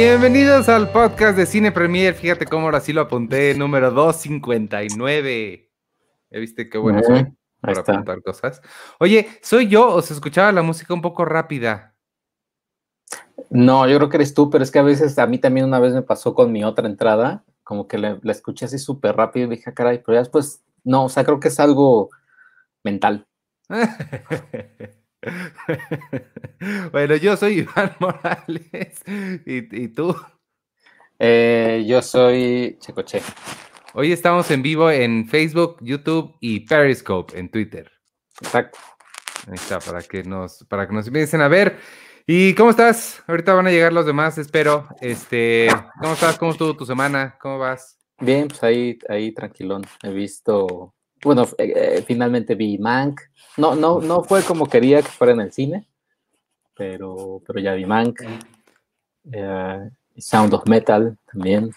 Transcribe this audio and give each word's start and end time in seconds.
Bienvenidos 0.00 0.68
al 0.68 0.92
podcast 0.92 1.36
de 1.36 1.44
Cine 1.44 1.72
Premier. 1.72 2.14
Fíjate 2.14 2.46
cómo 2.46 2.66
ahora 2.66 2.78
sí 2.78 2.92
lo 2.92 3.00
apunté, 3.00 3.52
número 3.56 3.90
259. 3.90 5.72
¿Ya 6.30 6.38
viste 6.38 6.70
qué 6.70 6.78
bueno 6.78 7.02
soy 7.02 7.26
para 7.60 7.80
apuntar 7.80 8.22
cosas? 8.22 8.62
Oye, 9.00 9.28
¿soy 9.42 9.66
yo 9.66 9.88
o 9.88 10.00
se 10.00 10.14
escuchaba 10.14 10.52
la 10.52 10.62
música 10.62 10.94
un 10.94 11.02
poco 11.02 11.24
rápida? 11.24 11.96
No, 13.50 13.88
yo 13.88 13.96
creo 13.96 14.08
que 14.08 14.18
eres 14.18 14.34
tú, 14.34 14.50
pero 14.50 14.62
es 14.62 14.70
que 14.70 14.78
a 14.78 14.82
veces 14.82 15.18
a 15.18 15.26
mí 15.26 15.38
también 15.38 15.66
una 15.66 15.80
vez 15.80 15.92
me 15.92 16.02
pasó 16.02 16.32
con 16.32 16.52
mi 16.52 16.62
otra 16.62 16.86
entrada, 16.86 17.44
como 17.64 17.88
que 17.88 17.98
la, 17.98 18.20
escuché 18.26 18.66
así 18.66 18.78
súper 18.78 19.16
rápido 19.16 19.48
y 19.48 19.56
dije, 19.56 19.70
ah, 19.70 19.74
caray, 19.74 19.98
pero 19.98 20.14
ya 20.14 20.20
después, 20.20 20.62
no, 20.84 21.06
o 21.06 21.08
sea, 21.08 21.24
creo 21.24 21.40
que 21.40 21.48
es 21.48 21.58
algo 21.58 22.10
mental. 22.84 23.26
bueno, 26.92 27.16
yo 27.16 27.36
soy 27.36 27.60
Iván 27.60 27.96
Morales. 28.00 29.02
¿Y, 29.46 29.88
tú? 29.88 30.16
Eh, 31.18 31.84
yo 31.86 32.02
soy 32.02 32.76
Checoche. 32.80 33.22
Hoy 33.94 34.12
estamos 34.12 34.50
en 34.50 34.62
vivo 34.62 34.90
en 34.90 35.28
Facebook, 35.28 35.78
YouTube 35.80 36.36
y 36.40 36.60
Periscope 36.60 37.38
en 37.38 37.50
Twitter. 37.50 37.90
Exacto. 38.40 38.78
Ahí 39.46 39.54
está, 39.54 39.80
para 39.80 40.02
que 40.02 40.22
nos, 40.22 40.64
para 40.68 40.86
que 40.86 40.94
nos 40.94 41.06
empiecen 41.06 41.40
a 41.40 41.48
ver. 41.48 41.78
¿Y 42.26 42.54
cómo 42.54 42.70
estás? 42.70 43.22
Ahorita 43.26 43.54
van 43.54 43.66
a 43.66 43.70
llegar 43.70 43.92
los 43.92 44.04
demás, 44.04 44.36
espero. 44.36 44.86
Este, 45.00 45.68
¿cómo 46.00 46.12
estás? 46.12 46.36
¿Cómo 46.36 46.52
estuvo 46.52 46.76
tu 46.76 46.84
semana? 46.84 47.38
¿Cómo 47.40 47.58
vas? 47.58 47.98
Bien, 48.20 48.48
pues 48.48 48.62
ahí, 48.62 48.98
ahí 49.08 49.32
tranquilón. 49.32 49.82
He 50.02 50.10
visto, 50.10 50.94
bueno, 51.22 51.44
eh, 51.58 51.72
eh, 51.74 52.04
finalmente 52.06 52.54
vi 52.54 52.78
Mank. 52.78 53.20
No, 53.56 53.74
no, 53.74 54.00
no 54.00 54.22
fue 54.22 54.42
como 54.42 54.66
quería 54.66 55.02
que 55.02 55.08
fuera 55.08 55.32
en 55.32 55.40
el 55.40 55.52
cine, 55.52 55.86
pero, 56.74 57.42
pero 57.46 57.60
ya 57.60 57.74
vi 57.74 57.86
Mank. 57.86 58.22
Eh, 59.32 59.90
Sound 60.16 60.54
of 60.54 60.66
Metal 60.66 61.16
también. 61.30 61.70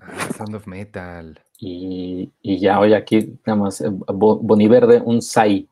Ah, 0.00 0.28
Sound 0.36 0.54
of 0.54 0.66
Metal. 0.66 1.40
Y, 1.58 2.30
y 2.40 2.58
ya 2.58 2.78
hoy 2.78 2.94
aquí, 2.94 3.38
nada 3.44 3.58
más, 3.58 3.82
Boniverde, 4.06 5.00
un 5.00 5.20
SAI. 5.20 5.68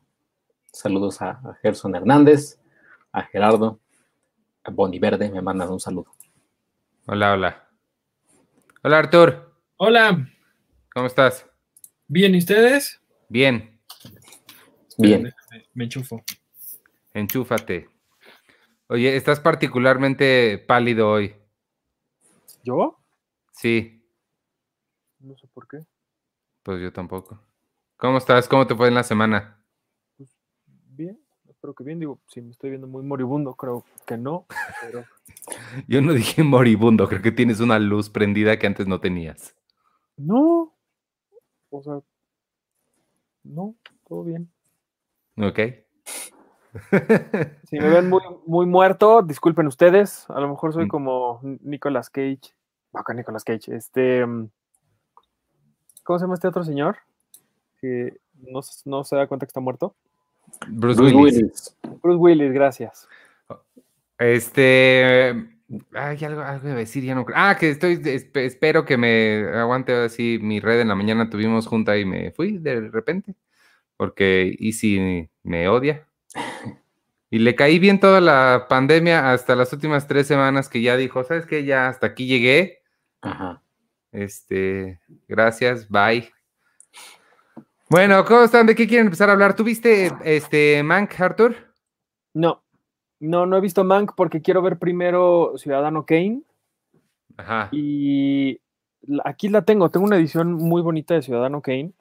Saludos 0.71 1.21
a, 1.21 1.29
a 1.29 1.57
Gerson 1.61 1.95
Hernández, 1.95 2.59
a 3.11 3.23
Gerardo, 3.23 3.79
Boni 4.71 4.99
Verde 4.99 5.29
me 5.29 5.41
mandan 5.41 5.69
un 5.71 5.79
saludo. 5.79 6.11
Hola, 7.07 7.33
hola. 7.33 7.67
Hola, 8.83 8.99
Artur. 8.99 9.53
Hola. 9.77 10.27
¿Cómo 10.93 11.07
estás? 11.07 11.45
Bien, 12.07 12.33
¿y 12.33 12.37
ustedes? 12.37 13.01
Bien. 13.29 13.79
Bien. 14.97 15.33
Me, 15.73 15.83
enchufo. 15.83 16.23
Enchúfate. 17.13 17.89
Oye, 18.87 19.15
estás 19.15 19.39
particularmente 19.39 20.57
pálido 20.57 21.09
hoy. 21.09 21.35
¿Yo? 22.63 22.97
Sí. 23.51 24.01
No 25.19 25.37
sé 25.37 25.47
por 25.47 25.67
qué. 25.67 25.79
Pues 26.63 26.81
yo 26.81 26.91
tampoco. 26.91 27.41
¿Cómo 27.97 28.17
estás? 28.17 28.47
¿Cómo 28.47 28.67
te 28.67 28.75
fue 28.75 28.87
en 28.87 28.95
la 28.95 29.03
semana? 29.03 29.63
Pues 30.17 30.29
bien 30.65 31.19
espero 31.57 31.73
que 31.73 31.83
bien. 31.83 31.99
Digo, 31.99 32.19
si 32.27 32.41
me 32.41 32.51
estoy 32.51 32.69
viendo 32.69 32.87
muy 32.87 33.03
moribundo, 33.03 33.55
creo 33.55 33.83
que 34.05 34.17
no. 34.17 34.45
Pero... 34.81 35.05
Yo 35.87 36.01
no 36.01 36.13
dije 36.13 36.43
moribundo, 36.43 37.07
creo 37.07 37.21
que 37.21 37.31
tienes 37.31 37.59
una 37.59 37.79
luz 37.79 38.09
prendida 38.09 38.57
que 38.57 38.67
antes 38.67 38.87
no 38.87 38.99
tenías. 38.99 39.55
No. 40.15 40.76
O 41.69 41.81
sea, 41.81 41.99
no, 43.43 43.75
todo 44.07 44.23
bien. 44.23 44.49
Ok. 45.37 45.59
Si 47.69 47.79
me 47.79 47.89
ven 47.89 48.09
muy, 48.09 48.21
muy 48.45 48.65
muerto, 48.65 49.21
disculpen 49.21 49.67
ustedes. 49.67 50.29
A 50.29 50.39
lo 50.39 50.49
mejor 50.49 50.73
soy 50.73 50.85
mm. 50.85 50.89
como 50.89 51.39
Nicolas 51.61 52.09
Cage. 52.09 52.55
Acá 52.93 53.13
Nicolas 53.13 53.43
Cage. 53.43 53.75
Este. 53.75 54.25
Mm, 54.25 54.49
¿Cómo 56.03 56.19
se 56.19 56.23
llama 56.23 56.35
este 56.35 56.47
otro 56.47 56.63
señor? 56.63 56.97
Que 57.81 58.17
no, 58.35 58.61
no 58.85 59.03
se 59.03 59.15
da 59.15 59.27
cuenta 59.27 59.45
que 59.45 59.49
está 59.49 59.59
muerto. 59.59 59.95
Bruce, 60.67 61.01
Willis. 61.01 61.75
Bruce 62.01 62.17
Willis, 62.17 62.53
gracias. 62.53 63.07
Este. 64.17 65.56
Ay, 65.93 66.23
algo, 66.23 66.41
algo 66.41 66.69
de 66.69 66.75
decir, 66.75 67.03
ya 67.03 67.13
no 67.13 67.25
Ah, 67.35 67.57
que 67.59 67.69
estoy. 67.69 68.01
espero 68.35 68.85
que 68.85 68.97
me 68.97 69.45
aguante 69.53 69.93
así 69.93 70.39
mi 70.41 70.59
red 70.59 70.79
en 70.79 70.87
la 70.87 70.95
mañana. 70.95 71.29
Tuvimos 71.29 71.67
junta 71.67 71.97
y 71.97 72.05
me 72.05 72.31
fui 72.31 72.57
de 72.57 72.89
repente. 72.89 73.35
Porque 73.97 74.55
Easy 74.59 75.29
me 75.43 75.67
odia. 75.67 76.07
Y 77.29 77.39
le 77.39 77.55
caí 77.55 77.79
bien 77.79 77.99
toda 77.99 78.21
la 78.21 78.67
pandemia 78.69 79.31
hasta 79.31 79.55
las 79.55 79.73
últimas 79.73 80.07
tres 80.07 80.27
semanas 80.27 80.69
que 80.69 80.81
ya 80.81 80.95
dijo, 80.95 81.23
¿sabes 81.23 81.45
qué? 81.45 81.65
Ya 81.65 81.89
hasta 81.89 82.07
aquí 82.07 82.25
llegué. 82.27 82.83
Ajá. 83.21 83.61
Este, 84.11 85.01
gracias, 85.27 85.89
bye. 85.89 86.31
Bueno, 87.89 88.23
¿cómo 88.25 88.43
están? 88.43 88.65
¿De 88.65 88.75
qué 88.75 88.87
quieren 88.87 89.07
empezar 89.07 89.29
a 89.29 89.33
hablar? 89.33 89.55
¿Tú 89.55 89.63
viste 89.63 90.11
este 90.23 90.81
Mank, 90.83 91.19
Arthur? 91.19 91.55
No, 92.33 92.63
no, 93.19 93.45
no 93.45 93.57
he 93.57 93.61
visto 93.61 93.83
Mank 93.83 94.13
porque 94.15 94.41
quiero 94.41 94.61
ver 94.61 94.77
primero 94.77 95.53
Ciudadano 95.57 96.05
Kane. 96.05 96.41
Ajá. 97.37 97.69
Y 97.71 98.59
aquí 99.23 99.49
la 99.49 99.63
tengo, 99.63 99.89
tengo 99.89 100.05
una 100.05 100.17
edición 100.17 100.53
muy 100.53 100.81
bonita 100.81 101.13
de 101.13 101.21
Ciudadano 101.21 101.61
Kane 101.61 101.93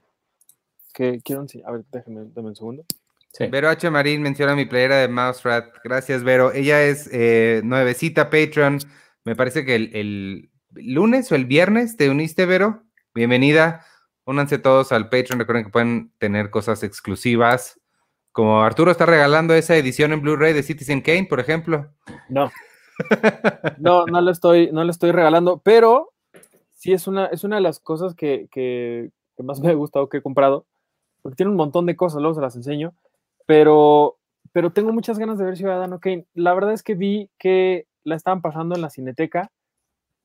que 0.93 1.21
quiero 1.23 1.43
enseñar. 1.43 1.69
A 1.69 1.73
ver, 1.73 1.85
déjenme, 1.93 2.23
un 2.35 2.57
segundo. 2.57 2.85
Vero 3.51 3.69
H. 3.69 3.91
Marín 3.91 4.23
menciona 4.23 4.57
mi 4.57 4.65
playera 4.65 4.97
de 4.97 5.09
Mouse 5.09 5.43
Rat. 5.43 5.67
Gracias, 5.85 6.25
Vero. 6.25 6.53
Ella 6.53 6.83
es 6.83 7.09
eh, 7.13 7.61
nuevecita 7.65 8.31
Patreon. 8.31 8.79
Me 9.25 9.37
parece 9.37 9.67
que 9.67 9.75
el, 9.75 9.91
el 9.95 10.51
lunes 10.73 11.31
o 11.31 11.35
el 11.35 11.45
viernes 11.45 11.99
te 11.99 12.09
uniste, 12.09 12.47
Vero. 12.47 12.83
Bienvenida. 13.15 13.85
Únanse 14.25 14.59
todos 14.59 14.91
al 14.91 15.11
Patreon. 15.11 15.39
Recuerden 15.39 15.65
que 15.65 15.71
pueden 15.71 16.13
tener 16.19 16.49
cosas 16.49 16.83
exclusivas. 16.83 17.79
Como 18.37 18.61
Arturo 18.61 18.91
está 18.91 19.07
regalando 19.07 19.55
esa 19.55 19.77
edición 19.77 20.13
en 20.13 20.21
Blu-ray 20.21 20.53
de 20.53 20.63
Citizen 20.63 21.01
Kane, 21.01 21.25
por 21.25 21.41
ejemplo. 21.41 21.89
No. 22.29 22.51
No, 23.79 24.07
no 24.07 24.21
lo 24.21 24.31
estoy, 24.31 24.71
no 24.73 24.85
le 24.85 24.91
estoy 24.91 25.11
regalando, 25.11 25.61
pero 25.63 26.13
sí 26.73 26.93
es 26.93 27.07
una, 27.07 27.27
es 27.27 27.45
una 27.45 27.57
de 27.57 27.63
las 27.63 27.79
cosas 27.79 28.15
que, 28.15 28.49
que, 28.51 29.11
más 29.43 29.61
me 29.61 29.71
ha 29.71 29.75
gustado 29.75 30.09
que 30.09 30.19
he 30.19 30.23
comprado. 30.23 30.67
Porque 31.23 31.37
tiene 31.37 31.51
un 31.51 31.57
montón 31.57 31.87
de 31.87 31.97
cosas, 31.97 32.21
luego 32.21 32.35
se 32.35 32.43
las 32.43 32.57
enseño. 32.57 32.95
Pero, 33.47 34.19
pero 34.53 34.71
tengo 34.71 34.93
muchas 34.93 35.19
ganas 35.19 35.39
de 35.39 35.45
ver 35.45 35.57
Ciudadano 35.57 35.99
Kane. 35.99 36.27
La 36.35 36.53
verdad 36.53 36.73
es 36.73 36.83
que 36.83 36.95
vi 36.95 37.31
que 37.39 37.87
la 38.05 38.17
estaban 38.17 38.43
pasando 38.43 38.75
en 38.75 38.83
la 38.83 38.91
cineteca 38.91 39.51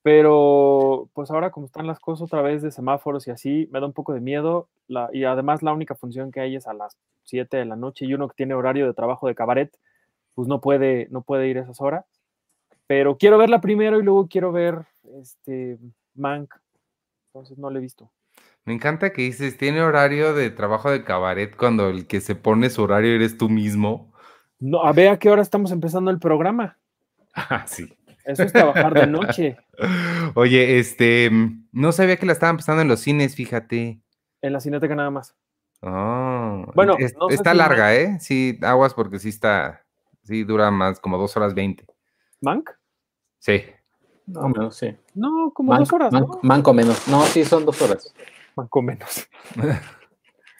pero 0.03 1.09
pues 1.13 1.29
ahora 1.29 1.51
como 1.51 1.67
están 1.67 1.88
las 1.88 2.00
cosas 2.00 2.23
otra 2.23 2.41
vez 2.41 2.62
de 2.62 2.72
semáforos 2.72 3.28
y 3.28 3.31
así, 3.31 3.69
me 3.72 3.79
da 3.79 3.85
un 3.85 3.94
poco 3.94 4.13
de 4.13 4.22
miedo. 4.22 4.69
y 5.13 5.23
además 5.23 5.62
la 5.62 5.73
única 5.73 5.95
función 5.95 6.31
que 6.31 6.41
hay 6.41 6.56
es 6.56 6.67
a 6.67 6.73
las 6.73 6.97
7 7.23 7.57
de 7.57 7.66
la 7.66 7.75
noche 7.75 8.06
y 8.06 8.13
uno 8.13 8.28
que 8.28 8.35
tiene 8.35 8.53
horario 8.53 8.88
de 8.88 8.94
trabajo 8.94 9.28
de 9.28 9.35
cabaret, 9.35 9.78
pues 10.34 10.47
no 10.47 10.61
puede, 10.61 11.07
no 11.11 11.22
puede 11.22 11.47
ir 11.47 11.57
a 11.59 11.61
esas 11.61 11.81
horas. 11.81 12.06
Pero 12.88 13.17
quiero 13.17 13.38
verla 13.38 13.61
primero 13.61 14.00
y 14.00 14.03
luego 14.03 14.28
quiero 14.28 14.51
ver 14.51 14.85
este 15.22 15.78
Mank. 16.16 16.53
Entonces 17.28 17.57
no 17.57 17.69
la 17.69 17.79
he 17.79 17.81
visto. 17.81 18.11
Me 18.66 18.73
encanta 18.73 19.11
que 19.11 19.23
dices, 19.23 19.57
tiene 19.57 19.81
horario 19.81 20.34
de 20.34 20.50
trabajo 20.51 20.91
de 20.91 21.03
cabaret 21.03 21.56
cuando 21.56 21.90
el 21.90 22.06
que 22.06 22.22
se 22.22 22.35
pone 22.35 22.69
su 22.69 22.84
horario 22.84 23.16
eres 23.16 23.38
tú 23.38 23.50
mismo. 23.50 24.13
No, 24.59 24.84
a 24.84 24.91
ver 24.94 25.09
a 25.09 25.17
qué 25.17 25.29
hora 25.29 25.41
estamos 25.41 25.72
empezando 25.72 26.11
el 26.11 26.19
programa. 26.19 26.78
Ah, 27.34 27.66
sí. 27.66 27.88
Eso 28.26 28.44
es 28.44 28.53
trabajar 28.53 28.94
de 28.94 29.08
noche. 29.08 29.58
Oye, 30.35 30.79
este, 30.79 31.29
no 31.72 31.91
sabía 31.91 32.18
que 32.18 32.26
la 32.26 32.34
estaban 32.34 32.58
pasando 32.58 32.82
en 32.82 32.88
los 32.88 33.00
cines, 33.00 33.35
fíjate. 33.35 34.02
En 34.41 34.53
la 34.53 34.59
cineteca 34.59 34.96
nada 34.96 35.12
más. 35.12 35.35
Oh, 35.82 36.64
bueno, 36.76 36.96
está 37.29 37.53
larga, 37.53 37.96
¿eh? 37.96 38.20
Sí, 38.20 38.59
aguas 38.62 38.94
porque 38.94 39.18
sí 39.18 39.29
está, 39.29 39.84
sí 40.23 40.44
dura 40.44 40.70
más, 40.70 41.00
como 41.00 41.18
dos 41.18 41.35
horas 41.35 41.56
veinte. 41.56 41.85
¿Mank? 42.40 42.70
Sí. 43.40 43.64
No, 44.28 44.47
menos, 44.47 44.76
sí. 44.76 44.96
No, 45.16 45.52
como 45.53 45.76
dos 45.76 45.91
horas. 45.91 46.14
Manco 46.44 46.73
menos. 46.73 47.08
No, 47.08 47.23
sí, 47.23 47.44
son 47.44 47.66
dos 47.66 47.82
horas. 47.82 48.14
Manco 48.56 48.82
menos. 48.82 49.28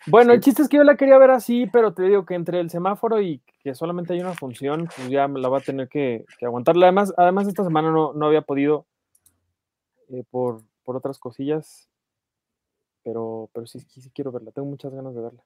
Bueno, 0.08 0.34
el 0.34 0.40
chiste 0.40 0.64
es 0.64 0.70
que 0.70 0.78
yo 0.78 0.84
la 0.84 0.98
quería 0.98 1.18
ver 1.18 1.32
así, 1.32 1.68
pero 1.68 1.94
te 1.94 2.04
digo 2.04 2.26
que 2.26 2.34
entre 2.34 2.60
el 2.60 2.70
semáforo 2.70 3.22
y 3.22 3.42
que 3.64 3.76
solamente 3.76 4.14
hay 4.14 4.22
una 4.22 4.34
función, 4.34 4.90
pues 4.96 5.10
ya 5.10 5.28
la 5.28 5.50
va 5.50 5.60
a 5.60 5.62
tener 5.62 5.88
que, 5.90 6.26
aguantar. 6.42 6.76
Además, 6.76 7.14
además, 7.18 7.48
esta 7.48 7.64
semana 7.64 7.92
no, 7.92 8.26
había 8.26 8.42
podido 8.42 8.88
eh, 10.10 10.24
por, 10.30 10.64
otras 10.86 11.20
cosillas, 11.20 11.88
pero, 13.04 13.50
pero 13.54 13.66
sí, 13.66 13.80
sí, 13.80 14.12
quiero 14.14 14.32
verla. 14.32 14.52
Tengo 14.52 14.68
muchas 14.68 14.94
ganas 14.94 15.16
de 15.16 15.22
verla. 15.22 15.44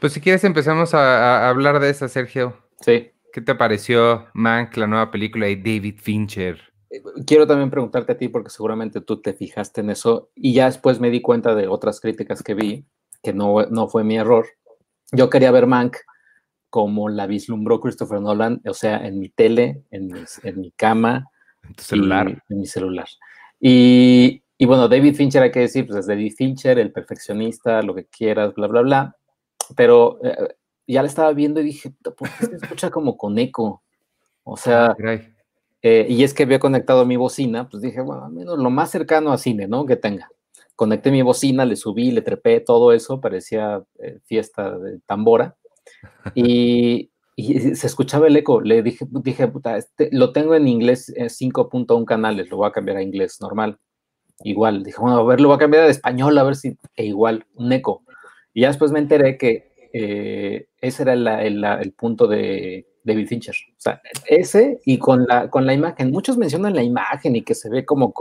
Pues 0.00 0.12
si 0.12 0.20
quieres 0.20 0.44
empezamos 0.44 0.92
a, 0.94 1.48
hablar 1.48 1.78
de 1.80 1.90
esa, 1.90 2.08
Sergio. 2.08 2.56
Sí. 2.80 3.12
¿Qué 3.32 3.40
te 3.40 3.54
pareció 3.54 4.26
Mank, 4.34 4.76
la 4.76 4.88
nueva 4.88 5.10
película 5.10 5.46
de 5.46 5.56
David 5.56 6.00
Fincher? 6.00 6.60
Eh, 6.90 7.00
quiero 7.24 7.46
también 7.46 7.70
preguntarte 7.70 8.12
a 8.12 8.18
ti, 8.18 8.28
porque 8.28 8.50
seguramente 8.50 9.00
tú 9.00 9.22
te 9.22 9.32
fijaste 9.32 9.82
en 9.82 9.90
eso, 9.90 10.30
y 10.34 10.52
ya 10.52 10.66
después 10.66 10.98
me 10.98 11.10
di 11.10 11.22
cuenta 11.22 11.54
de 11.54 11.68
otras 11.68 12.00
críticas 12.00 12.42
que 12.42 12.54
vi, 12.54 12.86
que 13.22 13.32
no, 13.32 13.66
no 13.66 13.88
fue 13.88 14.04
mi 14.04 14.16
error. 14.16 14.46
Yo 15.12 15.30
quería 15.30 15.50
ver 15.50 15.66
Mank 15.66 15.96
como 16.70 17.08
la 17.08 17.26
vislumbró 17.26 17.80
Christopher 17.80 18.20
Nolan, 18.20 18.62
o 18.64 18.74
sea, 18.74 19.04
en 19.04 19.18
mi 19.18 19.28
tele, 19.28 19.82
en 19.90 20.06
mi, 20.06 20.20
en 20.44 20.60
mi 20.60 20.70
cama, 20.72 21.26
En 21.64 21.74
tu 21.74 21.82
celular. 21.82 22.42
en 22.48 22.58
mi 22.58 22.66
celular. 22.66 23.08
Y, 23.58 24.42
y, 24.56 24.66
bueno, 24.66 24.88
David 24.88 25.16
Fincher, 25.16 25.42
hay 25.42 25.50
que 25.50 25.60
decir, 25.60 25.86
pues 25.86 25.98
es 25.98 26.06
David 26.06 26.32
Fincher, 26.36 26.78
el 26.78 26.92
perfeccionista, 26.92 27.82
lo 27.82 27.94
que 27.94 28.06
quieras, 28.06 28.54
bla, 28.54 28.68
bla, 28.68 28.82
bla. 28.82 29.16
Pero 29.76 30.18
eh, 30.22 30.54
ya 30.86 31.02
la 31.02 31.08
estaba 31.08 31.32
viendo 31.32 31.60
y 31.60 31.64
dije, 31.64 31.92
¿por 32.02 32.28
qué 32.38 32.46
se 32.46 32.56
escucha 32.56 32.90
como 32.90 33.16
con 33.16 33.38
eco? 33.38 33.82
O 34.44 34.56
sea, 34.56 34.96
eh, 35.82 36.06
y 36.08 36.24
es 36.24 36.34
que 36.34 36.44
había 36.44 36.58
conectado 36.58 37.04
mi 37.04 37.16
bocina, 37.16 37.68
pues 37.68 37.82
dije, 37.82 38.00
bueno, 38.00 38.24
al 38.24 38.32
menos 38.32 38.58
lo 38.58 38.70
más 38.70 38.90
cercano 38.90 39.32
a 39.32 39.38
cine, 39.38 39.66
¿no? 39.66 39.86
Que 39.86 39.96
tenga. 39.96 40.30
Conecté 40.80 41.10
mi 41.10 41.20
bocina, 41.20 41.66
le 41.66 41.76
subí, 41.76 42.10
le 42.10 42.22
trepé, 42.22 42.58
todo 42.60 42.94
eso, 42.94 43.20
parecía 43.20 43.84
eh, 43.98 44.18
fiesta 44.24 44.78
de 44.78 44.98
tambora. 45.04 45.54
Y, 46.34 47.10
y, 47.36 47.74
se 47.76 47.86
escuchaba 47.86 48.28
el 48.28 48.36
eco. 48.38 48.62
Le 48.62 48.82
dije, 48.82 49.04
dije 49.10 49.46
puta, 49.48 49.76
este, 49.76 50.08
lo 50.10 50.32
tengo 50.32 50.54
en 50.54 50.66
inglés 50.66 51.12
5.1 51.14 52.06
canales, 52.06 52.48
lo 52.48 52.56
voy 52.56 52.66
a 52.66 52.72
cambiar 52.72 52.96
a 52.96 53.02
inglés 53.02 53.42
normal. 53.42 53.78
Igual, 54.42 54.82
dije, 54.82 54.96
bueno, 54.98 55.18
a 55.18 55.22
ver, 55.22 55.38
lo 55.42 55.48
voy 55.48 55.56
a 55.56 55.58
cambiar 55.58 55.84
a 55.84 55.88
español, 55.88 56.38
a 56.38 56.44
ver 56.44 56.56
si, 56.56 56.78
e 56.96 57.04
igual, 57.04 57.44
un 57.56 57.70
eco. 57.72 58.02
Y 58.54 58.62
ya 58.62 58.68
después 58.68 58.90
me 58.90 59.00
enteré 59.00 59.36
que 59.36 59.74
eh, 59.92 60.68
ese 60.80 61.02
era 61.02 61.42
el, 61.42 61.92
punto 61.92 62.26
de 62.26 62.86
David 63.04 63.28
Fincher. 63.28 63.54
O 63.72 63.80
sea, 63.80 64.00
ese 64.26 64.80
y 64.84 64.98
con 64.98 65.24
la, 65.26 65.48
con 65.50 65.66
la 65.66 65.74
imagen. 65.74 66.10
Muchos 66.10 66.36
mencionan 66.36 66.74
la 66.74 66.82
imagen 66.82 67.36
y 67.36 67.42
que 67.42 67.54
se 67.54 67.70
ve 67.70 67.84
como, 67.84 68.12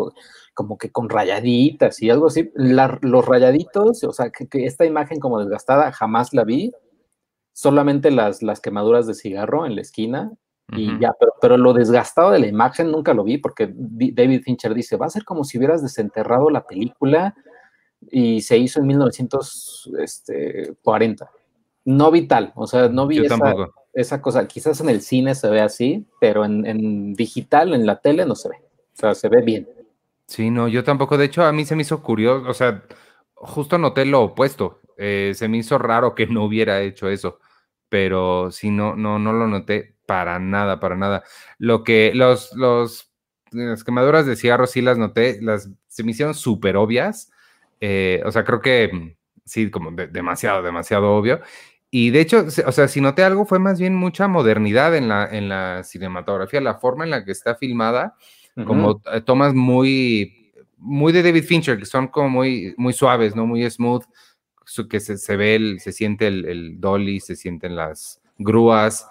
como 0.54 0.78
que 0.78 0.92
con 0.92 1.10
rayaditas 1.10 2.02
y 2.02 2.10
algo 2.10 2.28
así. 2.28 2.52
los 2.56 3.26
rayaditos, 3.26 4.04
o 4.04 4.14
sea, 4.14 4.32
que, 4.32 4.48
esta 4.66 4.86
imagen 4.86 5.20
como 5.20 5.40
desgastada 5.40 5.92
jamás 5.92 6.34
la 6.34 6.44
vi. 6.44 6.72
Solamente 7.54 8.12
las, 8.12 8.42
las 8.42 8.62
quemaduras 8.62 9.06
de 9.08 9.16
cigarro 9.16 9.66
en 9.66 9.76
la 9.76 9.82
esquina 9.82 10.32
y 10.72 11.00
ya, 11.00 11.14
pero, 11.20 11.34
pero, 11.42 11.58
lo 11.58 11.74
desgastado 11.74 12.30
de 12.30 12.38
la 12.38 12.46
imagen 12.46 12.92
nunca 12.92 13.16
lo 13.16 13.24
vi 13.24 13.40
porque 13.40 13.74
David 13.74 14.44
Fincher 14.44 14.76
dice, 14.76 14.98
va 14.98 15.08
a 15.08 15.10
ser 15.10 15.26
como 15.26 15.44
si 15.44 15.58
hubieras 15.58 15.82
desenterrado 15.82 16.52
la 16.52 16.68
película 16.68 17.34
y 18.12 18.42
se 18.42 18.60
hizo 18.60 18.80
en 18.80 18.88
1940 18.88 21.32
no 21.86 22.12
vital, 22.12 22.52
o 22.56 22.68
sea, 22.68 22.90
no 22.90 23.08
vi 23.08 23.26
esa, 23.94 24.22
cosa. 24.22 24.48
Quizás 24.48 24.80
en 24.82 24.90
el 24.90 25.02
cine 25.02 25.36
se 25.36 25.50
ve 25.50 25.62
así, 25.62 26.06
pero 26.20 26.46
en, 26.46 27.14
digital, 27.14 27.74
en 27.74 27.86
la 27.86 28.00
tele, 28.02 28.26
no 28.26 28.36
se 28.36 28.50
ve. 28.50 28.56
O 28.56 28.96
sea, 28.96 29.16
se 29.16 29.30
ve 29.30 29.42
bien. 29.42 29.68
Sí, 30.28 30.52
no, 30.52 30.68
yo 30.68 30.84
tampoco. 30.84 31.18
De 31.18 31.26
hecho, 31.26 31.44
a 31.44 31.52
mí 31.52 31.66
se 31.66 31.76
me 31.76 31.82
hizo 31.82 32.04
curioso, 32.04 32.48
o 32.48 32.54
sea, 32.54 32.84
justo 33.34 33.78
noté 33.78 34.06
lo 34.06 34.22
opuesto. 34.22 34.82
Eh, 34.98 35.32
se 35.36 35.48
me 35.48 35.58
hizo 35.58 35.78
raro 35.78 36.14
que 36.14 36.28
no 36.28 36.44
hubiera 36.44 36.82
hecho 36.82 37.10
eso, 37.10 37.40
pero 37.88 38.52
sí, 38.52 38.70
no, 38.70 38.96
no, 38.96 39.18
no 39.18 39.34
lo 39.34 39.48
noté 39.48 39.96
para 40.06 40.40
nada, 40.40 40.80
para 40.80 40.96
nada. 40.96 41.24
Lo 41.58 41.84
que 41.84 42.12
los, 42.14 42.54
los, 42.54 43.12
las 43.52 43.84
quemaduras 43.84 44.26
de 44.26 44.36
cigarro 44.36 44.68
sí 44.68 44.82
las 44.82 44.98
noté, 44.98 45.40
las 45.42 45.70
se 45.88 46.04
me 46.04 46.12
hicieron 46.12 46.36
súper 46.36 46.78
obvias. 46.78 47.32
Eh, 47.82 48.22
o 48.26 48.32
sea, 48.32 48.44
creo 48.44 48.62
que 48.62 49.16
sí, 49.46 49.70
como 49.72 49.92
demasiado, 49.92 50.62
demasiado 50.64 51.12
obvio. 51.12 51.42
Y 51.92 52.12
de 52.12 52.22
hecho, 52.22 52.46
o 52.66 52.72
sea, 52.72 52.88
si 52.88 53.02
noté 53.02 53.24
algo, 53.24 53.46
fue 53.46 53.58
más 53.58 53.80
bien 53.80 53.96
mucha 53.96 54.28
modernidad 54.28 54.96
en 54.96 55.08
la, 55.08 55.26
en 55.26 55.50
la 55.50 55.84
cinematografía, 55.84 56.62
la 56.62 56.76
forma 56.76 57.04
en 57.04 57.10
la 57.10 57.26
que 57.26 57.32
está 57.32 57.56
filmada, 57.56 58.16
como 58.66 59.02
eh, 59.12 59.22
tomas 59.22 59.54
muy, 59.54 60.52
muy 60.78 61.14
de 61.14 61.24
David 61.24 61.46
Fincher, 61.46 61.80
que 61.80 61.86
son 61.86 62.10
como 62.10 62.30
muy, 62.30 62.76
muy 62.78 62.94
suaves, 62.94 63.36
¿no? 63.36 63.48
Muy 63.48 63.68
smooth, 63.70 64.04
que 64.90 65.00
se, 65.00 65.18
se 65.18 65.36
ve, 65.36 65.56
el, 65.56 65.80
se 65.80 65.92
siente 65.92 66.28
el, 66.28 66.46
el, 66.46 66.80
dolly, 66.80 67.20
se 67.22 67.36
sienten 67.36 67.76
las 67.76 68.22
grúas, 68.38 69.08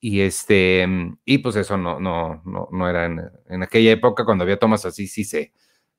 y 0.00 0.20
este, 0.20 0.86
y 1.24 1.38
pues 1.38 1.56
eso 1.56 1.76
no, 1.76 2.00
no, 2.00 2.42
no, 2.44 2.68
no 2.72 2.88
era 2.88 3.06
en, 3.06 3.20
en 3.48 3.62
aquella 3.62 3.92
época, 3.92 4.24
cuando 4.24 4.42
había 4.44 4.58
tomas 4.58 4.86
así, 4.86 5.06
sí 5.06 5.24
se, 5.24 5.52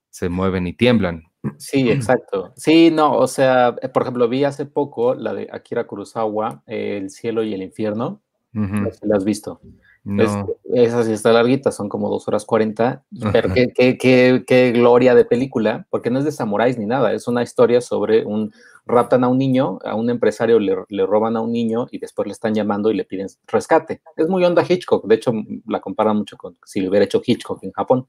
se 0.10 0.30
mueven 0.30 0.66
y 0.68 0.74
tiemblan. 0.74 1.24
Sí, 1.58 1.90
exacto. 1.90 2.54
Sí, 2.56 2.90
no, 2.92 3.18
o 3.18 3.28
sea, 3.28 3.76
eh, 3.82 3.90
por 3.90 4.04
ejemplo, 4.04 4.30
vi 4.30 4.44
hace 4.44 4.66
poco 4.66 5.14
la 5.14 5.34
de 5.34 5.50
Akira 5.52 5.86
Kurosawa, 5.86 6.64
El 6.66 7.10
cielo 7.10 7.44
y 7.44 7.54
el 7.54 7.62
infierno. 7.62 8.22
¿La 8.54 9.18
has 9.18 9.26
visto? 9.26 9.60
No. 10.06 10.48
esa 10.74 11.04
sí 11.06 11.14
está 11.14 11.32
larguita, 11.32 11.72
son 11.72 11.88
como 11.88 12.10
dos 12.10 12.28
horas 12.28 12.44
cuarenta, 12.44 13.06
pero 13.32 13.50
qué, 13.54 13.98
qué, 13.98 14.72
gloria 14.74 15.16
de 15.16 15.24
película, 15.24 15.88
porque 15.90 16.10
no 16.10 16.20
es 16.20 16.26
de 16.26 16.34
samuráis 16.34 16.78
ni 16.78 16.86
nada, 16.86 17.14
es 17.14 17.26
una 17.30 17.42
historia 17.42 17.80
sobre 17.80 18.26
un 18.26 18.52
raptan 18.86 19.24
a 19.24 19.30
un 19.30 19.38
niño, 19.38 19.80
a 19.86 19.96
un 19.96 20.10
empresario 20.10 20.60
le, 20.60 20.76
le, 20.90 21.06
roban 21.06 21.38
a 21.38 21.42
un 21.42 21.54
niño 21.54 21.88
y 21.90 22.00
después 22.00 22.28
le 22.28 22.34
están 22.34 22.54
llamando 22.54 22.92
y 22.92 22.96
le 22.96 23.06
piden 23.06 23.28
rescate. 23.48 24.02
Es 24.18 24.28
muy 24.28 24.44
onda 24.44 24.66
Hitchcock, 24.68 25.06
de 25.08 25.16
hecho 25.16 25.32
la 25.68 25.80
comparan 25.80 26.18
mucho 26.18 26.36
con 26.36 26.58
si 26.66 26.82
lo 26.82 26.90
hubiera 26.90 27.06
hecho 27.06 27.22
Hitchcock 27.26 27.64
en 27.64 27.72
Japón. 27.72 28.06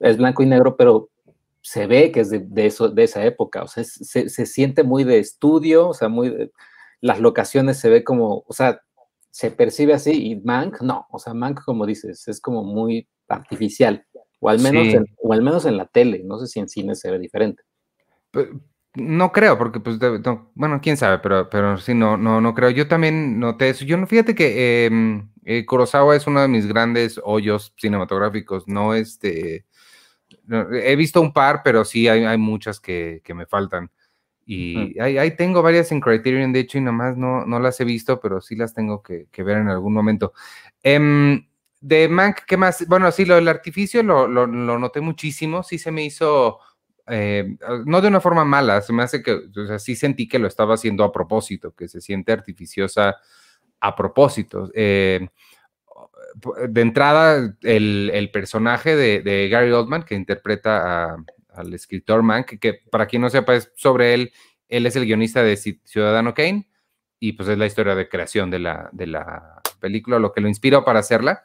Es 0.00 0.16
blanco 0.16 0.42
y 0.42 0.46
negro, 0.46 0.76
pero 0.76 1.10
se 1.62 1.86
ve 1.86 2.12
que 2.12 2.20
es 2.20 2.30
de, 2.30 2.66
eso, 2.66 2.88
de 2.88 3.04
esa 3.04 3.24
época, 3.24 3.62
o 3.62 3.68
sea, 3.68 3.84
se, 3.84 4.28
se, 4.28 4.46
siente 4.46 4.82
muy 4.82 5.04
de 5.04 5.18
estudio, 5.18 5.88
o 5.88 5.94
sea, 5.94 6.08
muy, 6.08 6.50
las 7.00 7.20
locaciones 7.20 7.78
se 7.78 7.90
ve 7.90 8.04
como, 8.04 8.44
o 8.46 8.52
sea, 8.52 8.80
se 9.30 9.50
percibe 9.50 9.94
así 9.94 10.30
y 10.30 10.36
Mank, 10.36 10.80
no, 10.80 11.06
o 11.10 11.18
sea, 11.18 11.34
Mank, 11.34 11.62
como 11.64 11.86
dices, 11.86 12.26
es 12.28 12.40
como 12.40 12.64
muy 12.64 13.08
artificial, 13.28 14.04
o 14.40 14.48
al 14.48 14.60
menos, 14.60 14.86
en, 14.88 15.06
o 15.22 15.32
al 15.32 15.42
menos 15.42 15.64
en 15.66 15.76
la 15.76 15.86
tele, 15.86 16.22
no 16.24 16.38
sé 16.38 16.46
si 16.46 16.60
en 16.60 16.68
cine 16.68 16.94
se 16.94 17.10
ve 17.10 17.18
diferente. 17.18 17.62
No 18.94 19.32
creo, 19.32 19.58
porque 19.58 19.80
pues, 19.80 19.98
bueno, 20.54 20.80
quién 20.82 20.96
sabe, 20.96 21.18
pero, 21.18 21.48
pero 21.50 21.78
sí, 21.78 21.94
no, 21.94 22.16
no, 22.16 22.40
no 22.40 22.54
creo. 22.54 22.70
Yo 22.70 22.88
también 22.88 23.38
noté 23.38 23.68
eso. 23.68 23.84
Yo 23.84 23.96
no, 23.96 24.06
fíjate 24.06 24.34
que 24.34 24.86
em, 24.86 25.30
eh, 25.44 25.64
Kurosawa 25.66 26.16
es 26.16 26.26
uno 26.26 26.40
de 26.40 26.48
mis 26.48 26.66
grandes 26.66 27.20
hoyos 27.22 27.72
cinematográficos, 27.76 28.66
no 28.66 28.94
este, 28.94 29.66
he 30.72 30.96
visto 30.96 31.20
un 31.20 31.32
par, 31.32 31.62
pero 31.62 31.84
sí 31.84 32.08
hay, 32.08 32.24
hay 32.24 32.38
muchas 32.38 32.80
que, 32.80 33.20
que, 33.24 33.34
me 33.34 33.46
faltan. 33.46 33.90
Y 34.46 34.98
ahí, 34.98 35.36
tengo 35.36 35.60
varias 35.62 35.92
en 35.92 36.00
Criterion, 36.00 36.52
de 36.52 36.60
hecho, 36.60 36.78
y 36.78 36.80
nomás 36.80 37.18
no, 37.18 37.44
no 37.44 37.60
las 37.60 37.78
he 37.80 37.84
visto, 37.84 38.18
pero 38.18 38.40
sí 38.40 38.56
las 38.56 38.72
tengo 38.72 39.02
que, 39.02 39.26
que 39.30 39.42
ver 39.42 39.58
en 39.58 39.68
algún 39.68 39.92
momento. 39.92 40.32
Em, 40.82 41.46
de 41.80 42.08
Mank, 42.08 42.40
¿qué 42.46 42.56
más? 42.56 42.86
Bueno, 42.88 43.10
sí, 43.12 43.24
lo 43.24 43.34
del 43.34 43.48
artificio 43.48 44.02
lo, 44.02 44.26
lo, 44.26 44.46
lo 44.46 44.78
noté 44.78 45.00
muchísimo, 45.02 45.62
sí 45.62 45.78
se 45.78 45.92
me 45.92 46.02
hizo, 46.02 46.60
eh, 47.06 47.56
no 47.84 48.00
de 48.00 48.08
una 48.08 48.20
forma 48.20 48.44
mala, 48.44 48.80
se 48.80 48.92
me 48.92 49.02
hace 49.02 49.22
que, 49.22 49.32
o 49.32 49.66
sea, 49.66 49.78
sí 49.78 49.94
sentí 49.94 50.26
que 50.26 50.38
lo 50.38 50.48
estaba 50.48 50.74
haciendo 50.74 51.04
a 51.04 51.12
propósito, 51.12 51.72
que 51.74 51.86
se 51.86 52.00
siente 52.00 52.32
artificiosa 52.32 53.16
a 53.80 53.94
propósito. 53.94 54.70
Eh, 54.74 55.28
de 56.68 56.80
entrada, 56.80 57.56
el, 57.62 58.30
personaje 58.32 58.96
de, 58.96 59.48
Gary 59.48 59.70
Oldman, 59.72 60.04
que 60.04 60.14
interpreta 60.14 61.16
al 61.48 61.74
escritor 61.74 62.22
Mank, 62.22 62.58
que, 62.58 62.74
para 62.74 63.06
quien 63.06 63.22
no 63.22 63.30
sepa 63.30 63.54
es 63.54 63.72
sobre 63.74 64.14
él, 64.14 64.32
él 64.68 64.86
es 64.86 64.96
el 64.96 65.06
guionista 65.06 65.42
de 65.42 65.56
Ciudadano 65.56 66.34
Kane, 66.34 66.68
y 67.20 67.32
pues 67.32 67.48
es 67.48 67.58
la 67.58 67.66
historia 67.66 67.94
de 67.94 68.08
creación 68.08 68.50
de 68.50 68.60
la, 68.60 68.88
de 68.92 69.06
la 69.06 69.60
película, 69.80 70.18
lo 70.18 70.32
que 70.32 70.40
lo 70.40 70.48
inspiró 70.48 70.84
para 70.84 71.00
hacerla. 71.00 71.42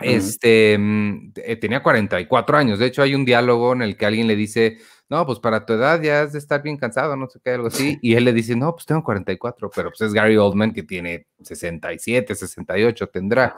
Este 0.00 0.76
mm, 0.78 1.32
tenía 1.60 1.82
44 1.82 2.56
años. 2.56 2.78
De 2.78 2.86
hecho, 2.86 3.02
hay 3.02 3.14
un 3.14 3.24
diálogo 3.24 3.72
en 3.72 3.82
el 3.82 3.96
que 3.96 4.06
alguien 4.06 4.26
le 4.26 4.36
dice: 4.36 4.78
No, 5.08 5.26
pues 5.26 5.38
para 5.38 5.66
tu 5.66 5.74
edad 5.74 6.00
ya 6.00 6.22
has 6.22 6.32
de 6.32 6.38
estar 6.38 6.62
bien 6.62 6.76
cansado, 6.76 7.14
no 7.14 7.28
sé 7.28 7.38
qué, 7.44 7.50
algo 7.50 7.66
así. 7.66 7.98
Y 8.00 8.14
él 8.14 8.24
le 8.24 8.32
dice: 8.32 8.56
No, 8.56 8.72
pues 8.72 8.86
tengo 8.86 9.04
44, 9.04 9.70
pero 9.74 9.90
pues 9.90 10.00
es 10.00 10.12
Gary 10.14 10.36
Oldman 10.36 10.72
que 10.72 10.82
tiene 10.82 11.26
67, 11.42 12.34
68, 12.34 13.08
tendrá. 13.08 13.56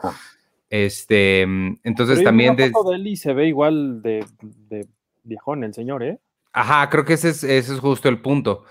Este, 0.69 1.45
mm, 1.47 1.77
entonces 1.83 2.23
también. 2.23 2.55
De... 2.55 2.69
de 2.69 2.95
él 2.95 3.07
y 3.07 3.15
se 3.15 3.33
ve 3.33 3.47
igual 3.47 4.01
de, 4.01 4.25
de, 4.69 4.87
viejón 5.23 5.63
el 5.63 5.73
señor, 5.73 6.03
¿eh? 6.03 6.19
Ajá, 6.51 6.89
creo 6.89 7.05
que 7.05 7.13
ese 7.13 7.29
es, 7.29 7.43
ese 7.43 7.73
es 7.73 7.79
justo 7.79 8.09
el 8.09 8.21
punto 8.21 8.65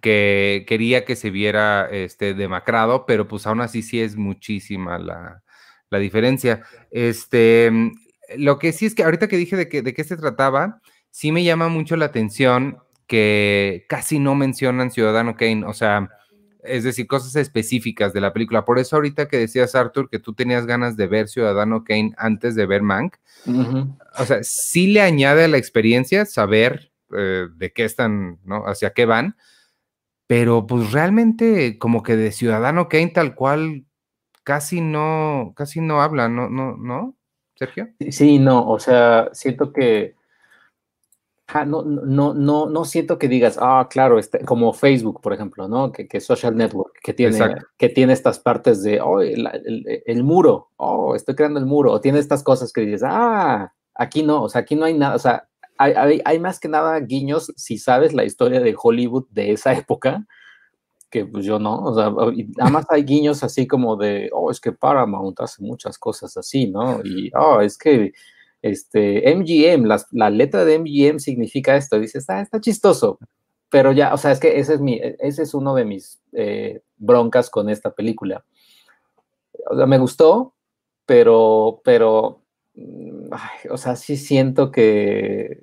que 0.00 0.64
quería 0.66 1.04
que 1.04 1.16
se 1.16 1.30
viera 1.30 1.88
este 1.90 2.34
demacrado, 2.34 3.04
pero 3.04 3.28
pues 3.28 3.46
aún 3.46 3.60
así 3.60 3.82
sí 3.82 4.00
es 4.00 4.16
muchísima 4.16 4.98
la, 4.98 5.42
la 5.90 5.98
diferencia. 5.98 6.62
Este, 6.90 7.70
mm, 7.70 7.92
lo 8.38 8.58
que 8.58 8.72
sí 8.72 8.86
es 8.86 8.94
que 8.94 9.04
ahorita 9.04 9.28
que 9.28 9.36
dije 9.36 9.56
de, 9.56 9.68
que, 9.68 9.82
de 9.82 9.92
qué 9.92 10.04
se 10.04 10.16
trataba, 10.16 10.80
sí 11.12 11.30
me 11.30 11.44
llama 11.44 11.68
mucho 11.68 11.94
la 11.96 12.06
atención 12.06 12.78
que 13.06 13.84
casi 13.88 14.18
no 14.18 14.34
mencionan 14.34 14.90
Ciudadano 14.90 15.36
Kane, 15.36 15.64
o 15.66 15.74
sea, 15.74 16.10
es 16.64 16.84
decir, 16.84 17.06
cosas 17.06 17.36
específicas 17.36 18.12
de 18.12 18.20
la 18.20 18.32
película. 18.32 18.64
Por 18.64 18.78
eso 18.78 18.96
ahorita 18.96 19.28
que 19.28 19.36
decías, 19.36 19.74
Arthur, 19.74 20.08
que 20.08 20.18
tú 20.18 20.32
tenías 20.32 20.64
ganas 20.64 20.96
de 20.96 21.06
ver 21.06 21.28
Ciudadano 21.28 21.84
Kane 21.84 22.12
antes 22.16 22.54
de 22.54 22.66
ver 22.66 22.82
Mank, 22.82 23.16
o 24.18 24.24
sea, 24.24 24.38
sí 24.42 24.88
le 24.88 25.02
añade 25.02 25.44
a 25.44 25.48
la 25.48 25.58
experiencia 25.58 26.24
saber 26.24 26.90
eh, 27.16 27.46
de 27.54 27.72
qué 27.72 27.84
están, 27.84 28.38
¿no? 28.44 28.64
Hacia 28.66 28.92
qué 28.94 29.04
van, 29.04 29.36
pero 30.26 30.66
pues 30.66 30.92
realmente 30.92 31.78
como 31.78 32.02
que 32.02 32.16
de 32.16 32.32
Ciudadano 32.32 32.88
Kane 32.88 33.08
tal 33.08 33.34
cual 33.34 33.84
casi 34.44 34.80
no, 34.80 35.52
casi 35.54 35.82
no 35.82 36.00
hablan, 36.00 36.34
¿no? 36.34 36.48
¿No? 36.48 36.76
¿No? 36.78 37.14
¿Sergio? 37.54 37.90
Sí, 38.10 38.38
no, 38.38 38.66
o 38.66 38.78
sea, 38.78 39.28
siento 39.34 39.72
que 39.72 40.14
no, 41.66 41.82
no, 41.82 42.34
no, 42.34 42.66
no 42.66 42.84
siento 42.84 43.18
que 43.18 43.28
digas, 43.28 43.58
ah, 43.60 43.86
claro, 43.90 44.18
este, 44.18 44.44
como 44.44 44.72
Facebook, 44.72 45.20
por 45.20 45.32
ejemplo, 45.32 45.68
¿no? 45.68 45.92
Que, 45.92 46.08
que 46.08 46.20
Social 46.20 46.56
Network, 46.56 46.98
que 47.02 47.12
tiene, 47.12 47.38
que 47.76 47.88
tiene 47.88 48.12
estas 48.12 48.38
partes 48.38 48.82
de, 48.82 49.00
oh, 49.00 49.20
el, 49.20 50.24
muro, 50.24 50.70
oh, 50.76 51.14
estoy 51.14 51.34
creando 51.34 51.60
el 51.60 51.66
muro, 51.66 51.92
o 51.92 52.00
tiene 52.00 52.18
estas 52.18 52.42
cosas 52.42 52.72
que 52.72 52.80
dices, 52.82 53.02
ah, 53.04 53.72
aquí 53.94 54.22
no, 54.22 54.44
o 54.44 54.48
sea, 54.48 54.62
aquí 54.62 54.76
no 54.76 54.84
hay 54.86 54.94
nada, 54.94 55.14
o 55.14 55.18
sea, 55.18 55.46
hay, 55.78 56.20
hay, 56.24 56.38
más 56.38 56.60
que 56.60 56.68
nada 56.68 56.98
guiños 57.00 57.52
si 57.56 57.76
sabes 57.76 58.12
la 58.14 58.24
historia 58.24 58.60
de 58.60 58.76
Hollywood 58.80 59.26
de 59.30 59.52
esa 59.52 59.72
época, 59.72 60.26
que 61.10 61.26
pues 61.26 61.44
yo 61.44 61.58
no, 61.58 61.76
o 61.82 61.94
sea, 61.94 62.10
además 62.60 62.86
hay 62.88 63.02
guiños 63.02 63.42
así 63.42 63.66
como 63.66 63.96
de, 63.96 64.30
oh, 64.32 64.50
es 64.50 64.60
que 64.60 64.72
Paramount 64.72 65.38
hace 65.40 65.62
muchas 65.62 65.98
cosas 65.98 66.36
así, 66.36 66.70
¿no? 66.70 67.00
Y, 67.04 67.30
oh, 67.36 67.60
es 67.60 67.76
que 67.76 68.12
este, 68.62 69.34
MGM, 69.34 69.86
la, 70.12 70.30
letra 70.30 70.64
de 70.64 70.78
MGM 70.78 71.18
significa 71.18 71.76
esto, 71.76 71.98
dices, 71.98 72.28
ah, 72.30 72.40
está 72.40 72.60
chistoso, 72.60 73.18
pero 73.68 73.92
ya, 73.92 74.14
o 74.14 74.16
sea, 74.16 74.32
es 74.32 74.40
que 74.40 74.58
ese 74.58 74.74
es, 74.74 74.80
mi, 74.80 75.00
ese 75.18 75.42
es 75.42 75.54
uno 75.54 75.74
de 75.74 75.84
mis 75.84 76.22
eh, 76.32 76.80
broncas 76.96 77.50
con 77.50 77.68
esta 77.68 77.92
película. 77.92 78.44
O 79.70 79.76
sea, 79.76 79.86
me 79.86 79.98
gustó, 79.98 80.54
pero, 81.06 81.80
pero, 81.84 82.42
mm, 82.74 83.32
o 83.70 83.76
sea, 83.76 83.96
sí 83.96 84.16
siento 84.16 84.70
que, 84.70 85.58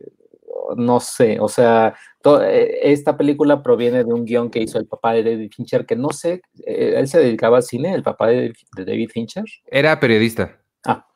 no 0.75 0.99
sé, 0.99 1.39
o 1.39 1.47
sea, 1.47 1.95
eh, 2.41 2.79
esta 2.83 3.17
película 3.17 3.63
proviene 3.63 4.03
de 4.03 4.13
un 4.13 4.25
guion 4.25 4.49
que 4.49 4.61
hizo 4.61 4.77
el 4.77 4.87
papá 4.87 5.13
de 5.13 5.23
David 5.23 5.51
Fincher, 5.55 5.85
que 5.85 5.95
no 5.95 6.09
sé, 6.11 6.41
eh, 6.65 6.93
él 6.97 7.07
se 7.07 7.19
dedicaba 7.19 7.57
al 7.57 7.63
cine, 7.63 7.93
el 7.93 8.03
papá 8.03 8.27
de, 8.27 8.53
David 8.75 9.09
Fincher. 9.09 9.45
Era 9.67 9.99
periodista. 9.99 10.59
Ah, 10.85 11.07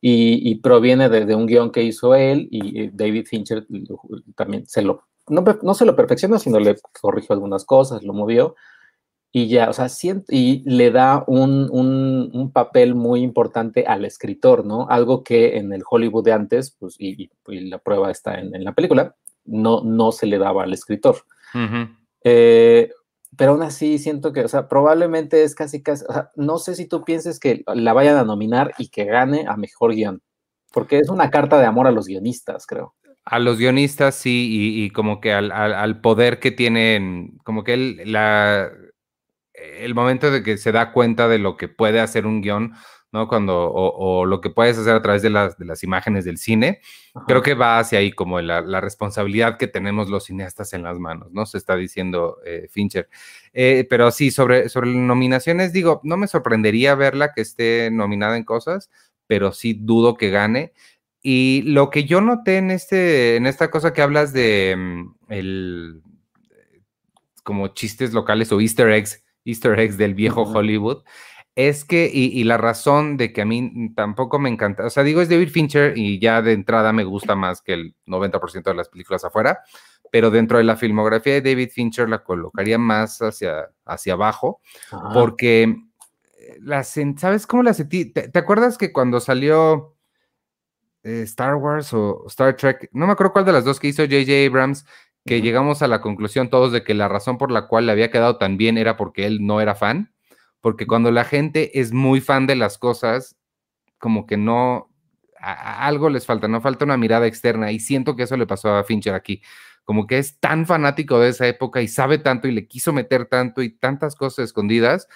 y, 0.00 0.54
proviene 0.56 1.08
de, 1.08 1.34
un 1.34 1.46
guion 1.46 1.70
que 1.70 1.82
hizo 1.82 2.14
él 2.14 2.48
y 2.50 2.80
eh, 2.80 2.90
David 2.92 3.26
Fincher 3.26 3.66
también 4.34 4.66
se 4.66 4.80
lo, 4.82 5.04
no, 5.28 5.44
no 5.62 5.74
se 5.74 5.84
lo 5.84 5.94
perfeccionó, 5.94 6.38
sino 6.38 6.58
le 6.58 6.76
corrigió 7.00 7.34
algunas 7.34 7.64
cosas, 7.64 8.02
lo 8.02 8.14
movió 8.14 8.54
y 9.32 9.48
ya, 9.48 9.70
o 9.70 9.72
sea, 9.72 9.86
y 10.28 10.68
le 10.68 10.90
da 10.90 11.22
un, 11.26 11.68
un, 11.70 12.50
papel 12.50 12.96
muy 12.96 13.20
importante 13.20 13.84
al 13.86 14.04
escritor, 14.04 14.66
¿no? 14.66 14.88
Algo 14.88 15.22
que 15.22 15.56
en 15.56 15.72
el 15.72 15.82
Hollywood 15.88 16.24
de 16.24 16.32
antes, 16.32 16.76
pues, 16.76 16.96
y, 16.98 17.30
la 17.46 17.78
prueba 17.78 18.10
está 18.10 18.40
en, 18.40 18.52
en, 18.56 18.64
la 18.64 18.72
película, 18.72 19.14
no, 19.44 19.82
no 19.84 20.10
se 20.10 20.26
le 20.26 20.38
daba 20.38 20.64
al 20.64 20.72
escritor. 20.72 21.18
Eh, 22.24 22.90
pero 23.36 23.52
aún 23.52 23.62
así 23.62 23.98
siento 23.98 24.32
que, 24.32 24.40
o 24.44 24.48
sea, 24.48 24.68
probablemente 24.68 25.42
es 25.44 25.54
casi, 25.54 25.82
casi, 25.82 26.04
no 26.36 26.58
sé 26.58 26.74
si 26.74 26.86
tú 26.86 27.04
pienses 27.04 27.38
que 27.38 27.62
la 27.66 27.92
vayan 27.92 28.16
a 28.16 28.24
nominar 28.24 28.72
y 28.78 28.88
que 28.88 29.04
gane 29.04 29.46
a 29.48 29.56
mejor 29.56 29.94
guion, 29.94 30.22
porque 30.72 30.98
es 30.98 31.08
una 31.08 31.30
carta 31.30 31.58
de 31.58 31.66
amor 31.66 31.86
a 31.86 31.92
los 31.92 32.06
guionistas, 32.06 32.66
creo. 32.66 32.94
A 33.24 33.38
los 33.38 33.58
guionistas, 33.58 34.14
sí, 34.14 34.82
y, 34.82 34.90
como 34.90 35.20
que 35.20 35.32
al, 35.32 36.00
poder 36.00 36.40
que 36.40 36.50
tienen, 36.50 37.38
como 37.44 37.64
que 37.64 37.74
el, 37.74 38.12
la, 38.12 38.70
el 39.54 39.94
momento 39.94 40.30
de 40.30 40.42
que 40.42 40.56
se 40.56 40.72
da 40.72 40.92
cuenta 40.92 41.28
de 41.28 41.38
lo 41.38 41.56
que 41.56 41.68
puede 41.68 42.00
hacer 42.00 42.26
un 42.26 42.40
guion, 42.40 42.72
¿no? 43.12 43.28
Cuando, 43.28 43.70
o, 43.72 44.24
lo 44.24 44.40
que 44.40 44.50
puedes 44.50 44.78
hacer 44.78 44.94
a 44.94 45.02
través 45.02 45.22
de 45.22 45.30
las, 45.30 45.58
de 45.58 45.64
las 45.64 45.82
imágenes 45.82 46.24
del 46.24 46.38
cine, 46.38 46.80
creo 47.26 47.42
que 47.42 47.54
va 47.54 47.78
hacia 47.78 47.98
ahí 47.98 48.12
como 48.12 48.40
la, 48.40 48.60
la, 48.60 48.80
responsabilidad 48.80 49.58
que 49.58 49.66
tenemos 49.66 50.08
los 50.08 50.24
cineastas 50.24 50.72
en 50.72 50.82
las 50.82 50.98
manos, 50.98 51.32
¿no? 51.32 51.46
Se 51.46 51.58
está 51.58 51.76
diciendo 51.76 52.38
eh, 52.44 52.68
Fincher. 52.70 53.08
Eh, 53.52 53.86
pero 53.90 54.10
sí, 54.10 54.30
sobre, 54.30 54.68
sobre 54.68 54.90
nominaciones, 54.90 55.72
digo, 55.72 56.00
no 56.04 56.16
me 56.16 56.28
sorprendería 56.28 56.94
verla 56.94 57.32
que 57.34 57.40
esté 57.40 57.90
nominada 57.90 58.36
en 58.36 58.44
cosas, 58.44 58.90
pero 59.26 59.52
sí 59.52 59.74
dudo 59.74 60.16
que 60.16 60.30
gane. 60.30 60.72
Y 61.22 61.62
lo 61.62 61.90
que 61.90 62.04
yo 62.04 62.20
noté 62.20 62.58
en, 62.58 62.70
este, 62.70 63.36
en 63.36 63.46
esta 63.46 63.70
cosa 63.70 63.92
que 63.92 64.02
hablas 64.02 64.32
de 64.32 64.74
mm, 64.76 65.14
el, 65.28 66.02
como 67.42 67.68
chistes 67.68 68.12
locales 68.12 68.52
o 68.52 68.60
easter 68.60 68.90
eggs, 68.90 69.22
easter 69.44 69.78
eggs 69.78 69.98
del 69.98 70.14
viejo 70.14 70.42
Hollywood, 70.42 71.02
es 71.68 71.84
que, 71.84 72.10
y, 72.12 72.42
la 72.44 72.56
razón 72.56 73.16
de 73.16 73.32
que 73.32 73.42
a 73.42 73.44
mí 73.44 73.92
tampoco 73.94 74.38
me 74.38 74.48
encanta, 74.48 74.86
o 74.86 74.90
sea, 74.90 75.02
digo, 75.02 75.20
es 75.20 75.28
David 75.28 75.50
Fincher 75.50 75.96
y 75.96 76.18
ya 76.18 76.42
de 76.42 76.52
entrada 76.52 76.92
me 76.92 77.04
gusta 77.04 77.34
más 77.34 77.60
que 77.60 77.74
el 77.74 77.94
90% 78.06 78.70
de 78.70 78.74
las 78.74 78.88
películas 78.88 79.24
afuera, 79.24 79.60
pero 80.10 80.30
dentro 80.30 80.58
de 80.58 80.64
la 80.64 80.76
filmografía 80.76 81.34
de 81.34 81.42
David 81.42 81.70
Fincher 81.70 82.08
la 82.08 82.24
colocaría 82.24 82.78
más 82.78 83.20
hacia, 83.20 83.70
hacia 83.84 84.12
abajo, 84.14 84.60
porque 85.12 85.76
la, 86.60 86.82
¿sabes 86.82 87.46
cómo 87.46 87.62
la 87.62 87.74
sentí? 87.74 88.06
¿Te, 88.06 88.38
acuerdas 88.38 88.78
que 88.78 88.92
cuando 88.92 89.20
salió 89.20 89.96
eh, 91.02 91.22
Star 91.22 91.56
Wars 91.56 91.92
o 91.92 92.24
Star 92.26 92.56
Trek, 92.56 92.88
no 92.92 93.06
me 93.06 93.12
acuerdo 93.12 93.32
cuál 93.32 93.44
de 93.44 93.52
las 93.52 93.64
dos 93.64 93.80
que 93.80 93.88
hizo 93.88 94.02
J.J. 94.02 94.46
Abrams, 94.46 94.84
que 95.26 95.42
llegamos 95.42 95.82
a 95.82 95.88
la 95.88 96.00
conclusión 96.00 96.48
todos 96.48 96.72
de 96.72 96.82
que 96.82 96.94
la 96.94 97.08
razón 97.08 97.38
por 97.38 97.50
la 97.50 97.66
cual 97.68 97.86
le 97.86 97.92
había 97.92 98.10
quedado 98.10 98.38
tan 98.38 98.56
bien 98.56 98.78
era 98.78 98.96
porque 98.96 99.26
él 99.26 99.46
no 99.46 99.60
era 99.60 99.74
fan? 99.74 100.12
Porque 100.60 100.86
cuando 100.86 101.10
la 101.10 101.24
gente 101.24 101.80
es 101.80 101.92
muy 101.92 102.20
fan 102.20 102.46
de 102.46 102.56
las 102.56 102.78
cosas, 102.78 103.36
como 103.98 104.26
que 104.26 104.36
no, 104.36 104.90
algo 105.38 106.10
les 106.10 106.26
falta, 106.26 106.48
no 106.48 106.60
falta 106.60 106.84
una 106.84 106.96
mirada 106.96 107.26
externa 107.26 107.72
y 107.72 107.80
siento 107.80 108.16
que 108.16 108.24
eso 108.24 108.36
le 108.36 108.46
pasó 108.46 108.74
a 108.74 108.84
Fincher 108.84 109.14
aquí, 109.14 109.42
como 109.84 110.06
que 110.06 110.18
es 110.18 110.38
tan 110.38 110.66
fanático 110.66 111.18
de 111.18 111.30
esa 111.30 111.46
época 111.46 111.82
y 111.82 111.88
sabe 111.88 112.18
tanto 112.18 112.48
y 112.48 112.52
le 112.52 112.68
quiso 112.68 112.92
meter 112.92 113.26
tanto 113.26 113.62
y 113.62 113.70
tantas 113.70 114.14
cosas 114.14 114.44
escondidas 114.46 115.08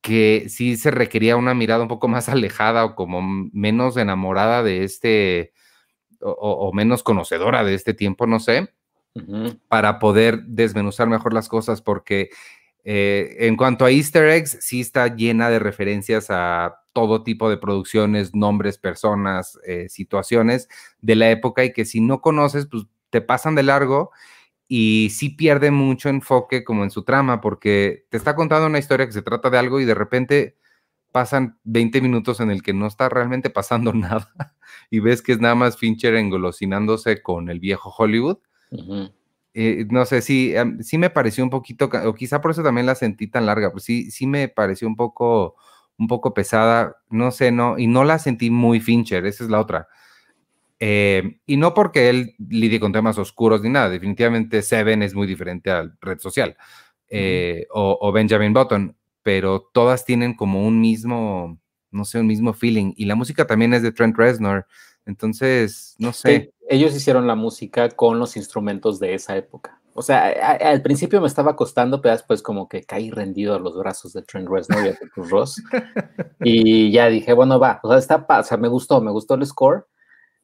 que 0.00 0.46
sí 0.48 0.76
se 0.76 0.90
requería 0.90 1.36
una 1.36 1.54
mirada 1.54 1.82
un 1.82 1.88
poco 1.88 2.08
más 2.08 2.28
alejada 2.28 2.84
o 2.84 2.94
como 2.94 3.22
menos 3.52 3.96
enamorada 3.96 4.62
de 4.62 4.84
este 4.84 5.52
o, 6.20 6.72
menos 6.72 7.02
conocedora 7.02 7.62
de 7.62 7.74
este 7.74 7.92
tiempo, 7.92 8.26
no 8.26 8.40
sé, 8.40 8.72
para 9.68 9.98
poder 9.98 10.42
desmenuzar 10.44 11.08
mejor 11.08 11.34
las 11.34 11.48
cosas 11.48 11.82
porque 11.82 12.30
eh, 12.88 13.48
en 13.48 13.56
cuanto 13.56 13.84
a 13.84 13.90
easter 13.90 14.28
eggs, 14.28 14.58
sí 14.60 14.80
está 14.80 15.08
llena 15.08 15.50
de 15.50 15.58
referencias 15.58 16.28
a 16.30 16.82
todo 16.92 17.24
tipo 17.24 17.50
de 17.50 17.56
producciones, 17.56 18.32
nombres, 18.32 18.78
personas, 18.78 19.58
eh, 19.66 19.88
situaciones 19.88 20.68
de 21.00 21.16
la 21.16 21.28
época 21.32 21.64
y 21.64 21.72
que 21.72 21.84
si 21.84 22.00
no 22.00 22.20
conoces, 22.20 22.68
pues 22.70 22.84
te 23.10 23.20
pasan 23.20 23.56
de 23.56 23.64
largo 23.64 24.12
y 24.68 25.08
sí 25.10 25.30
pierde 25.30 25.72
mucho 25.72 26.08
enfoque 26.08 26.62
como 26.62 26.84
en 26.84 26.92
su 26.92 27.02
trama 27.02 27.40
porque 27.40 28.06
te 28.08 28.16
está 28.16 28.36
contando 28.36 28.68
una 28.68 28.78
historia 28.78 29.06
que 29.06 29.12
se 29.12 29.22
trata 29.22 29.50
de 29.50 29.58
algo 29.58 29.80
y 29.80 29.84
de 29.84 29.94
repente 29.94 30.56
pasan 31.10 31.58
20 31.64 32.00
minutos 32.00 32.38
en 32.38 32.52
el 32.52 32.62
que 32.62 32.72
no 32.72 32.86
está 32.86 33.08
realmente 33.08 33.50
pasando 33.50 33.92
nada 33.94 34.54
y 34.90 35.00
ves 35.00 35.22
que 35.22 35.32
es 35.32 35.40
nada 35.40 35.56
más 35.56 35.76
Fincher 35.76 36.14
engolosinándose 36.14 37.20
con 37.20 37.48
el 37.48 37.58
viejo 37.58 37.92
Hollywood. 37.98 38.38
Eh, 39.58 39.86
no 39.88 40.04
sé, 40.04 40.20
sí, 40.20 40.52
sí 40.80 40.98
me 40.98 41.08
pareció 41.08 41.42
un 41.42 41.48
poquito, 41.48 41.88
o 42.04 42.14
quizá 42.14 42.42
por 42.42 42.50
eso 42.50 42.62
también 42.62 42.84
la 42.84 42.94
sentí 42.94 43.26
tan 43.26 43.46
larga, 43.46 43.72
pues 43.72 43.84
sí, 43.84 44.10
sí 44.10 44.26
me 44.26 44.48
pareció 44.48 44.86
un 44.86 44.96
poco, 44.96 45.56
un 45.96 46.08
poco 46.08 46.34
pesada, 46.34 46.98
no 47.08 47.30
sé, 47.30 47.52
no, 47.52 47.78
y 47.78 47.86
no 47.86 48.04
la 48.04 48.18
sentí 48.18 48.50
muy 48.50 48.80
Fincher, 48.80 49.24
esa 49.24 49.44
es 49.44 49.48
la 49.48 49.58
otra. 49.58 49.88
Eh, 50.78 51.38
y 51.46 51.56
no 51.56 51.72
porque 51.72 52.10
él 52.10 52.34
lidie 52.50 52.78
con 52.78 52.92
temas 52.92 53.16
oscuros 53.16 53.62
ni 53.62 53.70
nada, 53.70 53.88
definitivamente 53.88 54.60
Seven 54.60 55.02
es 55.02 55.14
muy 55.14 55.26
diferente 55.26 55.70
a 55.70 55.90
Red 56.02 56.18
Social 56.18 56.54
eh, 57.08 57.66
o, 57.70 58.12
Benjamin 58.12 58.52
Button, 58.52 58.94
pero 59.22 59.70
todas 59.72 60.04
tienen 60.04 60.34
como 60.34 60.66
un 60.66 60.82
mismo, 60.82 61.58
no 61.90 62.04
sé, 62.04 62.20
un 62.20 62.26
mismo 62.26 62.52
feeling. 62.52 62.92
Y 62.94 63.06
la 63.06 63.14
música 63.14 63.46
también 63.46 63.72
es 63.72 63.80
de 63.80 63.92
Trent 63.92 64.18
Reznor, 64.18 64.66
entonces, 65.06 65.94
no 65.98 66.12
sé. 66.12 66.52
ellos 66.68 66.94
hicieron 66.94 67.26
la 67.26 67.36
música 67.36 67.88
con 67.90 68.18
los 68.18 68.36
instrumentos 68.36 68.98
de 68.98 69.14
esa 69.14 69.36
época. 69.36 69.80
O 69.94 70.02
sea, 70.02 70.28
al 70.60 70.82
principio 70.82 71.22
me 71.22 71.26
estaba 71.26 71.56
costando, 71.56 72.02
pero 72.02 72.12
después 72.12 72.42
como 72.42 72.68
que 72.68 72.82
caí 72.82 73.10
rendido 73.10 73.54
a 73.54 73.58
los 73.58 73.78
brazos 73.78 74.12
de 74.12 74.22
Trent 74.22 74.46
Reznor 74.46 74.80
y 74.80 74.88
de 74.88 74.98
Ross. 75.14 75.62
y 76.40 76.90
ya 76.90 77.06
dije, 77.08 77.32
bueno, 77.32 77.58
va, 77.58 77.80
o 77.82 77.88
sea, 77.88 77.98
está, 77.98 78.26
o 78.40 78.42
sea, 78.42 78.58
me 78.58 78.68
gustó, 78.68 79.00
me 79.00 79.10
gustó 79.10 79.34
el 79.36 79.46
score. 79.46 79.86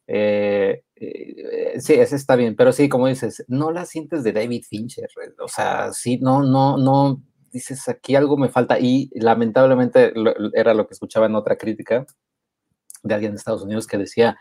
Eh, 0.07 0.83
eh, 0.95 1.79
sí, 1.79 1.93
ese 1.93 2.15
está 2.15 2.35
bien, 2.35 2.55
pero 2.55 2.71
sí, 2.71 2.89
como 2.89 3.07
dices, 3.07 3.45
no 3.47 3.71
la 3.71 3.85
sientes 3.85 4.23
de 4.23 4.33
David 4.33 4.63
Fincher, 4.67 5.07
o 5.39 5.47
sea, 5.47 5.93
sí, 5.93 6.17
no, 6.17 6.43
no, 6.43 6.77
no, 6.77 7.21
dices, 7.51 7.87
aquí 7.87 8.15
algo 8.15 8.35
me 8.37 8.49
falta 8.49 8.79
y 8.79 9.09
lamentablemente 9.13 10.13
era 10.53 10.73
lo 10.73 10.87
que 10.87 10.93
escuchaba 10.93 11.27
en 11.27 11.35
otra 11.35 11.57
crítica 11.57 12.05
de 13.03 13.13
alguien 13.13 13.33
de 13.33 13.37
Estados 13.37 13.63
Unidos 13.63 13.85
que 13.85 13.97
decía, 13.97 14.37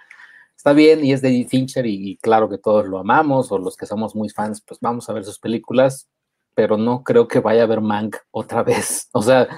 está 0.57 0.73
bien 0.73 1.05
y 1.05 1.13
es 1.13 1.21
de 1.21 1.47
Fincher 1.49 1.87
y, 1.87 2.17
claro 2.23 2.49
que 2.49 2.59
todos 2.59 2.87
lo 2.87 2.99
amamos 2.99 3.51
o 3.53 3.59
los 3.59 3.77
que 3.77 3.87
somos 3.87 4.15
muy 4.15 4.29
fans, 4.29 4.63
pues 4.67 4.81
vamos 4.81 5.09
a 5.09 5.13
ver 5.13 5.25
sus 5.25 5.39
películas, 5.39 6.09
pero 6.55 6.77
no 6.77 7.03
creo 7.03 7.29
que 7.29 7.41
vaya 7.41 7.65
a 7.65 7.67
ver 7.67 7.81
Mank 7.81 8.17
otra 8.31 8.63
vez. 8.63 9.09
O 9.13 9.23
sea, 9.23 9.49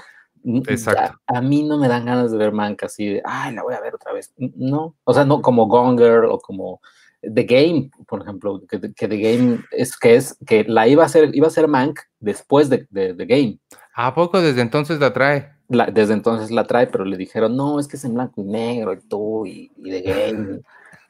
a, 1.27 1.41
mí 1.41 1.63
no 1.63 1.77
me 1.77 1.87
dan 1.87 2.05
ganas 2.05 2.31
de 2.31 2.37
ver 2.37 2.51
Mank 2.51 2.83
así 2.83 3.05
de, 3.05 3.21
ay, 3.25 3.53
la 3.55 3.63
voy 3.63 3.73
a 3.73 3.81
ver 3.81 3.95
otra 3.95 4.13
vez. 4.13 4.33
No, 4.37 4.95
o 5.03 5.13
sea, 5.13 5.25
no 5.25 5.41
como 5.41 5.67
Gonger 5.67 6.25
o 6.25 6.39
como 6.39 6.81
The 7.21 7.43
Game, 7.43 7.89
por 8.07 8.21
ejemplo, 8.21 8.61
que, 8.67 8.77
The 8.77 9.17
Game 9.17 9.59
es 9.71 9.97
que 9.97 10.15
es 10.15 10.37
que 10.45 10.63
la 10.65 10.87
iba 10.87 11.03
a 11.03 11.07
hacer, 11.07 11.35
iba 11.35 11.47
a 11.47 11.51
ser 11.51 11.67
Mank 11.67 11.99
después 12.19 12.69
de, 12.69 12.87
de 12.89 13.13
The 13.13 13.25
Game. 13.25 13.59
¿A 13.95 14.13
poco 14.13 14.41
desde 14.41 14.61
entonces 14.61 14.99
la 14.99 15.13
trae? 15.13 15.54
Desde 15.67 16.13
entonces 16.13 16.51
la 16.51 16.65
trae, 16.65 16.87
pero 16.87 17.05
le 17.05 17.17
dijeron, 17.17 17.55
no, 17.55 17.79
es 17.79 17.87
que 17.87 17.97
es 17.97 18.05
en 18.05 18.13
blanco 18.13 18.41
y 18.41 18.43
negro 18.45 18.93
y 18.93 18.99
tú 19.01 19.45
y, 19.45 19.71
de 19.77 20.01
game. 20.01 20.61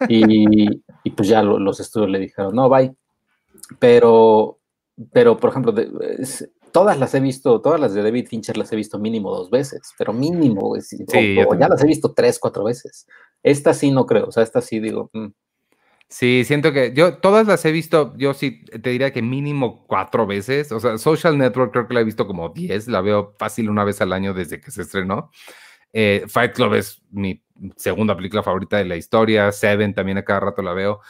Y, 0.10 0.82
y 1.04 1.10
pues 1.12 1.28
ya 1.30 1.42
lo- 1.42 1.60
los 1.60 1.80
estudios 1.80 2.10
le 2.10 2.20
dijeron, 2.20 2.54
no, 2.56 2.70
bye. 2.70 2.94
Pero, 3.80 4.60
pero 5.12 5.38
por 5.38 5.50
ejemplo, 5.50 5.72
de- 5.72 5.90
es- 6.20 6.50
todas 6.72 7.00
las 7.00 7.14
he 7.16 7.20
visto, 7.20 7.62
todas 7.62 7.80
las 7.80 7.94
de 7.94 8.04
David 8.04 8.28
Fincher 8.28 8.58
las 8.58 8.72
he 8.72 8.76
visto 8.76 9.00
mínimo 9.00 9.32
dos 9.36 9.50
veces, 9.50 9.82
pero 9.98 10.14
mínimo, 10.14 10.76
es- 10.76 10.94
o- 10.94 11.12
Sí, 11.12 11.36
yo 11.36 11.48
o 11.48 11.56
ya 11.56 11.68
las 11.68 11.84
he 11.84 11.88
visto 11.88 12.14
tres, 12.14 12.40
cuatro 12.40 12.64
veces. 12.66 13.08
Esta 13.44 13.74
sí 13.74 13.92
no 13.92 14.06
creo, 14.06 14.28
o 14.28 14.32
sea, 14.32 14.44
esta 14.44 14.62
sí 14.62 14.80
digo, 14.80 15.10
mm, 15.14 15.28
Sí, 16.08 16.44
siento 16.46 16.72
que 16.72 16.94
yo 16.94 17.18
todas 17.18 17.48
las 17.48 17.66
he 17.66 17.72
visto, 17.72 18.16
yo 18.18 18.34
sí 18.34 18.64
te 18.66 18.92
diría 18.92 19.12
que 19.12 19.22
mínimo 19.22 19.86
cuatro 19.88 20.28
veces. 20.28 20.72
O 20.72 20.80
sea, 20.80 20.98
Social 20.98 21.38
Network 21.38 21.72
creo 21.72 21.88
que 21.88 21.94
la 21.96 22.02
he 22.02 22.04
visto 22.04 22.28
como 22.28 22.50
diez, 22.50 22.88
la 22.88 23.02
veo 23.02 23.36
fácil 23.40 23.70
una 23.70 23.84
vez 23.84 24.02
al 24.02 24.14
año 24.14 24.34
desde 24.34 24.62
que 24.62 24.72
se 24.72 24.84
estrenó. 24.84 25.32
Eh, 25.94 26.26
Fight 26.28 26.54
Club 26.54 26.76
es 26.76 27.02
mi 27.12 27.44
segunda 27.78 28.16
película 28.16 28.44
favorita 28.44 28.78
de 28.78 28.86
la 28.86 28.98
historia. 28.98 29.52
Seven 29.52 29.94
también 29.94 30.18
a 30.18 30.26
cada 30.26 30.42
rato 30.42 30.62
la 30.62 30.74
veo. 30.74 31.02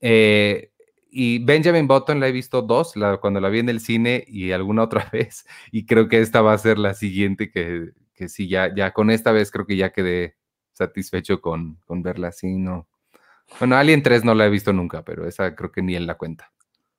Eh, 0.00 0.70
y 1.10 1.44
Benjamin 1.44 1.88
Button 1.88 2.20
la 2.20 2.28
he 2.28 2.32
visto 2.32 2.62
dos, 2.62 2.94
cuando 3.20 3.40
la 3.40 3.48
vi 3.48 3.60
en 3.60 3.68
el 3.70 3.80
cine 3.80 4.24
y 4.28 4.52
alguna 4.52 4.84
otra 4.84 5.08
vez. 5.12 5.46
Y 5.72 5.86
creo 5.86 6.08
que 6.08 6.20
esta 6.20 6.42
va 6.42 6.52
a 6.52 6.58
ser 6.58 6.78
la 6.78 6.94
siguiente 6.94 7.50
que, 7.50 7.90
que 8.14 8.28
sí, 8.28 8.48
ya, 8.48 8.74
ya 8.74 8.92
con 8.92 9.10
esta 9.10 9.32
vez 9.32 9.50
creo 9.50 9.66
que 9.66 9.76
ya 9.76 9.92
quedé 9.92 10.36
satisfecho 10.72 11.40
con, 11.40 11.76
con 11.86 12.02
verla 12.02 12.28
así, 12.28 12.58
¿no? 12.58 12.86
Bueno, 13.58 13.76
Alien 13.76 14.02
3 14.02 14.24
no 14.24 14.34
la 14.34 14.46
he 14.46 14.50
visto 14.50 14.72
nunca, 14.72 15.02
pero 15.04 15.26
esa 15.26 15.54
creo 15.54 15.72
que 15.72 15.82
ni 15.82 15.94
él 15.94 16.06
la 16.06 16.16
cuenta. 16.16 16.52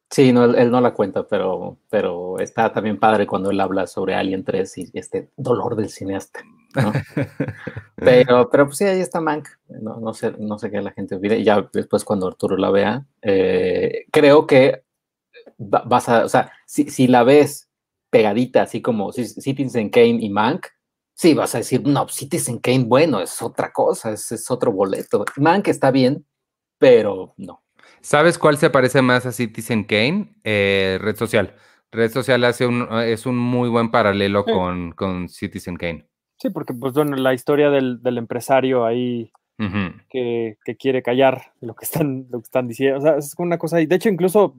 sí, 0.10 0.34
no, 0.34 0.46
él, 0.46 0.72
no 0.72 0.82
la 0.82 0.94
cuenta, 0.94 1.28
pero, 1.28 1.78
pero 1.90 2.40
está 2.40 2.72
también 2.74 3.00
padre 3.00 3.28
cuando 3.28 3.52
él 3.52 3.60
habla 3.60 3.88
sobre 3.88 4.16
Alien 4.16 4.44
3 4.44 4.78
y 4.78 4.90
este 4.94 5.30
dolor 5.38 5.76
del 5.76 5.90
cineasta. 5.90 6.42
¿no? 6.76 6.92
Pero, 7.96 8.50
pero 8.50 8.66
pues 8.68 8.78
sí, 8.78 8.86
ahí 8.86 9.02
está 9.02 9.20
Mank. 9.20 9.48
No, 9.68 10.00
no 10.00 10.14
sé, 10.14 10.34
no 10.40 10.58
sé 10.58 10.72
qué 10.72 10.82
la 10.82 10.92
gente 10.92 11.16
olvide. 11.16 11.44
Ya 11.44 11.68
después 11.74 12.06
cuando 12.06 12.28
Arturo 12.28 12.56
la 12.58 12.72
vea, 12.72 13.06
eh, 13.22 14.06
creo 14.12 14.48
que 14.48 14.84
va- 15.60 15.84
vas 15.86 16.08
a, 16.10 16.26
o 16.26 16.30
sea, 16.30 16.52
si, 16.66 16.90
si 16.90 17.08
la 17.08 17.24
ves 17.24 17.70
pegadita, 18.10 18.62
así 18.64 18.82
como 18.82 19.12
Ci- 19.12 19.42
Citizen 19.42 19.90
Kane 19.90 20.20
y 20.22 20.30
Mank, 20.30 20.68
sí 21.14 21.34
vas 21.34 21.54
a 21.56 21.60
decir, 21.60 21.86
no, 21.86 22.08
Citizen 22.08 22.60
Kane, 22.60 22.86
bueno, 22.86 23.20
es 23.20 23.42
otra 23.42 23.72
cosa, 23.74 24.12
es, 24.14 24.32
es 24.32 24.50
otro 24.50 24.72
boleto. 24.72 25.26
Mank 25.38 25.68
está 25.68 25.92
bien, 25.92 26.26
pero 26.80 27.34
no. 27.38 27.62
¿Sabes 28.02 28.38
cuál 28.40 28.58
se 28.58 28.70
parece 28.70 29.02
más 29.02 29.26
a 29.26 29.32
Citizen 29.32 29.84
Kane? 29.84 30.34
Eh, 30.44 30.98
Red 31.02 31.18
Social. 31.18 31.54
Red 31.92 32.12
Social 32.12 32.44
hace 32.46 32.66
un, 32.66 32.88
es 33.04 33.26
un 33.26 33.38
muy 33.38 33.68
buen 33.70 33.92
paralelo 33.92 34.44
Sí. 34.48 34.54
con, 34.54 34.92
con 34.94 35.28
Citizen 35.30 35.76
Kane. 35.76 36.06
Sí, 36.38 36.50
porque 36.50 36.74
pues 36.74 36.94
bueno, 36.94 37.16
la 37.18 37.34
historia 37.34 37.70
del, 37.70 38.02
del 38.02 38.18
empresario 38.18 38.86
ahí 38.86 39.32
que, 40.10 40.58
que 40.64 40.78
quiere 40.78 41.04
callar 41.04 41.52
lo 41.60 41.76
que 41.76 41.84
están, 41.84 42.28
lo 42.30 42.40
que 42.40 42.44
están 42.46 42.68
diciendo. 42.70 42.98
O 43.00 43.02
sea, 43.02 43.18
es 43.18 43.36
una 43.38 43.58
cosa. 43.58 43.82
Y 43.82 43.88
de 43.88 43.96
hecho, 43.96 44.08
incluso 44.08 44.56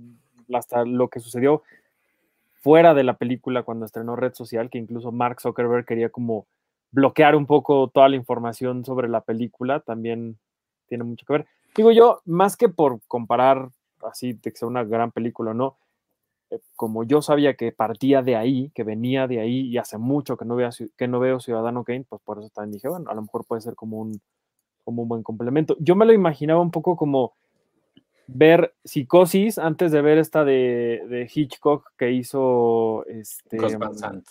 hasta 0.52 0.84
lo 0.84 1.08
que 1.08 1.20
sucedió 1.20 1.62
fuera 2.60 2.92
de 2.92 3.04
la 3.04 3.16
película 3.16 3.62
cuando 3.62 3.86
estrenó 3.86 4.14
Red 4.16 4.34
Social, 4.34 4.68
que 4.68 4.76
incluso 4.76 5.10
Mark 5.12 5.40
Zuckerberg 5.40 5.86
quería 5.86 6.10
como 6.10 6.46
bloquear 6.90 7.34
un 7.34 7.46
poco 7.46 7.88
toda 7.88 8.10
la 8.10 8.16
información 8.16 8.84
sobre 8.84 9.08
la 9.08 9.22
película, 9.22 9.80
también 9.80 10.36
tiene 10.88 11.04
mucho 11.04 11.24
que 11.24 11.32
ver. 11.32 11.46
Digo 11.74 11.92
yo, 11.92 12.20
más 12.24 12.56
que 12.56 12.68
por 12.68 13.00
comparar 13.06 13.70
así 14.02 14.32
de 14.34 14.50
que 14.50 14.58
sea 14.58 14.68
una 14.68 14.84
gran 14.84 15.12
película 15.12 15.52
o 15.52 15.54
no, 15.54 15.76
eh, 16.50 16.60
como 16.76 17.04
yo 17.04 17.22
sabía 17.22 17.54
que 17.54 17.72
partía 17.72 18.22
de 18.22 18.36
ahí, 18.36 18.70
que 18.74 18.82
venía 18.82 19.26
de 19.26 19.40
ahí 19.40 19.60
y 19.68 19.78
hace 19.78 19.98
mucho 19.98 20.36
que 20.36 20.44
no, 20.44 20.56
vea, 20.56 20.70
que 20.96 21.08
no 21.08 21.20
veo 21.20 21.40
Ciudadano 21.40 21.84
Kane, 21.84 22.04
pues 22.08 22.20
por 22.22 22.38
eso 22.38 22.50
también 22.50 22.72
dije, 22.72 22.88
bueno, 22.88 23.10
a 23.10 23.14
lo 23.14 23.22
mejor 23.22 23.44
puede 23.46 23.60
ser 23.60 23.74
como 23.74 23.98
un, 23.98 24.20
como 24.84 25.02
un 25.02 25.08
buen 25.08 25.22
complemento. 25.22 25.76
Yo 25.78 25.94
me 25.94 26.06
lo 26.06 26.12
imaginaba 26.12 26.60
un 26.60 26.70
poco 26.70 26.96
como 26.96 27.34
ver 28.26 28.74
Psicosis 28.84 29.58
antes 29.58 29.92
de 29.92 30.02
ver 30.02 30.18
esta 30.18 30.44
de, 30.44 31.04
de 31.08 31.30
Hitchcock 31.32 31.92
que 31.96 32.12
hizo 32.12 33.04
este 33.06 33.58
Sant. 33.94 34.24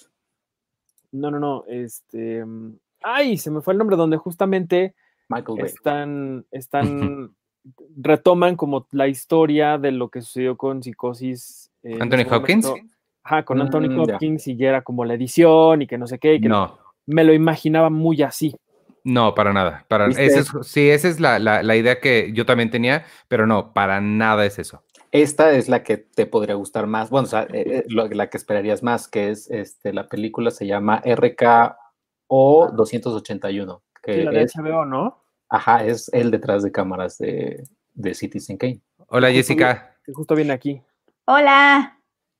no 1.11 1.31
no 1.31 1.39
no 1.39 1.65
este 1.67 2.45
mm, 2.45 2.77
ay 3.01 3.37
se 3.37 3.51
me 3.51 3.59
fue 3.59 3.73
el 3.73 3.77
nombre 3.77 3.97
donde 3.97 4.15
justamente 4.15 4.95
Michael 5.29 5.57
Bay. 5.59 5.65
están 5.67 6.45
están 6.51 7.35
retoman 7.97 8.55
como 8.55 8.87
la 8.91 9.07
historia 9.07 9.77
de 9.77 9.91
lo 9.91 10.09
que 10.09 10.21
sucedió 10.21 10.57
con 10.57 10.81
Psicosis 10.81 11.71
eh, 11.83 11.97
Anthony 11.99 12.25
Hopkins. 12.31 12.65
momento. 12.67 12.89
Ajá, 13.23 13.43
con 13.45 13.61
Anthony 13.61 13.89
Mm. 13.89 13.99
Hopkins 13.99 14.47
y 14.47 14.55
ya 14.57 14.69
era 14.69 14.81
como 14.81 15.05
la 15.05 15.13
edición 15.13 15.81
y 15.83 15.87
que 15.87 15.97
no 15.97 16.07
sé 16.07 16.17
qué, 16.19 16.35
y 16.35 16.41
que 16.41 16.49
No, 16.49 16.77
me 17.05 17.23
lo 17.23 17.33
imaginaba 17.33 17.89
muy 17.89 18.21
así. 18.23 18.55
no, 19.03 19.33
para 19.35 19.53
nada. 19.53 19.85
Para, 19.87 20.07
ese 20.07 20.39
es- 20.39 20.51
sí, 20.63 20.89
esa 20.89 21.07
es 21.07 21.19
la, 21.19 21.37
la- 21.39 21.61
la 21.63 21.75
idea 21.75 21.99
que 21.99 22.31
yo 22.33 22.45
también 22.45 22.69
tenía, 22.71 23.05
pero 23.27 23.45
no, 23.47 23.71
para 23.73 24.01
nada 24.01 24.45
es 24.45 24.57
eso. 24.59 24.83
Esta 25.11 25.51
es 25.53 25.69
la 25.69 25.83
que 25.83 25.97
te 25.97 26.25
podría 26.27 26.55
gustar 26.55 26.85
más, 26.87 27.09
bueno, 27.09 27.25
o 27.25 27.29
sea, 27.29 27.43
eh, 27.43 27.63
eh, 27.65 27.83
lo- 27.87 28.07
la 28.07 28.29
que 28.29 28.37
esperarías 28.37 28.83
más, 28.83 29.07
que 29.07 29.29
es 29.29 29.49
este, 29.51 29.93
la 29.93 30.07
película 30.07 30.49
se 30.51 30.65
llama 30.67 31.01
RKO 31.03 32.71
281, 32.73 33.81
que 34.03 34.13
Sí, 34.13 34.21
la 34.23 34.31
de 34.31 34.41
es, 34.43 34.55
HBO, 34.55 34.85
¿no? 34.85 35.21
ajá, 35.49 35.83
es 35.83 36.09
el 36.13 36.31
detrás 36.31 36.63
de 36.63 36.71
cámaras 36.71 37.17
de, 37.17 37.63
de 37.93 38.13
Citizen 38.13 38.57
Kane. 38.57 38.81
Hola, 39.07 39.27
Justo 39.27 39.33
Jessica. 39.37 39.95
Que 40.03 40.13
justo 40.13 40.35
viene 40.35 40.53
aquí. 40.53 40.81
Hola, 41.25 41.99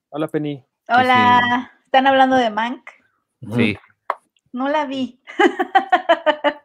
Hola, 0.09 0.27
Penny. 0.27 0.63
hola. 0.87 1.71
¿Están 1.85 2.07
hablando 2.07 2.35
de 2.35 2.49
Mank? 2.49 2.87
Sí. 3.55 3.77
No 4.51 4.67
la 4.69 4.85
vi. 4.85 5.19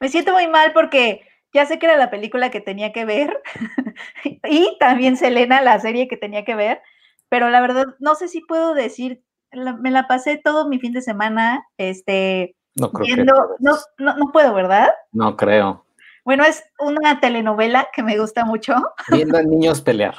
Me 0.00 0.08
siento 0.08 0.32
muy 0.32 0.46
mal 0.48 0.72
porque 0.72 1.22
ya 1.52 1.66
sé 1.66 1.78
que 1.78 1.86
era 1.86 1.96
la 1.96 2.10
película 2.10 2.50
que 2.50 2.60
tenía 2.60 2.92
que 2.92 3.04
ver 3.04 3.40
y 4.48 4.76
también 4.78 5.16
Selena, 5.16 5.62
la 5.62 5.78
serie 5.80 6.08
que 6.08 6.16
tenía 6.16 6.44
que 6.44 6.54
ver, 6.54 6.82
pero 7.28 7.48
la 7.48 7.60
verdad 7.60 7.86
no 8.00 8.14
sé 8.14 8.28
si 8.28 8.40
puedo 8.40 8.74
decir, 8.74 9.22
la- 9.52 9.74
me 9.76 9.90
la 9.90 10.06
pasé 10.08 10.36
todo 10.42 10.68
mi 10.68 10.78
fin 10.80 10.92
de 10.92 11.00
semana, 11.02 11.64
este, 11.78 12.56
No 12.76 12.90
creo 12.90 13.06
viendo, 13.06 13.32
que, 13.58 13.64
no, 13.64 13.76
no, 13.98 14.16
no 14.16 14.32
puedo, 14.32 14.54
¿verdad? 14.54 14.90
no 15.12 15.36
creo. 15.36 15.84
Bueno, 16.24 16.42
es 16.44 16.64
una 16.78 17.20
telenovela 17.20 17.88
que 17.92 18.02
me 18.02 18.18
gusta 18.18 18.44
mucho, 18.46 18.74
Viendo 19.08 19.36
a 19.38 19.42
niños 19.42 19.80
pelear. 19.82 20.14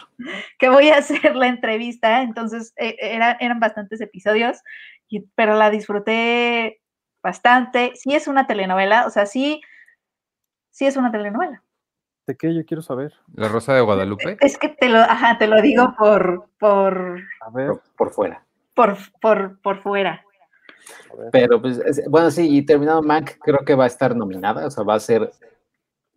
que 0.59 0.69
voy 0.69 0.89
a 0.89 0.97
hacer 0.99 1.35
la 1.35 1.47
entrevista, 1.47 2.21
entonces 2.21 2.73
eh, 2.77 2.95
era- 2.99 3.37
eran 3.39 3.59
bastantes 3.59 3.99
episodios, 4.01 4.61
y- 5.09 5.21
pero 5.35 5.55
la 5.55 5.69
disfruté 5.71 6.81
bastante. 7.23 7.93
Sí 7.95 8.13
es 8.13 8.27
una 8.27 8.45
telenovela, 8.45 9.07
o 9.07 9.09
sea, 9.09 9.25
sí, 9.25 9.61
sí 10.69 10.85
es 10.85 10.95
una 10.95 11.11
telenovela. 11.11 11.63
¿De 12.27 12.35
qué 12.37 12.53
yo 12.55 12.65
quiero 12.65 12.81
saber? 12.81 13.13
La 13.35 13.47
Rosa 13.47 13.73
de 13.73 13.81
Guadalupe. 13.81 14.37
Es 14.41 14.57
que 14.57 14.69
te 14.69 14.89
lo, 14.89 14.99
ajá, 14.99 15.37
te 15.37 15.47
lo 15.47 15.61
digo 15.61 15.93
por, 15.97 16.49
por, 16.59 17.19
A 17.41 17.49
ver, 17.51 17.67
por, 17.67 17.81
por 17.97 18.11
fuera. 18.11 18.45
por, 18.73 18.97
por, 19.21 19.59
por 19.61 19.81
fuera. 19.81 20.24
Pero 21.31 21.61
pues, 21.61 21.77
es- 21.79 22.07
bueno, 22.09 22.29
sí, 22.31 22.57
y 22.57 22.65
terminado 22.65 23.01
Mac, 23.01 23.37
creo 23.41 23.59
que 23.65 23.75
va 23.75 23.85
a 23.85 23.87
estar 23.87 24.15
nominada, 24.15 24.67
o 24.67 24.71
sea, 24.71 24.83
va 24.83 24.95
a 24.95 24.99
ser, 24.99 25.31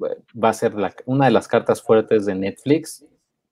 va 0.02 0.48
a 0.50 0.52
ser 0.54 0.74
la- 0.74 0.94
una 1.06 1.26
de 1.26 1.30
las 1.32 1.48
cartas 1.48 1.82
fuertes 1.82 2.26
de 2.26 2.34
Netflix. 2.34 3.04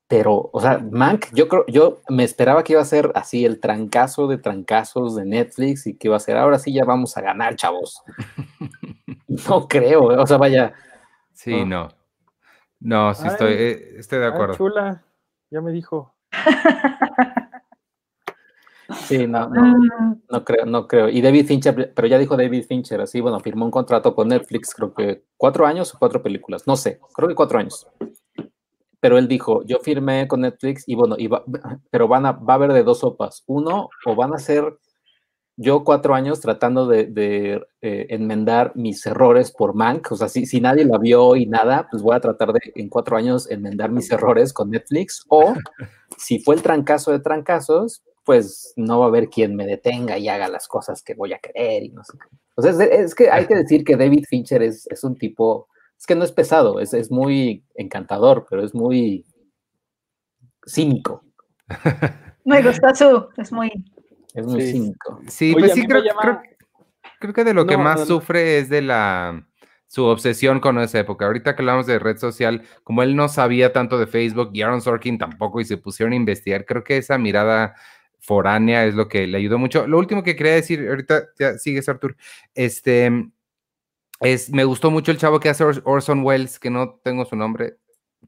Pero, 0.09 0.51
o 0.53 0.61
sea, 0.61 0.79
Mank, 0.79 1.27
yo 1.33 1.49
creo, 1.49 1.65
yo 1.67 2.01
me 2.09 2.23
esperaba 2.23 2.63
que 2.63 2.75
iba 2.75 2.81
a 2.83 2.85
ser 2.85 3.11
así 3.17 3.45
el 3.45 3.59
trancazo 3.59 4.29
de 4.29 4.39
trancazos 4.39 5.17
de 5.17 5.25
Netflix 5.25 5.85
y 5.89 5.95
que 5.97 6.07
iba 6.07 6.17
a 6.17 6.21
ser, 6.21 6.37
ahora 6.37 6.61
sí 6.61 6.73
ya 6.73 6.85
vamos 6.85 7.17
a 7.17 7.23
ganar, 7.23 7.57
chavos. 7.57 8.03
No 9.29 9.67
creo, 9.67 10.05
o 10.05 10.27
sea, 10.27 10.37
vaya, 10.37 10.73
Sí, 11.33 11.53
Ah. 11.63 11.65
no. 11.67 11.89
No, 12.79 13.15
sí 13.15 13.27
estoy, 13.27 13.53
Ay. 13.53 13.59
eh, 13.59 13.95
estoy 13.99 14.21
de 14.21 14.27
acuerdo. 14.27 14.55
chula, 14.55 15.03
ya 15.51 15.61
me 15.61 15.73
dijo. 15.73 16.15
sí, 19.07 19.27
no, 19.27 19.49
no, 19.49 19.63
Mm, 19.79 20.23
no 20.31 20.45
creo, 20.45 20.67
no 20.67 20.87
creo. 20.87 21.09
Y 21.09 21.21
David 21.21 21.47
Fincher, 21.47 21.93
pero 21.95 22.09
ya 22.09 22.19
dijo 22.19 22.37
David 22.37 22.65
Fincher, 22.67 23.01
así, 23.01 23.21
bueno, 23.21 23.41
firmó 23.41 23.65
un 23.65 23.71
contrato 23.71 24.15
con 24.15 24.29
Netflix, 24.29 24.75
creo 24.75 24.95
que 24.95 25.23
cuatro 25.37 25.67
años 25.67 25.95
o 25.95 25.99
cuatro 25.99 26.23
películas, 26.23 26.67
no 26.67 26.77
sé, 26.77 27.01
creo 27.15 27.29
que 27.29 27.35
cuatro 27.35 27.59
años. 27.59 27.87
Pero 29.01 29.19
él 29.19 29.29
dijo, 29.29 29.63
yo 29.65 29.79
firmé 29.81 30.27
con 30.27 30.41
Netflix 30.41 30.85
y 30.87 30.95
bueno, 30.95 31.17
y 31.19 31.27
va- 31.29 31.45
pero 31.91 32.09
van 32.09 32.27
a, 32.27 32.33
va 32.33 32.55
a 32.55 32.57
haber 32.57 32.73
de 32.73 32.83
dos 32.83 33.01
sopas. 33.01 33.45
Uno, 33.47 33.91
o 34.07 34.15
van 34.17 34.35
a 34.35 34.39
ser 34.39 34.79
yo 35.57 35.85
cuatro 35.85 36.15
años 36.15 36.41
tratando 36.41 36.87
de, 36.87 37.07
de, 37.07 37.67
eh, 37.83 38.07
enmendar 38.11 38.73
mis 38.77 39.07
errores 39.07 39.53
por 39.53 39.75
Mank, 39.75 40.13
o 40.13 40.17
sea, 40.17 40.29
si, 40.29 40.47
si 40.47 40.61
nadie 40.61 40.85
la 40.85 40.99
vio 40.99 41.37
y 41.37 41.47
nada, 41.47 41.89
pues 41.91 42.03
voy 42.03 42.17
a 42.17 42.21
tratar 42.21 42.53
de 42.53 42.61
en 42.77 42.89
cuatro 42.91 43.17
años 43.17 43.51
enmendar 43.51 43.91
mis 43.91 44.11
errores 44.11 44.53
con 44.53 44.71
Netflix, 44.71 45.25
o 45.29 45.55
si 46.19 46.41
fue 46.41 46.57
el 46.57 46.63
trancazo 46.63 47.13
de 47.13 47.21
trancazos, 47.21 48.03
pues 48.27 48.75
no 48.77 48.99
va 48.99 49.07
a 49.07 49.09
haber 49.09 49.31
quien 49.31 49.55
me 49.57 49.65
detenga 49.65 50.19
y 50.19 50.29
haga 50.29 50.49
las 50.49 50.67
cosas 50.69 51.01
que 51.03 51.15
voy 51.15 51.33
a 51.33 51.39
querer 51.39 51.85
y 51.85 51.89
no 51.91 52.03
sé 52.05 52.13
qué. 52.19 52.37
O 52.57 52.61
sea, 52.63 52.73
es, 52.73 52.81
es 52.81 53.15
que 53.15 53.31
hay 53.31 53.47
que 53.47 53.55
decir 53.55 53.85
que 53.85 53.97
David 53.97 54.25
Fincher 54.29 54.63
es, 54.63 54.87
es 54.89 55.05
un 55.05 55.17
tipo, 55.17 55.69
es 55.97 56.05
que 56.07 56.15
no 56.17 56.25
es 56.25 56.33
pesado, 56.33 56.81
es, 56.81 56.93
es 56.93 57.11
muy 57.11 57.65
encantador, 57.77 58.45
pero 58.51 58.65
es 58.65 58.75
muy 58.75 59.25
cínico, 60.67 61.25
me 62.45 62.63
gusta 62.63 62.95
su, 62.95 63.29
es 63.37 63.53
muy, 63.53 63.71
es 64.35 64.47
muy 64.47 64.61
Sí. 64.63 64.73
cínico. 64.73 65.21
Sí, 65.29 65.53
Oye, 65.55 65.61
pues 65.61 65.73
sí, 65.75 65.87
creo, 65.87 66.03
llama- 66.03 66.21
creo, 66.21 66.43
creo 67.21 67.33
que 67.35 67.45
de 67.45 67.55
lo 67.55 67.67
que 67.67 67.77
No, 67.77 67.85
más 67.85 68.07
sufre 68.07 68.59
es 68.59 68.69
de 68.69 68.83
la 68.83 69.47
su 69.89 70.05
obsesión 70.05 70.59
con 70.59 70.81
esa 70.81 70.99
época. 70.99 71.27
Ahorita 71.27 71.55
que 71.55 71.63
hablamos 71.63 71.87
de 71.87 72.01
red 72.01 72.17
social, 72.17 72.63
como 72.83 73.05
él 73.05 73.15
no 73.15 73.29
sabía 73.29 73.73
tanto 73.73 73.99
de 73.99 74.09
Facebook 74.09 74.51
y 74.53 74.63
Aaron 74.63 74.81
Sorkin 74.81 75.17
tampoco 75.17 75.61
y 75.61 75.65
se 75.65 75.77
pusieron 75.77 76.13
a 76.13 76.17
investigar, 76.17 76.65
creo 76.67 76.83
que 76.83 76.97
esa 76.97 77.19
mirada 77.19 77.77
foránea 78.27 78.85
es 78.85 78.95
lo 78.95 79.09
que 79.09 79.27
le 79.27 79.39
ayudó 79.39 79.59
mucho. 79.59 79.87
Lo 79.87 79.99
último 79.99 80.23
que 80.23 80.35
quería 80.35 80.55
decir, 80.55 80.87
ahorita 80.89 81.29
ya 81.39 81.59
sigues 81.59 81.89
Artur, 81.89 82.17
este, 82.55 83.31
es, 84.21 84.51
me 84.51 84.65
gustó 84.65 84.91
mucho 84.91 85.13
el 85.13 85.19
chavo 85.19 85.39
que 85.39 85.49
hace 85.49 85.65
Orson 85.85 86.25
Welles, 86.25 86.59
que 86.59 86.71
no 86.71 86.99
tengo 87.03 87.25
su 87.25 87.37
nombre 87.37 87.77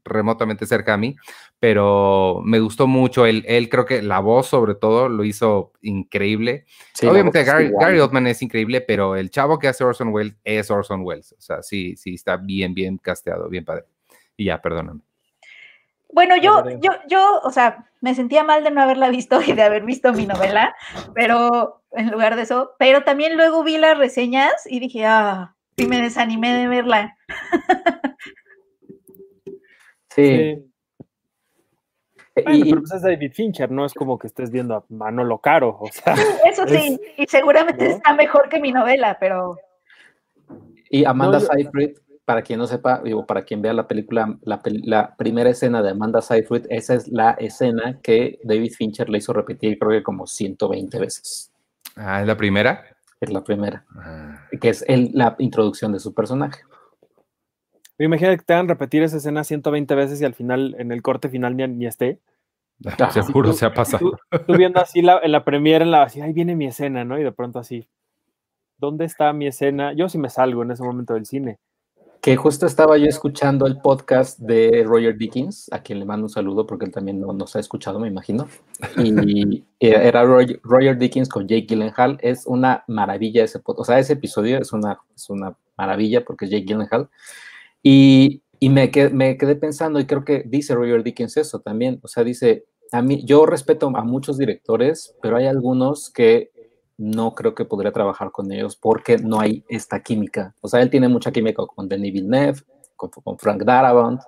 remotamente 0.05 0.65
cerca 0.65 0.93
a 0.93 0.97
mí, 0.97 1.17
pero 1.59 2.41
me 2.45 2.59
gustó 2.61 2.87
mucho. 2.87 3.25
Él, 3.25 3.43
él 3.45 3.67
creo 3.67 3.85
que 3.85 4.01
la 4.01 4.19
voz 4.19 4.47
sobre 4.47 4.75
todo 4.75 5.09
lo 5.09 5.25
hizo 5.25 5.73
increíble. 5.81 6.65
Obviamente 7.03 7.43
Gary, 7.43 7.71
Gary, 7.77 7.99
Oldman 7.99 8.27
es 8.27 8.41
increíble, 8.41 8.79
pero 8.79 9.17
el 9.17 9.29
chavo 9.29 9.59
que 9.59 9.67
hace 9.67 9.83
Orson 9.83 10.09
Welles 10.09 10.37
es 10.45 10.71
Orson 10.71 11.01
Welles. 11.01 11.33
O 11.33 11.41
sea, 11.41 11.61
sí, 11.61 11.97
sí, 11.97 12.13
está 12.13 12.37
bien, 12.37 12.73
bien 12.73 12.97
casteado, 12.97 13.49
bien 13.49 13.65
padre. 13.65 13.83
Y 14.37 14.45
ya, 14.45 14.61
perdóname. 14.61 15.01
Bueno, 16.11 16.35
yo, 16.37 16.63
yo, 16.79 16.91
yo, 17.07 17.39
o 17.43 17.51
sea, 17.51 17.85
me 18.01 18.15
sentía 18.15 18.43
mal 18.43 18.63
de 18.63 18.71
no 18.71 18.81
haberla 18.81 19.09
visto 19.09 19.41
y 19.41 19.53
de 19.53 19.61
haber 19.61 19.83
visto 19.83 20.11
mi 20.11 20.25
novela, 20.25 20.75
pero 21.13 21.83
en 21.91 22.09
lugar 22.11 22.35
de 22.35 22.43
eso, 22.43 22.71
pero 22.79 23.03
también 23.03 23.37
luego 23.37 23.63
vi 23.63 23.77
las 23.77 23.97
reseñas 23.97 24.53
y 24.67 24.79
dije, 24.79 25.05
ah, 25.05 25.55
y 25.75 25.85
me 25.85 26.01
desanimé 26.01 26.53
de 26.53 26.67
verla. 26.67 27.17
sí. 30.09 30.65
y, 32.35 32.69
pero 32.69 32.81
pues 32.81 32.93
es 32.93 33.01
David 33.01 33.33
Fincher, 33.33 33.69
no 33.71 33.85
es 33.85 33.93
como 33.93 34.17
que 34.17 34.27
estés 34.27 34.49
viendo 34.49 34.75
a 34.75 34.85
Manolo 34.89 35.39
Caro, 35.39 35.77
o 35.79 35.91
sea. 35.91 36.15
Eso 36.45 36.67
sí, 36.67 36.99
y 37.17 37.27
seguramente 37.27 37.85
está 37.91 38.13
mejor 38.13 38.49
que 38.49 38.59
mi 38.59 38.71
novela, 38.71 39.17
pero. 39.19 39.57
Y 40.89 41.05
Amanda 41.05 41.39
Seyfried 41.39 41.97
para 42.29 42.43
quien 42.43 42.59
no 42.59 42.67
sepa, 42.67 43.01
digo, 43.03 43.25
para 43.25 43.41
quien 43.41 43.59
vea 43.59 43.73
la 43.73 43.87
película, 43.87 44.37
la, 44.43 45.15
primera 45.17 45.49
escena 45.49 45.81
de 45.81 45.89
Amanda 45.89 46.21
Seyfried, 46.21 46.67
esa 46.69 46.93
es 46.93 47.07
la 47.07 47.31
escena 47.31 47.99
que 48.03 48.37
David 48.43 48.73
Fincher 48.77 49.09
le 49.09 49.17
hizo 49.17 49.33
repetir, 49.33 49.79
creo 49.79 49.89
que 49.89 50.03
como 50.03 50.27
120 50.27 50.99
veces. 50.99 51.51
Ah, 51.95 52.21
¿es 52.21 52.27
la 52.27 52.37
primera? 52.37 52.85
Es 53.19 53.31
la 53.31 53.43
primera. 53.43 53.83
Ah. 53.95 54.45
Que 54.61 54.69
es 54.69 54.85
la 54.87 55.35
introducción 55.39 55.91
de 55.91 55.97
su 55.97 56.13
personaje. 56.13 56.61
Me 57.97 58.05
imagino 58.05 58.29
que 58.37 58.43
te 58.43 58.53
hagan 58.53 58.67
repetir 58.67 59.01
esa 59.01 59.17
escena 59.17 59.43
120 59.43 59.95
veces 59.95 60.21
y 60.21 60.25
al 60.25 60.35
final, 60.35 60.75
en 60.77 60.91
el 60.91 61.01
corte 61.01 61.29
final, 61.29 61.57
ni, 61.57 61.87
esté. 61.87 62.19
Seguro 63.09 63.53
se 63.53 63.65
ha 63.65 63.73
pasado. 63.73 64.19
Tú, 64.45 64.55
viendo 64.55 64.79
así 64.79 65.01
la, 65.01 65.19
en 65.23 65.31
la 65.31 65.43
premiere, 65.43 65.83
en 65.83 65.89
la 65.89 66.03
así, 66.03 66.21
ahí 66.21 66.31
viene 66.31 66.55
mi 66.55 66.67
escena, 66.67 67.03
¿no? 67.03 67.17
Y 67.17 67.23
de 67.23 67.31
pronto 67.31 67.57
así, 67.57 67.89
¿dónde 68.77 69.05
está 69.05 69.33
mi 69.33 69.47
escena? 69.47 69.93
Yo 69.93 70.09
sí 70.09 70.19
me 70.19 70.29
salgo 70.29 70.61
en 70.61 70.69
ese 70.69 70.83
momento 70.83 71.15
del 71.15 71.25
cine 71.25 71.57
que 72.21 72.35
justo 72.35 72.65
estaba 72.65 72.97
yo 72.97 73.05
escuchando 73.05 73.65
el 73.65 73.79
podcast 73.79 74.39
de 74.39 74.83
Roger 74.85 75.17
Dickens, 75.17 75.69
a 75.71 75.81
quien 75.81 75.99
le 75.99 76.05
mando 76.05 76.25
un 76.25 76.29
saludo 76.29 76.67
porque 76.67 76.85
él 76.85 76.91
también 76.91 77.21
no 77.21 77.31
nos 77.31 77.55
ha 77.55 77.59
escuchado, 77.59 77.97
me 77.97 78.09
imagino. 78.09 78.47
Y 78.97 79.63
era 79.79 80.23
Roger, 80.25 80.97
Dickens 80.97 81.29
con 81.29 81.47
Jake 81.47 81.67
Gyllenhaal. 81.67 82.17
Es 82.21 82.45
una 82.45 82.83
maravilla 82.87 83.45
ese 83.45 83.59
podcast. 83.59 83.79
O 83.79 83.85
sea, 83.85 83.99
ese 83.99 84.13
episodio 84.13 84.57
es 84.59 84.73
una, 84.73 84.99
es 85.15 85.29
una 85.29 85.57
maravilla 85.77 86.25
porque 86.25 86.45
es 86.45 86.51
Jake 86.51 86.65
Gyllenhaal. 86.65 87.09
Y, 87.81 88.43
y 88.59 88.69
me, 88.69 88.91
quedé, 88.91 89.11
me 89.11 89.37
quedé 89.37 89.55
pensando, 89.55 89.99
y 90.01 90.05
creo 90.05 90.25
que 90.25 90.43
dice 90.45 90.75
Roger 90.75 91.03
Dickens 91.03 91.37
eso 91.37 91.61
también. 91.61 92.01
O 92.03 92.09
sea, 92.09 92.25
dice, 92.25 92.65
a 92.91 93.01
mí, 93.01 93.23
yo 93.23 93.45
respeto 93.45 93.89
a 93.95 94.03
muchos 94.03 94.37
directores, 94.37 95.15
pero 95.21 95.37
hay 95.37 95.45
algunos 95.45 96.09
que 96.09 96.51
no 96.99 97.33
creo 97.33 97.55
que 97.55 97.63
podría 97.63 97.93
trabajar 97.93 98.29
con 98.29 98.51
ellos 98.51 98.75
porque 98.75 99.17
no 99.17 99.39
hay 99.39 99.63
esta 99.69 100.03
química. 100.03 100.53
O 100.59 100.67
sea, 100.67 100.81
él 100.81 100.89
tiene 100.89 101.07
mucha 101.07 101.31
química 101.31 101.63
con 101.65 101.87
Denis 101.87 102.11
Villeneuve, 102.11 102.59
con, 102.97 103.39
Frank 103.39 103.63
Darabont, 103.63 104.21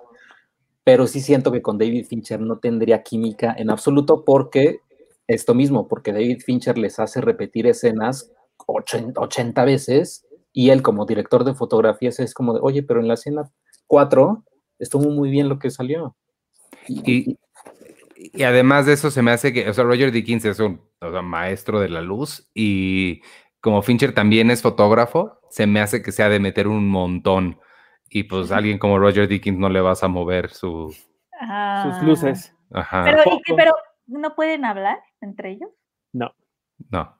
pero 0.82 1.06
sí 1.06 1.20
siento 1.20 1.52
que 1.52 1.60
con 1.60 1.76
David 1.76 2.06
Fincher 2.06 2.40
no 2.40 2.58
tendría 2.58 3.02
química 3.02 3.54
en 3.58 3.68
absoluto 3.68 4.24
porque 4.24 4.80
esto 5.26 5.54
mismo, 5.54 5.86
porque 5.86 6.14
David 6.14 6.40
Fincher 6.40 6.78
les 6.78 6.98
hace 6.98 7.20
repetir 7.20 7.66
escenas 7.66 8.32
80, 8.66 9.64
veces 9.66 10.26
y 10.54 10.70
él 10.70 10.80
como 10.80 11.04
director 11.04 11.44
de 11.44 11.54
fotografías 11.54 12.20
es 12.20 12.32
como 12.32 12.54
de, 12.54 12.60
oye, 12.62 12.82
pero 12.82 13.00
en 13.00 13.08
la 13.08 13.14
escena 13.14 13.50
4 13.86 14.44
estuvo 14.78 15.10
muy 15.10 15.28
bien 15.28 15.50
lo 15.50 15.58
que 15.58 15.70
salió. 15.70 16.16
Y, 16.88 17.32
y 17.32 17.38
además 18.40 18.86
de 18.86 18.94
eso 18.94 19.10
se 19.10 19.22
me 19.22 19.30
hace 19.30 19.52
que, 19.52 19.68
o 19.68 19.74
sea, 19.74 19.84
Roger 19.84 20.10
Dickens 20.10 20.44
es 20.44 20.58
un 20.58 20.80
maestro 21.22 21.80
de 21.80 21.88
la 21.88 22.00
luz 22.00 22.50
y 22.54 23.20
como 23.60 23.82
Fincher 23.82 24.12
también 24.12 24.50
es 24.50 24.62
fotógrafo, 24.62 25.38
se 25.50 25.66
me 25.66 25.80
hace 25.80 26.02
que 26.02 26.12
sea 26.12 26.28
de 26.28 26.40
meter 26.40 26.66
un 26.66 26.88
montón. 26.88 27.60
Y 28.08 28.24
pues 28.24 28.50
alguien 28.50 28.78
como 28.78 28.98
Roger 28.98 29.28
Dickens 29.28 29.58
no 29.58 29.68
le 29.68 29.80
vas 29.80 30.02
a 30.02 30.08
mover 30.08 30.50
su, 30.50 30.94
sus 31.82 32.02
luces. 32.02 32.54
Ajá. 32.72 33.04
Pero, 33.04 33.22
pero, 33.56 33.72
¿no 34.06 34.34
pueden 34.34 34.64
hablar 34.64 34.98
entre 35.20 35.52
ellos? 35.52 35.70
No. 36.12 36.34
No. 36.90 37.16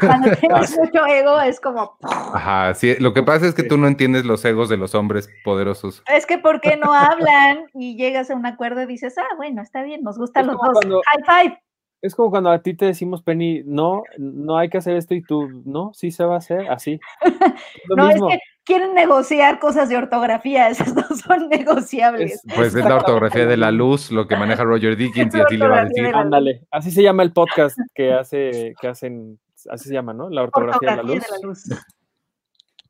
Cuando 0.00 0.30
tienes 0.36 0.76
mucho 0.78 1.06
ego 1.06 1.40
es 1.40 1.60
como... 1.60 1.96
Ajá, 2.02 2.74
sí, 2.74 2.94
lo 2.98 3.12
que 3.12 3.22
pasa 3.22 3.46
es 3.46 3.54
que 3.54 3.62
tú 3.62 3.78
no 3.78 3.86
entiendes 3.86 4.24
los 4.24 4.44
egos 4.44 4.68
de 4.68 4.76
los 4.76 4.94
hombres 4.94 5.28
poderosos. 5.44 6.02
Es 6.06 6.26
que 6.26 6.38
¿por 6.38 6.60
qué 6.60 6.76
no 6.76 6.92
hablan 6.92 7.66
y 7.74 7.96
llegas 7.96 8.30
a 8.30 8.34
un 8.34 8.46
acuerdo 8.46 8.82
y 8.82 8.86
dices, 8.86 9.16
ah, 9.18 9.36
bueno, 9.36 9.62
está 9.62 9.82
bien, 9.82 10.02
nos 10.02 10.18
gustan 10.18 10.46
los 10.46 10.56
dos, 10.56 11.02
high 11.06 11.48
five. 11.48 11.62
Es 12.00 12.14
como 12.14 12.30
cuando 12.30 12.50
a 12.50 12.62
ti 12.62 12.74
te 12.74 12.84
decimos, 12.84 13.22
Penny, 13.22 13.62
no, 13.64 14.04
no 14.18 14.56
hay 14.56 14.68
que 14.68 14.78
hacer 14.78 14.96
esto 14.96 15.14
y 15.14 15.22
tú, 15.22 15.48
no, 15.64 15.92
sí 15.94 16.12
se 16.12 16.24
va 16.24 16.34
a 16.34 16.38
hacer, 16.38 16.70
así. 16.70 17.00
no, 17.96 18.08
es 18.08 18.20
que 18.20 18.38
quieren 18.68 18.92
negociar 18.92 19.58
cosas 19.58 19.88
de 19.88 19.96
ortografía, 19.96 20.68
esas 20.68 20.94
no 20.94 21.02
son 21.16 21.48
negociables. 21.48 22.42
pues 22.54 22.74
es 22.74 22.84
la 22.84 22.96
ortografía 22.96 23.46
de 23.46 23.56
la 23.56 23.70
luz, 23.70 24.12
lo 24.12 24.28
que 24.28 24.36
maneja 24.36 24.62
Roger 24.62 24.94
Dickens 24.96 25.34
y 25.34 25.40
así 25.40 25.56
le 25.56 25.66
va 25.66 25.80
a 25.80 25.84
decir. 25.86 26.14
Ándale, 26.14 26.66
así 26.70 26.90
se 26.90 27.02
llama 27.02 27.22
el 27.22 27.32
podcast 27.32 27.78
que 27.94 28.12
hace, 28.12 28.74
que 28.78 28.88
hacen, 28.88 29.40
así 29.70 29.88
se 29.88 29.94
llama, 29.94 30.12
¿no? 30.12 30.28
La 30.28 30.42
ortografía, 30.42 30.90
de, 30.90 30.96
la 30.96 31.02
luz. 31.02 31.64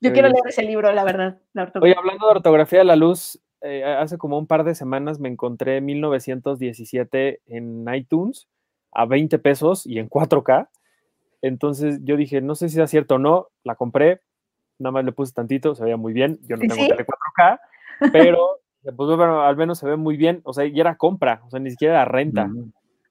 Yo 0.00 0.12
quiero 0.12 0.28
leer 0.28 0.42
ese 0.48 0.64
libro, 0.64 0.92
la 0.92 1.04
verdad. 1.04 1.38
Oye, 1.80 1.94
hablando 1.96 2.26
de 2.26 2.32
ortografía 2.32 2.80
de 2.80 2.84
la 2.84 2.96
luz, 2.96 3.40
eh, 3.60 3.84
hace 3.84 4.18
como 4.18 4.36
un 4.36 4.48
par 4.48 4.64
de 4.64 4.74
semanas 4.74 5.20
me 5.20 5.28
encontré 5.28 5.80
1917 5.80 7.42
en 7.46 7.86
iTunes 7.94 8.48
a 8.90 9.06
20 9.06 9.38
pesos 9.38 9.86
y 9.86 10.00
en 10.00 10.08
4K. 10.08 10.68
Entonces 11.40 12.00
yo 12.02 12.16
dije, 12.16 12.40
no 12.40 12.56
sé 12.56 12.68
si 12.68 12.80
es 12.80 12.90
cierto 12.90 13.14
o 13.14 13.18
no, 13.18 13.48
la 13.62 13.76
compré, 13.76 14.22
nada 14.78 14.92
más 14.92 15.04
le 15.04 15.12
puse 15.12 15.32
tantito, 15.32 15.74
se 15.74 15.84
veía 15.84 15.96
muy 15.96 16.12
bien, 16.12 16.38
yo 16.48 16.56
no 16.56 16.60
tengo 16.60 16.74
tele 16.74 17.06
4K, 17.06 17.60
pero 18.12 18.60
pues, 18.96 19.18
al 19.20 19.56
menos 19.56 19.78
se 19.78 19.86
ve 19.86 19.96
muy 19.96 20.16
bien, 20.16 20.40
o 20.44 20.52
sea, 20.52 20.64
y 20.64 20.78
era 20.78 20.96
compra, 20.96 21.42
o 21.46 21.50
sea, 21.50 21.60
ni 21.60 21.70
siquiera 21.70 21.94
era 21.94 22.04
renta. 22.04 22.48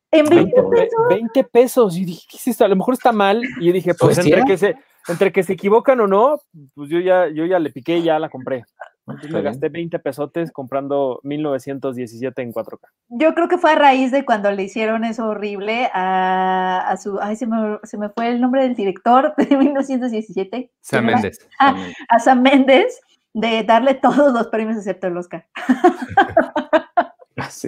¿En 0.10 0.26
20 0.26 0.64
pesos? 0.64 1.00
20 1.10 1.44
pesos, 1.44 1.98
y 1.98 2.06
dije, 2.06 2.26
¿qué 2.30 2.38
es 2.38 2.48
esto? 2.48 2.66
A 2.66 2.70
lo 2.70 2.76
mejor 2.76 2.94
está 2.94 3.12
mal, 3.12 3.42
y 3.60 3.68
yo 3.68 3.74
dije, 3.74 3.94
pues, 3.94 4.16
pues 4.16 4.26
entre, 4.26 4.44
que 4.46 4.58
se, 4.58 4.76
entre 5.08 5.32
que 5.32 5.44
se 5.44 5.54
equivocan 5.54 6.00
o 6.00 6.08
no, 6.08 6.40
pues 6.74 6.90
yo 6.90 7.00
ya, 7.00 7.28
yo 7.28 7.46
ya 7.46 7.60
le 7.60 7.72
piqué 7.72 7.98
y 7.98 8.04
ya 8.04 8.20
la 8.20 8.30
compré. 8.30 8.64
Entonces 9.08 9.32
me 9.32 9.42
gasté 9.42 9.70
20 9.70 10.00
pesotes 10.00 10.52
comprando 10.52 11.22
1917 11.24 12.42
en 12.42 12.54
4K. 12.54 12.80
Yo 13.10 13.34
creo 13.34 13.48
que 13.48 13.58
fue 13.58 13.72
a 13.72 13.76
raíz 13.76 14.12
de 14.12 14.26
cuando 14.26 14.52
le 14.52 14.64
hicieron 14.64 15.06
eso 15.06 15.28
horrible 15.28 15.90
a, 15.94 16.94
su. 17.02 17.18
Ay, 17.22 17.38
se 17.38 17.48
me, 17.48 17.80
se 17.84 17.98
me, 17.98 18.10
fue 18.10 18.28
el 18.30 18.42
nombre 18.42 18.64
del 18.64 18.76
director 18.76 19.34
de 19.38 19.46
1917. 19.58 20.72
Sam 20.82 21.06
Mendes. 21.06 21.48
a 21.60 22.20
Sam 22.20 22.42
Mendes, 22.42 23.00
de 23.34 23.64
darle 23.64 23.94
todos 23.94 24.34
los 24.34 24.48
premios 24.48 24.78
excepto 24.78 25.08
el 25.08 25.18
Oscar. 25.18 25.46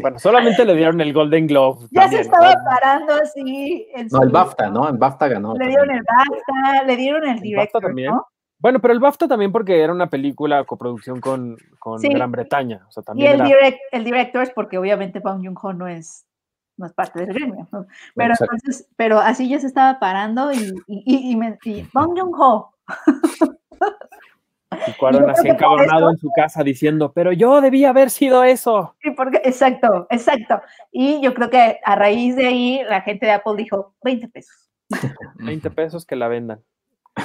Bueno, 0.02 0.18
solamente 0.18 0.66
le 0.66 0.76
dieron 0.76 1.00
el 1.00 1.14
Golden 1.14 1.46
Globe. 1.46 1.88
Ya 1.92 2.10
se 2.10 2.22
estaba 2.22 2.54
parando 2.66 3.14
así. 3.14 3.88
no, 4.12 4.24
el 4.24 4.30
BAFTA, 4.30 4.70
¿no? 4.70 4.90
En 4.90 4.98
BAFTA 4.98 5.28
ganó. 5.28 5.54
Le 5.56 5.68
dieron 5.68 5.92
el 5.92 6.02
BAFTA, 6.02 6.84
le 6.86 6.96
dieron 6.96 7.28
el 7.28 7.40
director. 7.40 7.82
también. 7.82 8.12
¿no? 8.12 8.26
Bueno, 8.60 8.80
pero 8.80 8.94
el 8.94 9.00
BAFTA 9.00 9.28
también 9.28 9.52
porque 9.52 9.82
era 9.82 9.94
una 9.94 10.10
película 10.10 10.64
coproducción 10.66 11.22
con, 11.22 11.58
con 11.80 12.02
Gran 12.02 12.32
Bretaña. 12.32 12.86
O 12.88 12.92
sea, 12.92 13.04
también 13.04 13.32
y 13.32 13.34
el, 13.34 13.44
direct, 13.48 13.80
el 13.92 14.04
director 14.04 14.44
es 14.44 14.50
porque 14.52 14.78
obviamente 14.78 15.20
Bong 15.20 15.46
Joon-ho 15.46 15.74
no 15.74 15.88
es, 15.88 16.26
no 16.76 16.86
es 16.86 16.94
parte 16.94 17.26
del 17.26 17.34
gremio. 17.34 17.68
Pero, 18.16 18.34
entonces, 18.38 18.88
pero 18.98 19.20
así 19.20 19.48
ya 19.48 19.60
se 19.60 19.68
estaba 19.68 20.00
parando 20.00 20.52
y, 20.52 20.74
y, 20.88 21.32
y, 21.32 21.36
me, 21.38 21.58
Bong 21.94 22.20
Joon-ho. 22.20 22.74
Y 24.88 24.94
Cuarón 24.94 25.30
así 25.30 25.48
encabronado 25.48 26.12
en 26.12 26.18
su 26.18 26.30
casa 26.32 26.64
diciendo, 26.64 27.12
pero 27.12 27.32
yo 27.32 27.60
debía 27.60 27.90
haber 27.90 28.10
sido 28.10 28.44
eso. 28.44 28.96
Sí, 29.02 29.12
porque, 29.12 29.42
exacto, 29.44 30.08
exacto. 30.10 30.62
Y 30.92 31.22
yo 31.22 31.34
creo 31.34 31.50
que 31.50 31.80
a 31.84 31.96
raíz 31.96 32.36
de 32.36 32.48
ahí 32.48 32.82
la 32.88 33.02
gente 33.02 33.26
de 33.26 33.34
Apple 33.34 33.56
dijo, 33.58 33.96
20 34.04 34.28
pesos. 34.28 34.70
20 35.40 35.72
pesos 35.72 36.06
que 36.06 36.16
la 36.16 36.28
vendan. 36.28 36.62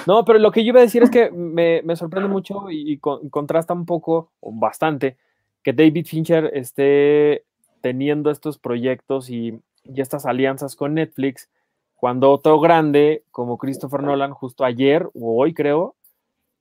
No, 0.07 0.25
pero 0.25 0.39
lo 0.39 0.51
que 0.51 0.65
yo 0.65 0.69
iba 0.69 0.81
a 0.81 0.83
decir 0.85 1.03
es 1.03 1.11
que 1.11 1.31
me, 1.31 1.83
sorprende 1.97 2.29
mucho 2.29 2.71
y, 2.71 2.99
contrasta 2.99 3.75
un 3.75 3.87
poco, 3.87 4.33
o 4.41 4.53
bastante, 4.53 5.17
que 5.63 5.73
David 5.73 6.07
Fincher 6.07 6.51
esté 6.55 7.45
teniendo 7.81 8.31
estos 8.31 8.59
proyectos 8.59 9.31
y, 9.31 9.61
y, 9.85 10.01
estas 10.01 10.27
alianzas 10.27 10.77
con 10.77 10.95
Netflix, 10.95 11.49
cuando 11.95 12.31
otro 12.31 12.61
grande 12.61 13.25
como 13.31 13.59
Christopher 13.59 14.03
Nolan, 14.03 14.33
justo 14.33 14.65
ayer 14.65 15.09
o 15.15 15.41
hoy 15.41 15.55
creo, 15.55 15.97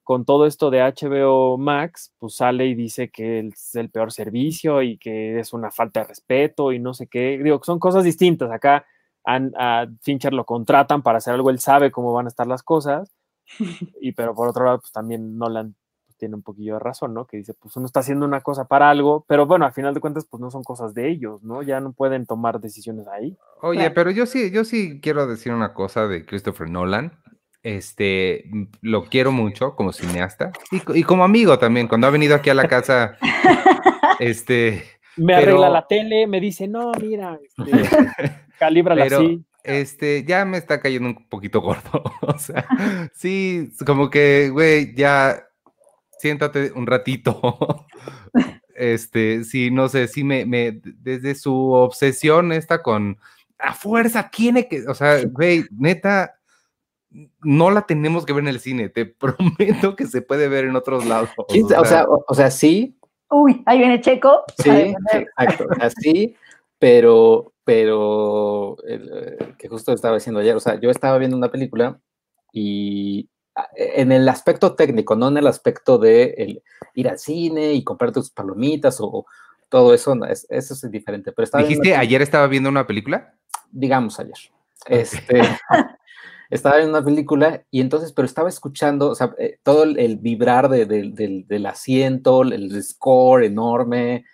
con 0.04 0.26
todo 0.26 0.46
esto 0.46 0.70
de 0.70 0.82
HBO 0.82 1.58
Max, 1.58 2.14
pues 2.20 2.36
sale 2.36 2.66
y 2.68 2.76
dice 2.76 3.10
que 3.10 3.40
es 3.40 3.76
el 3.76 3.90
peor 3.90 4.12
servicio 4.12 4.82
y 4.82 4.98
que 4.98 5.40
es 5.40 5.54
una 5.54 5.72
falta 5.72 6.02
de 6.02 6.08
respeto 6.08 6.74
y 6.74 6.80
no 6.80 6.94
sé 6.94 7.08
qué. 7.08 7.40
Digo, 7.42 7.62
son 7.64 7.80
cosas 7.80 8.04
distintas. 8.04 8.52
Acá 8.52 8.86
a 9.26 9.88
Fincher 10.02 10.34
lo 10.34 10.46
contratan 10.46 11.02
para 11.02 11.20
hacer 11.20 11.34
algo, 11.34 11.50
él 11.50 11.60
sabe 11.60 11.92
cómo 11.92 12.12
van 12.12 12.26
a 12.26 12.30
estar 12.30 12.46
las 12.46 12.64
cosas. 12.64 13.12
Y 14.02 14.12
pero 14.14 14.36
por 14.36 14.50
otro 14.50 14.66
lado, 14.66 14.80
pues 14.80 14.92
también 14.92 15.38
Nolan 15.38 15.76
pues, 16.06 16.18
tiene 16.18 16.36
un 16.36 16.44
poquillo 16.44 16.74
de 16.74 16.80
razón, 16.80 17.14
¿no? 17.14 17.26
Que 17.26 17.38
dice, 17.38 17.54
pues 17.54 17.76
uno 17.78 17.86
está 17.86 18.02
haciendo 18.02 18.26
una 18.26 18.42
cosa 18.42 18.66
para 18.66 18.90
algo, 18.90 19.26
pero 19.28 19.46
bueno, 19.46 19.66
al 19.66 19.74
final 19.74 19.94
de 19.94 20.00
cuentas, 20.00 20.26
pues 20.30 20.42
no 20.42 20.52
son 20.52 20.64
cosas 20.64 20.94
de 20.94 21.10
ellos, 21.10 21.44
¿no? 21.44 21.62
Ya 21.62 21.80
no 21.80 21.94
pueden 21.94 22.26
tomar 22.26 22.60
decisiones 22.60 23.08
ahí. 23.08 23.38
Oye, 23.62 23.92
pero 23.92 24.12
yo 24.12 24.26
sí, 24.26 24.52
yo 24.52 24.66
sí 24.66 25.00
quiero 25.02 25.28
decir 25.28 25.54
una 25.54 25.74
cosa 25.74 26.08
de 26.08 26.26
Christopher 26.26 26.70
Nolan 26.70 27.24
este, 27.64 28.44
lo 28.82 29.06
quiero 29.06 29.32
mucho 29.32 29.76
como 29.76 29.94
cineasta 29.94 30.52
y, 30.94 31.04
como 31.04 31.24
amigo 31.24 31.58
también. 31.58 31.88
Cuando 31.88 32.08
ha 32.08 32.10
venido 32.10 32.36
aquí 32.36 32.50
a 32.50 32.54
la 32.54 32.68
casa, 32.68 33.18
este. 34.20 34.84
Me 35.16 35.34
arregla 35.36 35.70
la 35.70 35.88
tele, 35.88 36.28
me 36.28 36.42
dice, 36.42 36.68
no, 36.68 36.92
mira, 37.00 37.40
este, 37.42 38.32
calíbrala 38.60 39.06
así. 39.06 39.44
Este, 39.64 40.26
ya 40.26 40.44
me 40.44 40.58
está 40.58 40.82
cayendo 40.82 41.10
un 41.10 41.28
poquito 41.30 41.62
gordo. 41.62 42.04
o 42.22 42.38
sea, 42.38 42.68
sí, 43.14 43.72
como 43.86 44.10
que, 44.10 44.50
güey, 44.50 44.94
ya 44.96 45.48
siéntate 46.20 46.72
un 46.74 46.86
ratito. 46.86 47.86
este, 48.76 49.44
sí, 49.44 49.72
no 49.72 49.88
sé, 49.90 50.08
sí 50.08 50.24
me, 50.24 50.46
me, 50.46 50.82
desde 50.84 51.36
su 51.36 51.72
obsesión 51.72 52.52
esta 52.52 52.82
con 52.82 53.18
a 53.60 53.74
fuerza 53.74 54.30
tiene 54.30 54.68
que, 54.68 54.86
o 54.88 54.94
sea, 54.94 55.24
güey, 55.26 55.66
neta, 55.72 56.36
no 57.42 57.72
la 57.72 57.84
tenemos 57.84 58.26
que 58.26 58.34
ver 58.34 58.44
en 58.44 58.50
el 58.50 58.60
cine, 58.60 58.90
te 58.90 59.06
prometo 59.06 59.96
que 59.96 60.06
se 60.06 60.22
puede 60.22 60.50
ver 60.50 60.66
en 60.66 60.76
otros 60.76 61.06
lados. 61.06 61.30
O 61.38 61.86
sea, 61.86 62.06
o 62.08 62.34
sea, 62.34 62.52
sí. 62.52 62.98
Uy, 63.30 63.64
ahí 63.66 63.78
viene 63.78 64.02
Checo. 64.02 64.44
Sí, 64.62 64.70
exacto, 64.70 65.66
así, 65.80 66.36
pero, 66.78 67.53
pero, 67.64 68.78
eh, 68.88 69.54
que 69.58 69.68
justo 69.68 69.94
estaba 69.94 70.16
diciendo 70.16 70.40
ayer, 70.40 70.56
o 70.56 70.60
sea, 70.60 70.80
yo 70.80 70.90
estaba 70.90 71.18
viendo 71.18 71.38
una 71.38 71.52
película 71.52 72.00
y 72.52 73.30
ah, 73.56 73.68
en 73.76 74.12
el 74.12 74.28
aspecto 74.30 74.76
técnico, 74.76 75.16
no 75.16 75.30
en 75.30 75.38
el 75.38 75.48
aspecto 75.48 75.98
de 75.98 76.62
ir 76.94 77.10
al 77.10 77.20
cine 77.20 77.74
y 77.74 77.84
comprar 77.84 78.12
tus 78.12 78.32
palomitas 78.32 78.98
o, 79.00 79.26
todo 79.74 79.92
eso, 79.96 80.16
eso 80.30 80.74
es 80.76 80.92
diferente. 80.92 81.32
Pero 81.32 81.50
¿Dijiste 81.58 81.96
ayer 81.96 82.22
estaba 82.22 82.46
viendo 82.46 82.70
una 82.70 82.86
película? 82.86 83.34
Digamos 83.72 84.20
ayer. 84.20 84.38
Este, 84.86 85.42
estaba 86.52 86.80
en 86.80 86.90
una 86.90 87.04
película 87.04 87.64
y 87.72 87.82
entonces, 87.82 88.14
pero 88.14 88.28
estaba 88.28 88.50
escuchando, 88.50 89.10
o 89.10 89.16
sea, 89.16 89.34
eh, 89.40 89.58
todo 89.64 89.82
el, 89.86 90.18
vibrar 90.18 90.70
del, 90.70 91.66
asiento, 91.66 92.44
el 92.44 92.84
score 92.84 93.46
enorme. 93.46 94.26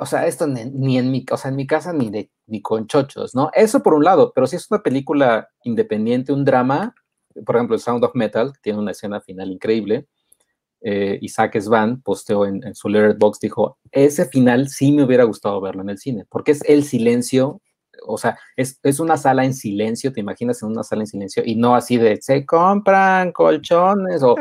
O 0.00 0.06
sea, 0.06 0.26
esto 0.26 0.46
ni, 0.46 0.60
en 0.60 0.80
mi, 0.80 0.98
en 0.98 1.10
mi 1.10 1.24
casa 1.66 1.92
ni, 1.92 2.62
con 2.62 2.86
chochos, 2.86 3.34
¿no? 3.34 3.50
Eso 3.54 3.82
por 3.82 3.94
un 3.94 4.04
lado, 4.04 4.32
pero 4.34 4.46
si 4.46 4.56
es 4.56 4.70
una 4.70 4.82
película 4.82 5.48
independiente, 5.62 6.32
un 6.32 6.44
drama, 6.44 6.94
por 7.46 7.56
ejemplo, 7.56 7.78
Sound 7.78 8.04
of 8.04 8.14
Metal, 8.14 8.52
tiene 8.60 8.78
una 8.78 8.90
escena 8.90 9.20
final 9.20 9.50
increíble. 9.52 10.06
Eh, 10.80 11.18
Isaac 11.22 11.58
Svan 11.60 12.00
posteó 12.02 12.46
en, 12.46 12.64
en 12.64 12.74
su 12.74 12.88
Letterboxd, 12.88 13.40
dijo, 13.40 13.78
ese 13.90 14.26
final 14.26 14.68
sí 14.68 14.92
me 14.92 15.04
hubiera 15.04 15.24
gustado 15.24 15.60
verlo 15.60 15.82
en 15.82 15.90
el 15.90 15.98
cine, 15.98 16.24
porque 16.28 16.52
es 16.52 16.62
el 16.68 16.84
silencio 16.84 17.60
o 18.06 18.18
sea, 18.18 18.38
es, 18.56 18.78
una 19.00 19.16
sala 19.16 19.44
en 19.44 19.54
silencio, 19.54 20.12
te 20.12 20.20
imaginas 20.20 20.62
en 20.62 20.70
una 20.70 20.82
sala 20.82 21.02
en 21.02 21.06
silencio 21.06 21.42
y 21.44 21.56
no 21.56 21.74
así 21.74 21.96
de 21.96 22.18
se 22.20 22.44
compran 22.46 23.32
colchones 23.32 24.22
o, 24.22 24.36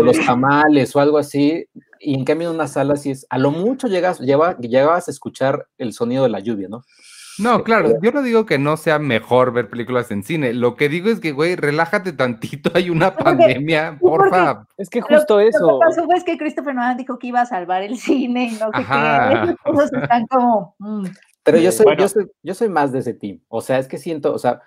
los 0.00 0.16
tamales 0.26 0.94
o 0.94 1.00
algo 1.00 1.18
así. 1.18 1.66
Y 1.98 2.14
en 2.14 2.24
cambio 2.24 2.50
en 2.50 2.56
una 2.56 2.68
sala 2.68 2.94
así 2.94 3.10
es, 3.10 3.26
a 3.30 3.38
lo 3.38 3.50
mucho 3.50 3.88
llegas, 3.88 4.20
lleva, 4.20 4.56
llegabas 4.58 5.08
a 5.08 5.10
escuchar 5.10 5.66
el 5.78 5.92
sonido 5.92 6.24
de 6.24 6.30
la 6.30 6.40
lluvia, 6.40 6.68
¿no? 6.68 6.82
No, 7.38 7.62
claro, 7.64 8.00
yo 8.00 8.12
no 8.12 8.22
digo 8.22 8.46
que 8.46 8.58
no 8.58 8.76
sea 8.78 8.98
mejor 8.98 9.52
ver 9.52 9.68
películas 9.68 10.10
en 10.10 10.22
cine. 10.22 10.54
Lo 10.54 10.74
que 10.74 10.88
digo 10.88 11.10
es 11.10 11.20
que, 11.20 11.32
güey, 11.32 11.54
relájate 11.54 12.12
tantito, 12.12 12.70
hay 12.74 12.88
una 12.88 13.14
pandemia, 13.14 13.98
porfa. 14.00 14.66
Es 14.78 14.88
que 14.88 15.00
justo 15.00 15.40
eso. 15.40 15.60
Lo 15.60 15.78
que 15.78 15.86
pasó 15.86 16.04
fue 16.04 16.24
que 16.24 16.38
Christopher 16.38 16.74
Nolan 16.74 16.96
dijo 16.96 17.18
que 17.18 17.28
iba 17.28 17.42
a 17.42 17.46
salvar 17.46 17.82
el 17.82 17.98
cine 17.98 18.44
y 18.44 18.52
no 18.52 18.70
sé 18.74 18.84
qué. 18.88 19.54
Todos 19.64 19.92
están 19.92 20.26
como. 20.26 20.74
Mm. 20.78 21.06
Pero 21.46 21.58
yo 21.58 21.70
soy, 21.70 21.96
yo, 21.96 22.08
soy, 22.08 22.28
yo 22.42 22.54
soy 22.54 22.68
más 22.68 22.90
de 22.90 22.98
ese 22.98 23.14
team. 23.14 23.40
O 23.46 23.60
sea, 23.60 23.78
es 23.78 23.86
que 23.86 23.98
siento, 23.98 24.34
o 24.34 24.38
sea, 24.38 24.62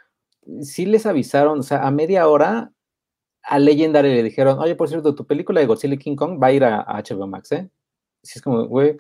sí 0.62 0.86
les 0.86 1.06
avisaron, 1.06 1.60
o 1.60 1.64
sea, 1.64 1.86
a 1.86 1.92
media 1.92 2.26
hora 2.30 2.72
a 3.44 3.60
Legendary 3.60 4.16
le 4.16 4.24
dijeron, 4.24 4.58
oye, 4.60 4.76
por 4.76 4.88
cierto, 4.88 5.14
tu 5.14 5.28
película 5.28 5.60
de 5.60 5.68
Godzilla 5.68 5.98
King 5.98 6.16
Kong 6.16 6.42
va 6.42 6.48
a 6.48 6.52
ir 6.54 6.64
a, 6.64 6.86
HBO 7.04 7.28
Max, 7.28 7.52
¿eh? 7.52 7.70
Así 8.24 8.40
es 8.40 8.42
como, 8.42 8.66
güey, 8.66 8.96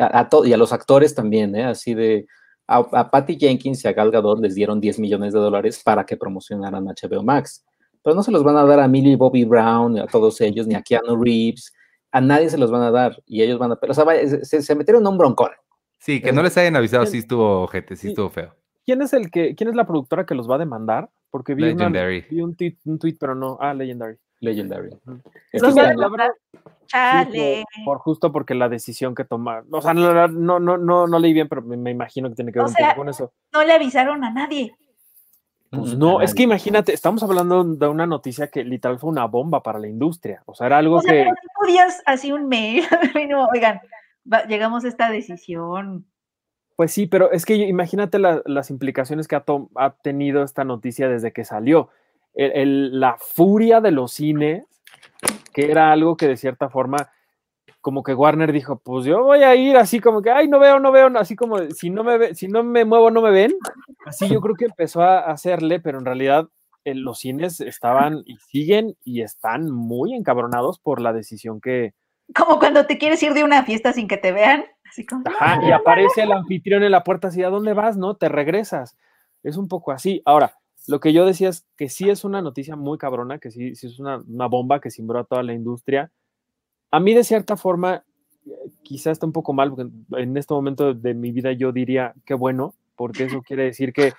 a, 0.00 0.28
y 0.44 0.52
a 0.52 0.56
los 0.56 0.72
actores 0.72 1.14
también, 1.14 1.54
¿eh? 1.54 1.66
Así 1.66 1.94
de, 1.94 2.26
a, 2.66 3.08
Patty 3.08 3.38
Jenkins 3.38 3.84
y 3.84 3.88
a 3.88 3.92
Gal 3.92 4.10
Gadot 4.10 4.40
les 4.40 4.56
dieron 4.56 4.80
10 4.80 4.98
millones 4.98 5.32
de 5.32 5.38
dólares 5.38 5.80
para 5.84 6.04
que 6.04 6.16
promocionaran 6.16 6.84
HBO 6.84 7.22
Max. 7.22 7.64
Pero 8.02 8.16
no 8.16 8.24
se 8.24 8.32
los 8.32 8.42
van 8.42 8.56
a 8.56 8.64
dar 8.64 8.80
a 8.80 8.88
Millie 8.88 9.14
Bobby 9.14 9.44
Brown, 9.44 10.00
a 10.00 10.08
todos 10.08 10.40
ellos, 10.40 10.66
ni 10.66 10.74
a 10.74 10.82
Keanu 10.82 11.22
Reeves, 11.22 11.72
a 12.10 12.20
nadie 12.20 12.50
se 12.50 12.58
los 12.58 12.72
van 12.72 12.82
a 12.82 12.90
dar 12.90 13.22
y 13.24 13.42
ellos 13.42 13.60
van 13.60 13.70
a, 13.70 13.78
o 13.80 13.94
sea, 13.94 14.04
se, 14.42 14.62
se 14.62 14.74
metieron 14.74 15.04
en 15.04 15.08
un 15.08 15.18
broncón. 15.18 15.50
Sí, 16.00 16.20
que 16.22 16.32
no 16.32 16.42
les 16.42 16.56
hayan 16.56 16.76
avisado, 16.76 17.04
sí 17.04 17.18
estuvo 17.18 17.66
gente, 17.68 17.94
sí, 17.94 18.08
estuvo 18.08 18.30
feo. 18.30 18.54
¿Quién 18.86 19.02
es 19.02 19.12
el 19.12 19.30
que, 19.30 19.54
quién 19.54 19.68
es 19.68 19.76
la 19.76 19.86
productora 19.86 20.24
que 20.24 20.34
los 20.34 20.50
va 20.50 20.54
a 20.54 20.58
demandar? 20.58 21.10
Porque 21.30 21.54
vi, 21.54 21.74
vi 21.74 22.40
un, 22.40 22.56
tweet, 22.56 22.76
un 22.86 22.98
tweet, 22.98 23.16
pero 23.20 23.34
no. 23.34 23.58
Ah, 23.60 23.74
Legendary. 23.74 24.16
Legendary. 24.40 24.90
Es 25.52 25.62
que, 25.62 25.70
la 25.70 26.34
Chale. 26.86 27.64
por, 27.84 27.98
justo 27.98 28.32
porque 28.32 28.54
la 28.54 28.68
decisión 28.68 29.14
que 29.14 29.24
tomaron. 29.24 29.66
O 29.70 29.82
sea, 29.82 29.94
no, 29.94 30.26
no, 30.26 30.58
no, 30.58 30.78
no, 30.78 31.06
no 31.06 31.18
leí 31.18 31.34
bien, 31.34 31.48
pero 31.48 31.62
me, 31.62 31.90
imagino 31.90 32.30
que 32.30 32.34
tiene 32.34 32.50
que 32.50 32.58
ver 32.58 32.68
un 32.68 32.74
poco 32.74 32.96
con 32.96 33.08
eso. 33.10 33.32
No 33.52 33.62
le 33.62 33.72
avisaron 33.74 34.24
a 34.24 34.30
nadie. 34.30 34.74
Pues 35.70 35.96
no, 35.96 36.20
es 36.20 36.34
que 36.34 36.42
imagínate, 36.42 36.92
estamos 36.92 37.22
hablando 37.22 37.62
de 37.62 37.86
una 37.86 38.06
noticia 38.06 38.48
que 38.48 38.64
literal 38.64 38.98
fue 38.98 39.10
una 39.10 39.26
bomba 39.26 39.62
para 39.62 39.78
la 39.78 39.86
industria. 39.86 40.42
O 40.46 40.54
sea, 40.54 40.66
era 40.66 40.78
algo 40.78 40.96
o 40.96 41.02
sea, 41.02 41.12
que. 41.12 41.18
Pero 41.24 41.36
podías 41.60 42.02
así 42.06 42.32
un 42.32 42.48
mail. 42.48 42.84
oigan, 43.54 43.80
llegamos 44.48 44.84
a 44.84 44.88
esta 44.88 45.10
decisión. 45.10 46.06
Pues 46.76 46.92
sí, 46.92 47.06
pero 47.06 47.30
es 47.30 47.44
que 47.44 47.56
imagínate 47.56 48.18
las 48.18 48.70
implicaciones 48.70 49.28
que 49.28 49.36
ha, 49.36 49.90
tenido 50.02 50.42
esta 50.42 50.64
noticia 50.64 51.08
desde 51.08 51.32
que 51.32 51.44
salió. 51.44 51.90
la 52.34 53.16
furia 53.18 53.80
de 53.80 53.90
los 53.90 54.12
cines, 54.12 54.64
que 55.52 55.70
era 55.70 55.92
algo 55.92 56.16
que 56.16 56.26
de 56.26 56.36
cierta 56.36 56.70
forma, 56.70 57.10
como 57.80 58.02
que 58.02 58.14
Warner 58.14 58.52
dijo, 58.52 58.78
pues 58.78 59.04
yo 59.04 59.22
voy 59.24 59.42
a 59.42 59.54
ir 59.54 59.76
así 59.76 60.00
como 60.00 60.22
que, 60.22 60.30
ay, 60.30 60.48
no 60.48 60.58
veo, 60.58 60.80
no 60.80 60.92
veo, 60.92 61.08
así 61.18 61.36
como, 61.36 61.58
si 61.70 61.90
no 61.90 62.04
me, 62.04 62.34
si 62.34 62.48
no 62.48 62.62
me 62.62 62.84
muevo, 62.84 63.10
no 63.10 63.22
me 63.22 63.30
ven. 63.30 63.52
Así 64.06 64.28
yo 64.28 64.40
creo 64.40 64.54
que 64.54 64.66
empezó 64.66 65.02
a 65.02 65.30
hacerle, 65.30 65.80
pero 65.80 65.98
en 65.98 66.04
realidad 66.04 66.48
eh, 66.84 66.94
los 66.94 67.18
cines 67.18 67.60
estaban 67.60 68.22
y 68.24 68.36
siguen 68.38 68.96
y 69.04 69.22
están 69.22 69.70
muy 69.70 70.14
encabronados 70.14 70.78
por 70.78 71.00
la 71.00 71.12
decisión 71.12 71.60
que, 71.60 71.94
como 72.34 72.58
cuando 72.58 72.86
te 72.86 72.98
quieres 72.98 73.22
ir 73.22 73.34
de 73.34 73.44
una 73.44 73.64
fiesta 73.64 73.92
sin 73.92 74.08
que 74.08 74.16
te 74.16 74.32
vean. 74.32 74.64
Así 74.88 75.06
como, 75.06 75.22
Ajá, 75.26 75.60
y 75.64 75.70
aparece 75.70 76.22
el 76.22 76.32
anfitrión 76.32 76.82
en 76.82 76.90
la 76.90 77.04
puerta 77.04 77.28
así, 77.28 77.42
¿a 77.42 77.48
dónde 77.48 77.74
vas? 77.74 77.96
No, 77.96 78.16
te 78.16 78.28
regresas. 78.28 78.96
Es 79.42 79.56
un 79.56 79.68
poco 79.68 79.92
así. 79.92 80.20
Ahora, 80.24 80.54
lo 80.88 80.98
que 80.98 81.12
yo 81.12 81.24
decía 81.24 81.48
es 81.48 81.66
que 81.76 81.88
sí 81.88 82.10
es 82.10 82.24
una 82.24 82.42
noticia 82.42 82.74
muy 82.74 82.98
cabrona, 82.98 83.38
que 83.38 83.50
sí, 83.50 83.74
sí 83.76 83.86
es 83.86 83.98
una, 84.00 84.18
bomba 84.48 84.80
que 84.80 84.90
simbró 84.90 85.20
a 85.20 85.24
toda 85.24 85.42
la 85.42 85.52
industria. 85.52 86.10
A 86.90 86.98
mí, 86.98 87.14
de 87.14 87.22
cierta 87.22 87.56
forma, 87.56 88.02
quizá 88.82 89.12
está 89.12 89.26
un 89.26 89.32
poco 89.32 89.52
mal, 89.52 89.70
porque 89.70 89.90
en 90.16 90.36
este 90.36 90.54
momento 90.54 90.92
de 90.92 91.14
mi 91.14 91.30
vida 91.30 91.52
yo 91.52 91.70
diría 91.70 92.14
que 92.24 92.34
bueno, 92.34 92.74
porque 92.96 93.24
eso 93.24 93.42
quiere 93.42 93.64
decir 93.64 93.92
que, 93.92 94.12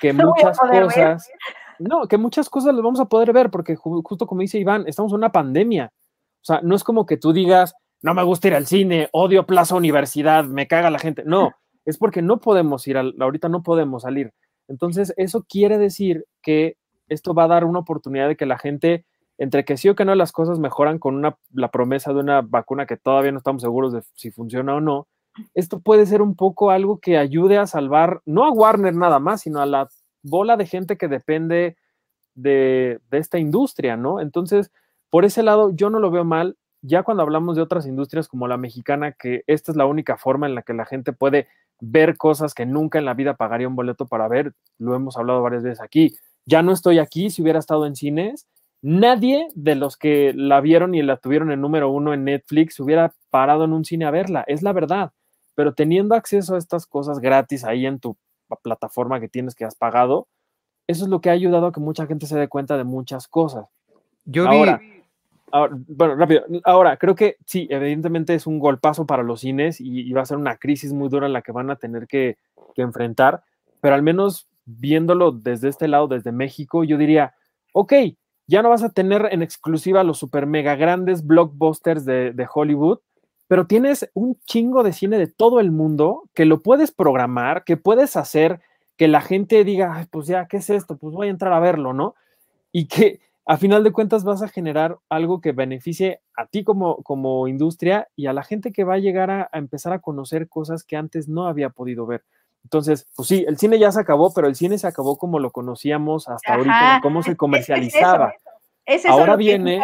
que 0.00 0.12
muchas 0.12 0.58
cosas, 0.58 1.30
no, 1.78 2.06
que 2.06 2.18
muchas 2.18 2.50
cosas 2.50 2.74
las 2.74 2.84
vamos 2.84 3.00
a 3.00 3.06
poder 3.06 3.32
ver, 3.32 3.50
porque 3.50 3.76
justo 3.76 4.26
como 4.26 4.42
dice 4.42 4.58
Iván, 4.58 4.84
estamos 4.86 5.12
en 5.12 5.18
una 5.18 5.32
pandemia. 5.32 5.92
O 6.42 6.44
sea, 6.44 6.60
no 6.62 6.74
es 6.74 6.82
como 6.82 7.06
que 7.06 7.16
tú 7.16 7.32
digas, 7.32 7.74
no 8.02 8.14
me 8.14 8.24
gusta 8.24 8.48
ir 8.48 8.54
al 8.54 8.66
cine, 8.66 9.08
odio 9.12 9.46
Plaza 9.46 9.76
Universidad, 9.76 10.44
me 10.44 10.66
caga 10.66 10.90
la 10.90 10.98
gente. 10.98 11.22
No, 11.24 11.52
es 11.84 11.98
porque 11.98 12.20
no 12.20 12.40
podemos 12.40 12.86
ir, 12.88 12.96
al, 12.96 13.14
ahorita 13.18 13.48
no 13.48 13.62
podemos 13.62 14.02
salir. 14.02 14.32
Entonces, 14.68 15.14
eso 15.16 15.44
quiere 15.48 15.78
decir 15.78 16.24
que 16.42 16.76
esto 17.08 17.34
va 17.34 17.44
a 17.44 17.48
dar 17.48 17.64
una 17.64 17.80
oportunidad 17.80 18.28
de 18.28 18.36
que 18.36 18.46
la 18.46 18.58
gente, 18.58 19.04
entre 19.38 19.64
que 19.64 19.76
sí 19.76 19.88
o 19.88 19.94
que 19.94 20.04
no, 20.04 20.14
las 20.14 20.32
cosas 20.32 20.58
mejoran 20.58 20.98
con 20.98 21.14
una, 21.14 21.36
la 21.52 21.70
promesa 21.70 22.12
de 22.12 22.20
una 22.20 22.42
vacuna 22.42 22.86
que 22.86 22.96
todavía 22.96 23.32
no 23.32 23.38
estamos 23.38 23.62
seguros 23.62 23.92
de 23.92 24.02
si 24.14 24.30
funciona 24.30 24.74
o 24.74 24.80
no. 24.80 25.06
Esto 25.54 25.80
puede 25.80 26.06
ser 26.06 26.22
un 26.22 26.36
poco 26.36 26.70
algo 26.70 26.98
que 26.98 27.18
ayude 27.18 27.56
a 27.56 27.66
salvar, 27.66 28.20
no 28.26 28.44
a 28.44 28.50
Warner 28.50 28.94
nada 28.94 29.18
más, 29.18 29.42
sino 29.42 29.60
a 29.60 29.66
la 29.66 29.88
bola 30.22 30.56
de 30.56 30.66
gente 30.66 30.96
que 30.96 31.08
depende 31.08 31.76
de, 32.34 33.00
de 33.10 33.18
esta 33.18 33.38
industria, 33.38 33.96
¿no? 33.96 34.20
Entonces, 34.20 34.70
por 35.12 35.26
ese 35.26 35.42
lado, 35.42 35.70
yo 35.74 35.90
no 35.90 35.98
lo 35.98 36.10
veo 36.10 36.24
mal. 36.24 36.56
Ya 36.80 37.02
cuando 37.02 37.22
hablamos 37.22 37.54
de 37.54 37.60
otras 37.60 37.84
industrias 37.84 38.28
como 38.28 38.48
la 38.48 38.56
mexicana, 38.56 39.12
que 39.12 39.44
esta 39.46 39.70
es 39.70 39.76
la 39.76 39.84
única 39.84 40.16
forma 40.16 40.46
en 40.46 40.54
la 40.54 40.62
que 40.62 40.72
la 40.72 40.86
gente 40.86 41.12
puede 41.12 41.48
ver 41.80 42.16
cosas 42.16 42.54
que 42.54 42.64
nunca 42.64 42.98
en 42.98 43.04
la 43.04 43.12
vida 43.12 43.36
pagaría 43.36 43.68
un 43.68 43.76
boleto 43.76 44.06
para 44.06 44.26
ver, 44.26 44.54
lo 44.78 44.94
hemos 44.94 45.18
hablado 45.18 45.42
varias 45.42 45.64
veces 45.64 45.82
aquí. 45.82 46.16
Ya 46.46 46.62
no 46.62 46.72
estoy 46.72 46.98
aquí, 46.98 47.28
si 47.28 47.42
hubiera 47.42 47.58
estado 47.58 47.84
en 47.84 47.94
cines, 47.94 48.48
nadie 48.80 49.48
de 49.54 49.74
los 49.74 49.98
que 49.98 50.32
la 50.34 50.62
vieron 50.62 50.94
y 50.94 51.02
la 51.02 51.18
tuvieron 51.18 51.52
en 51.52 51.60
número 51.60 51.90
uno 51.90 52.14
en 52.14 52.24
Netflix 52.24 52.80
hubiera 52.80 53.12
parado 53.28 53.64
en 53.64 53.74
un 53.74 53.84
cine 53.84 54.06
a 54.06 54.10
verla, 54.10 54.44
es 54.46 54.62
la 54.62 54.72
verdad. 54.72 55.12
Pero 55.54 55.74
teniendo 55.74 56.14
acceso 56.14 56.54
a 56.54 56.58
estas 56.58 56.86
cosas 56.86 57.18
gratis 57.18 57.64
ahí 57.64 57.84
en 57.84 58.00
tu 58.00 58.16
plataforma 58.62 59.20
que 59.20 59.28
tienes 59.28 59.54
que 59.54 59.66
has 59.66 59.74
pagado, 59.74 60.26
eso 60.86 61.04
es 61.04 61.10
lo 61.10 61.20
que 61.20 61.28
ha 61.28 61.34
ayudado 61.34 61.66
a 61.66 61.72
que 61.72 61.80
mucha 61.80 62.06
gente 62.06 62.24
se 62.24 62.38
dé 62.38 62.48
cuenta 62.48 62.78
de 62.78 62.84
muchas 62.84 63.28
cosas. 63.28 63.66
Yo 64.24 64.48
ahora, 64.48 64.80
bueno, 65.86 66.16
rápido. 66.16 66.44
Ahora, 66.64 66.96
creo 66.96 67.14
que 67.14 67.36
sí, 67.44 67.66
evidentemente 67.70 68.34
es 68.34 68.46
un 68.46 68.58
golpazo 68.58 69.06
para 69.06 69.22
los 69.22 69.40
cines 69.40 69.80
y, 69.80 70.10
va 70.12 70.22
a 70.22 70.26
ser 70.26 70.38
una 70.38 70.56
crisis 70.56 70.92
muy 70.92 71.08
dura 71.08 71.28
la 71.28 71.42
que 71.42 71.52
van 71.52 71.70
a 71.70 71.76
tener 71.76 72.06
que, 72.06 72.38
enfrentar, 72.76 73.42
pero 73.82 73.94
al 73.94 74.00
menos 74.00 74.48
viéndolo 74.64 75.30
desde 75.30 75.68
este 75.68 75.88
lado, 75.88 76.08
desde 76.08 76.32
México, 76.32 76.84
yo 76.84 76.96
diría, 76.96 77.34
ok, 77.74 77.92
ya 78.46 78.62
no 78.62 78.70
vas 78.70 78.82
a 78.82 78.88
tener 78.88 79.28
en 79.30 79.42
exclusiva 79.42 80.02
los 80.04 80.18
super 80.18 80.46
mega 80.46 80.74
grandes 80.74 81.26
blockbusters 81.26 82.06
de, 82.06 82.32
de, 82.32 82.48
Hollywood, 82.50 83.00
pero 83.46 83.66
tienes 83.66 84.10
un 84.14 84.38
chingo 84.46 84.82
de 84.82 84.94
cine 84.94 85.18
de 85.18 85.26
todo 85.26 85.60
el 85.60 85.70
mundo 85.70 86.22
que 86.32 86.46
lo 86.46 86.62
puedes 86.62 86.92
programar, 86.92 87.64
que 87.64 87.76
puedes 87.76 88.16
hacer 88.16 88.60
que 88.96 89.06
la 89.06 89.20
gente 89.20 89.64
diga, 89.64 89.94
Ay, 89.94 90.06
pues 90.10 90.26
ya, 90.26 90.46
¿qué 90.46 90.58
es 90.58 90.70
esto? 90.70 90.96
Pues 90.96 91.12
voy 91.12 91.26
a 91.26 91.30
entrar 91.30 91.52
a 91.52 91.60
verlo, 91.60 91.92
¿no? 91.92 92.14
Y 92.72 92.86
que 92.86 93.20
a 93.52 93.58
final 93.58 93.84
de 93.84 93.92
cuentas 93.92 94.24
vas 94.24 94.40
a 94.40 94.48
generar 94.48 94.96
algo 95.10 95.42
que 95.42 95.52
beneficie 95.52 96.22
a 96.34 96.46
ti 96.46 96.64
como, 96.64 97.02
como 97.02 97.46
industria 97.48 98.08
y 98.16 98.24
a 98.24 98.32
la 98.32 98.44
gente 98.44 98.72
que 98.72 98.82
va 98.82 98.94
a 98.94 98.98
llegar 98.98 99.30
a, 99.30 99.50
a 99.52 99.58
empezar 99.58 99.92
a 99.92 99.98
conocer 99.98 100.48
cosas 100.48 100.84
que 100.84 100.96
antes 100.96 101.28
no 101.28 101.46
había 101.46 101.68
podido 101.68 102.06
ver. 102.06 102.24
Entonces, 102.64 103.06
pues 103.14 103.28
sí, 103.28 103.44
el 103.46 103.58
cine 103.58 103.78
ya 103.78 103.92
se 103.92 104.00
acabó, 104.00 104.32
pero 104.32 104.48
el 104.48 104.54
cine 104.54 104.78
se 104.78 104.86
acabó 104.86 105.18
como 105.18 105.38
lo 105.38 105.50
conocíamos 105.50 106.30
hasta 106.30 106.54
ahorita, 106.54 107.00
cómo 107.02 107.22
se 107.22 107.36
comercializaba. 107.36 108.32
Es, 108.86 109.04
ahora 109.04 109.36
viene, 109.36 109.82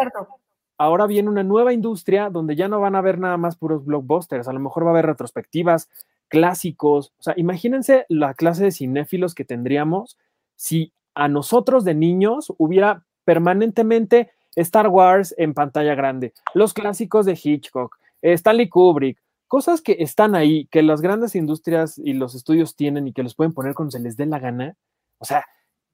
ahora 0.79 1.07
viene 1.07 1.29
una 1.29 1.43
nueva 1.43 1.75
industria 1.75 2.31
donde 2.31 2.57
ya 2.57 2.69
no 2.69 2.81
van 2.81 2.97
a 2.97 3.03
ver 3.03 3.19
nada 3.19 3.37
más 3.37 3.57
puros 3.57 3.85
blockbusters, 3.85 4.49
a 4.49 4.55
lo 4.55 4.61
mejor 4.61 4.85
va 4.85 4.89
a 4.89 4.93
haber 4.93 5.05
retrospectivas, 5.05 5.91
clásicos. 6.29 7.13
O 7.19 7.23
sea, 7.23 7.35
imagínense 7.37 8.07
la 8.09 8.33
clase 8.33 8.65
de 8.65 8.73
cinéfilos 8.73 9.35
que 9.35 9.45
tendríamos 9.45 10.17
si 10.57 10.95
a 11.15 11.29
nosotros 11.29 11.85
de 11.85 11.95
niños 11.95 12.55
hubiera 12.57 13.05
permanentemente 13.29 14.31
Star 14.57 14.88
Wars 14.88 15.35
en 15.37 15.53
pantalla 15.53 15.95
grande, 15.95 16.33
los 16.55 16.73
clásicos 16.73 17.27
de 17.27 17.38
Hitchcock, 17.38 17.99
Stanley 18.23 18.71
Kubrick, 18.71 19.19
cosas 19.49 19.83
que 19.83 19.99
están 20.01 20.35
ahí, 20.35 20.67
que 20.71 20.83
las 20.83 21.03
grandes 21.03 21.35
industrias 21.35 21.99
y 21.99 22.14
los 22.14 22.35
estudios 22.35 22.75
tienen 22.75 23.07
y 23.07 23.12
que 23.12 23.23
los 23.23 23.35
pueden 23.35 23.53
poner 23.53 23.75
cuando 23.75 23.91
se 23.91 24.01
les 24.01 24.17
dé 24.17 24.25
la 24.25 24.38
gana. 24.38 24.77
O 25.19 25.27
sea, 25.27 25.45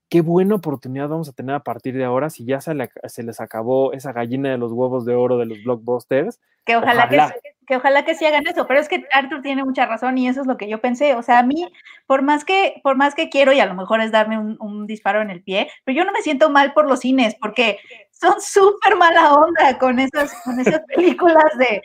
qué 0.08 0.20
buena 0.20 0.54
oportunidad 0.54 1.08
vamos 1.08 1.28
a 1.28 1.32
tener 1.32 1.56
a 1.56 1.64
partir 1.64 1.96
de 1.96 2.04
ahora 2.04 2.30
si 2.30 2.44
ya 2.44 2.60
se, 2.60 2.70
se 3.08 3.24
les 3.24 3.40
acabó 3.40 3.92
esa 3.92 4.12
gallina 4.12 4.52
de 4.52 4.58
los 4.58 4.70
huevos 4.70 5.04
de 5.04 5.16
oro 5.16 5.36
de 5.36 5.46
los 5.46 5.60
blockbusters. 5.64 6.38
Que 6.64 6.76
ojalá, 6.76 7.08
Que, 7.08 7.53
que, 7.66 7.76
ojalá 7.76 8.04
que 8.04 8.14
sí 8.14 8.24
hagan 8.24 8.46
eso, 8.46 8.66
pero 8.66 8.80
es 8.80 8.88
que 8.88 9.04
Arthur 9.12 9.42
tiene 9.42 9.64
mucha 9.64 9.86
razón 9.86 10.18
y 10.18 10.28
eso 10.28 10.40
es 10.40 10.46
lo 10.46 10.56
que 10.56 10.68
yo 10.68 10.80
pensé. 10.80 11.14
O 11.14 11.22
sea, 11.22 11.38
a 11.38 11.42
mí, 11.42 11.70
por 12.06 12.22
más 12.22 12.44
que, 12.44 12.80
por 12.82 12.96
más 12.96 13.14
que 13.14 13.28
quiero, 13.28 13.52
y 13.52 13.60
a 13.60 13.66
lo 13.66 13.74
mejor 13.74 14.00
es 14.00 14.12
darme 14.12 14.38
un, 14.38 14.56
un 14.60 14.86
disparo 14.86 15.22
en 15.22 15.30
el 15.30 15.42
pie, 15.42 15.70
pero 15.84 15.96
yo 15.96 16.04
no 16.04 16.12
me 16.12 16.22
siento 16.22 16.50
mal 16.50 16.72
por 16.72 16.86
los 16.86 17.00
cines, 17.00 17.34
porque 17.40 17.78
son 18.14 18.40
súper 18.40 18.96
mala 18.96 19.34
onda 19.34 19.78
con 19.78 19.98
esas, 19.98 20.32
con 20.44 20.58
esas 20.60 20.80
películas 20.94 21.44
de, 21.58 21.82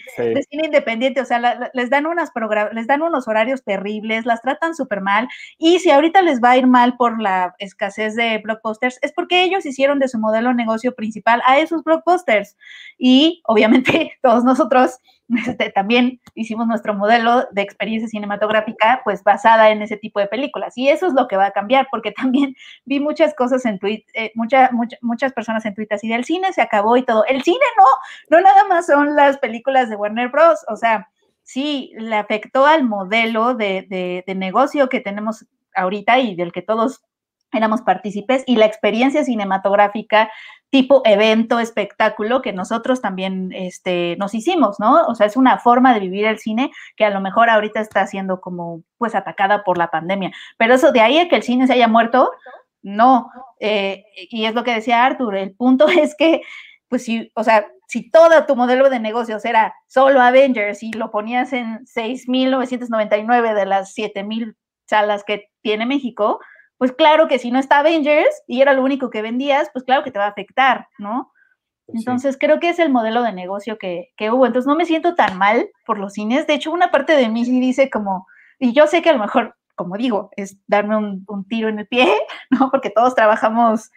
cine 0.49 0.65
independiente. 0.65 1.21
O 1.21 1.25
sea, 1.25 1.69
les, 1.73 1.89
dan 1.89 2.05
unas 2.05 2.31
les 2.71 2.87
dan 2.87 3.01
unos 3.01 3.27
horarios 3.27 3.63
terribles, 3.63 4.25
las 4.25 4.41
tratan 4.41 4.75
súper 4.75 5.01
mal. 5.01 5.27
Y 5.57 5.79
si 5.79 5.89
ahorita 5.89 6.21
les 6.21 6.41
va 6.41 6.51
a 6.51 6.57
ir 6.57 6.67
mal 6.67 6.95
por 6.97 7.21
la 7.21 7.55
escasez 7.59 8.15
de 8.15 8.37
blockbusters, 8.39 8.99
es 9.01 9.11
porque 9.11 9.43
ellos 9.43 9.65
hicieron 9.65 9.99
de 9.99 10.07
su 10.07 10.19
modelo 10.19 10.53
negocio 10.53 10.93
principal 10.93 11.41
a 11.45 11.59
esos 11.59 11.83
blockbusters. 11.83 12.55
Y 12.97 13.41
obviamente 13.45 14.13
todos 14.21 14.43
nosotros 14.43 14.99
este, 15.47 15.69
también 15.69 16.19
hicimos 16.33 16.67
nuestro 16.67 16.93
modelo 16.93 17.47
de 17.51 17.61
experiencia 17.61 18.07
cinematográfica, 18.07 19.01
pues 19.03 19.23
basada 19.23 19.69
en 19.69 19.81
ese 19.81 19.97
tipo 19.97 20.19
de 20.19 20.27
películas. 20.27 20.77
Y 20.77 20.89
eso 20.89 21.07
es 21.07 21.13
lo 21.13 21.27
que 21.27 21.37
va 21.37 21.47
a 21.47 21.51
cambiar, 21.51 21.87
porque 21.91 22.11
también 22.11 22.55
vi 22.85 22.99
muchas 22.99 23.33
cosas 23.35 23.65
en 23.65 23.79
Twitter, 23.79 24.05
eh, 24.13 24.31
muchas 25.01 25.33
personas 25.33 25.65
en 25.65 25.75
Twitter, 25.75 25.95
así 25.95 26.07
del 26.09 26.25
cine 26.25 26.51
se 26.53 26.61
acabó 26.61 26.97
y 26.97 27.03
todo. 27.03 27.25
El 27.25 27.43
cine 27.43 27.59
no, 27.77 28.37
no 28.37 28.43
nada 28.43 28.65
más 28.65 28.87
son 28.87 29.15
las 29.15 29.37
películas 29.37 29.89
de 29.89 29.95
Warner 29.95 30.29
Bros. 30.29 30.65
O 30.67 30.75
sea, 30.75 31.09
sí, 31.43 31.91
le 31.97 32.15
afectó 32.15 32.65
al 32.65 32.83
modelo 32.83 33.53
de, 33.53 34.23
de 34.25 34.35
negocio 34.35 34.89
que 34.89 34.99
tenemos 34.99 35.45
ahorita 35.75 36.19
y 36.19 36.35
del 36.35 36.51
que 36.51 36.61
todos 36.61 37.01
éramos 37.51 37.81
partícipes 37.81 38.43
y 38.45 38.55
la 38.57 38.65
experiencia 38.65 39.23
cinematográfica 39.23 40.29
tipo 40.69 41.01
evento, 41.05 41.59
espectáculo 41.59 42.41
que 42.41 42.53
nosotros 42.53 43.01
también 43.01 43.51
este, 43.53 44.15
nos 44.19 44.35
hicimos, 44.35 44.79
¿no? 44.79 45.05
O 45.07 45.15
sea, 45.15 45.25
es 45.25 45.35
una 45.35 45.57
forma 45.57 45.93
de 45.93 45.99
vivir 46.01 46.25
el 46.25 46.39
cine 46.39 46.71
que 46.95 47.05
a 47.05 47.09
lo 47.09 47.21
mejor 47.21 47.49
ahorita 47.49 47.79
está 47.79 48.05
siendo 48.05 48.39
como 48.39 48.83
pues 48.97 49.15
atacada 49.15 49.63
por 49.63 49.77
la 49.77 49.89
pandemia. 49.89 50.31
Pero 50.57 50.75
eso 50.75 50.91
de 50.91 51.01
ahí 51.01 51.17
a 51.17 51.27
que 51.27 51.35
el 51.35 51.43
cine 51.43 51.65
se 51.65 51.73
haya 51.73 51.87
muerto, 51.87 52.31
no. 52.81 53.31
Eh, 53.59 54.05
y 54.29 54.45
es 54.45 54.53
lo 54.53 54.63
que 54.63 54.73
decía 54.73 55.05
Arthur, 55.05 55.35
el 55.35 55.55
punto 55.55 55.87
es 55.89 56.15
que, 56.15 56.41
pues 56.87 57.03
sí, 57.03 57.31
o 57.35 57.43
sea, 57.43 57.67
si 57.87 58.09
todo 58.11 58.45
tu 58.45 58.55
modelo 58.55 58.89
de 58.89 58.99
negocios 58.99 59.43
era 59.45 59.73
solo 59.87 60.21
Avengers 60.21 60.83
y 60.83 60.91
lo 60.93 61.09
ponías 61.09 61.53
en 61.53 61.85
6.999 61.85 63.55
de 63.55 63.65
las 63.65 63.95
7.000 63.97 64.55
salas 64.85 65.23
que 65.23 65.49
tiene 65.61 65.87
México, 65.87 66.39
pues 66.79 66.93
claro 66.93 67.27
que 67.27 67.39
si 67.39 67.51
no 67.51 67.59
está 67.59 67.79
Avengers 67.79 68.41
y 68.47 68.61
era 68.61 68.73
lo 68.73 68.83
único 68.83 69.09
que 69.09 69.21
vendías, 69.21 69.69
pues 69.73 69.83
claro 69.83 70.01
que 70.01 70.11
te 70.11 70.17
va 70.17 70.25
a 70.25 70.29
afectar, 70.29 70.87
¿no? 70.97 71.31
Pues 71.85 71.99
Entonces 71.99 72.37
creo 72.39 72.61
que 72.61 72.69
es 72.69 72.79
el 72.79 72.89
modelo 72.89 73.21
de 73.21 73.33
negocio 73.33 73.77
que, 73.77 74.13
hubo. 74.31 74.45
Entonces 74.45 74.65
no 74.65 74.75
me 74.75 74.85
siento 74.85 75.13
tan 75.13 75.37
mal 75.37 75.69
por 75.85 75.99
los 75.99 76.13
cines. 76.13 76.47
De 76.47 76.53
hecho, 76.53 76.71
una 76.71 76.89
parte 76.89 77.17
de 77.17 77.27
mí 77.27 77.43
sí 77.43 77.59
dice 77.59 77.89
como, 77.89 78.25
y 78.59 78.71
yo 78.71 78.87
sé 78.87 79.01
que 79.01 79.09
a 79.09 79.13
lo 79.13 79.19
mejor, 79.19 79.57
como 79.75 79.97
digo, 79.97 80.29
es 80.37 80.57
darme 80.67 80.95
un, 80.95 81.25
un 81.27 81.45
tiro 81.45 81.67
en 81.67 81.79
el 81.79 81.87
pie, 81.87 82.07
¿no? 82.49 82.71
Porque 82.71 82.89
todos 82.89 83.13
trabajamos 83.13 83.91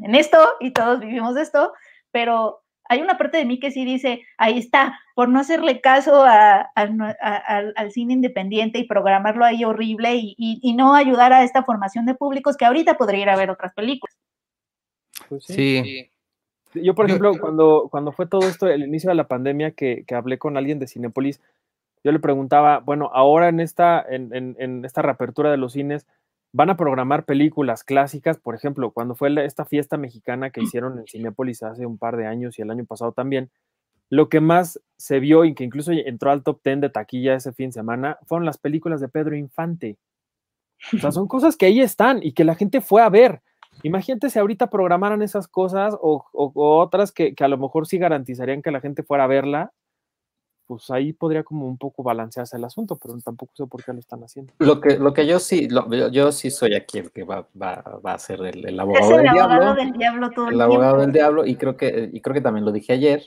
en 0.00 0.16
esto 0.16 0.38
y 0.58 0.72
todos 0.72 0.98
vivimos 0.98 1.36
de 1.36 1.42
esto, 1.42 1.72
pero 2.10 2.64
hay 2.88 3.02
una 3.02 3.18
parte 3.18 3.36
de 3.36 3.44
mí 3.44 3.60
que 3.60 3.70
sí 3.70 3.84
dice, 3.84 4.22
ahí 4.38 4.58
está, 4.58 4.98
por 5.14 5.28
no 5.28 5.38
hacerle 5.38 5.80
caso 5.80 6.24
al 6.24 7.92
cine 7.92 8.14
independiente 8.14 8.78
y 8.78 8.86
programarlo 8.86 9.44
ahí 9.44 9.64
horrible 9.64 10.14
y, 10.14 10.74
no 10.76 10.94
ayudar 10.94 11.32
a 11.32 11.44
esta 11.44 11.64
formación 11.64 12.06
de 12.06 12.14
públicos 12.14 12.56
que 12.56 12.64
ahorita 12.64 12.96
podría 12.96 13.22
ir 13.22 13.30
a 13.30 13.36
ver 13.36 13.50
otras 13.50 13.74
películas. 13.74 14.16
Pues 15.28 15.44
sí. 15.44 16.10
Yo, 16.74 16.94
por 16.94 17.06
ejemplo, 17.06 17.32
cuando, 17.38 17.88
cuando 17.90 18.12
fue 18.12 18.26
todo 18.26 18.48
esto, 18.48 18.68
el 18.68 18.84
inicio 18.84 19.10
de 19.10 19.16
la 19.16 19.28
pandemia, 19.28 19.72
que, 19.72 20.04
hablé 20.10 20.38
con 20.38 20.56
alguien 20.56 20.78
de 20.78 20.86
Cinepolis, 20.86 21.40
yo 22.04 22.12
le 22.12 22.20
preguntaba, 22.20 22.78
bueno, 22.78 23.10
ahora 23.12 23.48
en 23.48 23.60
esta, 23.60 24.04
en, 24.08 24.32
en 24.32 24.84
esta 24.84 25.02
reapertura 25.02 25.50
de 25.50 25.56
los 25.56 25.72
cines, 25.72 26.06
van 26.58 26.70
a 26.70 26.76
programar 26.76 27.24
películas 27.24 27.84
clásicas, 27.84 28.36
por 28.36 28.56
ejemplo, 28.56 28.90
cuando 28.90 29.14
fue 29.14 29.32
esta 29.46 29.64
fiesta 29.64 29.96
mexicana 29.96 30.50
que 30.50 30.60
hicieron 30.60 30.98
en 30.98 31.06
Cinepolis 31.06 31.62
hace 31.62 31.86
un 31.86 31.98
par 31.98 32.16
de 32.16 32.26
años 32.26 32.58
y 32.58 32.62
el 32.62 32.70
año 32.72 32.84
pasado 32.84 33.12
también, 33.12 33.48
lo 34.10 34.28
que 34.28 34.40
más 34.40 34.80
se 34.96 35.20
vio 35.20 35.44
y 35.44 35.54
que 35.54 35.62
incluso 35.62 35.92
entró 35.92 36.32
al 36.32 36.42
top 36.42 36.60
10 36.64 36.80
de 36.80 36.90
taquilla 36.90 37.34
ese 37.34 37.52
fin 37.52 37.68
de 37.68 37.74
semana 37.74 38.18
fueron 38.26 38.44
las 38.44 38.58
películas 38.58 39.00
de 39.00 39.06
Pedro 39.06 39.36
Infante. 39.36 39.98
O 40.92 40.98
sea, 40.98 41.12
son 41.12 41.28
cosas 41.28 41.56
que 41.56 41.66
ahí 41.66 41.80
están 41.80 42.18
y 42.24 42.32
que 42.32 42.42
la 42.42 42.56
gente 42.56 42.80
fue 42.80 43.02
a 43.02 43.08
ver. 43.08 43.40
Imagínate 43.84 44.28
si 44.28 44.40
ahorita 44.40 44.68
programaran 44.68 45.22
esas 45.22 45.46
cosas 45.46 45.94
o, 46.00 46.24
otras 46.32 47.12
que, 47.12 47.36
que, 47.36 47.44
a 47.44 47.48
lo 47.48 47.58
mejor 47.58 47.86
sí 47.86 47.98
garantizarían 47.98 48.62
que 48.62 48.72
la 48.72 48.80
gente 48.80 49.04
fuera 49.04 49.22
a 49.22 49.28
verla 49.28 49.72
pues 50.68 50.90
ahí 50.90 51.14
podría 51.14 51.42
como 51.42 51.66
un 51.66 51.78
poco 51.78 52.02
balancearse 52.02 52.58
el 52.58 52.64
asunto, 52.64 52.98
pero 53.02 53.18
tampoco 53.20 53.52
sé 53.56 53.66
por 53.66 53.82
qué 53.82 53.94
lo 53.94 54.00
están 54.00 54.22
haciendo. 54.22 54.52
Lo 54.58 54.82
que, 54.82 54.98
lo 54.98 55.14
que 55.14 55.26
yo 55.26 55.38
sí, 55.38 55.66
yo 56.12 56.30
sí 56.30 56.50
soy 56.50 56.74
aquí 56.74 56.98
el 56.98 57.10
que 57.10 57.24
va, 57.24 57.48
va, 57.60 57.82
va 58.04 58.12
a 58.12 58.18
ser 58.18 58.42
el, 58.42 58.78
abogado, 58.78 59.16
del, 59.16 59.28
abogado 59.28 59.48
diablo, 59.48 59.74
del 59.74 59.92
diablo. 59.94 60.30
Todo 60.30 60.48
el, 60.48 60.54
el 60.54 60.60
abogado 60.60 61.00
del 61.00 61.12
diablo, 61.12 61.46
y 61.46 61.56
creo, 61.56 61.78
que, 61.78 62.10
y 62.12 62.20
creo 62.20 62.34
que 62.34 62.42
también 62.42 62.66
lo 62.66 62.72
dije 62.72 62.92
ayer, 62.92 63.22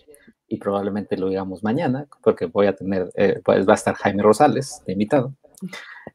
y 0.48 0.58
probablemente 0.58 1.18
lo 1.18 1.30
digamos 1.30 1.64
mañana, 1.64 2.06
porque 2.22 2.46
voy 2.46 2.68
a 2.68 2.76
tener, 2.76 3.10
eh, 3.16 3.42
pues 3.44 3.68
va 3.68 3.72
a 3.72 3.76
estar 3.76 3.96
Jaime 3.96 4.22
Rosales 4.22 4.84
de 4.86 4.94
invitado. 4.94 5.34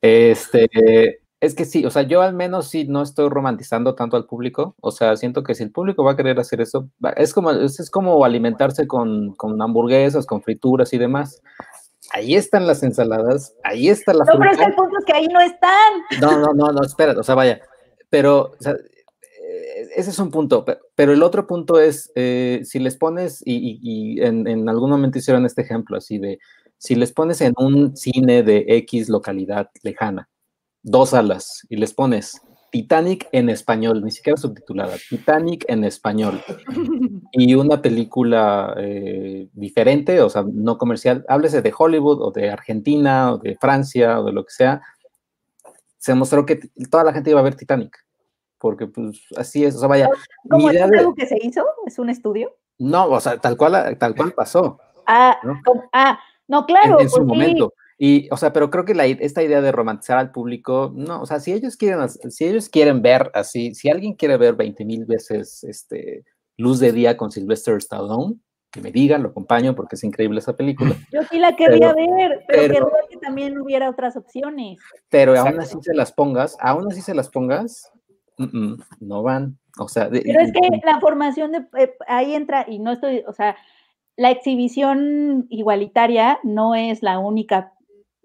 Este, 0.01 1.21
es 1.41 1.55
que 1.55 1.65
sí, 1.65 1.85
o 1.85 1.91
sea, 1.91 2.03
yo 2.03 2.23
al 2.23 2.35
menos 2.35 2.69
sí 2.69 2.87
no 2.89 3.03
estoy 3.03 3.29
romantizando 3.29 3.95
tanto 3.95 4.17
al 4.17 4.25
público, 4.25 4.75
o 4.81 4.91
sea, 4.91 5.17
siento 5.17 5.43
que 5.43 5.55
si 5.55 5.65
el 5.65 5.71
público 5.71 6.03
va 6.03 6.13
a 6.13 6.17
querer 6.17 6.39
hacer 6.41 6.61
eso, 6.61 6.89
es 7.17 7.35
como, 7.35 7.51
es, 7.51 7.91
como 7.91 8.25
alimentarse 8.25 8.87
con, 8.87 9.35
con, 9.35 9.61
hamburguesas, 9.61 10.25
con 10.27 10.43
frituras 10.43 10.93
y 10.93 10.99
demás. 10.99 11.43
Ahí 12.13 12.37
están 12.37 12.67
las 12.67 12.83
ensaladas, 12.83 13.55
ahí 13.65 13.89
está 13.89 14.15
la 14.15 14.25
No, 14.25 14.39
pero 14.39 14.53
es 14.53 14.59
que 14.59 14.65
el 14.65 14.75
punto 14.75 14.99
es 14.99 15.05
que 15.05 15.13
ahí 15.13 15.27
no 15.27 15.41
están. 15.41 15.93
No, 16.21 16.39
no, 16.39 16.55
no, 16.55 16.73
no, 16.73 16.83
espera, 16.83 17.15
o 17.19 17.23
sea, 17.23 17.35
vaya, 17.35 17.61
pero, 18.09 18.53
o 18.59 18.63
sea, 18.63 18.73
eh, 18.73 19.89
ese 19.97 20.11
es 20.11 20.19
un 20.19 20.31
punto, 20.31 20.65
pero 20.95 21.13
el 21.13 21.23
otro 21.23 21.47
punto 21.47 21.81
es, 21.81 22.11
eh, 22.15 22.61
si 22.65 22.79
les 22.79 22.97
pones, 22.97 23.43
y, 23.45 23.79
y, 23.83 24.23
en, 24.23 24.47
en 24.47 24.69
algún 24.69 24.89
momento 24.89 25.19
hicieron 25.19 25.45
este 25.45 25.63
ejemplo 25.63 25.99
así 25.99 26.19
de, 26.19 26.39
si 26.79 26.95
les 26.95 27.13
pones 27.13 27.41
en 27.41 27.53
un 27.59 27.97
cine 27.97 28.43
de 28.43 28.65
X 28.69 29.09
localidad 29.09 29.71
lejana, 29.83 30.29
dos 30.87 31.11
salas 31.11 31.67
y 31.69 31.77
les 31.77 31.93
pones 31.93 32.41
Titanic 32.71 33.29
en 33.33 33.49
español, 33.51 34.03
ni 34.05 34.11
siquiera 34.11 34.37
subtitulada, 34.37 34.95
Titanic 35.09 35.65
en 35.69 35.85
español. 35.85 36.41
Y 37.33 37.55
una 37.55 37.83
película 37.83 38.75
eh, 38.79 39.49
diferente, 39.53 40.23
o 40.23 40.31
sea, 40.31 40.45
no 40.51 40.79
comercial, 40.79 41.25
háblese 41.29 41.61
de 41.61 41.75
Hollywood 41.77 42.23
o 42.23 42.31
de 42.31 42.51
Argentina 42.51 43.33
o 43.33 43.39
de 43.39 43.57
Francia 43.57 44.21
o 44.21 44.25
de 44.25 44.33
lo 44.33 44.45
que 44.45 44.53
sea, 44.53 44.81
se 45.99 46.15
mostró 46.15 46.47
que 46.47 46.61
toda 46.91 47.05
la 47.05 47.13
gente 47.13 47.31
iba 47.31 47.41
a 47.41 47.43
ver 47.43 47.57
Titanic, 47.57 47.95
porque 48.59 48.87
pues 48.87 49.21
así 49.37 49.65
es, 49.65 49.77
o 49.77 49.81
sea, 49.81 49.89
vaya. 49.89 50.09
¿Cómo 50.49 50.71
es 50.71 50.81
algo 50.81 51.15
que 51.15 51.27
se 51.27 51.37
hizo? 51.43 51.63
¿Es 51.85 51.99
un 51.99 52.09
estudio? 52.09 52.57
No, 52.79 53.07
o 53.09 53.21
sea, 53.21 53.37
tal 53.37 53.57
cual, 53.57 53.99
tal 53.99 54.15
cual 54.15 54.33
pasó. 54.33 54.79
Ah, 55.07 55.37
¿no? 55.43 55.61
ah, 55.93 56.19
no 56.49 56.65
claro. 56.65 57.01
En, 57.01 57.11
su 57.11 57.23
momento. 57.23 57.75
Y, 57.99 58.29
o 58.31 58.37
sea, 58.37 58.53
pero 58.53 58.71
creo 58.71 58.85
que 58.85 58.95
la, 58.95 59.07
esta 59.07 59.43
idea 59.43 59.63
de 59.63 59.73
romantizar 59.73 60.19
al 60.19 60.31
público, 60.31 60.93
no, 60.95 61.23
o 61.23 61.27
sea, 61.27 61.41
si 61.41 61.53
ellos 61.53 61.77
quieren, 61.77 62.07
si 62.09 62.45
ellos 62.45 62.69
quieren 62.69 63.01
ver 63.01 63.31
así, 63.33 63.75
si 63.75 63.89
alguien 63.89 64.15
quiere 64.15 64.37
ver 64.37 64.55
20 64.55 64.85
mil 64.85 65.07
veces 65.07 65.65
este, 65.65 66.25
Luz 66.59 66.79
de 66.79 66.93
Día 66.93 67.17
con 67.17 67.31
Sylvester 67.31 67.77
Stallone, 67.79 68.37
que 68.71 68.83
me 68.83 68.93
digan, 68.93 69.23
lo 69.23 69.31
acompaño 69.31 69.75
porque 69.75 69.97
es 69.97 70.05
increíble 70.05 70.41
esa 70.41 70.57
película. 70.57 70.95
Yo 71.13 71.23
sí 71.31 71.39
la 71.39 71.57
quería 71.57 71.95
ver, 71.95 72.45
pero, 72.47 72.75
pero 72.75 72.91
que 73.09 73.17
también 73.17 73.59
hubiera 73.59 73.89
otras 73.89 74.17
opciones. 74.17 74.79
Pero 75.09 75.39
aún 75.39 75.59
así 75.59 75.79
se 75.81 75.95
las 75.95 76.13
pongas, 76.13 76.57
aún 76.61 76.87
así 76.91 77.01
se 77.01 77.15
las 77.15 77.31
pongas, 77.31 77.91
no 79.01 79.23
van. 79.23 79.59
O 79.79 79.89
sea, 79.89 80.09
pero 80.11 80.41
es 80.41 80.53
que 80.53 80.61
la 80.85 81.01
formación 81.01 81.53
de 81.53 81.67
eh, 81.79 81.95
ahí 82.07 82.35
entra, 82.35 82.67
y 82.69 82.79
no 82.79 82.93
estoy, 82.93 83.25
o 83.27 83.33
sea, 83.33 83.57
la 84.17 84.31
exhibición 84.31 85.47
igualitaria 85.51 86.39
no 86.43 86.75
es 86.75 87.03
la 87.03 87.19
única 87.19 87.73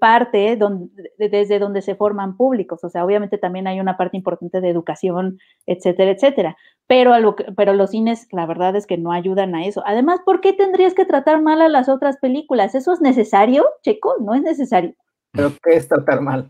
parte 0.01 0.55
donde, 0.57 0.89
desde 1.19 1.59
donde 1.59 1.83
se 1.83 1.93
forman 1.93 2.35
públicos. 2.35 2.83
O 2.83 2.89
sea, 2.89 3.05
obviamente 3.05 3.37
también 3.37 3.67
hay 3.67 3.79
una 3.79 3.97
parte 3.97 4.17
importante 4.17 4.59
de 4.59 4.67
educación, 4.67 5.37
etcétera, 5.67 6.09
etcétera. 6.09 6.57
Pero, 6.87 7.17
lo 7.19 7.35
pero 7.55 7.73
los 7.73 7.91
cines, 7.91 8.27
la 8.31 8.47
verdad 8.47 8.75
es 8.75 8.87
que 8.87 8.97
no 8.97 9.11
ayudan 9.11 9.53
a 9.53 9.63
eso. 9.63 9.83
Además, 9.85 10.19
¿por 10.25 10.41
qué 10.41 10.53
tendrías 10.53 10.95
que 10.95 11.05
tratar 11.05 11.43
mal 11.43 11.61
a 11.61 11.69
las 11.69 11.87
otras 11.87 12.17
películas? 12.17 12.73
¿Eso 12.73 12.91
es 12.93 12.99
necesario, 12.99 13.63
Checo? 13.83 14.15
No 14.19 14.33
es 14.33 14.41
necesario. 14.41 14.95
¿Pero 15.33 15.51
qué 15.61 15.75
es 15.75 15.87
tratar 15.87 16.19
mal? 16.19 16.49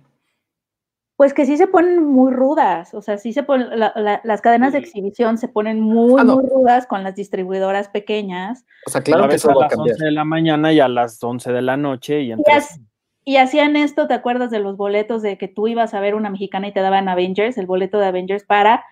Pues 1.17 1.33
que 1.33 1.45
sí 1.45 1.57
se 1.57 1.67
ponen 1.67 2.05
muy 2.05 2.31
rudas, 2.31 2.93
o 2.93 3.01
sea, 3.01 3.17
sí 3.17 3.33
se 3.33 3.43
ponen, 3.43 3.67
las 3.77 4.41
cadenas 4.41 4.71
de 4.71 4.79
exhibición 4.79 5.37
se 5.37 5.49
ponen 5.49 5.81
muy, 5.81 6.21
ah, 6.21 6.23
muy 6.23 6.47
rudas 6.47 6.87
con 6.87 7.03
las 7.03 7.15
distribuidoras 7.15 7.89
pequeñas. 7.89 8.65
O 8.87 8.89
sea, 8.89 9.01
claro 9.01 9.27
que 9.27 9.35
eso 9.35 9.51
a 9.51 9.65
las 9.65 9.77
11 9.77 10.05
de 10.05 10.11
la 10.11 10.23
mañana 10.23 10.71
y 10.71 10.79
a 10.79 10.87
las 10.87 11.21
11 11.21 11.51
de 11.51 11.61
la 11.61 11.75
noche 11.75 12.21
y 12.21 12.31
entonces... 12.31 12.79
Y 12.79 12.90
hacían 13.37 13.75
esto, 13.75 14.07
¿te 14.07 14.13
acuerdas 14.13 14.49
de 14.51 14.59
los 14.59 14.77
boletos 14.77 15.21
de 15.21 15.37
que 15.37 15.47
tú 15.47 15.67
ibas 15.67 15.93
a 15.93 15.99
ver 15.99 16.15
una 16.15 16.29
mexicana 16.29 16.67
y 16.67 16.73
te 16.73 16.81
daban 16.81 17.07
Avengers, 17.07 17.57
el 17.57 17.67
boleto 17.67 17.99
de 17.99 18.07
Avengers 18.07 18.43
para 18.43 18.83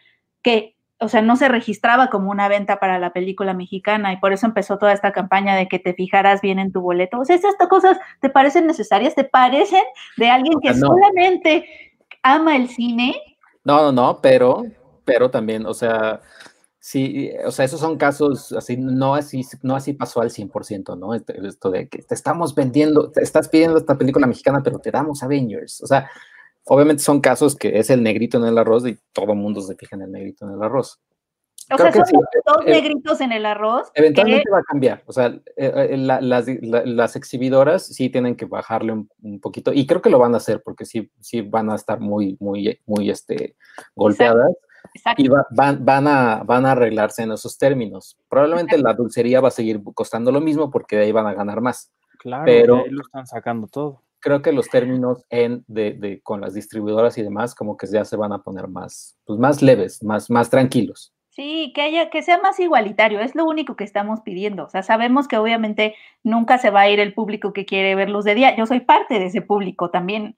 que, 0.41 0.75
o 0.99 1.07
sea, 1.07 1.21
no 1.21 1.35
se 1.35 1.47
registraba 1.47 2.09
como 2.09 2.29
una 2.29 2.47
venta 2.47 2.79
para 2.79 2.99
la 2.99 3.11
película 3.11 3.53
mexicana 3.53 4.13
y 4.13 4.17
por 4.17 4.33
eso 4.33 4.45
empezó 4.45 4.77
toda 4.77 4.93
esta 4.93 5.11
campaña 5.11 5.55
de 5.55 5.67
que 5.67 5.79
te 5.79 5.93
fijaras 5.93 6.41
bien 6.41 6.59
en 6.59 6.71
tu 6.71 6.81
boleto. 6.81 7.19
O 7.19 7.25
sea, 7.25 7.35
estas 7.35 7.55
cosas 7.67 7.97
te 8.21 8.29
parecen 8.29 8.67
necesarias, 8.67 9.15
te 9.15 9.23
parecen 9.23 9.83
de 10.17 10.29
alguien 10.29 10.59
que 10.61 10.73
solamente 10.73 11.65
ama 12.21 12.55
el 12.55 12.69
cine. 12.69 13.15
No, 13.63 13.81
no, 13.83 13.91
no, 13.91 14.19
pero, 14.21 14.63
pero 15.05 15.31
también, 15.31 15.65
o 15.65 15.73
sea, 15.73 16.21
Sí, 16.81 17.31
o 17.45 17.51
sea, 17.51 17.65
esos 17.65 17.81
son 17.81 17.97
casos 17.97 18.53
así, 18.53 18.77
no 18.77 19.13
así, 19.13 19.41
no 19.63 19.75
así 19.75 19.91
pasó 19.93 20.21
al 20.21 20.29
100%, 20.29 20.97
¿no? 20.97 21.13
Este, 21.13 21.45
esto 21.45 21.69
de 21.71 21.89
que 21.89 22.01
te 22.03 22.15
estamos 22.15 22.55
vendiendo, 22.55 23.11
te 23.11 23.21
estás 23.21 23.49
pidiendo 23.49 23.77
esta 23.77 23.97
película 23.97 24.25
mexicana, 24.25 24.61
pero 24.63 24.79
te 24.79 24.89
damos 24.89 25.21
Avengers. 25.21 25.81
O 25.83 25.87
sea, 25.87 26.09
obviamente 26.65 27.03
son 27.03 27.19
casos 27.19 27.57
que 27.57 27.79
es 27.79 27.89
el 27.89 28.01
negrito 28.01 28.37
en 28.37 28.45
el 28.45 28.57
arroz 28.57 28.87
y 28.87 28.97
todo 29.11 29.33
el 29.33 29.39
mundo 29.39 29.61
se 29.61 29.75
fija 29.75 29.97
en 29.97 30.03
el 30.03 30.11
negrito 30.11 30.45
en 30.45 30.53
el 30.53 30.63
arroz. 30.63 31.01
O 31.71 31.77
sea, 31.77 31.91
son 31.91 32.03
dos 32.45 32.65
eh, 32.65 32.71
negritos 32.71 33.21
en 33.21 33.31
el 33.31 33.45
arroz. 33.45 33.91
Eventualmente 33.93 34.49
va 34.49 34.59
a 34.59 34.63
cambiar. 34.63 35.03
O 35.05 35.13
sea, 35.13 35.27
eh, 35.55 35.89
eh, 35.91 35.97
las, 35.97 37.15
exhibidoras 37.15 37.85
sí 37.85 38.09
tienen 38.09 38.35
que 38.35 38.45
bajarle 38.45 38.93
un, 38.93 39.39
poquito 39.39 39.71
y 39.73 39.85
creo 39.85 40.01
que 40.01 40.09
lo 40.09 40.17
van 40.17 40.33
a 40.33 40.37
hacer 40.37 40.63
porque 40.63 40.85
sí, 40.85 41.11
sí 41.19 41.41
van 41.41 41.69
a 41.69 41.75
estar 41.75 41.99
muy, 41.99 42.37
muy, 42.39 42.79
muy 42.87 43.09
este, 43.09 43.55
golpeadas. 43.95 44.51
Y 45.17 45.27
van, 45.27 45.83
van, 45.83 46.07
a, 46.07 46.43
van 46.43 46.65
a 46.65 46.71
arreglarse 46.71 47.23
en 47.23 47.31
esos 47.31 47.57
términos. 47.57 48.17
Probablemente 48.29 48.77
la 48.77 48.93
dulcería 48.93 49.41
va 49.41 49.49
a 49.49 49.51
seguir 49.51 49.81
costando 49.93 50.31
lo 50.31 50.41
mismo 50.41 50.71
porque 50.71 50.97
de 50.97 51.03
ahí 51.03 51.11
van 51.11 51.27
a 51.27 51.33
ganar 51.33 51.61
más. 51.61 51.91
Claro, 52.19 52.43
pero 52.45 52.85
lo 52.89 53.01
están 53.01 53.25
sacando 53.27 53.67
todo. 53.67 54.01
Creo 54.19 54.41
que 54.41 54.51
los 54.51 54.67
términos 54.67 55.23
en, 55.29 55.63
de, 55.67 55.93
de, 55.93 56.21
con 56.21 56.41
las 56.41 56.53
distribuidoras 56.53 57.17
y 57.17 57.23
demás 57.23 57.55
como 57.55 57.77
que 57.77 57.87
ya 57.87 58.03
se 58.03 58.17
van 58.17 58.33
a 58.33 58.43
poner 58.43 58.67
más, 58.67 59.17
pues 59.25 59.39
más 59.39 59.61
leves, 59.61 60.03
más, 60.03 60.29
más 60.29 60.49
tranquilos. 60.49 61.13
Sí, 61.29 61.71
que 61.73 61.83
haya, 61.83 62.09
que 62.09 62.21
sea 62.21 62.41
más 62.41 62.59
igualitario, 62.59 63.21
es 63.21 63.33
lo 63.33 63.45
único 63.45 63.77
que 63.77 63.85
estamos 63.85 64.19
pidiendo. 64.21 64.65
O 64.65 64.69
sea, 64.69 64.83
sabemos 64.83 65.29
que 65.29 65.37
obviamente 65.37 65.95
nunca 66.21 66.57
se 66.57 66.69
va 66.69 66.81
a 66.81 66.89
ir 66.89 66.99
el 66.99 67.13
público 67.13 67.53
que 67.53 67.65
quiere 67.65 67.95
ver 67.95 68.09
luz 68.09 68.25
de 68.25 68.35
día. 68.35 68.57
Yo 68.57 68.65
soy 68.65 68.81
parte 68.81 69.19
de 69.19 69.27
ese 69.27 69.41
público 69.41 69.89
también 69.89 70.35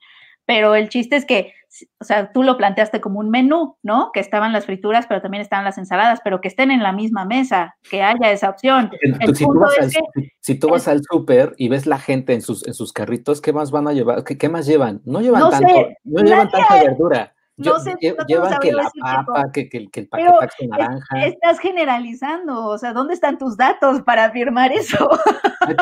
pero 0.54 0.74
el 0.74 0.90
chiste 0.90 1.16
es 1.16 1.24
que, 1.24 1.54
o 1.98 2.04
sea, 2.04 2.30
tú 2.30 2.42
lo 2.42 2.58
planteaste 2.58 3.00
como 3.00 3.20
un 3.20 3.30
menú, 3.30 3.78
¿no? 3.82 4.10
Que 4.12 4.20
estaban 4.20 4.52
las 4.52 4.66
frituras, 4.66 5.06
pero 5.06 5.22
también 5.22 5.40
estaban 5.40 5.64
las 5.64 5.78
ensaladas, 5.78 6.20
pero 6.22 6.42
que 6.42 6.48
estén 6.48 6.70
en 6.70 6.82
la 6.82 6.92
misma 6.92 7.24
mesa, 7.24 7.74
que 7.90 8.02
haya 8.02 8.30
esa 8.30 8.50
opción. 8.50 8.90
si, 9.32 10.58
tú 10.58 10.68
vas 10.68 10.88
al, 10.88 11.00
súper 11.10 11.54
y 11.56 11.70
ves 11.70 11.86
la 11.86 11.98
gente 11.98 12.34
en 12.34 12.42
sus, 12.42 12.66
en 12.66 12.74
sus 12.74 12.92
carritos, 12.92 13.40
¿qué 13.40 13.54
más 13.54 13.70
van 13.70 13.88
a 13.88 13.94
llevar? 13.94 14.24
¿Qué, 14.24 14.48
más 14.50 14.66
llevan? 14.66 15.00
No 15.06 15.22
llevan 15.22 15.48
tanto, 15.48 15.88
no 16.04 16.22
llevan 16.22 16.50
tanta 16.50 16.82
verdura. 16.82 17.34
No 17.56 17.78
sé, 17.78 17.94
llevan 18.28 18.58
que 18.60 18.72
la 18.72 18.90
papa, 19.00 19.50
que, 19.54 19.70
que, 19.70 19.88
que, 19.88 20.00
el 20.00 20.08
paquete 20.08 20.68
naranja. 20.68 21.24
Estás 21.24 21.60
generalizando, 21.60 22.66
o 22.66 22.76
sea, 22.76 22.92
¿dónde 22.92 23.14
están 23.14 23.38
tus 23.38 23.56
datos 23.56 24.02
para 24.02 24.26
afirmar 24.26 24.70
eso? 24.70 25.08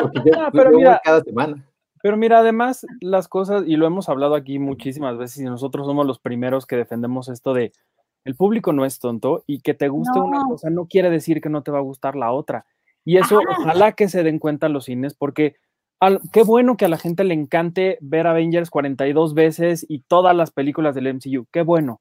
porque 0.01 0.21
yo, 0.25 0.31
ah, 0.39 0.49
pero 0.53 0.71
mira, 0.71 1.01
cada 1.03 1.21
semana. 1.21 1.61
Pero 2.03 2.17
mira, 2.17 2.39
además 2.39 2.85
las 2.99 3.27
cosas, 3.27 3.63
y 3.67 3.75
lo 3.75 3.85
hemos 3.85 4.09
hablado 4.09 4.35
aquí 4.35 4.59
muchísimas 4.59 5.17
veces, 5.17 5.41
y 5.41 5.45
nosotros 5.45 5.85
somos 5.85 6.05
los 6.05 6.19
primeros 6.19 6.65
que 6.65 6.75
defendemos 6.75 7.29
esto 7.29 7.53
de 7.53 7.71
el 8.23 8.35
público 8.35 8.71
no 8.71 8.85
es 8.85 8.99
tonto 8.99 9.43
y 9.47 9.61
que 9.61 9.73
te 9.73 9.87
guste 9.87 10.19
una 10.19 10.43
cosa 10.43 10.69
no 10.69 10.85
quiere 10.85 11.09
decir 11.09 11.41
que 11.41 11.49
no 11.49 11.63
te 11.63 11.71
va 11.71 11.79
a 11.79 11.81
gustar 11.81 12.15
la 12.15 12.31
otra. 12.31 12.65
Y 13.03 13.17
eso 13.17 13.39
ojalá 13.39 13.93
que 13.93 14.09
se 14.09 14.23
den 14.23 14.37
cuenta 14.37 14.69
los 14.69 14.85
cines, 14.85 15.15
porque 15.15 15.55
qué 16.31 16.43
bueno 16.43 16.77
que 16.77 16.85
a 16.85 16.89
la 16.89 16.97
gente 16.97 17.23
le 17.23 17.33
encante 17.33 17.97
ver 18.01 18.27
Avengers 18.27 18.69
42 18.69 19.33
veces 19.33 19.85
y 19.89 20.01
todas 20.01 20.35
las 20.35 20.51
películas 20.51 20.93
del 20.93 21.07
MCU, 21.07 21.47
qué 21.51 21.63
bueno. 21.63 21.99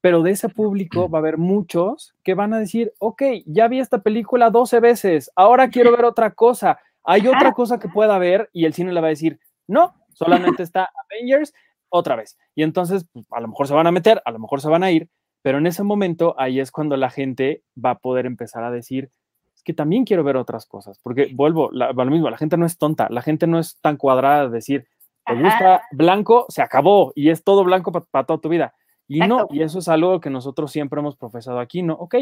Pero 0.00 0.22
de 0.22 0.30
ese 0.30 0.48
público 0.48 1.08
va 1.08 1.18
a 1.18 1.22
haber 1.22 1.36
muchos 1.36 2.14
que 2.22 2.34
van 2.34 2.54
a 2.54 2.60
decir, 2.60 2.92
ok, 2.98 3.22
ya 3.44 3.66
vi 3.66 3.80
esta 3.80 4.02
película 4.02 4.50
12 4.50 4.78
veces, 4.78 5.32
ahora 5.34 5.68
quiero 5.68 5.90
ver 5.90 6.04
otra 6.04 6.30
cosa 6.30 6.78
hay 7.06 7.28
otra 7.28 7.52
cosa 7.52 7.78
que 7.78 7.88
pueda 7.88 8.18
ver 8.18 8.50
y 8.52 8.64
el 8.64 8.74
cine 8.74 8.92
le 8.92 9.00
va 9.00 9.06
a 9.06 9.10
decir, 9.10 9.38
no, 9.66 9.94
solamente 10.12 10.62
está 10.62 10.90
Avengers 11.04 11.54
otra 11.88 12.16
vez. 12.16 12.36
Y 12.54 12.64
entonces, 12.64 13.06
pues, 13.12 13.24
a 13.30 13.40
lo 13.40 13.48
mejor 13.48 13.68
se 13.68 13.74
van 13.74 13.86
a 13.86 13.92
meter, 13.92 14.20
a 14.24 14.32
lo 14.32 14.40
mejor 14.40 14.60
se 14.60 14.68
van 14.68 14.82
a 14.82 14.90
ir, 14.90 15.08
pero 15.42 15.58
en 15.58 15.66
ese 15.66 15.84
momento 15.84 16.34
ahí 16.36 16.58
es 16.58 16.72
cuando 16.72 16.96
la 16.96 17.08
gente 17.08 17.62
va 17.82 17.90
a 17.90 17.98
poder 17.98 18.26
empezar 18.26 18.64
a 18.64 18.72
decir, 18.72 19.10
es 19.54 19.62
que 19.62 19.72
también 19.72 20.04
quiero 20.04 20.24
ver 20.24 20.36
otras 20.36 20.66
cosas, 20.66 20.98
porque 20.98 21.30
vuelvo, 21.32 21.70
a 21.70 21.92
lo 21.92 22.10
mismo, 22.10 22.28
la 22.28 22.38
gente 22.38 22.56
no 22.56 22.66
es 22.66 22.76
tonta, 22.76 23.06
la 23.08 23.22
gente 23.22 23.46
no 23.46 23.60
es 23.60 23.80
tan 23.80 23.96
cuadrada 23.96 24.48
de 24.48 24.56
decir, 24.56 24.86
te 25.24 25.34
gusta 25.34 25.82
blanco, 25.92 26.46
se 26.48 26.62
acabó 26.62 27.12
y 27.14 27.30
es 27.30 27.44
todo 27.44 27.64
blanco 27.64 27.92
para 27.92 28.26
toda 28.26 28.40
tu 28.40 28.48
vida. 28.48 28.74
Y 29.08 29.20
no, 29.20 29.46
y 29.50 29.62
eso 29.62 29.78
es 29.78 29.88
algo 29.88 30.20
que 30.20 30.30
nosotros 30.30 30.72
siempre 30.72 31.00
hemos 31.00 31.16
profesado 31.16 31.60
aquí, 31.60 31.82
¿no? 31.82 31.94
Ok, 31.94 32.16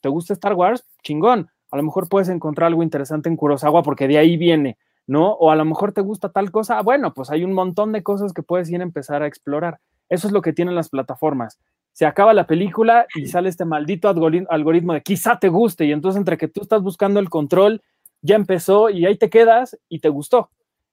¿te 0.00 0.08
gusta 0.08 0.32
Star 0.32 0.54
Wars? 0.54 0.84
Chingón 1.02 1.48
a 1.74 1.76
lo 1.76 1.82
mejor 1.82 2.08
puedes 2.08 2.28
encontrar 2.28 2.68
algo 2.68 2.84
interesante 2.84 3.28
en 3.28 3.36
Kurosawa 3.36 3.82
porque 3.82 4.06
de 4.06 4.16
ahí 4.16 4.36
viene, 4.36 4.78
¿no? 5.08 5.32
O 5.32 5.50
a 5.50 5.56
lo 5.56 5.64
mejor 5.64 5.90
te 5.90 6.02
gusta 6.02 6.28
tal 6.28 6.52
cosa, 6.52 6.80
bueno, 6.82 7.12
pues 7.12 7.30
hay 7.30 7.42
un 7.42 7.52
montón 7.52 7.90
de 7.90 8.04
cosas 8.04 8.32
que 8.32 8.44
puedes 8.44 8.70
ir 8.70 8.78
a 8.78 8.84
empezar 8.84 9.24
a 9.24 9.26
explorar. 9.26 9.80
Eso 10.08 10.28
es 10.28 10.32
lo 10.32 10.40
que 10.40 10.52
tienen 10.52 10.76
las 10.76 10.88
plataformas. 10.88 11.58
Se 11.92 12.06
acaba 12.06 12.32
la 12.32 12.46
película 12.46 13.08
y 13.16 13.26
sale 13.26 13.48
este 13.48 13.64
maldito 13.64 14.08
algoritmo 14.08 14.92
de 14.92 15.02
quizá 15.02 15.40
te 15.40 15.48
guste 15.48 15.84
y 15.84 15.90
entonces 15.90 16.16
entre 16.16 16.38
que 16.38 16.46
tú 16.46 16.62
estás 16.62 16.80
buscando 16.80 17.18
el 17.18 17.28
control, 17.28 17.82
ya 18.22 18.36
empezó 18.36 18.88
y 18.88 19.04
ahí 19.04 19.18
te 19.18 19.28
quedas 19.28 19.76
y 19.88 19.98
te 19.98 20.10
gustó. 20.10 20.50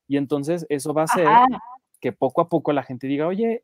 Y 0.08 0.18
entonces 0.18 0.66
eso 0.68 0.96
va 0.96 1.02
a 1.02 1.06
hacer 1.06 1.28
que 2.00 2.12
poco 2.12 2.42
a 2.42 2.50
poco 2.50 2.74
la 2.74 2.82
gente 2.82 3.06
diga, 3.06 3.28
oye, 3.28 3.64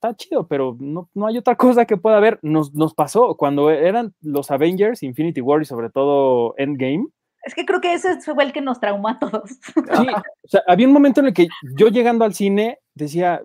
está 0.00 0.16
chido, 0.16 0.48
pero 0.48 0.76
no, 0.80 1.10
no 1.14 1.26
hay 1.26 1.36
otra 1.36 1.56
cosa 1.56 1.84
que 1.84 1.98
pueda 1.98 2.16
haber. 2.16 2.38
Nos, 2.42 2.74
nos 2.74 2.94
pasó 2.94 3.36
cuando 3.36 3.70
eran 3.70 4.14
los 4.22 4.50
Avengers, 4.50 5.02
Infinity 5.02 5.42
War 5.42 5.60
y 5.60 5.66
sobre 5.66 5.90
todo 5.90 6.54
Endgame. 6.56 7.06
Es 7.42 7.54
que 7.54 7.64
creo 7.64 7.80
que 7.80 7.92
ese 7.92 8.20
fue 8.20 8.44
el 8.44 8.52
que 8.52 8.60
nos 8.60 8.80
traumó 8.80 9.08
a 9.08 9.18
todos. 9.18 9.50
Sí, 9.50 9.80
o 10.44 10.48
sea, 10.48 10.62
había 10.66 10.86
un 10.86 10.92
momento 10.92 11.20
en 11.20 11.26
el 11.26 11.34
que 11.34 11.48
yo 11.76 11.88
llegando 11.88 12.24
al 12.24 12.34
cine 12.34 12.78
decía, 12.94 13.42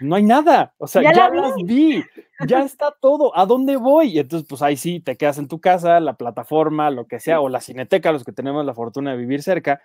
no 0.00 0.16
hay 0.16 0.22
nada, 0.22 0.74
o 0.78 0.86
sea, 0.86 1.02
ya, 1.02 1.28
las 1.28 1.54
vi, 1.64 2.04
ya 2.46 2.60
está 2.60 2.94
todo, 3.00 3.36
¿a 3.36 3.46
dónde 3.46 3.76
voy? 3.76 4.10
Y 4.10 4.18
entonces, 4.20 4.46
pues 4.48 4.62
ahí 4.62 4.76
sí, 4.76 5.00
te 5.00 5.16
quedas 5.16 5.38
en 5.38 5.48
tu 5.48 5.60
casa, 5.60 5.98
la 6.00 6.14
plataforma, 6.14 6.90
lo 6.90 7.06
que 7.06 7.20
sea, 7.20 7.40
o 7.40 7.48
la 7.48 7.60
cineteca, 7.60 8.12
los 8.12 8.24
que 8.24 8.32
tenemos 8.32 8.64
la 8.64 8.74
fortuna 8.74 9.12
de 9.12 9.16
vivir 9.16 9.42
cerca, 9.42 9.82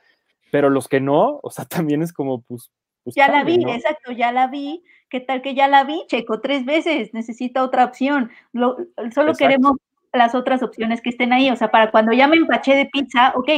pero 0.51 0.69
los 0.69 0.87
que 0.87 0.99
no, 0.99 1.39
o 1.41 1.49
sea, 1.49 1.65
también 1.89 2.01
es 2.03 2.13
como, 2.13 2.41
pues... 2.41 2.69
pues 3.03 3.15
ya 3.15 3.27
la 3.29 3.43
vi, 3.43 3.63
exacto, 3.67 4.11
ya 4.11 4.31
la 4.31 4.47
vi, 4.47 4.83
¿Qué 5.09 5.19
tal 5.19 5.41
que 5.41 5.55
ya 5.55 5.67
la 5.67 5.83
vi? 5.83 6.03
Checo 6.07 6.41
tres 6.41 6.65
veces, 6.65 7.13
necesita 7.13 7.63
otra 7.63 7.85
opción. 7.85 8.29
Lo, 8.51 8.77
solo 9.13 9.33
queremos 9.33 9.77
las 10.13 10.35
otras 10.35 10.63
opciones 10.63 11.01
que 11.01 11.09
estén 11.09 11.33
ahí. 11.33 11.49
O 11.49 11.55
sea, 11.55 11.71
para 11.71 11.91
cuando 11.91 12.11
ya 12.13 12.27
me 12.27 12.37
empaché 12.37 12.75
de 12.75 12.85
pizza, 12.87 13.33
ok, 13.35 13.49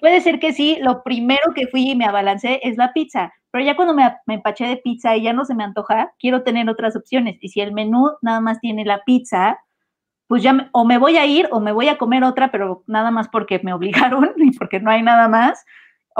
puede 0.00 0.20
ser 0.20 0.38
que 0.38 0.52
sí, 0.52 0.78
lo 0.80 1.02
primero 1.02 1.54
que 1.54 1.66
fui 1.68 1.90
y 1.90 1.96
me 1.96 2.04
abalancé 2.04 2.60
es 2.62 2.76
la 2.76 2.92
pizza, 2.92 3.32
pero 3.50 3.64
ya 3.64 3.76
cuando 3.76 3.94
me, 3.94 4.14
me, 4.26 4.34
empaché 4.34 4.66
de 4.66 4.76
pizza 4.76 5.16
y 5.16 5.22
ya 5.22 5.32
no 5.32 5.44
se 5.44 5.54
me 5.54 5.64
antoja, 5.64 6.12
quiero 6.18 6.42
tener 6.42 6.68
otras 6.68 6.96
opciones. 6.96 7.38
Y 7.40 7.48
si 7.48 7.60
el 7.60 7.72
menú 7.72 8.10
nada 8.22 8.40
más 8.40 8.60
tiene 8.60 8.84
la 8.84 9.02
pizza, 9.04 9.58
pues 10.30 10.44
ya 10.44 10.68
o 10.72 10.84
me 10.84 10.96
voy 10.98 11.16
a 11.16 11.26
ir 11.26 11.48
o 11.50 11.58
me 11.58 11.72
voy 11.72 11.88
a 11.88 11.98
comer 11.98 12.22
otra, 12.22 12.52
pero 12.52 12.84
nada 12.86 13.10
más 13.10 13.28
porque 13.28 13.60
me 13.64 13.72
obligaron 13.72 14.32
y 14.36 14.52
porque 14.56 14.78
no 14.78 14.90
hay 14.90 15.02
nada 15.02 15.28
más, 15.28 15.64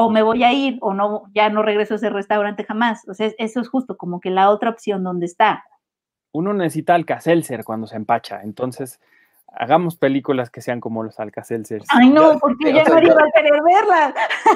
o 0.01 0.11
me 0.11 0.23
voy 0.23 0.43
a 0.45 0.53
ir 0.53 0.79
o 0.81 0.95
no, 0.95 1.25
ya 1.35 1.51
no 1.51 1.63
regreso 1.63 1.95
a 1.95 1.97
ese 1.99 2.11
restaurante 2.11 2.65
jamás. 2.65 3.07
O 3.09 3.15
sea, 3.15 3.31
eso 3.39 3.61
es 3.61 3.69
justo 3.69 3.97
como 3.97 4.21
que 4.21 4.31
la 4.31 4.51
otra 4.51 4.71
opción 4.71 5.05
donde 5.05 5.27
está. 5.27 5.65
Uno 6.33 6.55
necesita 6.55 6.95
alcacelser 6.95 7.65
cuando 7.65 7.87
se 7.87 7.97
empacha, 7.97 8.41
entonces 8.43 9.01
hagamos 9.53 9.97
películas 9.97 10.49
que 10.49 10.61
sean 10.61 10.81
como 10.81 11.03
los 11.03 11.19
Alcacelcers. 11.19 11.87
Ay, 11.91 12.09
no, 12.09 12.39
porque 12.39 12.73
ya 12.73 12.85
nadie 12.85 13.13
va 13.13 13.25
a 13.25 13.31
querer 13.35 13.61
verlas. 13.63 14.15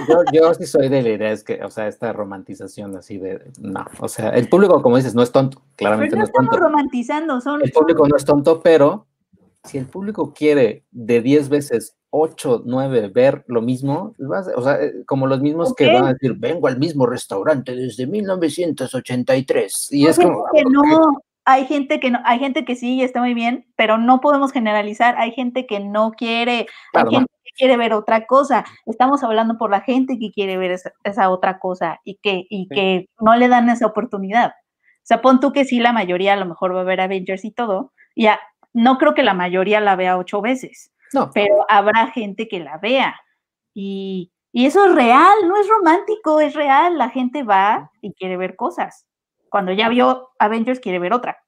Yo, 0.09 0.23
yo, 0.33 0.55
sí 0.55 0.67
soy 0.67 0.89
de 0.89 1.03
la 1.03 1.09
idea, 1.11 1.33
es 1.33 1.43
que, 1.43 1.63
o 1.65 1.71
sea, 1.71 1.89
esta 1.89 2.13
romantización 2.13 2.97
así 2.97 3.19
de, 3.19 3.51
no, 3.61 3.85
o 3.99 4.09
sea, 4.09 4.31
el 4.31 4.49
público, 4.49 4.81
como 4.83 4.97
dices, 4.97 5.15
no 5.15 5.23
es 5.23 5.33
tonto, 5.33 5.61
claramente 5.77 6.11
pero 6.11 6.19
no, 6.19 6.23
no 6.23 6.25
es 6.27 6.33
tonto. 6.33 6.53
estamos 6.53 6.71
romantizando, 6.71 7.41
son... 7.41 7.61
El 7.63 7.73
público 7.73 8.07
no 8.07 8.17
es 8.17 8.25
tonto, 8.25 8.61
pero 8.63 9.07
si 9.65 9.79
el 9.79 9.87
público 9.87 10.33
quiere 10.33 10.85
de 10.93 11.21
10 11.21 11.49
veces 11.49 11.97
8, 12.17 12.63
9 12.65 13.09
ver 13.09 13.45
lo 13.49 13.61
mismo, 13.61 14.15
o 14.57 14.63
sea, 14.63 14.81
eh, 14.81 15.05
como 15.05 15.27
los 15.27 15.41
mismos 15.41 15.73
okay. 15.73 15.89
que 15.89 15.95
van 15.95 16.05
a 16.05 16.13
decir, 16.13 16.35
vengo 16.37 16.69
al 16.69 16.79
mismo 16.79 17.07
restaurante 17.07 17.75
desde 17.75 18.07
1983. 18.07 19.89
Y 19.93 20.05
no, 20.05 20.11
es 20.11 20.19
como... 20.19 20.45
Que 20.53 20.63
no, 20.63 21.21
hay 21.45 21.67
gente 21.67 21.99
que 21.99 22.13
no, 22.13 22.21
hay 22.25 22.39
gente 22.39 22.65
que 22.65 22.77
sí 22.77 23.03
está 23.03 23.19
muy 23.19 23.35
bien, 23.35 23.67
pero 23.75 23.99
no 23.99 24.21
podemos 24.21 24.53
generalizar. 24.53 25.17
Hay 25.19 25.33
gente 25.33 25.67
que 25.67 25.81
no 25.81 26.13
quiere, 26.13 26.67
Claro, 26.93 27.11
hay 27.11 27.17
gente 27.17 27.33
que 27.45 27.51
quiere 27.57 27.77
ver 27.77 27.93
otra 27.93 28.27
cosa. 28.27 28.65
Estamos 28.87 29.25
hablando 29.25 29.59
por 29.59 29.71
la 29.71 29.81
gente 29.81 30.17
que 30.17 30.31
quiere 30.31 30.57
ver 30.57 30.71
esa, 30.71 30.93
esa 31.03 31.31
otra 31.31 31.59
cosa 31.59 32.01
y 32.05 32.21
que, 32.23 32.47
y 32.49 32.69
Sí. 32.71 32.75
que 32.75 33.09
no 33.21 33.35
le 33.35 33.49
dan 33.49 33.69
esa 33.71 33.87
oportunidad. 33.87 34.51
O 34.51 35.07
sea, 35.07 35.21
pon 35.21 35.41
tú 35.41 35.53
que 35.53 35.65
sí, 35.65 35.81
la 35.81 35.93
mayoría 35.93 36.35
a 36.35 36.37
lo 36.37 36.47
mejor 36.47 36.77
va 36.77 36.83
a 36.83 36.85
ver 36.85 37.01
Avengers 37.01 37.45
y 37.45 37.51
todo. 37.51 37.93
Ya, 38.15 38.39
no 38.73 38.99
creo 38.99 39.15
que 39.15 39.25
la 39.25 39.35
mayoría 39.35 39.81
la 39.81 39.97
vea 39.97 40.17
ocho 40.17 40.41
veces, 40.41 40.93
No, 41.15 41.31
pero 41.33 41.65
habrá 41.69 42.09
gente 42.09 42.49
que 42.49 42.59
la 42.59 42.79
vea. 42.79 43.15
Y, 43.73 44.33
y 44.53 44.67
eso 44.67 44.85
es 44.85 44.95
real, 44.95 45.35
no 45.47 45.57
es 45.57 45.69
romántico, 45.69 46.41
es 46.41 46.55
real. 46.55 46.99
La 46.99 47.09
gente 47.09 47.45
va 47.45 47.91
y 48.03 48.13
quiere 48.15 48.37
ver 48.37 48.57
cosas. 48.57 49.07
Cuando 49.49 49.73
ya 49.73 49.89
vio 49.89 50.31
Avengers, 50.41 50.81
quiere 50.81 50.99
ver 50.99 51.13
otra. 51.13 51.39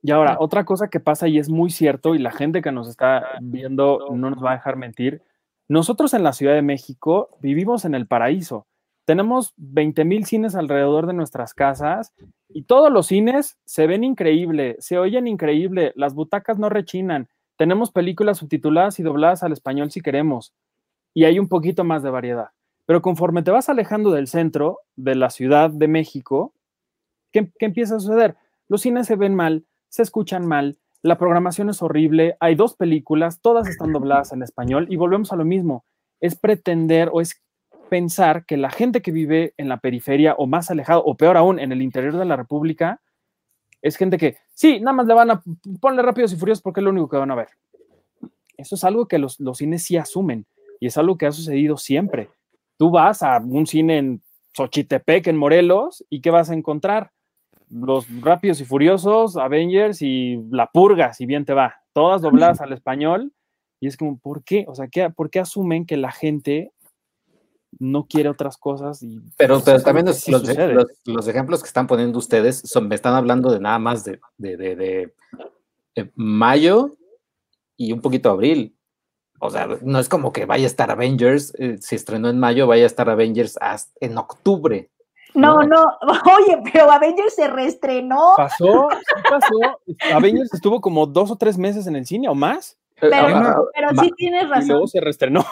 Y 0.00 0.12
ahora, 0.12 0.36
otra 0.38 0.64
cosa 0.64 0.88
que 0.88 1.00
pasa 1.00 1.28
y 1.28 1.38
es 1.38 1.48
muy 1.48 1.70
cierto, 1.70 2.14
y 2.14 2.18
la 2.18 2.30
gente 2.30 2.60
que 2.62 2.70
nos 2.70 2.88
está 2.88 3.38
viendo 3.40 4.10
no 4.12 4.30
nos 4.30 4.44
va 4.44 4.52
a 4.52 4.56
dejar 4.56 4.76
mentir, 4.76 5.22
nosotros 5.66 6.12
en 6.12 6.22
la 6.22 6.34
Ciudad 6.34 6.54
de 6.54 6.62
México 6.62 7.30
vivimos 7.40 7.86
en 7.86 7.94
el 7.94 8.06
paraíso. 8.06 8.66
Tenemos 9.06 9.54
20 9.56 10.04
mil 10.04 10.26
cines 10.26 10.54
alrededor 10.54 11.06
de 11.06 11.14
nuestras 11.14 11.54
casas 11.54 12.12
y 12.48 12.64
todos 12.64 12.92
los 12.92 13.06
cines 13.06 13.58
se 13.64 13.86
ven 13.86 14.04
increíble, 14.04 14.76
se 14.78 14.98
oyen 14.98 15.26
increíble, 15.26 15.92
las 15.96 16.14
butacas 16.14 16.58
no 16.58 16.68
rechinan, 16.68 17.28
tenemos 17.56 17.90
películas 17.90 18.38
subtituladas 18.38 18.98
y 18.98 19.02
dobladas 19.02 19.42
al 19.42 19.52
español 19.52 19.90
si 19.90 20.00
queremos, 20.00 20.54
y 21.14 21.24
hay 21.24 21.38
un 21.38 21.48
poquito 21.48 21.84
más 21.84 22.02
de 22.02 22.10
variedad. 22.10 22.48
Pero 22.86 23.00
conforme 23.00 23.42
te 23.42 23.50
vas 23.50 23.68
alejando 23.68 24.10
del 24.10 24.26
centro 24.26 24.80
de 24.96 25.14
la 25.14 25.30
Ciudad 25.30 25.70
de 25.70 25.88
México, 25.88 26.52
¿qué, 27.32 27.50
empieza 27.60 27.96
a 27.96 28.00
suceder? 28.00 28.36
Los 28.68 28.82
cines 28.82 29.06
se 29.06 29.16
ven 29.16 29.34
mal, 29.34 29.64
se 29.88 30.02
escuchan 30.02 30.46
mal, 30.46 30.78
la 31.02 31.18
programación 31.18 31.70
es 31.70 31.82
horrible, 31.82 32.36
hay 32.40 32.54
dos 32.54 32.74
películas, 32.74 33.40
todas 33.40 33.68
están 33.68 33.92
dobladas 33.92 34.32
en 34.32 34.42
español 34.42 34.86
y 34.90 34.96
volvemos 34.96 35.32
a 35.32 35.36
lo 35.36 35.44
mismo, 35.44 35.84
es 36.20 36.36
pretender 36.36 37.10
o 37.12 37.20
es 37.20 37.42
pensar 37.90 38.44
que 38.46 38.56
la 38.56 38.70
gente 38.70 39.02
que 39.02 39.12
vive 39.12 39.54
en 39.56 39.68
la 39.68 39.78
periferia 39.78 40.34
o 40.34 40.46
más 40.46 40.70
alejado 40.70 41.04
o 41.04 41.16
peor 41.16 41.36
aún 41.36 41.58
en 41.58 41.72
el 41.72 41.82
interior 41.82 42.16
de 42.16 42.24
la 42.24 42.36
República 42.36 43.00
es 43.84 43.96
gente 43.96 44.16
que 44.16 44.38
sí, 44.54 44.80
nada 44.80 44.94
más 44.94 45.06
le 45.06 45.12
van 45.12 45.30
a 45.30 45.42
ponle 45.78 46.00
rápidos 46.00 46.32
y 46.32 46.36
furiosos 46.36 46.62
porque 46.62 46.80
es 46.80 46.84
lo 46.84 46.90
único 46.90 47.10
que 47.10 47.18
van 47.18 47.30
a 47.30 47.34
ver. 47.34 47.48
Eso 48.56 48.76
es 48.76 48.82
algo 48.82 49.06
que 49.06 49.18
los, 49.18 49.38
los 49.40 49.58
cines 49.58 49.82
sí 49.82 49.98
asumen 49.98 50.46
y 50.80 50.86
es 50.86 50.96
algo 50.96 51.18
que 51.18 51.26
ha 51.26 51.32
sucedido 51.32 51.76
siempre. 51.76 52.30
Tú 52.78 52.90
vas 52.90 53.22
a 53.22 53.36
un 53.38 53.66
cine 53.66 53.98
en 53.98 54.22
Xochitepec, 54.56 55.26
en 55.26 55.36
Morelos, 55.36 56.02
y 56.08 56.22
¿qué 56.22 56.30
vas 56.30 56.48
a 56.48 56.54
encontrar? 56.54 57.10
Los 57.68 58.06
Rápidos 58.22 58.58
y 58.62 58.64
Furiosos, 58.64 59.36
Avengers 59.36 60.00
y 60.00 60.42
La 60.50 60.70
Purga, 60.72 61.12
si 61.12 61.26
bien 61.26 61.44
te 61.44 61.52
va, 61.52 61.82
todas 61.92 62.22
dobladas 62.22 62.60
al 62.62 62.72
español. 62.72 63.34
Y 63.80 63.88
es 63.88 63.98
como, 63.98 64.18
¿por 64.18 64.44
qué? 64.44 64.64
O 64.66 64.74
sea, 64.74 64.88
¿qué, 64.88 65.10
¿por 65.10 65.28
qué 65.28 65.40
asumen 65.40 65.84
que 65.84 65.98
la 65.98 66.10
gente 66.10 66.72
no 67.78 68.06
quiere 68.06 68.28
otras 68.28 68.56
cosas? 68.56 69.02
Y, 69.02 69.20
pero, 69.36 69.54
pues, 69.54 69.64
pero 69.64 69.82
también 69.82 70.06
los, 70.06 70.16
sí 70.18 70.30
los- 70.30 70.42
los- 70.46 70.86
los 71.04 71.28
ejemplos 71.28 71.62
que 71.62 71.66
están 71.68 71.86
poniendo 71.86 72.18
ustedes 72.18 72.60
son, 72.64 72.88
me 72.88 72.94
están 72.94 73.14
hablando 73.14 73.50
de 73.50 73.60
nada 73.60 73.78
más 73.78 74.04
de, 74.04 74.20
de- 74.38 74.56
de- 74.56 74.76
de, 74.76 75.14
eh, 75.96 76.10
mayo 76.14 76.96
y 77.76 77.92
un 77.92 78.00
poquito 78.00 78.30
abril. 78.30 78.76
O 79.40 79.50
sea, 79.50 79.68
no 79.82 79.98
es 79.98 80.08
como 80.08 80.32
que 80.32 80.46
vaya 80.46 80.64
a 80.64 80.66
estar 80.66 80.90
Avengers, 80.90 81.52
eh, 81.58 81.76
si 81.80 81.96
estrenó 81.96 82.28
en 82.28 82.38
mayo, 82.38 82.66
vaya 82.66 82.84
a 82.84 82.86
estar 82.86 83.10
Avengers 83.10 83.58
hasta 83.60 83.92
en 84.00 84.16
octubre. 84.16 84.90
No, 85.34 85.62
No. 85.62 85.66
no, 85.66 85.84
oye, 86.38 86.62
pero 86.72 86.90
Avengers 86.90 87.34
se 87.34 87.48
reestrenó. 87.48 88.34
Pasó, 88.36 88.88
sí 88.90 89.22
pasó. 89.28 90.14
Avengers 90.16 90.54
estuvo 90.54 90.80
como 90.80 91.06
dos 91.06 91.30
o 91.32 91.36
tres 91.36 91.58
meses 91.58 91.86
en 91.88 91.96
el 91.96 92.06
cine 92.06 92.28
o 92.28 92.34
más, 92.36 92.78
Pero, 93.00 93.14
ah, 93.16 93.54
ah, 93.56 93.62
pero 93.74 93.92
ma- 93.92 94.02
sí 94.04 94.12
tienes 94.16 94.44
y 94.44 94.46
razón. 94.46 94.68
luego 94.68 94.86
se 94.86 95.00
reestrenó. 95.00 95.44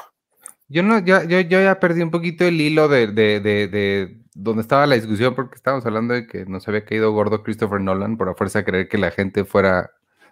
Yo 0.73 0.83
no, 0.83 0.99
yo, 1.01 1.23
yo, 1.25 1.41
yo 1.41 1.61
ya 1.63 1.79
perdí 1.79 2.01
un 2.01 2.11
poquito 2.11 2.47
el 2.47 2.59
hilo 2.59 2.89
de, 2.89 3.09
de, 3.09 3.41
de, 3.41 3.69
de 3.69 4.23
donde 4.35 4.63
estaba 4.63 4.87
la 4.87 4.95
discusión, 4.95 5.35
porque 5.35 5.57
estábamos 5.57 5.85
hablando 5.85 6.15
de 6.15 6.27
que 6.27 6.47
nos 6.47 6.67
había 6.67 6.87
caído 6.87 7.13
gordo 7.13 7.43
Christopher 7.43 7.81
Nolan 7.81 8.17
por 8.17 8.31
a 8.31 8.35
fuerza 8.35 8.61
de 8.61 8.65
creer 8.65 8.89
que 8.89 8.97
la 8.97 9.11
gente 9.11 9.45
fuera 9.45 9.91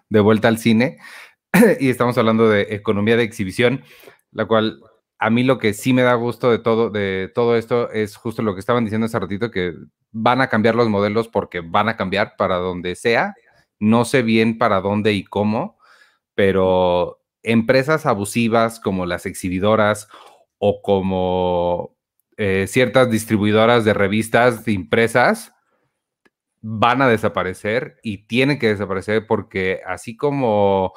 de 0.09 0.19
vuelta 0.19 0.47
al 0.47 0.57
cine. 0.57 0.97
y 1.79 1.89
estamos 1.89 2.17
hablando 2.17 2.49
de 2.49 2.67
economía 2.71 3.17
de 3.17 3.23
exhibición, 3.23 3.83
la 4.31 4.45
cual 4.45 4.81
a 5.19 5.29
mí 5.29 5.43
lo 5.43 5.59
que 5.59 5.73
sí 5.73 5.93
me 5.93 6.01
da 6.01 6.15
gusto 6.15 6.49
de 6.49 6.57
todo, 6.57 6.89
de 6.89 7.31
todo 7.35 7.55
esto 7.55 7.91
es 7.91 8.15
justo 8.15 8.41
lo 8.41 8.55
que 8.55 8.61
estaban 8.61 8.83
diciendo 8.83 9.05
hace 9.05 9.19
ratito, 9.19 9.51
que 9.51 9.75
van 10.11 10.41
a 10.41 10.47
cambiar 10.47 10.73
los 10.73 10.89
modelos 10.89 11.27
porque 11.27 11.59
van 11.59 11.87
a 11.87 11.97
cambiar 11.97 12.33
para 12.35 12.55
donde 12.55 12.95
sea. 12.95 13.35
No 13.79 14.05
sé 14.05 14.23
bien 14.23 14.57
para 14.57 14.81
dónde 14.81 15.13
y 15.13 15.23
cómo, 15.23 15.77
pero 16.33 17.21
empresas 17.43 18.07
abusivas 18.07 18.79
como 18.79 19.05
las 19.05 19.27
exhibidoras 19.27 20.07
o 20.63 20.83
como 20.83 21.97
eh, 22.37 22.67
ciertas 22.67 23.09
distribuidoras 23.09 23.83
de 23.83 23.95
revistas 23.95 24.67
impresas 24.67 25.53
van 26.61 27.01
a 27.01 27.07
desaparecer 27.07 27.97
y 28.03 28.27
tienen 28.27 28.59
que 28.59 28.67
desaparecer 28.67 29.25
porque 29.25 29.81
así 29.87 30.15
como 30.15 30.93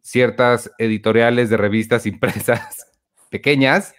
ciertas 0.00 0.70
editoriales 0.78 1.50
de 1.50 1.56
revistas 1.56 2.06
impresas 2.06 2.86
pequeñas, 3.30 3.92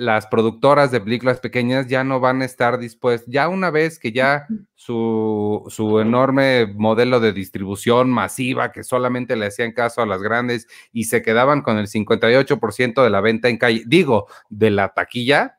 las 0.00 0.26
productoras 0.28 0.90
de 0.90 1.00
películas 1.02 1.40
pequeñas 1.40 1.86
ya 1.86 2.04
no 2.04 2.20
van 2.20 2.40
a 2.40 2.46
estar 2.46 2.78
dispuestas, 2.78 3.28
ya 3.30 3.48
una 3.50 3.70
vez 3.70 3.98
que 3.98 4.12
ya 4.12 4.46
su, 4.74 5.62
su 5.68 6.00
enorme 6.00 6.66
modelo 6.74 7.20
de 7.20 7.34
distribución 7.34 8.08
masiva 8.08 8.72
que 8.72 8.82
solamente 8.82 9.36
le 9.36 9.46
hacían 9.46 9.72
caso 9.72 10.00
a 10.00 10.06
las 10.06 10.22
grandes 10.22 10.66
y 10.90 11.04
se 11.04 11.20
quedaban 11.20 11.60
con 11.60 11.76
el 11.76 11.86
58% 11.86 13.02
de 13.04 13.10
la 13.10 13.20
venta 13.20 13.50
en 13.50 13.58
calle, 13.58 13.82
digo, 13.86 14.26
de 14.48 14.70
la 14.70 14.88
taquilla, 14.94 15.58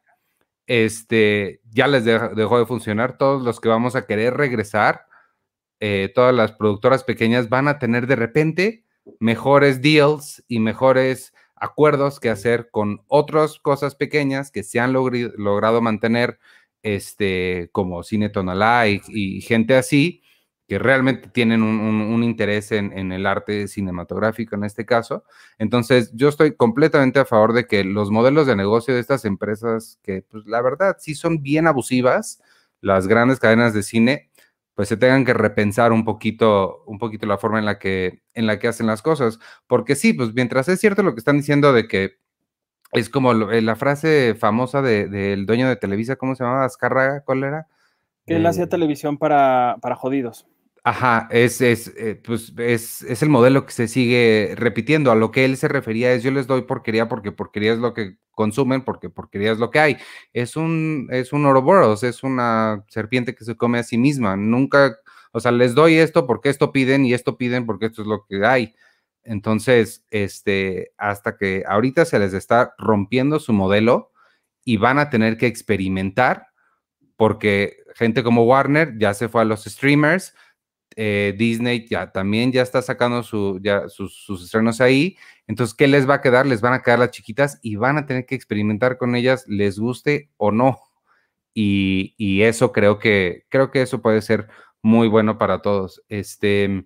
este, 0.66 1.62
ya 1.70 1.88
les 1.88 2.04
de- 2.06 2.30
dejó 2.36 2.58
de 2.58 2.66
funcionar. 2.66 3.18
Todos 3.18 3.44
los 3.44 3.60
que 3.60 3.70
vamos 3.70 3.96
a 3.96 4.06
querer 4.08 4.36
regresar, 4.36 5.06
eh, 5.80 6.12
todas 6.16 6.34
las 6.34 6.52
productoras 6.54 7.04
pequeñas 7.04 7.48
van 7.50 7.68
a 7.68 7.78
tener 7.78 8.08
de 8.08 8.16
repente 8.16 8.86
mejores 9.20 9.82
deals 9.82 10.44
y 10.48 10.60
mejores 10.60 11.34
acuerdos 11.62 12.20
que 12.20 12.30
hacer 12.30 12.70
con 12.72 13.04
otras 13.08 13.60
cosas 13.60 13.96
pequeñas 13.96 14.52
que 14.52 14.64
se 14.64 14.80
han 14.80 14.92
logrado 14.92 15.82
mantener, 15.82 16.40
este, 16.84 17.70
como 17.72 18.04
Cine 18.04 18.30
Tonalá 18.30 18.90
y, 18.90 19.02
y 19.08 19.42
gente 19.42 19.76
así, 19.76 20.24
que 20.68 20.80
realmente 20.80 21.30
tienen 21.30 21.64
un 21.64 22.24
interés 22.24 22.72
en, 22.72 22.98
en 22.98 23.12
el 23.12 23.26
arte 23.26 23.68
cinematográfico 23.68 24.56
en 24.56 24.64
este 24.64 24.86
caso. 24.86 25.26
Entonces, 25.60 26.12
yo 26.14 26.30
estoy 26.30 26.56
completamente 26.56 27.20
a 27.20 27.26
favor 27.26 27.52
de 27.54 27.68
que 27.68 27.84
los 27.84 28.10
modelos 28.10 28.48
de 28.48 28.56
negocio 28.56 28.94
de 28.94 29.02
estas 29.02 29.26
empresas, 29.26 30.00
que 30.02 30.24
pues 30.24 30.46
la 30.46 30.62
verdad 30.62 30.96
sí 30.98 31.14
son 31.14 31.44
bien 31.44 31.68
abusivas, 31.68 32.42
las 32.80 33.08
grandes 33.08 33.40
cadenas 33.40 33.74
de 33.74 33.84
cine, 33.84 34.31
pues 34.76 34.88
se 34.90 34.98
tengan 34.98 35.26
que 35.26 35.34
repensar 35.34 35.92
un 35.92 36.06
poquito, 36.06 36.84
un 36.86 36.98
poquito 36.98 37.26
la 37.26 37.38
forma 37.38 37.60
en 37.60 37.66
la 37.66 37.78
que, 37.80 38.24
en 38.34 38.48
la 38.48 38.58
que 38.60 38.68
hacen 38.68 38.88
las 38.88 39.02
cosas. 39.02 39.40
Porque 39.68 39.96
sí, 39.96 40.14
pues 40.14 40.34
mientras 40.34 40.68
es 40.70 40.80
cierto 40.80 41.04
lo 41.04 41.14
que 41.14 41.20
están 41.20 41.38
diciendo 41.38 41.74
de 41.74 41.88
que 41.88 42.16
es 42.94 43.10
como 43.10 43.34
lo- 43.34 43.52
eh, 43.52 43.62
la 43.62 43.76
frase 43.76 44.36
famosa 44.38 44.82
de- 44.82 45.08
del 45.08 45.46
dueño 45.46 45.68
de 45.70 45.76
Televisa, 45.76 46.16
¿cómo 46.16 46.36
se 46.36 46.44
llamaba? 46.44 46.66
Azcárraga, 46.66 47.22
¿cuál 47.26 47.44
era? 47.44 47.68
Que 48.26 48.36
él 48.36 48.46
hacía 48.46 48.66
de- 48.66 48.70
televisión 48.72 49.18
para, 49.18 49.78
para 49.82 49.96
jodidos. 49.96 50.48
Ajá, 50.84 51.28
es, 51.30 51.62
es, 51.62 51.94
eh, 51.96 52.20
pues, 52.24 52.54
es, 52.58 53.04
es 53.04 53.22
el 53.22 53.30
modelo 53.30 53.66
que 53.68 53.72
se 53.72 53.88
sigue 53.88 54.56
repitiendo. 54.58 55.12
A 55.12 55.16
lo 55.16 55.30
que 55.32 55.46
él 55.46 55.56
se 55.58 55.68
refería 55.68 56.12
es 56.12 56.24
yo 56.24 56.32
les 56.32 56.48
doy 56.48 56.64
porquería 56.64 57.08
porque 57.08 57.32
porquería 57.32 57.74
es 57.74 57.78
lo 57.80 57.94
que 57.94 58.18
consumen, 58.42 58.82
porque 58.82 59.12
porquería 59.12 59.52
es 59.52 59.60
lo 59.60 59.70
que 59.70 59.80
hay. 59.80 59.98
Es 60.34 60.56
un, 60.56 61.08
es 61.12 61.32
un 61.32 61.46
Ouroboros, 61.46 62.04
es 62.04 62.24
una 62.24 62.84
serpiente 62.88 63.36
que 63.36 63.46
se 63.46 63.56
come 63.56 63.78
a 63.78 63.84
sí 63.84 64.00
misma. 64.00 64.36
Nunca, 64.36 64.98
o 65.32 65.40
sea, 65.40 65.52
les 65.52 65.76
doy 65.76 65.98
esto 65.98 66.26
porque 66.26 66.50
esto 66.50 66.72
piden 66.72 67.06
y 67.06 67.14
esto 67.14 67.38
piden 67.38 67.68
porque 67.68 67.86
esto 67.86 68.02
es 68.02 68.08
lo 68.08 68.26
que 68.26 68.44
hay. 68.44 68.74
Entonces, 69.24 70.04
este, 70.10 70.92
hasta 70.98 71.38
que 71.38 71.64
ahorita 71.68 72.06
se 72.06 72.18
les 72.18 72.34
está 72.34 72.74
rompiendo 72.80 73.40
su 73.40 73.54
modelo 73.54 74.12
y 74.66 74.78
van 74.78 74.98
a 74.98 75.12
tener 75.12 75.38
que 75.38 75.46
experimentar 75.46 76.48
porque 77.16 77.84
gente 77.94 78.24
como 78.24 78.46
Warner 78.46 78.98
ya 78.98 79.14
se 79.14 79.30
fue 79.30 79.44
a 79.44 79.46
los 79.46 79.66
streamers, 79.66 80.34
eh, 80.96 81.34
Disney 81.38 81.88
ya 81.88 82.12
también 82.12 82.52
ya 82.52 82.62
está 82.62 82.82
sacando 82.82 83.24
su, 83.24 83.62
sus, 83.88 84.16
sus 84.16 84.44
estrenos 84.44 84.82
ahí. 84.82 85.18
Entonces, 85.48 85.74
¿qué 85.74 85.88
les 85.88 86.10
va 86.10 86.16
a 86.16 86.22
quedar? 86.22 86.46
Les 86.46 86.62
van 86.62 86.74
a 86.74 86.82
quedar 86.82 87.00
las 87.00 87.12
chiquitas 87.12 87.60
y 87.62 87.76
van 87.76 87.98
a 87.98 88.06
tener 88.06 88.26
que 88.26 88.36
experimentar 88.36 88.98
con 88.98 89.16
ellas, 89.16 89.46
les 89.48 89.80
guste 89.80 90.30
o 90.38 90.52
no. 90.52 90.80
Y, 91.54 92.16
y 92.18 92.44
eso 92.44 92.72
creo 92.72 93.00
que, 93.00 93.46
creo 93.50 93.72
que 93.72 93.82
eso 93.82 94.02
puede 94.02 94.22
ser 94.22 94.48
muy 94.82 95.08
bueno 95.08 95.38
para 95.38 95.62
todos. 95.62 96.04
Este, 96.10 96.86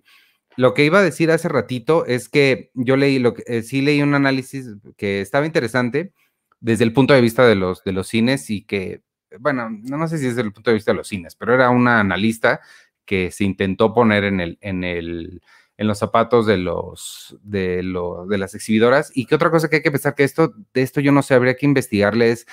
lo 0.56 0.74
que 0.74 0.84
iba 0.84 0.98
a 0.98 1.02
decir 1.02 1.30
hace 1.30 1.48
ratito 1.48 2.06
es 2.06 2.28
que 2.28 2.70
yo 2.74 2.96
leí, 2.96 3.18
lo 3.18 3.34
que, 3.34 3.44
eh, 3.46 3.62
sí 3.62 3.82
leí 3.82 4.02
un 4.02 4.14
análisis 4.14 4.68
que 4.96 5.20
estaba 5.20 5.46
interesante 5.46 6.12
desde 6.60 6.84
el 6.84 6.92
punto 6.92 7.14
de 7.14 7.20
vista 7.20 7.46
de 7.46 7.54
los, 7.54 7.84
de 7.84 7.92
los 7.92 8.08
cines 8.08 8.50
y 8.50 8.64
que, 8.64 9.02
bueno, 9.38 9.68
no, 9.70 9.98
no 9.98 10.08
sé 10.08 10.18
si 10.18 10.26
es 10.26 10.36
desde 10.36 10.46
el 10.48 10.52
punto 10.52 10.70
de 10.70 10.76
vista 10.76 10.92
de 10.92 10.96
los 10.96 11.08
cines, 11.08 11.36
pero 11.36 11.54
era 11.54 11.70
una 11.70 12.00
analista 12.00 12.60
que 13.06 13.30
se 13.30 13.44
intentó 13.44 13.94
poner 13.94 14.24
en, 14.24 14.40
el, 14.40 14.58
en, 14.60 14.84
el, 14.84 15.40
en 15.76 15.86
los 15.86 15.98
zapatos 15.98 16.46
de, 16.46 16.58
los, 16.58 17.38
de, 17.42 17.82
lo, 17.82 18.26
de 18.26 18.38
las 18.38 18.54
exhibidoras. 18.54 19.10
Y 19.14 19.26
que 19.26 19.34
otra 19.34 19.50
cosa 19.50 19.68
que 19.68 19.76
hay 19.76 19.82
que 19.82 19.90
pensar 19.90 20.14
que 20.14 20.24
esto, 20.24 20.52
de 20.74 20.82
esto 20.82 21.00
yo 21.00 21.12
no 21.12 21.22
sé, 21.22 21.34
habría 21.34 21.56
que 21.56 21.66
investigarle 21.66 22.32
es 22.32 22.46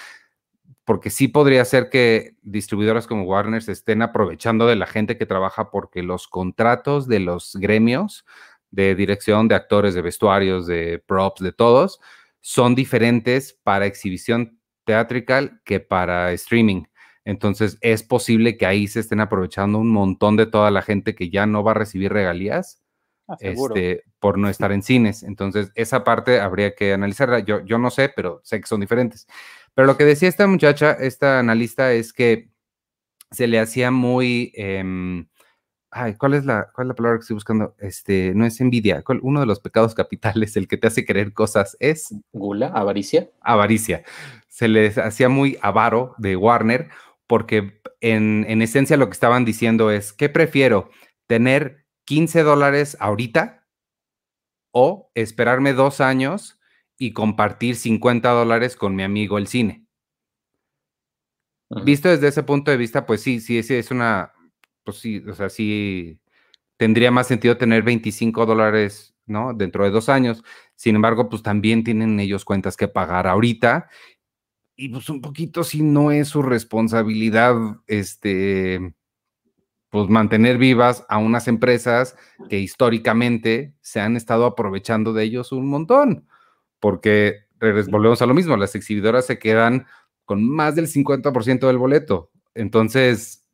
porque 0.85 1.09
sí 1.09 1.27
podría 1.27 1.63
ser 1.65 1.89
que 1.89 2.35
distribuidoras 2.41 3.07
como 3.07 3.23
Warner 3.23 3.63
se 3.63 3.71
estén 3.71 4.01
aprovechando 4.01 4.67
de 4.67 4.75
la 4.75 4.87
gente 4.87 5.17
que 5.17 5.25
trabaja 5.25 5.71
porque 5.71 6.03
los 6.03 6.27
contratos 6.27 7.07
de 7.07 7.19
los 7.19 7.55
gremios 7.55 8.25
de 8.71 8.95
dirección 8.95 9.47
de 9.47 9.55
actores, 9.55 9.93
de 9.93 10.01
vestuarios, 10.01 10.65
de 10.65 11.01
props, 11.05 11.41
de 11.41 11.53
todos, 11.53 11.99
son 12.41 12.75
diferentes 12.75 13.53
para 13.63 13.85
exhibición 13.85 14.59
teatrical 14.83 15.61
que 15.63 15.79
para 15.79 16.33
streaming. 16.33 16.83
Entonces 17.25 17.77
es 17.81 18.03
posible 18.03 18.57
que 18.57 18.65
ahí 18.65 18.87
se 18.87 18.99
estén 18.99 19.19
aprovechando 19.21 19.77
un 19.79 19.91
montón 19.91 20.35
de 20.35 20.45
toda 20.45 20.71
la 20.71 20.81
gente 20.81 21.15
que 21.15 21.29
ya 21.29 21.45
no 21.45 21.63
va 21.63 21.71
a 21.71 21.75
recibir 21.75 22.11
regalías 22.13 22.79
Ah, 23.27 23.37
este, 23.39 24.03
por 24.19 24.37
no 24.37 24.49
estar 24.49 24.73
en 24.73 24.83
cines. 24.83 25.23
Entonces, 25.23 25.71
esa 25.75 26.03
parte 26.03 26.41
habría 26.41 26.75
que 26.75 26.91
analizarla. 26.91 27.39
Yo, 27.39 27.61
yo 27.63 27.77
no 27.77 27.89
sé, 27.89 28.09
pero 28.13 28.41
sé 28.43 28.59
que 28.59 28.67
son 28.67 28.81
diferentes. 28.81 29.27
Pero 29.73 29.87
lo 29.87 29.95
que 29.95 30.03
decía 30.03 30.27
esta 30.27 30.45
muchacha, 30.45 30.91
esta 30.91 31.39
analista, 31.39 31.93
es 31.93 32.11
que 32.11 32.49
se 33.31 33.47
le 33.47 33.59
hacía 33.59 33.91
muy... 33.91 34.51
em, 34.55 35.27
ay, 35.89 36.15
¿cuál 36.15 36.33
es, 36.33 36.43
la, 36.43 36.67
¿cuál 36.75 36.87
es 36.87 36.89
la 36.89 36.95
palabra 36.95 37.17
que 37.17 37.21
estoy 37.21 37.35
buscando? 37.35 37.75
Este, 37.79 38.33
no 38.35 38.45
es 38.45 38.59
envidia. 38.59 39.03
¿Cuál- 39.03 39.21
Uno 39.23 39.39
de 39.39 39.45
los 39.45 39.61
pecados 39.61 39.95
capitales, 39.95 40.57
el 40.57 40.67
que 40.67 40.75
te 40.77 40.87
hace 40.87 41.05
querer 41.05 41.31
cosas, 41.31 41.77
es 41.79 42.13
Gula, 42.33 42.67
avaricia. 42.67 43.29
avaricia. 43.39 44.03
Se 44.49 44.67
les 44.67 44.97
hacía 44.97 45.29
muy 45.29 45.57
avaro 45.61 46.13
de 46.17 46.35
Warner 46.35 46.89
porque 47.27 47.81
en, 48.01 48.45
en 48.47 48.61
esencia 48.61 48.97
lo 48.97 49.07
que 49.07 49.13
estaban 49.13 49.45
diciendo 49.45 49.91
es, 49.91 50.13
¿qué 50.13 50.29
prefiero? 50.29 50.89
¿Tener 51.27 51.85
15 52.05 52.43
dólares 52.43 52.97
ahorita 52.99 53.65
o 54.71 55.11
esperarme 55.15 55.73
dos 55.73 56.01
años 56.01 56.59
y 56.97 57.13
compartir 57.13 57.75
50 57.75 58.29
dólares 58.31 58.75
con 58.75 58.95
mi 58.95 59.03
amigo 59.03 59.37
el 59.37 59.47
cine? 59.47 59.85
Visto 61.83 62.09
desde 62.09 62.27
ese 62.27 62.43
punto 62.43 62.69
de 62.69 62.77
vista, 62.77 63.05
pues 63.05 63.21
sí, 63.21 63.39
sí, 63.39 63.63
sí, 63.63 63.73
es 63.75 63.89
una, 63.89 64.33
pues 64.83 64.97
sí, 64.97 65.23
o 65.27 65.33
sea, 65.33 65.49
sí 65.49 66.19
tendría 66.77 67.11
más 67.11 67.27
sentido 67.27 67.57
tener 67.57 67.83
25 67.83 68.45
dólares, 68.45 69.15
¿no? 69.25 69.53
Dentro 69.53 69.83
de 69.83 69.89
dos 69.89 70.09
años. 70.09 70.43
Sin 70.75 70.95
embargo, 70.95 71.29
pues 71.29 71.41
también 71.41 71.83
tienen 71.83 72.19
ellos 72.19 72.45
cuentas 72.45 72.77
que 72.77 72.87
pagar 72.87 73.25
ahorita. 73.27 73.89
Y 74.75 74.89
pues 74.89 75.09
un 75.09 75.21
poquito 75.21 75.63
si 75.63 75.83
no 75.83 76.11
es 76.11 76.29
su 76.29 76.41
responsabilidad, 76.41 77.55
este, 77.87 78.95
pues 79.89 80.09
mantener 80.09 80.57
vivas 80.57 81.05
a 81.09 81.19
unas 81.19 81.47
empresas 81.47 82.15
que 82.49 82.59
históricamente 82.59 83.75
se 83.81 83.99
han 84.01 84.15
estado 84.17 84.45
aprovechando 84.45 85.13
de 85.13 85.23
ellos 85.23 85.51
un 85.51 85.67
montón. 85.67 86.27
Porque 86.79 87.45
volvemos 87.89 88.21
a 88.21 88.25
lo 88.25 88.33
mismo, 88.33 88.57
las 88.57 88.75
exhibidoras 88.75 89.25
se 89.27 89.39
quedan 89.39 89.85
con 90.25 90.49
más 90.49 90.75
del 90.75 90.87
50% 90.87 91.67
del 91.67 91.77
boleto. 91.77 92.31
Entonces, 92.55 93.45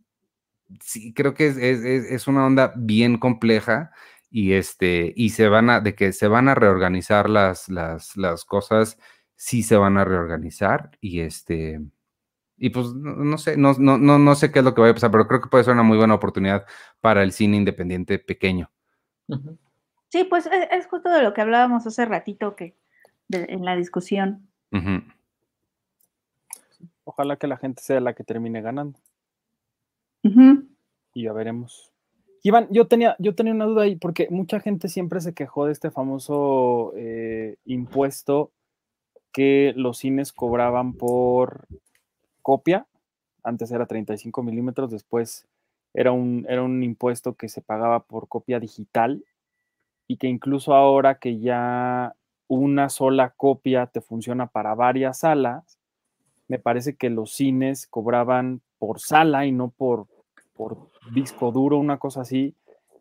sí, 0.81 1.13
creo 1.13 1.33
que 1.33 1.47
es, 1.47 1.57
es- 1.57 1.83
es- 1.83 2.05
es 2.11 2.27
una 2.27 2.45
onda 2.45 2.73
bien 2.77 3.17
compleja 3.17 3.91
y, 4.31 4.53
este, 4.53 5.13
y 5.15 5.31
se 5.31 5.47
van 5.49 5.69
a, 5.69 5.81
de 5.81 5.95
que 5.95 6.13
se 6.13 6.27
van 6.27 6.47
a 6.49 6.55
reorganizar 6.55 7.29
las, 7.29 7.69
las, 7.69 8.15
las 8.17 8.45
cosas, 8.45 8.97
sí 9.41 9.63
se 9.63 9.77
van 9.77 9.97
a 9.97 10.03
reorganizar 10.03 10.91
y 10.99 11.21
este, 11.21 11.79
y 12.57 12.71
pues 12.71 12.93
no, 12.93 13.15
no 13.15 13.37
sé, 13.37 13.55
no, 13.55 13.73
no, 13.79 13.97
no, 13.97 14.19
no 14.19 14.35
sé 14.35 14.51
qué 14.51 14.59
es 14.59 14.65
lo 14.65 14.75
que 14.75 14.81
va 14.81 14.89
a 14.89 14.93
pasar, 14.93 15.11
pero 15.11 15.27
creo 15.29 15.39
que 15.39 15.47
puede 15.47 15.63
ser 15.63 15.73
una 15.75 15.83
muy 15.83 15.97
buena 15.97 16.13
oportunidad 16.15 16.65
para 16.99 17.23
el 17.23 17.31
cine 17.31 17.55
independiente 17.55 18.19
pequeño. 18.19 18.69
Sí, 20.09 20.25
pues 20.25 20.45
es, 20.45 20.67
es 20.71 20.87
justo 20.87 21.09
de 21.09 21.23
lo 21.23 21.33
que 21.33 21.39
hablábamos 21.39 21.87
hace 21.87 22.03
ratito 22.03 22.57
que 22.57 22.75
de- 23.29 23.45
en 23.47 23.63
la 23.63 23.77
discusión. 23.77 24.49
Ojalá 27.05 27.37
que 27.37 27.47
la 27.47 27.55
gente 27.57 27.81
sea 27.81 28.01
la 28.01 28.13
que 28.13 28.25
termine 28.25 28.61
ganando. 28.61 28.99
Y 31.13 31.23
ya 31.23 31.31
veremos. 31.31 31.93
Iván, 32.43 32.67
yo 32.71 32.87
tenía, 32.87 33.15
yo 33.19 33.35
tenía 33.35 33.53
una 33.53 33.65
duda 33.65 33.83
ahí, 33.83 33.95
porque 33.95 34.27
mucha 34.31 34.59
gente 34.59 34.89
siempre 34.89 35.21
se 35.21 35.33
quejó 35.33 35.65
de 35.65 35.71
este 35.71 35.91
famoso 35.91 36.91
eh, 36.97 37.55
impuesto 37.63 38.51
que 39.31 39.73
los 39.75 39.99
cines 39.99 40.33
cobraban 40.33 40.93
por 40.93 41.67
copia. 42.41 42.87
Antes 43.43 43.71
era 43.71 43.85
35 43.85 44.43
milímetros, 44.43 44.91
después 44.91 45.47
era 45.93 46.11
un, 46.11 46.45
era 46.49 46.63
un 46.63 46.83
impuesto 46.83 47.33
que 47.33 47.49
se 47.49 47.61
pagaba 47.61 48.01
por 48.01 48.27
copia 48.27 48.59
digital 48.59 49.23
y 50.07 50.17
que 50.17 50.27
incluso 50.27 50.73
ahora 50.73 51.19
que 51.19 51.39
ya 51.39 52.15
una 52.47 52.89
sola 52.89 53.33
copia 53.37 53.85
te 53.87 54.01
funciona 54.01 54.47
para 54.47 54.73
varias 54.75 55.19
salas, 55.19 55.77
me 56.47 56.57
parece 56.57 56.95
que 56.95 57.09
los 57.09 57.31
cines 57.31 57.87
cobraban 57.87 58.61
por 58.79 58.99
sala 58.99 59.45
y 59.45 59.51
no 59.51 59.69
por, 59.69 60.07
por 60.55 60.89
disco 61.13 61.51
duro, 61.51 61.77
una 61.77 61.97
cosa 61.97 62.21
así, 62.21 62.55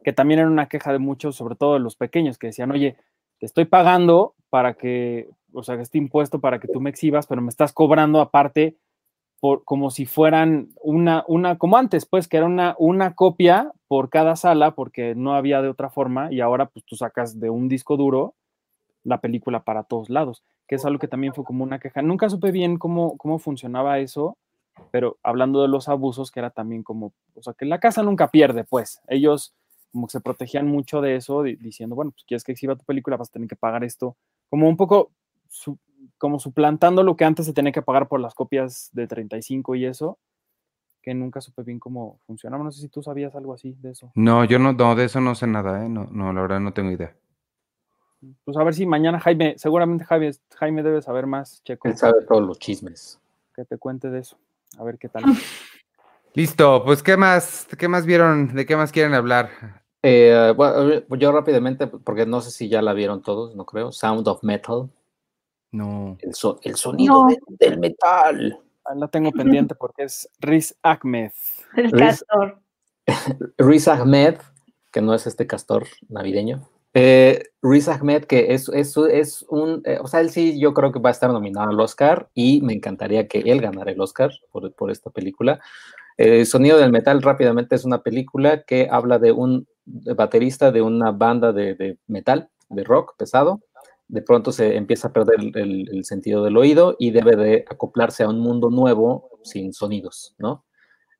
que 0.04 0.12
también 0.12 0.40
era 0.40 0.48
una 0.48 0.68
queja 0.68 0.92
de 0.92 0.98
muchos, 0.98 1.36
sobre 1.36 1.56
todo 1.56 1.74
de 1.74 1.80
los 1.80 1.96
pequeños, 1.96 2.38
que 2.38 2.48
decían, 2.48 2.70
oye, 2.70 2.96
te 3.38 3.46
estoy 3.46 3.64
pagando 3.64 4.34
para 4.50 4.74
que, 4.74 5.28
o 5.52 5.62
sea, 5.62 5.76
este 5.76 5.98
impuesto 5.98 6.40
para 6.40 6.58
que 6.60 6.68
tú 6.68 6.80
me 6.80 6.90
exhibas, 6.90 7.26
pero 7.26 7.42
me 7.42 7.48
estás 7.48 7.72
cobrando 7.72 8.20
aparte 8.20 8.76
por, 9.40 9.64
como 9.64 9.90
si 9.90 10.06
fueran 10.06 10.68
una, 10.82 11.24
una, 11.28 11.58
como 11.58 11.76
antes, 11.76 12.06
pues, 12.06 12.28
que 12.28 12.38
era 12.38 12.46
una, 12.46 12.74
una 12.78 13.14
copia 13.14 13.72
por 13.86 14.10
cada 14.10 14.36
sala, 14.36 14.74
porque 14.74 15.14
no 15.14 15.34
había 15.34 15.62
de 15.62 15.68
otra 15.68 15.90
forma, 15.90 16.32
y 16.32 16.40
ahora 16.40 16.66
pues 16.66 16.84
tú 16.84 16.96
sacas 16.96 17.38
de 17.40 17.50
un 17.50 17.68
disco 17.68 17.96
duro 17.96 18.34
la 19.04 19.20
película 19.20 19.64
para 19.64 19.84
todos 19.84 20.10
lados, 20.10 20.44
que 20.66 20.74
es 20.74 20.84
algo 20.84 20.98
que 20.98 21.08
también 21.08 21.34
fue 21.34 21.44
como 21.44 21.64
una 21.64 21.78
queja. 21.78 22.02
Nunca 22.02 22.28
supe 22.28 22.50
bien 22.50 22.78
cómo, 22.78 23.16
cómo 23.16 23.38
funcionaba 23.38 23.98
eso, 24.00 24.36
pero 24.90 25.18
hablando 25.22 25.62
de 25.62 25.68
los 25.68 25.88
abusos, 25.88 26.30
que 26.30 26.40
era 26.40 26.50
también 26.50 26.82
como, 26.82 27.12
o 27.34 27.42
sea, 27.42 27.54
que 27.54 27.64
la 27.64 27.80
casa 27.80 28.02
nunca 28.02 28.28
pierde, 28.28 28.64
pues, 28.64 29.00
ellos 29.08 29.54
como 29.92 30.06
que 30.06 30.12
se 30.12 30.20
protegían 30.20 30.66
mucho 30.66 31.00
de 31.00 31.16
eso, 31.16 31.42
di- 31.42 31.56
diciendo, 31.56 31.96
bueno, 31.96 32.10
pues 32.12 32.24
quieres 32.24 32.44
que 32.44 32.52
exhiba 32.52 32.76
tu 32.76 32.84
película, 32.84 33.16
vas 33.16 33.28
a 33.28 33.32
tener 33.32 33.48
que 33.48 33.56
pagar 33.56 33.84
esto, 33.84 34.16
como 34.50 34.68
un 34.68 34.76
poco, 34.76 35.12
su- 35.48 35.78
como 36.18 36.38
suplantando 36.38 37.02
lo 37.02 37.16
que 37.16 37.24
antes 37.24 37.46
se 37.46 37.52
tenía 37.52 37.72
que 37.72 37.82
pagar 37.82 38.08
por 38.08 38.20
las 38.20 38.34
copias 38.34 38.90
de 38.92 39.06
35 39.06 39.74
y 39.74 39.84
eso, 39.86 40.18
que 41.02 41.14
nunca 41.14 41.40
supe 41.40 41.62
bien 41.62 41.78
cómo 41.78 42.18
funcionaba. 42.26 42.62
No 42.64 42.70
sé 42.72 42.80
si 42.82 42.88
tú 42.88 43.02
sabías 43.02 43.34
algo 43.34 43.54
así 43.54 43.74
de 43.80 43.90
eso. 43.92 44.12
No, 44.14 44.44
yo 44.44 44.58
no, 44.58 44.72
no, 44.72 44.94
de 44.94 45.04
eso 45.06 45.20
no 45.20 45.34
sé 45.34 45.46
nada, 45.46 45.84
¿eh? 45.84 45.88
No, 45.88 46.04
no, 46.10 46.32
la 46.32 46.40
verdad 46.42 46.60
no 46.60 46.72
tengo 46.74 46.90
idea. 46.90 47.16
Pues 48.44 48.56
a 48.56 48.64
ver 48.64 48.74
si 48.74 48.84
mañana 48.84 49.20
Jaime, 49.20 49.54
seguramente 49.58 50.04
Jaime, 50.04 50.32
Jaime 50.56 50.82
debe 50.82 51.00
saber 51.00 51.26
más, 51.26 51.62
Checo, 51.62 51.88
Él 51.88 51.96
sabe 51.96 52.22
todos 52.26 52.42
los 52.44 52.58
chismes. 52.58 53.20
que 53.54 53.64
te 53.64 53.78
cuente 53.78 54.10
de 54.10 54.18
eso. 54.20 54.36
A 54.76 54.84
ver 54.84 54.98
qué 54.98 55.08
tal. 55.08 55.22
Listo, 56.34 56.84
pues 56.84 57.02
¿qué 57.02 57.16
más, 57.16 57.66
qué 57.78 57.88
más 57.88 58.06
vieron? 58.06 58.54
¿De 58.54 58.66
qué 58.66 58.76
más 58.76 58.92
quieren 58.92 59.14
hablar? 59.14 59.50
Eh, 60.02 60.52
bueno, 60.56 61.02
yo 61.16 61.32
rápidamente, 61.32 61.86
porque 61.88 62.26
no 62.26 62.40
sé 62.40 62.50
si 62.50 62.68
ya 62.68 62.82
la 62.82 62.92
vieron 62.92 63.22
todos, 63.22 63.56
no 63.56 63.64
creo. 63.66 63.90
Sound 63.92 64.26
of 64.28 64.42
Metal. 64.44 64.88
No. 65.72 66.16
El, 66.20 66.34
so- 66.34 66.60
el 66.62 66.76
sonido 66.76 67.24
No. 67.24 67.28
de- 67.28 67.38
del 67.66 67.78
metal. 67.78 68.58
La 68.94 69.08
tengo 69.08 69.30
pendiente 69.32 69.74
porque 69.74 70.04
es 70.04 70.30
Riz 70.40 70.74
Ahmed. 70.82 71.30
El 71.76 71.90
Riz- 71.90 72.24
castor. 72.24 72.60
Riz 73.58 73.88
Ahmed, 73.88 74.36
que 74.92 75.02
no 75.02 75.12
es 75.14 75.26
este 75.26 75.46
castor 75.46 75.86
navideño. 76.08 76.66
Eh, 76.94 77.42
Riz 77.60 77.86
Ahmed, 77.88 78.24
que 78.24 78.54
es, 78.54 78.68
es, 78.70 78.96
es 78.96 79.44
un, 79.50 79.82
eh, 79.84 79.98
o 80.00 80.06
sea, 80.06 80.20
él 80.20 80.30
sí 80.30 80.58
yo 80.58 80.72
creo 80.72 80.90
que 80.90 81.00
va 81.00 81.10
a 81.10 81.12
estar 81.12 81.30
nominado 81.30 81.68
al 81.68 81.78
Oscar 81.80 82.30
y 82.32 82.62
me 82.62 82.72
encantaría 82.72 83.28
que 83.28 83.40
él 83.40 83.60
ganara 83.60 83.90
el 83.92 84.00
Oscar 84.00 84.30
por, 84.50 84.72
por 84.72 84.90
esta 84.90 85.10
película. 85.10 85.60
Eh, 86.18 86.44
Sonido 86.44 86.78
del 86.78 86.90
Metal 86.92 87.22
rápidamente 87.22 87.76
es 87.76 87.84
una 87.84 88.02
película 88.02 88.64
que 88.64 88.88
habla 88.90 89.18
de 89.18 89.32
un 89.32 89.66
baterista 89.86 90.72
de 90.72 90.82
una 90.82 91.12
banda 91.12 91.52
de, 91.52 91.98
metal, 92.08 92.50
de 92.68 92.84
rock 92.84 93.14
pesado. 93.16 93.60
De 94.08 94.22
pronto 94.22 94.52
se 94.52 94.76
empieza 94.76 95.08
a 95.08 95.12
perder 95.12 95.36
el, 95.38 95.56
el- 95.56 95.88
el 95.96 96.04
sentido 96.04 96.42
del 96.42 96.56
oído 96.56 96.96
y 96.98 97.10
debe 97.10 97.36
de 97.36 97.64
acoplarse 97.70 98.24
a 98.24 98.28
un 98.28 98.40
mundo 98.40 98.70
nuevo 98.70 99.30
sin 99.44 99.72
sonidos, 99.72 100.34
¿no? 100.38 100.64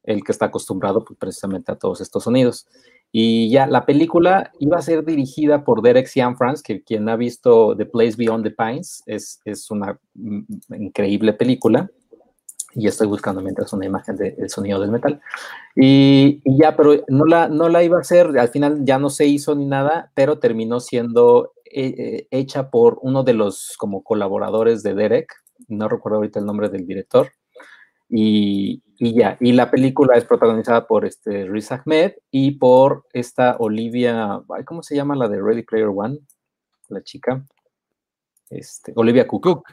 El 0.02 0.24
que 0.24 0.32
está 0.32 0.46
acostumbrado 0.46 1.04
pues, 1.04 1.18
precisamente 1.18 1.70
a 1.70 1.76
todos 1.76 2.00
estos 2.00 2.24
sonidos. 2.24 2.66
Y 3.12 3.50
ya 3.50 3.66
la 3.66 3.86
película 3.86 4.52
iba 4.58 4.78
a 4.78 4.82
ser 4.82 5.04
dirigida 5.04 5.64
por 5.64 5.82
Derek 5.82 6.08
Cianfrance, 6.08 6.62
que 6.62 6.82
quien 6.82 7.08
ha 7.08 7.16
visto 7.16 7.76
The 7.76 7.86
Place 7.86 8.16
Beyond 8.16 8.44
the 8.44 8.50
Pines 8.50 9.02
es, 9.06 9.40
es 9.44 9.70
una 9.70 9.98
mm, 10.14 10.40
increíble 10.74 11.34
película. 11.34 11.90
Y 12.74 12.86
estoy 12.86 13.06
buscando 13.06 13.40
mientras 13.40 13.72
una 13.72 13.86
imagen 13.86 14.16
del 14.16 14.50
sonido 14.50 14.80
del 14.80 14.90
metal. 14.90 15.20
Y, 15.74 16.42
ya, 16.44 16.76
pero 16.76 17.02
no 17.08 17.24
la, 17.24 17.48
no 17.48 17.68
la 17.68 17.82
iba 17.82 17.96
a 17.96 18.02
hacer, 18.02 18.38
al 18.38 18.48
final 18.48 18.84
ya 18.84 18.98
no 18.98 19.10
se 19.10 19.26
hizo 19.26 19.54
ni 19.54 19.66
nada, 19.66 20.12
pero 20.14 20.38
terminó 20.38 20.80
siendo 20.80 21.52
eh, 21.64 21.94
eh, 21.98 22.28
hecha 22.30 22.70
por 22.70 22.98
uno 23.02 23.24
de 23.24 23.34
los 23.34 23.74
como 23.78 24.02
colaboradores 24.02 24.82
de 24.82 24.94
Derek, 24.94 25.32
no 25.68 25.88
recuerdo 25.88 26.16
ahorita 26.16 26.38
el 26.38 26.46
nombre 26.46 26.68
del 26.68 26.86
director, 26.86 27.30
y, 28.10 28.82
ya, 28.98 29.36
y 29.40 29.52
la 29.52 29.70
película 29.70 30.16
es 30.16 30.24
protagonizada 30.24 30.86
por 30.86 31.04
este 31.04 31.46
Riz 31.46 31.70
Ahmed 31.72 32.12
y 32.30 32.52
por 32.52 33.04
esta 33.12 33.56
Olivia, 33.58 34.40
¿cómo 34.64 34.82
se 34.82 34.96
llama 34.96 35.14
la 35.14 35.28
de 35.28 35.42
Ready 35.42 35.62
Player 35.62 35.90
One? 35.94 36.18
La 36.88 37.02
chica, 37.02 37.44
este, 38.48 38.92
Olivia 38.96 39.26
Cook. 39.26 39.42
Cook. 39.42 39.68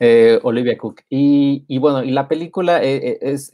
Eh, 0.00 0.38
Olivia 0.42 0.76
Cook. 0.78 1.02
Y, 1.08 1.78
bueno, 1.78 2.04
y 2.04 2.10
la 2.10 2.28
película 2.28 2.82
eh, 2.82 2.96
eh, 2.96 3.18
es, 3.20 3.52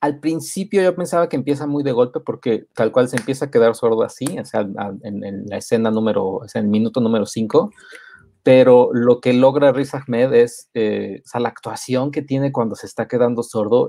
al 0.00 0.18
principio 0.18 0.82
yo 0.82 0.96
pensaba 0.96 1.28
que 1.28 1.36
empieza 1.36 1.66
muy 1.66 1.84
de 1.84 1.92
golpe 1.92 2.20
porque 2.20 2.66
tal 2.74 2.90
cual 2.90 3.08
se 3.08 3.16
empieza 3.16 3.46
a 3.46 3.50
quedar 3.50 3.74
sordo 3.74 4.02
así, 4.02 4.26
o 4.38 4.44
sea, 4.44 4.66
en, 5.02 5.24
en 5.24 5.46
la 5.46 5.58
escena 5.58 5.90
número, 5.90 6.26
o 6.26 6.48
sea, 6.48 6.60
en 6.60 6.66
el 6.66 6.70
minuto 6.70 7.00
número 7.00 7.26
5, 7.26 7.70
pero 8.42 8.90
lo 8.92 9.20
que 9.20 9.32
logra 9.32 9.72
Riz 9.72 9.94
Ahmed 9.94 10.32
es, 10.34 10.68
eh, 10.74 11.22
o 11.24 11.28
sea, 11.28 11.40
la 11.40 11.48
actuación 11.50 12.10
que 12.10 12.22
tiene 12.22 12.50
cuando 12.50 12.74
se 12.74 12.86
está 12.86 13.06
quedando 13.06 13.42
sordo, 13.42 13.88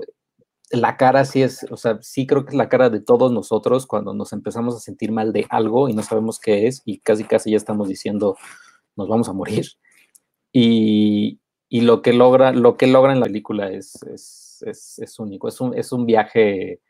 la 0.70 0.96
cara 0.96 1.24
sí 1.24 1.42
es, 1.42 1.66
o 1.70 1.76
sea, 1.76 1.98
sí 2.02 2.26
creo 2.26 2.44
que 2.44 2.50
es 2.50 2.56
la 2.56 2.68
cara 2.68 2.90
de 2.90 3.00
todos 3.00 3.32
nosotros 3.32 3.86
cuando 3.86 4.14
nos 4.14 4.32
empezamos 4.32 4.76
a 4.76 4.80
sentir 4.80 5.12
mal 5.12 5.32
de 5.32 5.46
algo 5.50 5.88
y 5.88 5.94
no 5.94 6.02
sabemos 6.02 6.38
qué 6.38 6.68
es 6.68 6.82
y 6.84 7.00
casi 7.00 7.24
casi 7.24 7.50
ya 7.50 7.56
estamos 7.56 7.88
diciendo, 7.88 8.36
nos 8.96 9.08
vamos 9.08 9.28
a 9.28 9.32
morir. 9.32 9.66
Y, 10.52 11.40
y 11.68 11.82
lo 11.82 12.02
que 12.02 12.12
logra, 12.12 12.52
lo 12.52 12.76
que 12.76 12.86
logra 12.86 13.12
en 13.12 13.20
la 13.20 13.26
película 13.26 13.70
es, 13.70 14.02
es, 14.04 14.62
es, 14.66 14.98
es 14.98 15.18
único, 15.18 15.48
es 15.48 15.60
un, 15.60 15.76
es 15.76 15.92
un 15.92 16.06
viaje 16.06 16.80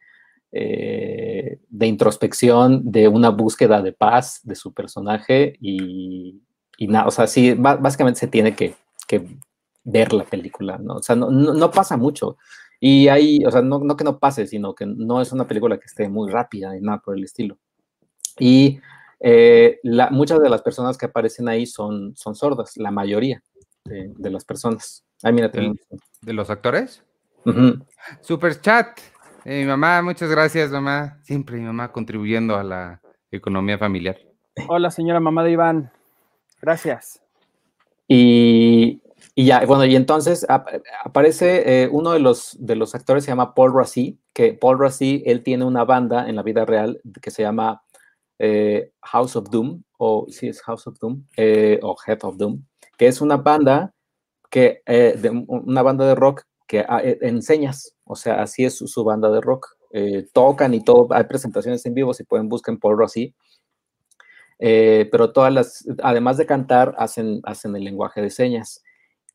eh, 0.53 1.59
de 1.69 1.87
introspección, 1.87 2.83
de 2.91 3.09
una 3.09 3.31
búsqueda 3.31 3.83
de 3.83 3.93
paz 3.93 4.41
de 4.45 4.55
su 4.55 4.73
personaje 4.73 5.57
y, 5.61 6.41
y 6.79 6.87
nada, 6.89 7.07
o 7.09 7.11
sea, 7.11 7.27
sí, 7.27 7.55
básicamente 7.55 8.21
se 8.21 8.29
tiene 8.29 8.55
que, 8.55 8.75
que 9.09 9.27
ver 9.85 10.13
la 10.13 10.25
película, 10.25 10.79
¿no? 10.79 10.95
O 10.97 11.03
sea, 11.03 11.17
no, 11.17 11.31
no, 11.31 11.55
no 11.55 11.71
pasa 11.71 11.97
mucho. 11.97 12.37
Y 12.81 13.09
hay, 13.09 13.45
o 13.45 13.51
sea, 13.51 13.63
no, 13.63 13.79
no 13.81 13.97
que 13.97 14.05
no 14.05 14.19
pase, 14.19 14.47
sino 14.47 14.75
que 14.75 14.87
no 14.87 15.21
es 15.23 15.33
una 15.33 15.47
película 15.49 15.79
que 15.79 15.87
esté 15.87 16.09
muy 16.09 16.31
rápida 16.31 16.73
ni 16.73 16.81
nada 16.81 16.99
por 16.99 17.17
el 17.17 17.25
estilo. 17.25 17.57
Y 18.39 18.81
eh, 19.21 19.79
la- 19.83 20.11
muchas 20.11 20.41
de 20.41 20.51
las 20.51 20.63
personas 20.63 20.99
que 20.99 21.07
aparecen 21.07 21.49
ahí 21.49 21.67
son, 21.67 22.15
son 22.17 22.35
sordas, 22.35 22.77
la 22.77 22.91
mayoría 22.91 23.43
de, 23.85 24.13
de 24.17 24.31
las 24.31 24.45
personas. 24.45 25.05
Ay, 25.23 25.33
mira, 25.33 25.51
tenemos- 25.51 25.77
¿De 26.23 26.33
los 26.33 26.51
actores? 26.51 27.05
Super 28.23 28.59
chat. 28.61 28.99
Eh, 29.45 29.61
mi 29.61 29.67
mamá, 29.67 30.01
muchas 30.03 30.31
gracias, 30.31 30.71
mamá. 30.71 31.19
Siempre 31.23 31.57
mi 31.59 31.65
mamá 31.65 31.93
contribuyendo 31.93 32.57
a 32.57 32.65
la 32.65 33.03
economía 33.31 33.77
familiar. 33.79 34.19
Hola, 34.69 34.91
señora 34.91 35.21
mamá 35.21 35.45
de 35.45 35.51
Iván. 35.53 35.93
Gracias. 36.63 37.23
Y, 38.09 39.03
y 39.35 39.45
ya, 39.47 39.67
bueno, 39.67 39.85
y 39.85 39.97
entonces 39.97 40.47
ap- 40.49 40.69
aparece 41.05 41.83
eh, 41.85 41.89
uno 41.93 42.13
de 42.13 42.21
los, 42.21 42.57
de 42.59 42.77
los 42.77 42.95
actores, 42.95 43.25
se 43.25 43.31
llama 43.31 43.55
Paul 43.55 43.75
Rassi, 43.75 44.19
que 44.33 44.55
Paul 44.55 44.79
Rassi, 44.79 45.23
él 45.27 45.43
tiene 45.43 45.65
una 45.65 45.85
banda 45.85 46.29
en 46.29 46.37
la 46.37 46.43
vida 46.43 46.65
real 46.65 47.01
que 47.21 47.31
se 47.31 47.43
llama 47.43 47.83
eh, 48.39 48.93
House 49.03 49.37
of 49.37 49.51
Doom, 49.51 49.83
o 49.99 50.27
sí 50.31 50.49
es 50.49 50.63
House 50.63 50.87
of 50.87 50.99
Doom, 50.99 51.25
eh, 51.37 51.79
o 51.83 51.95
Head 52.07 52.19
of 52.23 52.37
Doom, 52.39 52.63
que 52.99 53.07
es 53.09 53.21
una 53.21 53.37
banda 53.39 53.93
que, 54.51 54.83
eh, 54.87 55.17
de, 55.21 55.31
un- 55.31 55.47
una 55.49 55.83
banda 55.83 56.07
de 56.07 56.15
rock 56.15 56.43
que 56.67 56.85
ah, 56.89 57.01
eh, 57.05 57.19
enseñas, 57.23 57.95
o 58.05 58.17
sea, 58.17 58.43
así 58.43 58.65
es 58.65 58.77
su, 58.79 58.89
su 58.89 59.05
banda 59.05 59.31
de 59.31 59.41
rock. 59.41 59.67
Eh, 59.93 60.27
tocan 60.33 60.75
y 60.75 60.83
todo, 60.83 61.09
hay 61.13 61.25
presentaciones 61.25 61.87
en 61.87 61.95
vivo, 61.95 62.15
si 62.15 62.25
pueden 62.25 62.49
busquen 62.49 62.79
Paul 62.79 62.99
Rassi. 62.99 63.35
Eh, 64.59 65.09
pero 65.11 65.33
todas 65.33 65.53
las, 65.53 65.85
además 66.03 66.37
de 66.37 66.47
cantar, 66.47 66.95
hacen, 66.99 67.41
hacen 67.45 67.75
el 67.77 67.85
lenguaje 67.85 68.23
de 68.23 68.31
señas. 68.31 68.83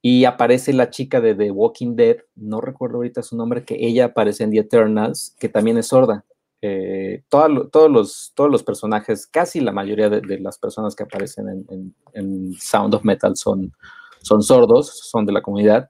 Y 0.02 0.24
aparece 0.26 0.72
la 0.74 0.90
chica 0.90 1.20
de 1.20 1.36
The 1.36 1.52
Walking 1.52 1.96
Dead, 1.96 2.18
no 2.36 2.62
recuerdo 2.62 2.98
ahorita 2.98 3.22
su 3.22 3.36
nombre, 3.36 3.66
que 3.66 3.76
ella 3.86 4.06
aparece 4.06 4.46
en 4.46 4.52
The 4.52 4.60
Eternals, 4.60 5.36
que 5.40 5.50
también 5.50 5.78
es 5.78 5.88
sorda. 5.88 6.26
Eh, 6.62 7.24
toda 7.30 7.48
lo- 7.48 7.68
todos, 7.70 7.90
los, 7.90 8.32
todos 8.36 8.52
los 8.52 8.64
personajes, 8.64 9.26
casi 9.28 9.62
la 9.62 9.72
mayoría 9.72 10.10
de, 10.10 10.22
de 10.22 10.40
las 10.40 10.58
personas 10.58 10.96
que 10.96 11.04
aparecen 11.04 11.48
en, 11.50 11.66
en- 11.70 11.96
en 12.14 12.54
Sound 12.54 12.94
of 12.96 13.04
Metal 13.06 13.36
son, 13.36 13.72
son 14.22 14.42
sordos, 14.44 14.88
son 15.10 15.26
de 15.26 15.32
la 15.34 15.42
comunidad. 15.42 15.90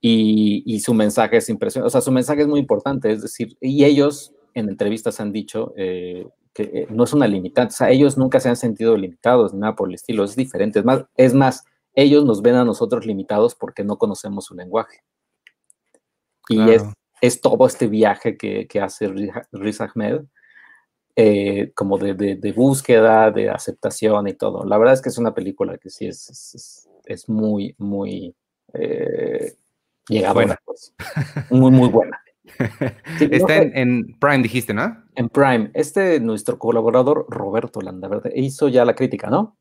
Y, 0.00 0.62
y 0.66 0.80
su 0.80 0.92
mensaje 0.94 1.36
es 1.36 1.48
impresionante, 1.48 1.86
o 1.86 1.90
sea, 1.90 2.00
su 2.00 2.10
mensaje 2.10 2.42
es 2.42 2.48
muy 2.48 2.58
importante, 2.58 3.10
es 3.12 3.22
decir, 3.22 3.56
y 3.60 3.84
ellos 3.84 4.34
en 4.52 4.68
entrevistas 4.68 5.20
han 5.20 5.30
dicho 5.32 5.72
eh, 5.76 6.26
que 6.52 6.62
eh, 6.64 6.86
no 6.90 7.04
es 7.04 7.12
una 7.12 7.28
limitante, 7.28 7.72
o 7.72 7.76
sea, 7.76 7.90
ellos 7.90 8.18
nunca 8.18 8.40
se 8.40 8.48
han 8.48 8.56
sentido 8.56 8.96
limitados 8.96 9.54
ni 9.54 9.60
nada 9.60 9.76
por 9.76 9.88
el 9.88 9.94
estilo, 9.94 10.24
es 10.24 10.34
diferente, 10.34 10.80
es 10.80 10.84
más, 10.84 11.04
es 11.16 11.34
más, 11.34 11.64
ellos 11.94 12.24
nos 12.24 12.42
ven 12.42 12.56
a 12.56 12.64
nosotros 12.64 13.06
limitados 13.06 13.54
porque 13.54 13.84
no 13.84 13.96
conocemos 13.96 14.44
su 14.46 14.56
lenguaje. 14.56 15.04
Y 16.48 16.56
Claro. 16.56 16.72
es 16.72 16.82
todo 17.40 17.66
este 17.66 17.86
viaje 17.86 18.36
que, 18.36 18.66
que 18.66 18.80
hace 18.80 19.08
Riz- 19.08 19.80
Ahmed, 19.80 20.22
eh, 21.16 21.72
como 21.74 21.98
de, 21.98 22.14
de- 22.14 22.36
de 22.36 22.52
búsqueda, 22.52 23.30
de 23.30 23.50
aceptación 23.50 24.28
y 24.28 24.34
todo. 24.34 24.64
La 24.64 24.78
verdad 24.78 24.94
es 24.94 25.02
que 25.02 25.08
es 25.10 25.18
una 25.18 25.34
película 25.34 25.78
que 25.78 25.90
sí 25.90 26.06
es, 26.06 26.28
es, 26.30 26.54
es- 26.54 26.88
es 27.04 27.28
muy, 27.28 27.74
muy 27.78 28.34
eh, 28.74 29.54
llegadora, 30.08 30.32
Buena. 30.46 30.58
pues. 30.64 30.94
Muy, 31.50 31.70
muy 31.70 31.88
buena. 31.88 32.18
Sí, 33.18 33.28
Está 33.30 33.56
en, 33.58 33.76
en 33.76 34.18
Prime, 34.18 34.42
dijiste, 34.42 34.74
¿no? 34.74 35.04
En 35.14 35.28
Prime, 35.28 35.70
este 35.74 36.18
nuestro 36.18 36.58
colaborador 36.58 37.26
Roberto 37.28 37.80
Landa, 37.80 38.08
¿verdad? 38.08 38.32
Hizo 38.34 38.68
ya 38.68 38.84
la 38.84 38.94
crítica, 38.96 39.30
¿no? 39.30 39.56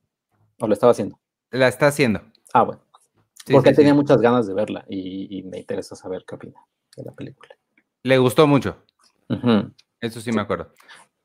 ¿O 0.59 0.67
lo 0.67 0.73
estaba 0.73 0.91
haciendo? 0.91 1.19
La 1.51 1.67
está 1.67 1.87
haciendo. 1.87 2.21
Ah, 2.53 2.63
bueno. 2.63 2.81
Sí, 3.45 3.53
porque 3.53 3.69
sí. 3.69 3.75
tenía 3.77 3.93
muchas 3.93 4.19
ganas 4.19 4.47
de 4.47 4.53
verla 4.55 4.83
y, 4.89 5.37
y 5.37 5.43
me 5.43 5.59
interesa 5.59 5.95
saber 5.95 6.23
qué 6.27 6.35
opina 6.35 6.59
de 6.97 7.03
la 7.03 7.11
película. 7.13 7.55
Le 8.03 8.17
gustó 8.17 8.47
mucho. 8.47 8.83
Eso 9.99 10.21
sí 10.21 10.31
me 10.31 10.41
acuerdo. 10.41 10.73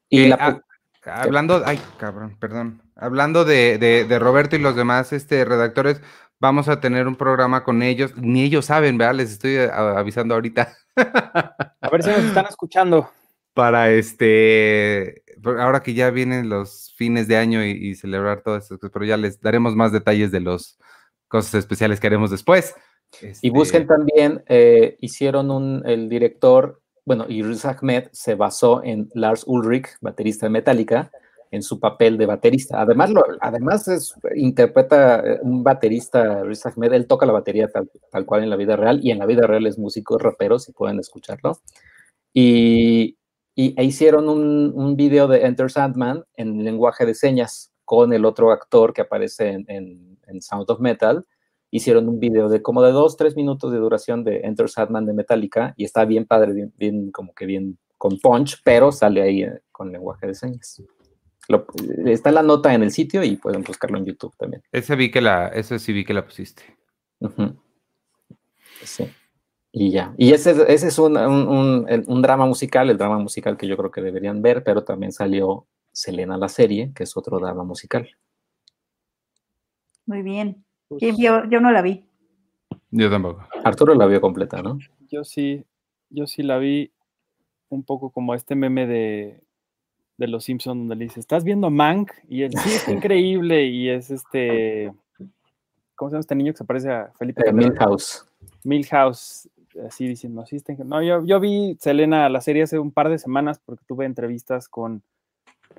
Y 0.08 0.24
Eh, 0.24 0.28
la 0.28 0.36
ah, 0.40 1.22
hablando, 1.22 1.62
ay, 1.64 1.80
cabrón, 1.98 2.36
perdón. 2.38 2.82
Hablando 2.96 3.44
de, 3.44 3.78
de- 3.78 4.04
de 4.04 4.18
Roberto 4.18 4.56
y 4.56 4.58
los 4.60 4.76
demás 4.76 5.12
este, 5.12 5.44
redactores, 5.44 6.00
vamos 6.38 6.68
a 6.68 6.80
tener 6.80 7.06
un 7.08 7.16
programa 7.16 7.64
con 7.64 7.82
ellos. 7.82 8.12
Ni 8.16 8.42
ellos 8.42 8.66
saben, 8.66 8.98
¿verdad? 8.98 9.14
Les 9.16 9.32
estoy 9.32 9.56
a- 9.56 9.98
avisando 9.98 10.34
ahorita. 10.34 10.72
A 10.96 11.90
ver 11.90 12.02
si 12.02 12.10
nos 12.10 12.20
están 12.24 12.46
escuchando. 12.46 13.10
Para 13.54 13.90
este, 13.90 15.22
ahora 15.44 15.80
que 15.82 15.94
ya 15.94 16.10
vienen 16.10 16.50
los 16.50 16.92
fines 16.96 17.26
de 17.26 17.38
año 17.38 17.64
y, 17.64 17.70
y 17.70 17.94
celebrar 17.94 18.42
todo 18.42 18.56
esto, 18.58 18.78
pero 18.92 19.04
ya 19.06 19.16
les 19.16 19.40
daremos 19.40 19.74
más 19.74 19.92
detalles 19.92 20.30
de 20.30 20.40
las 20.40 20.78
cosas 21.28 21.54
especiales 21.54 21.98
que 21.98 22.06
haremos 22.06 22.30
después. 22.30 22.74
Y 23.22 23.26
Este, 23.26 23.50
busquen 23.50 23.86
también, 23.86 24.42
eh, 24.48 24.96
hicieron 25.00 25.50
un, 25.50 25.82
el 25.86 26.08
director, 26.08 26.80
bueno, 27.04 27.24
y 27.28 27.42
Riz 27.42 27.64
Ahmed 27.64 28.08
se 28.12 28.34
basó 28.34 28.82
en 28.84 29.08
Lars 29.14 29.44
Ulrich, 29.46 29.88
baterista 30.00 30.46
de 30.46 30.50
Metallica, 30.50 31.10
en 31.52 31.62
su 31.62 31.78
papel 31.78 32.18
de 32.18 32.26
baterista. 32.26 32.80
Además, 32.80 33.10
lo, 33.10 33.22
además 33.40 33.86
es, 33.88 34.14
interpreta 34.34 35.20
eh, 35.20 35.38
un 35.42 35.62
baterista, 35.62 36.42
Riz 36.42 36.66
Ahmed, 36.66 36.92
él 36.92 37.06
toca 37.06 37.24
la 37.24 37.32
batería 37.32 37.68
tal, 37.68 37.88
tal 38.10 38.26
cual 38.26 38.42
en 38.42 38.50
la 38.50 38.56
vida 38.56 38.76
real, 38.76 38.98
y 39.02 39.12
en 39.12 39.18
la 39.20 39.26
vida 39.26 39.46
real 39.46 39.66
es 39.66 39.78
músico, 39.78 40.18
rapero, 40.18 40.58
si 40.58 40.72
pueden 40.72 40.98
escucharlo. 40.98 41.58
Y, 42.34 43.16
y 43.54 43.74
e 43.80 43.84
hicieron 43.84 44.28
un, 44.28 44.72
un 44.74 44.96
video 44.96 45.28
de 45.28 45.46
Enter 45.46 45.70
Sandman 45.70 46.24
en 46.34 46.64
lenguaje 46.64 47.06
de 47.06 47.14
señas 47.14 47.72
con 47.84 48.12
el 48.12 48.24
otro 48.24 48.50
actor 48.50 48.92
que 48.92 49.02
aparece 49.02 49.50
en, 49.52 49.64
en- 49.68 50.18
en 50.26 50.42
Sound 50.42 50.68
of 50.70 50.80
Metal 50.80 51.24
hicieron 51.70 52.08
un 52.08 52.20
video 52.20 52.48
de 52.48 52.62
como 52.62 52.82
de 52.82 52.92
dos, 52.92 53.16
tres 53.16 53.36
minutos 53.36 53.72
de 53.72 53.78
duración 53.78 54.24
de 54.24 54.40
Enter 54.40 54.68
Sadman 54.68 55.06
de 55.06 55.12
Metallica 55.12 55.74
y 55.76 55.84
está 55.84 56.04
bien 56.04 56.26
padre, 56.26 56.70
bien, 56.76 57.10
como 57.10 57.34
que 57.34 57.46
bien 57.46 57.78
con 57.98 58.18
punch, 58.18 58.60
pero 58.64 58.92
sale 58.92 59.22
ahí 59.22 59.42
eh, 59.42 59.60
con 59.72 59.92
lenguaje 59.92 60.26
de 60.26 60.34
señas. 60.34 60.82
está 62.06 62.30
la 62.30 62.42
nota 62.42 62.74
en 62.74 62.82
el 62.82 62.90
sitio 62.90 63.22
y 63.24 63.36
pueden 63.36 63.62
buscarlo 63.62 63.98
en 63.98 64.04
YouTube 64.04 64.34
también. 64.36 64.62
Ese 64.72 64.96
vi 64.96 65.10
que 65.10 65.20
la, 65.20 65.48
eso 65.48 65.78
sí 65.78 65.92
vi 65.92 66.04
que 66.04 66.14
la 66.14 66.24
pusiste. 66.24 66.62
Sí. 68.82 69.08
Y 69.72 69.90
ya. 69.90 70.14
Y 70.16 70.32
ese, 70.32 70.52
ese 70.72 70.88
es 70.88 70.98
un, 70.98 71.16
un, 71.16 72.04
un, 72.06 72.22
drama 72.22 72.46
musical, 72.46 72.88
el 72.88 72.96
drama 72.96 73.18
musical 73.18 73.56
que 73.56 73.66
yo 73.66 73.76
creo 73.76 73.90
que 73.90 74.00
deberían 74.00 74.40
ver, 74.40 74.64
pero 74.64 74.84
también 74.84 75.12
salió 75.12 75.66
Selena 75.92 76.36
la 76.36 76.48
serie, 76.48 76.92
que 76.94 77.04
es 77.04 77.16
otro 77.16 77.38
drama 77.38 77.64
musical. 77.64 78.08
Muy 80.06 80.22
bien. 80.22 80.65
¿Quién 80.98 81.16
vio? 81.16 81.44
Yo 81.50 81.60
no 81.60 81.70
la 81.70 81.82
vi. 81.82 82.04
Yo 82.90 83.10
tampoco. 83.10 83.46
Arturo 83.64 83.94
la 83.94 84.06
vio 84.06 84.20
completa, 84.20 84.62
¿no? 84.62 84.78
Yo 85.08 85.24
sí, 85.24 85.64
yo 86.10 86.26
sí 86.26 86.42
la 86.42 86.58
vi 86.58 86.92
un 87.68 87.84
poco 87.84 88.10
como 88.10 88.34
este 88.34 88.54
meme 88.54 88.86
de, 88.86 89.42
de 90.16 90.28
Los 90.28 90.44
Simpsons 90.44 90.78
donde 90.78 90.96
le 90.96 91.04
dice, 91.04 91.20
¿estás 91.20 91.44
viendo 91.44 91.70
Mank? 91.70 92.12
Y 92.28 92.42
él, 92.42 92.52
sí, 92.52 92.70
es 92.70 92.88
increíble. 92.88 93.66
Y 93.66 93.88
es 93.88 94.10
este, 94.10 94.92
¿cómo 95.94 96.10
se 96.10 96.14
llama 96.14 96.20
este 96.20 96.34
niño 96.34 96.52
que 96.52 96.58
se 96.58 96.64
parece 96.64 96.90
a 96.90 97.12
Felipe? 97.18 97.42
Eh, 97.46 97.52
Milhouse. 97.52 98.24
Milhouse, 98.64 99.48
así 99.86 100.08
diciendo, 100.08 100.44
sí, 100.46 100.58
no, 100.84 101.02
yo, 101.02 101.24
yo 101.24 101.40
vi 101.40 101.76
Selena 101.80 102.28
la 102.28 102.40
serie 102.40 102.62
hace 102.62 102.78
un 102.78 102.92
par 102.92 103.08
de 103.08 103.18
semanas 103.18 103.60
porque 103.64 103.84
tuve 103.86 104.06
entrevistas 104.06 104.68
con, 104.68 105.02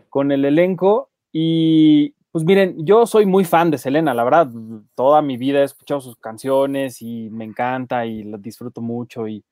con 0.09 0.31
el 0.31 0.45
elenco 0.45 1.09
y 1.31 2.13
pues 2.37 2.45
miren, 2.45 2.85
yo 2.85 3.07
soy 3.07 3.25
muy 3.25 3.45
fan 3.45 3.71
de 3.71 3.79
Selena, 3.79 4.13
la 4.13 4.23
verdad, 4.23 4.47
toda 4.93 5.23
mi 5.23 5.37
vida 5.37 5.61
he 5.61 5.63
escuchado 5.63 6.01
sus 6.01 6.17
canciones 6.17 7.01
y 7.01 7.31
me 7.31 7.45
encanta 7.45 8.05
y 8.05 8.21
las 8.21 8.39
disfruto 8.39 8.79
mucho 8.79 9.27
y, 9.27 9.43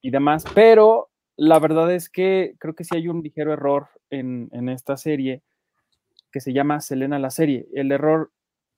y 0.00 0.10
demás, 0.12 0.44
pero 0.54 1.10
la 1.34 1.58
verdad 1.58 1.92
es 1.92 2.08
que 2.08 2.54
creo 2.60 2.76
que 2.76 2.84
sí 2.84 2.94
hay 2.94 3.08
un 3.08 3.20
ligero 3.20 3.52
error 3.52 3.88
en, 4.10 4.48
en 4.52 4.68
esta 4.68 4.96
serie 4.96 5.42
que 6.30 6.38
se 6.38 6.52
llama 6.52 6.80
Selena 6.80 7.18
la 7.18 7.32
serie. 7.32 7.66
El 7.74 7.90
error 7.90 8.30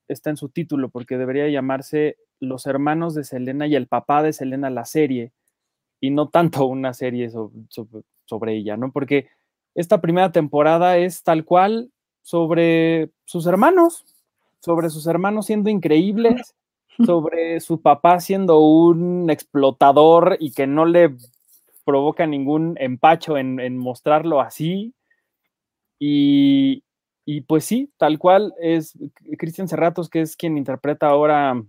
está 0.09 0.31
en 0.31 0.39
su 0.39 0.49
título 0.49 0.89
porque 0.89 1.19
debería 1.19 1.47
llamarse 1.47 2.17
Los 2.39 2.65
hermanos 2.65 3.15
de 3.15 3.25
Selena 3.25 3.67
y 3.67 3.75
el 3.75 3.87
papá 3.87 4.23
de 4.23 4.33
Selena 4.33 4.71
la 4.71 4.87
serie 4.87 5.35
y 6.01 6.09
no 6.09 6.31
tanto 6.31 6.65
una 6.65 6.95
serie 6.95 7.29
sobre, 7.29 8.01
sobre 8.25 8.57
ella, 8.57 8.79
¿no? 8.79 8.91
Porque 8.93 9.29
esta 9.75 10.01
primera 10.01 10.33
temporada 10.33 10.97
es 10.97 11.23
tal 11.23 11.45
cual 11.45 11.93
sobre 12.23 13.11
sus 13.25 13.47
hermanos, 13.47 14.05
sobre 14.61 14.91
sus 14.91 15.07
hermanos 15.07 15.47
siendo 15.47 15.71
increíbles, 15.71 16.55
sobre 17.05 17.61
su 17.61 17.81
papá 17.81 18.21
siendo 18.21 18.61
un 18.61 19.31
explotador 19.31 20.37
y 20.39 20.53
que 20.53 20.67
no 20.67 20.85
le 20.85 21.17
provoca 21.85 22.27
ningún 22.27 22.77
empacho 22.79 23.37
en, 23.37 23.77
mostrarlo 23.79 24.41
así. 24.41 24.95
Y, 25.99 26.83
pues 27.47 27.65
sí, 27.65 27.93
tal 27.97 28.19
cual 28.19 28.55
es 28.61 28.99
Cristian 29.39 29.69
Serratos, 29.69 30.09
que 30.09 30.21
es 30.21 30.37
quien 30.37 30.59
interpreta 30.59 31.09
ahora 31.09 31.63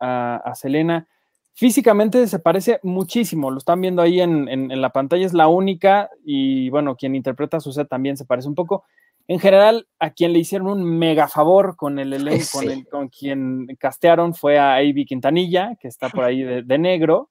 a, 0.00 0.52
Selena. 0.54 1.08
Físicamente 1.54 2.26
se 2.26 2.40
parece 2.40 2.80
muchísimo, 2.82 3.50
lo 3.50 3.58
están 3.58 3.80
viendo 3.80 4.02
ahí 4.02 4.20
en, 4.20 4.80
la 4.80 4.90
pantalla, 4.90 5.24
es 5.24 5.34
la 5.34 5.46
única 5.46 6.10
y 6.24 6.68
bueno, 6.70 6.96
quien 6.96 7.14
interpreta 7.14 7.58
a 7.58 7.60
Suset 7.60 7.88
también 7.88 8.16
se 8.16 8.24
parece 8.24 8.48
un 8.48 8.54
poco. 8.54 8.84
En 9.26 9.38
general, 9.38 9.88
a 9.98 10.10
quien 10.10 10.32
le 10.32 10.38
hicieron 10.38 10.68
un 10.68 10.84
mega 10.84 11.28
favor 11.28 11.76
con 11.76 11.98
el 11.98 12.12
elenco, 12.12 12.60
con, 12.90 13.08
quien 13.08 13.66
castearon 13.78 14.34
fue 14.34 14.58
a 14.58 14.76
Avi 14.76 15.06
Quintanilla, 15.06 15.76
que 15.80 15.88
está 15.88 16.08
por 16.10 16.24
ahí 16.24 16.42
de, 16.42 16.78
negro. 16.78 17.30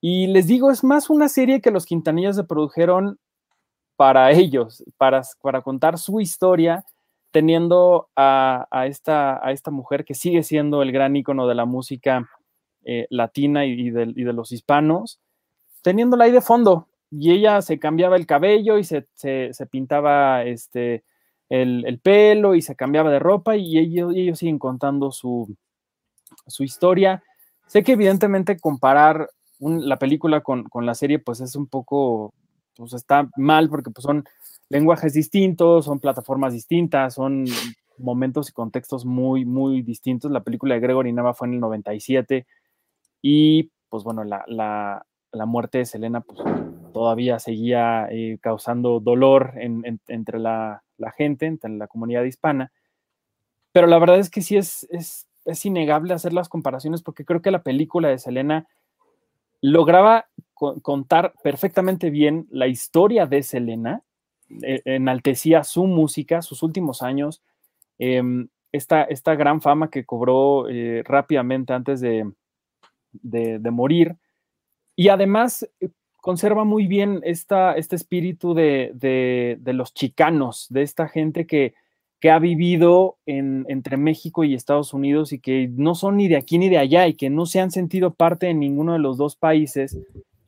Y 0.00 0.28
les 0.28 0.46
digo, 0.46 0.70
es 0.70 0.84
más 0.84 1.10
una 1.10 1.28
serie 1.28 1.60
que 1.60 1.70
los 1.70 1.84
Quintanillas 1.84 2.36
se 2.36 2.44
produjeron 2.44 3.18
para 3.96 4.30
ellos, 4.30 4.82
para, 4.96 5.22
para 5.42 5.60
contar 5.60 5.98
su 5.98 6.20
historia, 6.20 6.84
teniendo 7.32 8.08
a, 8.16 8.66
esta, 8.86 9.44
a 9.46 9.52
esta 9.52 9.70
mujer 9.70 10.04
que 10.04 10.14
sigue 10.14 10.42
siendo 10.42 10.82
el 10.82 10.90
gran 10.90 11.14
icono 11.16 11.46
de 11.46 11.54
la 11.54 11.64
música 11.64 12.28
eh, 12.84 13.06
latina 13.10 13.66
y, 13.66 13.90
de, 13.90 14.12
y 14.16 14.24
de 14.24 14.32
los 14.32 14.52
hispanos, 14.52 15.20
teniéndola 15.82 16.24
ahí 16.24 16.32
de 16.32 16.40
fondo, 16.40 16.88
y 17.10 17.32
ella 17.32 17.60
se 17.60 17.78
cambiaba 17.78 18.16
el 18.16 18.26
cabello 18.26 18.78
y 18.78 18.84
se, 18.84 19.04
pintaba 19.70 20.44
este, 20.44 21.04
el, 21.48 22.00
pelo 22.02 22.54
y 22.54 22.62
se 22.62 22.76
cambiaba 22.76 23.10
de 23.10 23.18
ropa 23.18 23.56
y 23.56 23.78
ellos, 23.78 24.12
ellos 24.14 24.38
siguen 24.38 24.58
contando 24.58 25.10
su, 25.10 25.56
historia. 26.60 27.22
Sé 27.66 27.82
que 27.82 27.92
evidentemente 27.92 28.58
comparar 28.58 29.28
la 29.58 29.98
película 29.98 30.40
con, 30.42 30.66
la 30.74 30.94
serie 30.94 31.18
pues 31.18 31.40
es 31.40 31.56
un 31.56 31.66
poco, 31.66 32.32
pues 32.76 32.92
está 32.92 33.28
mal 33.36 33.68
porque 33.68 33.90
pues 33.90 34.04
son 34.04 34.24
lenguajes 34.68 35.12
distintos, 35.12 35.86
son 35.86 35.98
plataformas 35.98 36.52
distintas, 36.52 37.14
son 37.14 37.44
momentos 37.98 38.48
y 38.48 38.52
contextos 38.52 39.04
muy, 39.04 39.44
muy 39.44 39.82
distintos. 39.82 40.30
La 40.30 40.44
película 40.44 40.74
de 40.74 40.80
Gregory 40.80 41.12
Nava 41.12 41.34
fue 41.34 41.48
en 41.48 41.54
el 41.54 41.60
97 41.60 42.46
y 43.20 43.70
pues 43.88 44.04
bueno, 44.04 44.22
la, 44.22 44.44
la 45.32 45.46
muerte 45.46 45.78
de 45.78 45.86
Selena 45.86 46.20
pues, 46.20 46.38
todavía 46.90 47.38
seguía 47.38 48.08
eh, 48.10 48.38
causando 48.40 49.00
dolor 49.00 49.54
entre 49.56 50.38
la, 50.38 50.82
gente, 51.16 51.46
entre 51.46 51.70
la 51.70 51.86
comunidad 51.86 52.24
hispana. 52.24 52.72
Pero 53.72 53.86
la 53.86 53.98
verdad 53.98 54.18
es 54.18 54.30
que 54.30 54.42
sí 54.42 54.56
es, 54.56 54.86
es, 54.90 55.26
innegable 55.64 56.14
hacer 56.14 56.32
las 56.32 56.48
comparaciones 56.48 57.02
porque 57.02 57.24
creo 57.24 57.42
que 57.42 57.50
la 57.50 57.62
película 57.62 58.08
de 58.08 58.18
Selena 58.18 58.68
lograba 59.60 60.26
contar 60.54 61.34
perfectamente 61.42 62.10
bien 62.10 62.46
la 62.50 62.66
historia 62.66 63.26
de 63.26 63.42
Selena, 63.42 64.02
e, 64.62 64.82
enaltecía 64.84 65.64
su 65.64 65.86
música, 65.86 66.42
sus 66.42 66.62
últimos 66.62 67.02
años, 67.02 67.42
em, 67.98 68.48
esta, 68.72 69.02
esta, 69.02 69.34
gran 69.34 69.60
fama 69.60 69.90
que 69.90 70.04
cobró 70.04 70.68
eh, 70.68 71.02
rápidamente 71.04 71.72
antes 71.72 72.00
de, 72.00 72.30
de 73.12 73.70
morir 73.70 74.16
y 75.00 75.08
además 75.08 75.66
eh, 75.80 75.88
conserva 76.20 76.64
muy 76.64 76.86
bien 76.86 77.20
esta, 77.24 77.74
este 77.74 77.96
espíritu 77.96 78.54
de, 78.54 79.58
los 79.64 79.94
chicanos, 79.94 80.66
de 80.70 80.82
esta 80.82 81.08
gente 81.08 81.46
que, 81.46 81.74
que 82.20 82.30
ha 82.30 82.38
vivido 82.38 83.18
entre 83.26 83.96
México 83.96 84.44
y 84.44 84.54
Estados 84.54 84.92
Unidos 84.94 85.32
y 85.32 85.40
que 85.40 85.68
no 85.72 85.94
son 85.94 86.16
ni 86.16 86.28
de 86.28 86.36
aquí 86.36 86.58
ni 86.58 86.68
de 86.68 86.78
allá 86.78 87.06
y 87.06 87.14
que 87.14 87.30
no 87.30 87.46
se 87.46 87.60
han 87.60 87.70
sentido 87.70 88.14
parte 88.14 88.46
de 88.46 88.54
ninguno 88.54 88.92
de 88.92 88.98
los 88.98 89.16
dos 89.16 89.36
países 89.36 89.98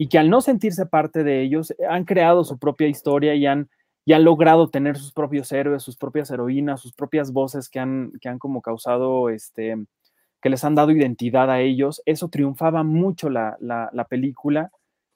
y 0.03 0.09
que 0.09 0.19
al 0.19 0.31
no 0.31 0.41
sentirse 0.41 0.85
parte 0.85 1.23
de 1.23 1.43
ellos 1.43 1.71
eh, 1.71 1.87
han 1.89 2.05
creado 2.05 2.43
su 2.43 2.59
propia 2.59 2.89
historia 2.89 3.37
y 3.37 3.47
han, 3.47 3.69
y 4.05 4.15
logrado 4.15 4.69
tener 4.69 4.97
sus 4.97 5.13
propios 5.13 5.53
héroes, 5.53 5.83
sus 5.85 5.97
propias 5.97 6.29
heroínas, 6.31 6.81
sus 6.81 6.93
propias 6.93 7.33
voces 7.33 7.69
que 7.69 7.79
han, 7.79 8.11
que 8.21 8.29
han 8.29 8.41
como 8.41 8.63
causado 8.63 9.29
este, 9.29 9.77
que 10.41 10.51
les 10.51 10.65
han 10.65 10.75
dado 10.75 10.91
identidad 10.91 11.51
a 11.51 11.61
ellos. 11.61 12.03
Eso 12.05 12.29
triunfaba 12.29 12.83
mucho 12.83 13.31
la, 13.31 13.57
película. 14.11 14.73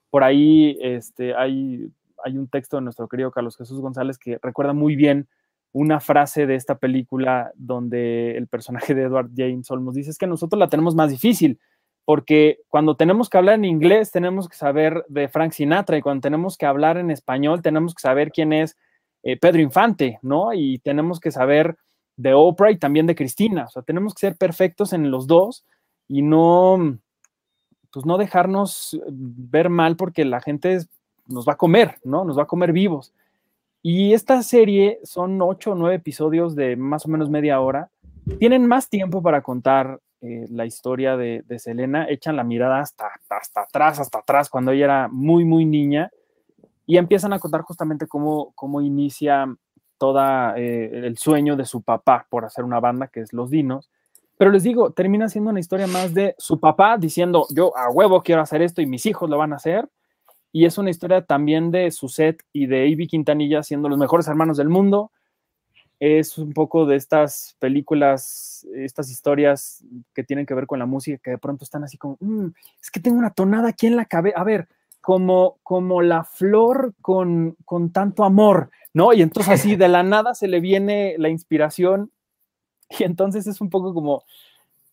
Por 0.09 0.23
ahí 0.23 0.77
este, 0.81 1.35
hay, 1.35 1.91
hay 2.23 2.37
un 2.37 2.47
texto 2.47 2.77
de 2.77 2.83
nuestro 2.83 3.07
querido 3.07 3.31
Carlos 3.31 3.57
Jesús 3.57 3.79
González 3.81 4.17
que 4.17 4.39
recuerda 4.41 4.73
muy 4.73 4.95
bien 4.95 5.27
una 5.73 5.99
frase 5.99 6.47
de 6.47 6.55
esta 6.55 6.77
película 6.77 7.51
donde 7.55 8.37
el 8.37 8.47
personaje 8.47 8.95
de 8.95 9.03
Edward 9.03 9.29
James 9.35 9.69
Olmos 9.69 9.95
dice 9.95 10.11
es 10.11 10.17
que 10.17 10.27
nosotros 10.27 10.59
la 10.59 10.69
tenemos 10.69 10.95
más 10.95 11.11
difícil 11.11 11.59
porque 12.05 12.59
cuando 12.69 12.95
tenemos 12.95 13.29
que 13.29 13.37
hablar 13.37 13.55
en 13.55 13.65
inglés 13.65 14.11
tenemos 14.11 14.47
que 14.47 14.55
saber 14.55 15.03
de 15.09 15.27
Frank 15.27 15.51
Sinatra 15.51 15.97
y 15.97 16.01
cuando 16.01 16.21
tenemos 16.21 16.57
que 16.57 16.65
hablar 16.65 16.97
en 16.97 17.11
español 17.11 17.61
tenemos 17.61 17.93
que 17.93 18.01
saber 18.01 18.31
quién 18.31 18.53
es 18.53 18.77
eh, 19.23 19.37
Pedro 19.37 19.61
Infante, 19.61 20.19
¿no? 20.21 20.53
Y 20.53 20.79
tenemos 20.79 21.19
que 21.19 21.31
saber 21.31 21.77
de 22.15 22.33
Oprah 22.33 22.71
y 22.71 22.77
también 22.77 23.07
de 23.07 23.15
Cristina. 23.15 23.65
O 23.65 23.69
sea, 23.69 23.81
tenemos 23.81 24.13
que 24.13 24.21
ser 24.21 24.37
perfectos 24.37 24.93
en 24.93 25.11
los 25.11 25.27
dos 25.27 25.65
y 26.07 26.21
no, 26.21 26.97
pues 27.91 28.05
no 28.05 28.17
dejarnos 28.17 28.99
ver 29.09 29.69
mal 29.69 29.95
porque 29.95 30.25
la 30.25 30.41
gente 30.41 30.79
nos 31.27 31.47
va 31.47 31.53
a 31.53 31.57
comer, 31.57 31.95
¿no? 32.03 32.23
Nos 32.23 32.37
va 32.37 32.43
a 32.43 32.47
comer 32.47 32.71
vivos. 32.71 33.13
Y 33.81 34.13
esta 34.13 34.41
serie 34.43 34.99
son 35.03 35.41
ocho 35.41 35.71
o 35.71 35.75
nueve 35.75 35.95
episodios 35.95 36.55
de 36.55 36.75
más 36.75 37.05
o 37.05 37.09
menos 37.09 37.29
media 37.29 37.59
hora. 37.59 37.89
Tienen 38.39 38.67
más 38.67 38.89
tiempo 38.89 39.21
para 39.21 39.41
contar 39.41 39.99
eh, 40.21 40.45
la 40.49 40.65
historia 40.65 41.15
de, 41.15 41.43
Selena, 41.59 42.07
echan 42.09 42.35
la 42.35 42.43
mirada 42.43 42.79
hasta, 42.79 43.07
hasta 43.29 43.61
atrás, 43.61 43.99
hasta 43.99 44.19
atrás, 44.19 44.49
cuando 44.49 44.71
ella 44.71 44.85
era 44.85 45.07
muy, 45.07 45.45
muy 45.45 45.65
niña, 45.65 46.11
y 46.85 46.97
empiezan 46.97 47.33
a 47.33 47.39
contar 47.39 47.61
justamente 47.61 48.07
cómo, 48.07 48.51
cómo 48.55 48.81
inicia 48.81 49.45
toda 49.97 50.57
eh, 50.57 50.89
el 51.05 51.17
sueño 51.17 51.55
de 51.55 51.65
su 51.65 51.81
papá 51.81 52.25
por 52.29 52.45
hacer 52.45 52.63
una 52.63 52.79
banda 52.79 53.07
que 53.07 53.21
es 53.21 53.33
Los 53.33 53.49
Dinos. 53.49 53.89
Pero 54.37 54.51
les 54.51 54.63
digo, 54.63 54.91
termina 54.91 55.29
siendo 55.29 55.49
una 55.51 55.59
historia 55.59 55.87
más 55.87 56.13
de 56.13 56.35
su 56.37 56.59
papá 56.59 56.97
diciendo, 56.97 57.47
yo 57.55 57.75
a 57.77 57.89
huevo 57.91 58.21
quiero 58.21 58.41
hacer 58.41 58.61
esto 58.61 58.81
y 58.81 58.85
mis 58.87 59.05
hijos 59.05 59.29
lo 59.29 59.37
van 59.37 59.53
a 59.53 59.57
hacer. 59.57 59.89
Y 60.53 60.65
es 60.65 60.77
una 60.77 60.89
historia 60.91 61.23
también 61.23 61.71
de 61.71 61.91
Suset 61.91 62.41
y 62.53 62.67
de 62.67 62.87
Ivy 62.87 63.07
Quintanilla 63.07 63.63
siendo 63.63 63.89
los 63.89 63.99
mejores 63.99 64.27
hermanos 64.27 64.57
del 64.57 64.69
mundo. 64.69 65.11
es 65.99 66.37
un 66.37 66.53
poco 66.53 66.85
de 66.85 66.95
estas 66.95 67.55
películas, 67.59 68.67
estas 68.75 69.09
historias 69.09 69.83
que 70.13 70.23
tienen 70.23 70.45
que 70.45 70.53
ver 70.53 70.67
con 70.67 70.79
la 70.79 70.85
música, 70.85 71.19
que 71.23 71.31
de 71.31 71.37
pronto 71.39 71.63
están 71.63 71.83
así 71.83 71.97
como, 71.97 72.17
"Mm, 72.19 72.49
es 72.81 72.91
que 72.91 72.99
tengo 72.99 73.17
una 73.17 73.31
tonada 73.31 73.69
aquí 73.69 73.87
en 73.87 73.95
la 73.95 74.05
cabeza, 74.05 74.37
a 74.39 74.43
ver, 74.43 74.67
como, 75.01 75.57
como 75.63 76.01
la 76.03 76.23
flor 76.23 76.93
con, 77.01 77.55
con 77.65 77.91
tanto 77.91 78.23
amor, 78.25 78.69
¿no? 78.93 79.13
Y 79.13 79.21
entonces 79.23 79.53
así 79.53 79.75
de 79.75 79.87
la 79.87 80.03
nada 80.03 80.35
se 80.35 80.47
le 80.47 80.59
viene 80.59 81.15
la 81.17 81.29
inspiración 81.29 82.11
y 82.99 83.03
entonces 83.03 83.47
es 83.47 83.61
un 83.61 83.69
poco 83.69 83.93
como, 83.93 84.23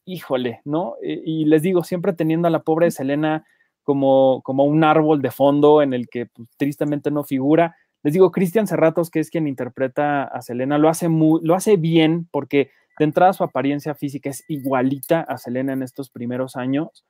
híjole, 0.04 0.60
¿no? 0.64 0.96
Eh, 1.02 1.22
Y 1.24 1.44
les 1.46 1.62
digo, 1.62 1.84
siempre 1.84 2.12
teniendo 2.12 2.48
a 2.48 2.50
la 2.50 2.62
pobre 2.62 2.90
Selena 2.90 3.44
como, 3.82 4.40
como 4.42 4.64
un 4.64 4.84
árbol 4.84 5.22
de 5.22 5.30
fondo 5.30 5.82
en 5.82 5.94
el 5.94 6.08
que 6.08 6.26
pues, 6.26 6.48
tristemente 6.56 7.10
no 7.10 7.24
figura. 7.24 7.76
Les 8.02 8.12
digo, 8.12 8.30
Cristian 8.32 8.66
Serratos, 8.66 9.10
que 9.10 9.20
es 9.20 9.30
quien 9.30 9.46
interpreta 9.46 10.24
a 10.24 10.42
Selena, 10.42 10.78
lo 10.78 10.88
hace, 10.88 11.08
muy, 11.08 11.40
lo 11.42 11.54
hace 11.54 11.76
bien 11.76 12.28
porque 12.30 12.70
de 12.98 13.04
entrada 13.04 13.32
su 13.32 13.44
apariencia 13.44 13.94
física 13.94 14.30
es 14.30 14.44
igualita 14.48 15.20
a 15.20 15.38
Selena 15.38 15.72
en 15.72 15.82
estos 15.82 16.10
primeros 16.10 16.56
años, 16.56 17.04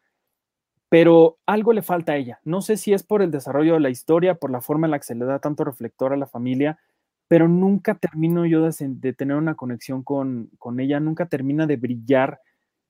pero 0.88 1.38
algo 1.46 1.72
le 1.72 1.82
falta 1.82 2.12
a 2.12 2.16
ella. 2.16 2.38
No 2.44 2.62
sé 2.62 2.76
si 2.76 2.92
es 2.92 3.02
por 3.02 3.22
el 3.22 3.30
desarrollo 3.30 3.74
de 3.74 3.80
la 3.80 3.90
historia, 3.90 4.36
por 4.36 4.50
la 4.50 4.60
forma 4.60 4.86
en 4.86 4.92
la 4.92 4.98
que 4.98 5.04
se 5.04 5.14
le 5.14 5.24
da 5.24 5.40
tanto 5.40 5.64
reflector 5.64 6.12
a 6.12 6.16
la 6.16 6.26
familia, 6.26 6.78
pero 7.34 7.48
nunca 7.48 7.96
termino 7.96 8.46
yo 8.46 8.62
de, 8.62 9.12
tener 9.12 9.36
una 9.36 9.56
conexión 9.56 10.04
con, 10.04 10.50
con 10.56 10.78
ella, 10.78 11.00
nunca 11.00 11.26
termina 11.26 11.66
de 11.66 11.74
brillar 11.76 12.40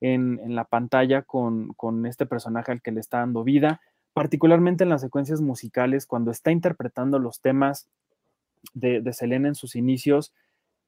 en, 0.03 0.39
en 0.45 0.55
la 0.55 0.65
pantalla 0.65 1.23
con, 1.23 1.73
con 1.79 2.05
este 2.05 2.27
personaje 2.27 2.71
al 2.71 2.83
que 2.83 2.93
le 2.93 3.01
está 3.01 3.21
dando 3.21 3.43
vida, 3.43 3.81
particularmente 4.13 4.85
en 4.85 4.91
las 4.91 5.01
secuencias 5.01 5.41
musicales, 5.41 6.05
cuando 6.05 6.31
está 6.31 6.51
interpretando 6.51 7.19
los 7.19 7.41
temas 7.41 7.89
de, 8.75 9.01
de 9.01 9.15
Selena 9.15 9.49
en 9.49 9.55
sus 9.55 9.77
inicios, 9.77 10.35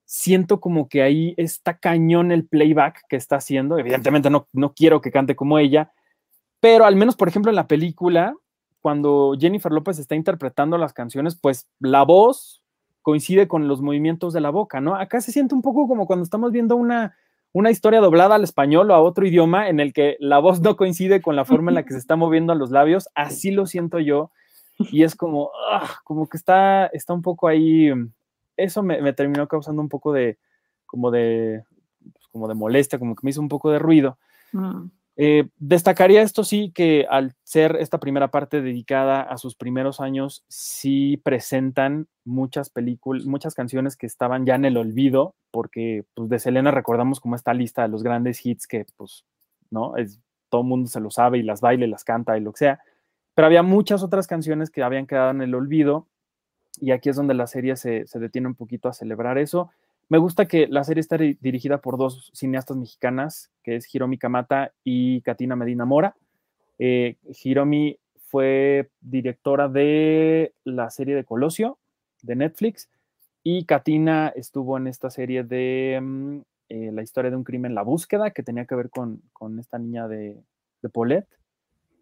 siento 0.04 0.60
como 0.60 0.86
que 0.90 1.00
ahí 1.00 1.32
está 1.38 1.78
cañón 1.78 2.32
el 2.32 2.46
playback 2.46 3.06
que 3.08 3.16
está 3.16 3.36
haciendo. 3.36 3.78
Evidentemente 3.78 4.28
no, 4.28 4.48
no 4.52 4.74
quiero 4.74 5.00
que 5.00 5.10
cante 5.10 5.34
como 5.34 5.58
ella, 5.58 5.92
pero 6.60 6.84
al 6.84 6.96
menos, 6.96 7.16
por 7.16 7.28
ejemplo, 7.28 7.50
en 7.50 7.56
la 7.56 7.68
película, 7.68 8.34
cuando 8.82 9.34
Jennifer 9.40 9.72
López 9.72 9.98
está 9.98 10.14
interpretando 10.14 10.76
las 10.76 10.92
canciones, 10.92 11.36
pues 11.40 11.66
la 11.80 12.02
voz 12.02 12.62
coincide 13.06 13.46
con 13.46 13.68
los 13.68 13.82
movimientos 13.82 14.32
de 14.32 14.40
la 14.40 14.50
boca, 14.50 14.80
¿no? 14.80 14.96
Acá 14.96 15.20
se 15.20 15.30
siente 15.30 15.54
un 15.54 15.62
poco 15.62 15.86
como 15.86 16.08
cuando 16.08 16.24
estamos 16.24 16.50
viendo 16.50 16.74
una, 16.74 17.16
una 17.52 17.70
historia 17.70 18.00
doblada 18.00 18.34
al 18.34 18.42
español 18.42 18.90
o 18.90 18.94
a 18.94 19.00
otro 19.00 19.24
idioma 19.24 19.68
en 19.68 19.78
el 19.78 19.92
que 19.92 20.16
la 20.18 20.40
voz 20.40 20.60
no 20.60 20.74
coincide 20.76 21.22
con 21.22 21.36
la 21.36 21.44
forma 21.44 21.70
en 21.70 21.76
la 21.76 21.84
que 21.84 21.92
se 21.92 21.98
está 22.00 22.16
moviendo 22.16 22.52
a 22.52 22.56
los 22.56 22.72
labios, 22.72 23.08
así 23.14 23.52
lo 23.52 23.66
siento 23.66 24.00
yo, 24.00 24.32
y 24.90 25.04
es 25.04 25.14
como, 25.14 25.52
ah, 25.70 26.00
como 26.02 26.28
que 26.28 26.36
está, 26.36 26.86
está 26.86 27.14
un 27.14 27.22
poco 27.22 27.46
ahí, 27.46 27.92
eso 28.56 28.82
me, 28.82 29.00
me 29.00 29.12
terminó 29.12 29.46
causando 29.46 29.80
un 29.80 29.88
poco 29.88 30.12
de, 30.12 30.36
como 30.84 31.12
de, 31.12 31.62
pues, 32.12 32.26
como 32.32 32.48
de 32.48 32.54
molestia, 32.54 32.98
como 32.98 33.14
que 33.14 33.20
me 33.22 33.30
hizo 33.30 33.40
un 33.40 33.48
poco 33.48 33.70
de 33.70 33.78
ruido. 33.78 34.18
Mm. 34.50 34.86
Eh, 35.18 35.48
destacaría 35.58 36.20
esto 36.20 36.44
sí 36.44 36.72
que 36.74 37.06
al 37.08 37.34
ser 37.42 37.76
esta 37.80 37.98
primera 37.98 38.28
parte 38.28 38.60
dedicada 38.60 39.22
a 39.22 39.38
sus 39.38 39.56
primeros 39.56 40.00
años, 40.00 40.44
sí 40.48 41.16
presentan 41.16 42.06
muchas 42.24 42.68
películas, 42.68 43.24
muchas 43.24 43.54
canciones 43.54 43.96
que 43.96 44.06
estaban 44.06 44.44
ya 44.44 44.56
en 44.56 44.66
el 44.66 44.76
olvido, 44.76 45.34
porque 45.50 46.04
pues 46.14 46.28
de 46.28 46.38
Selena 46.38 46.70
recordamos 46.70 47.20
como 47.20 47.34
esta 47.34 47.54
lista 47.54 47.82
de 47.82 47.88
los 47.88 48.02
grandes 48.02 48.44
hits 48.44 48.66
que 48.66 48.84
pues, 48.96 49.24
¿no? 49.70 49.96
Es, 49.96 50.20
todo 50.50 50.60
el 50.60 50.68
mundo 50.68 50.88
se 50.88 51.00
lo 51.00 51.10
sabe 51.10 51.38
y 51.38 51.42
las 51.42 51.62
baila 51.62 51.86
y 51.86 51.90
las 51.90 52.04
canta 52.04 52.36
y 52.36 52.40
lo 52.40 52.52
que 52.52 52.58
sea, 52.58 52.80
pero 53.34 53.46
había 53.46 53.62
muchas 53.62 54.02
otras 54.02 54.26
canciones 54.26 54.70
que 54.70 54.82
habían 54.82 55.06
quedado 55.06 55.30
en 55.30 55.40
el 55.40 55.54
olvido 55.54 56.08
y 56.78 56.90
aquí 56.90 57.08
es 57.08 57.16
donde 57.16 57.34
la 57.34 57.46
serie 57.46 57.76
se, 57.76 58.06
se 58.06 58.18
detiene 58.18 58.48
un 58.48 58.54
poquito 58.54 58.88
a 58.88 58.92
celebrar 58.92 59.38
eso. 59.38 59.70
Me 60.08 60.18
gusta 60.18 60.46
que 60.46 60.68
la 60.68 60.84
serie 60.84 61.00
está 61.00 61.16
di- 61.18 61.36
dirigida 61.40 61.78
por 61.78 61.98
dos 61.98 62.30
cineastas 62.32 62.76
mexicanas, 62.76 63.50
que 63.62 63.76
es 63.76 63.92
Hiromi 63.92 64.18
Kamata 64.18 64.72
y 64.84 65.20
Katina 65.22 65.56
Medina 65.56 65.84
Mora. 65.84 66.14
Eh, 66.78 67.16
Hiromi 67.42 67.98
fue 68.28 68.90
directora 69.00 69.68
de 69.68 70.52
la 70.64 70.90
serie 70.90 71.14
de 71.14 71.24
Colosio 71.24 71.78
de 72.22 72.36
Netflix 72.36 72.88
y 73.42 73.64
Katina 73.64 74.32
estuvo 74.34 74.76
en 74.76 74.86
esta 74.86 75.10
serie 75.10 75.42
de 75.42 75.98
mm, 76.02 76.38
eh, 76.68 76.90
la 76.92 77.02
historia 77.02 77.30
de 77.30 77.36
un 77.36 77.44
crimen, 77.44 77.74
La 77.74 77.82
Búsqueda, 77.82 78.30
que 78.30 78.42
tenía 78.42 78.64
que 78.64 78.74
ver 78.74 78.90
con, 78.90 79.22
con 79.32 79.58
esta 79.58 79.78
niña 79.78 80.06
de, 80.08 80.36
de 80.82 80.88
Paulette. 80.88 81.28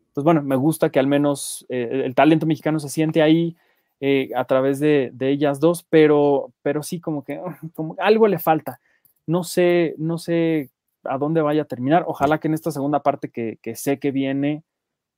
Entonces, 0.09 0.25
bueno, 0.25 0.43
me 0.43 0.57
gusta 0.57 0.91
que 0.91 0.99
al 0.99 1.07
menos 1.07 1.67
eh, 1.69 2.03
el 2.05 2.15
talento 2.15 2.47
mexicano 2.47 2.79
se 2.81 2.89
siente 2.89 3.21
ahí 3.23 3.57
eh, 4.01 4.31
a 4.35 4.45
través 4.45 4.81
de, 4.81 5.11
de 5.13 5.31
ellas 5.31 5.61
dos, 5.61 5.85
pero, 5.89 6.53
pero 6.63 6.83
sí 6.83 7.01
como 7.01 7.25
que 7.25 7.41
como 7.75 7.97
algo 7.99 8.29
le 8.29 8.39
falta. 8.39 8.81
No 9.27 9.45
sé, 9.45 9.95
no 9.99 10.19
sé 10.19 10.71
a 11.05 11.19
dónde 11.19 11.43
vaya 11.43 11.63
a 11.63 11.67
terminar. 11.67 12.05
Ojalá 12.07 12.39
que 12.39 12.49
en 12.49 12.55
esta 12.55 12.71
segunda 12.71 13.03
parte 13.03 13.31
que, 13.31 13.59
que 13.63 13.77
sé 13.77 13.99
que 13.99 14.11
viene 14.11 14.65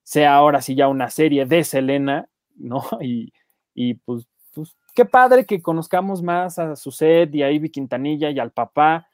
sea 0.02 0.36
ahora 0.36 0.62
sí 0.62 0.76
ya 0.76 0.88
una 0.88 1.10
serie 1.10 1.46
de 1.46 1.64
Selena, 1.64 2.28
¿no? 2.56 2.82
Y, 3.02 3.32
y 3.74 3.94
pues, 3.94 4.26
pues 4.54 4.76
qué 4.94 5.04
padre 5.04 5.44
que 5.44 5.60
conozcamos 5.60 6.22
más 6.22 6.58
a 6.58 6.76
Suset 6.76 7.34
y 7.34 7.42
a 7.42 7.50
Ivy 7.50 7.70
Quintanilla 7.70 8.30
y 8.30 8.38
al 8.38 8.52
papá, 8.52 9.08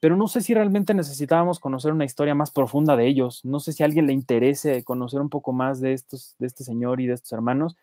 pero 0.00 0.16
no 0.16 0.28
sé 0.28 0.40
si 0.40 0.54
realmente 0.54 0.94
necesitábamos 0.94 1.58
conocer 1.58 1.92
una 1.92 2.04
historia 2.04 2.34
más 2.34 2.50
profunda 2.50 2.96
de 2.96 3.06
ellos. 3.06 3.44
No 3.44 3.60
sé 3.60 3.72
si 3.72 3.82
a 3.82 3.86
alguien 3.86 4.06
le 4.06 4.12
interese 4.12 4.84
conocer 4.84 5.20
un 5.20 5.30
poco 5.30 5.52
más 5.52 5.80
de 5.80 5.94
estos, 5.94 6.36
de 6.38 6.46
este 6.46 6.64
señor 6.64 7.00
y 7.00 7.06
de 7.06 7.14
estos 7.14 7.32
hermanos. 7.32 7.76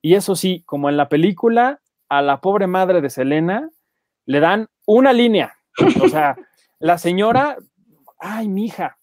Y 0.00 0.14
eso 0.14 0.36
sí, 0.36 0.62
como 0.66 0.88
en 0.88 0.96
la 0.96 1.08
película, 1.08 1.80
a 2.08 2.22
la 2.22 2.40
pobre 2.40 2.66
madre 2.66 3.00
de 3.00 3.10
Selena 3.10 3.68
le 4.26 4.40
dan 4.40 4.68
una 4.86 5.12
línea. 5.12 5.54
O 6.02 6.08
sea, 6.08 6.36
la 6.78 6.98
señora, 6.98 7.56
ay, 8.18 8.48
mi 8.48 8.66
hija. 8.66 8.98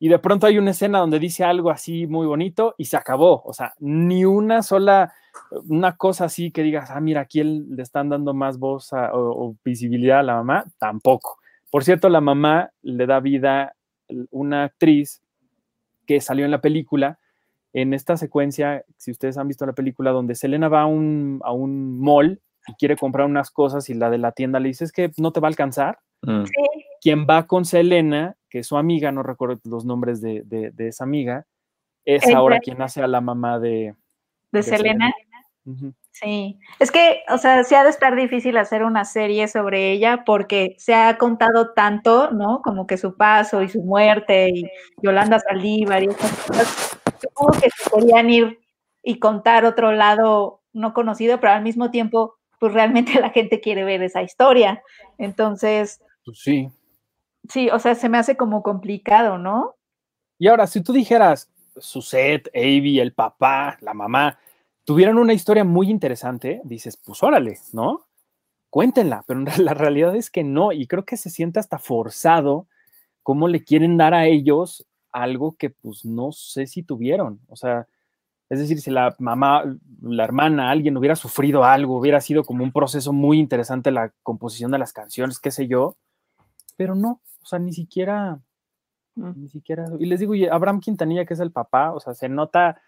Y 0.00 0.08
de 0.08 0.18
pronto 0.18 0.46
hay 0.46 0.58
una 0.58 0.70
escena 0.70 1.00
donde 1.00 1.18
dice 1.18 1.44
algo 1.44 1.70
así 1.70 2.06
muy 2.06 2.26
bonito 2.26 2.74
y 2.78 2.84
se 2.84 2.96
acabó. 2.96 3.42
O 3.44 3.52
sea, 3.52 3.74
ni 3.78 4.24
una 4.24 4.62
sola, 4.62 5.12
una 5.68 5.96
cosa 5.96 6.26
así 6.26 6.50
que 6.52 6.62
digas, 6.62 6.90
ah, 6.90 7.00
mira, 7.00 7.22
aquí 7.22 7.42
le 7.42 7.82
están 7.82 8.08
dando 8.08 8.32
más 8.32 8.58
voz 8.58 8.92
a, 8.92 9.12
o, 9.12 9.48
o 9.48 9.56
visibilidad 9.64 10.20
a 10.20 10.22
la 10.22 10.34
mamá, 10.36 10.64
tampoco. 10.78 11.38
Por 11.70 11.84
cierto, 11.84 12.08
la 12.08 12.20
mamá 12.20 12.70
le 12.82 13.06
da 13.06 13.20
vida 13.20 13.74
una 14.30 14.64
actriz 14.64 15.22
que 16.06 16.20
salió 16.20 16.44
en 16.44 16.50
la 16.50 16.60
película, 16.60 17.18
en 17.80 17.94
esta 17.94 18.16
secuencia, 18.16 18.84
si 18.96 19.10
ustedes 19.10 19.36
han 19.38 19.48
visto 19.48 19.66
la 19.66 19.72
película, 19.72 20.10
donde 20.10 20.34
Selena 20.34 20.68
va 20.68 20.82
a 20.82 20.86
un, 20.86 21.40
a 21.44 21.52
un 21.52 21.98
mall 22.00 22.40
y 22.66 22.74
quiere 22.74 22.96
comprar 22.96 23.26
unas 23.26 23.50
cosas 23.50 23.88
y 23.90 23.94
la 23.94 24.10
de 24.10 24.18
la 24.18 24.32
tienda 24.32 24.60
le 24.60 24.68
dice, 24.68 24.84
es 24.84 24.92
que 24.92 25.10
no 25.16 25.32
te 25.32 25.40
va 25.40 25.48
a 25.48 25.50
alcanzar. 25.50 25.98
Mm. 26.22 26.44
Sí, 26.44 26.52
Quien 27.00 27.26
va 27.28 27.46
con 27.46 27.64
Selena, 27.64 28.36
que 28.50 28.60
es 28.60 28.66
su 28.66 28.76
amiga, 28.76 29.12
no 29.12 29.22
recuerdo 29.22 29.60
los 29.64 29.84
nombres 29.84 30.20
de, 30.20 30.42
de- 30.44 30.70
de 30.72 30.88
esa 30.88 31.04
amiga, 31.04 31.46
es 32.04 32.22
ahora 32.34 32.56
quien 32.64 32.80
hace 32.82 33.02
a 33.02 33.06
la 33.06 33.20
mamá 33.20 33.58
de... 33.58 33.94
de 34.52 34.60
de 34.60 34.62
Selena. 34.62 35.12
Sí, 36.20 36.58
es 36.80 36.90
que, 36.90 37.22
o 37.28 37.38
sea, 37.38 37.62
sí 37.62 37.76
ha 37.76 37.84
de 37.84 37.90
estar 37.90 38.16
difícil 38.16 38.56
hacer 38.56 38.82
una 38.82 39.04
serie 39.04 39.46
sobre 39.46 39.92
ella 39.92 40.24
porque 40.26 40.74
se 40.78 40.92
ha 40.94 41.16
contado 41.16 41.74
tanto, 41.74 42.30
¿no? 42.32 42.60
Como 42.62 42.86
que 42.88 42.96
su 42.96 43.16
paso 43.16 43.62
y 43.62 43.68
su 43.68 43.82
muerte 43.82 44.48
y 44.52 44.64
Yolanda 45.00 45.38
Saldívar 45.38 46.02
y 46.02 46.08
cosas. 46.08 46.98
Supongo 47.20 47.52
que 47.60 47.70
se 47.70 47.90
podían 47.90 48.30
ir 48.30 48.58
y 49.02 49.20
contar 49.20 49.64
otro 49.64 49.92
lado 49.92 50.62
no 50.72 50.92
conocido, 50.92 51.38
pero 51.38 51.52
al 51.52 51.62
mismo 51.62 51.90
tiempo, 51.90 52.36
pues 52.58 52.72
realmente 52.72 53.20
la 53.20 53.30
gente 53.30 53.60
quiere 53.60 53.84
ver 53.84 54.02
esa 54.02 54.22
historia. 54.22 54.82
Entonces, 55.18 56.00
Pues 56.24 56.40
sí. 56.40 56.68
sí, 57.48 57.70
o 57.70 57.78
sea, 57.78 57.94
se 57.94 58.08
me 58.08 58.18
hace 58.18 58.36
como 58.36 58.62
complicado, 58.64 59.38
¿no? 59.38 59.76
Y 60.38 60.48
ahora, 60.48 60.66
si 60.66 60.82
tú 60.82 60.92
dijeras, 60.92 61.48
Suset, 61.76 62.48
Avi, 62.54 62.98
el 62.98 63.12
papá, 63.12 63.78
la 63.80 63.94
mamá, 63.94 64.38
tuvieran 64.88 65.18
una 65.18 65.34
historia 65.34 65.64
muy 65.64 65.90
interesante, 65.90 66.62
dices, 66.64 66.96
pues 66.96 67.22
órale, 67.22 67.58
¿no? 67.74 68.06
Cuéntenla, 68.70 69.22
pero 69.26 69.44
la 69.58 69.74
realidad 69.74 70.16
es 70.16 70.30
que 70.30 70.42
no, 70.42 70.72
y 70.72 70.86
creo 70.86 71.04
que 71.04 71.18
se 71.18 71.28
siente 71.28 71.60
hasta 71.60 71.78
forzado 71.78 72.66
cómo 73.22 73.48
le 73.48 73.62
quieren 73.64 73.98
dar 73.98 74.14
a 74.14 74.24
ellos 74.24 74.86
algo 75.12 75.56
que 75.58 75.68
pues 75.68 76.06
no 76.06 76.32
sé 76.32 76.66
si 76.66 76.82
tuvieron, 76.82 77.38
o 77.48 77.56
sea, 77.56 77.86
es 78.48 78.60
decir, 78.60 78.80
si 78.80 78.90
la 78.90 79.14
mamá, 79.18 79.62
la 80.00 80.24
hermana, 80.24 80.70
alguien 80.70 80.96
hubiera 80.96 81.16
sufrido 81.16 81.64
algo, 81.64 81.98
hubiera 81.98 82.22
sido 82.22 82.42
como 82.42 82.64
un 82.64 82.72
proceso 82.72 83.12
muy 83.12 83.38
interesante 83.38 83.90
la 83.90 84.14
composición 84.22 84.70
de 84.70 84.78
las 84.78 84.94
canciones, 84.94 85.38
qué 85.38 85.50
sé 85.50 85.66
yo, 85.66 85.96
pero 86.78 86.94
no, 86.94 87.20
o 87.42 87.46
sea, 87.46 87.58
ni 87.58 87.74
siquiera, 87.74 88.40
Mm. 89.18 89.32
ni 89.36 89.48
siquiera. 89.48 89.84
Y 89.98 90.06
les 90.06 90.20
digo, 90.20 90.34
y 90.34 90.46
Abraham 90.46 90.80
Quintanilla, 90.80 91.26
que 91.26 91.34
es 91.34 91.40
el 91.40 91.50
papá, 91.50 91.92
o 91.92 92.00
sea, 92.00 92.14
se 92.14 92.28
nota 92.28 92.80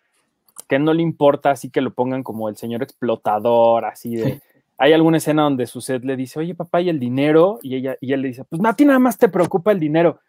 que 0.70 0.78
no 0.78 0.94
le 0.94 1.02
importa 1.02 1.50
así 1.50 1.68
que 1.68 1.80
lo 1.80 1.92
pongan 1.92 2.22
como 2.22 2.48
el 2.48 2.56
señor 2.56 2.80
explotador, 2.84 3.84
así 3.84 4.14
de. 4.14 4.40
Hay 4.78 4.92
alguna 4.92 5.16
escena 5.16 5.42
donde 5.42 5.66
Suset 5.66 6.04
le 6.04 6.16
dice, 6.16 6.38
oye, 6.38 6.54
papá, 6.54 6.80
¿y 6.80 6.88
el 6.88 7.00
dinero? 7.00 7.58
Y 7.60 7.74
ella, 7.74 7.96
y 8.00 8.12
él 8.12 8.22
le 8.22 8.28
dice, 8.28 8.44
pues 8.44 8.64
a 8.64 8.74
ti 8.74 8.84
nada 8.84 9.00
más 9.00 9.18
te 9.18 9.28
preocupa 9.28 9.72
el 9.72 9.80
dinero. 9.80 10.20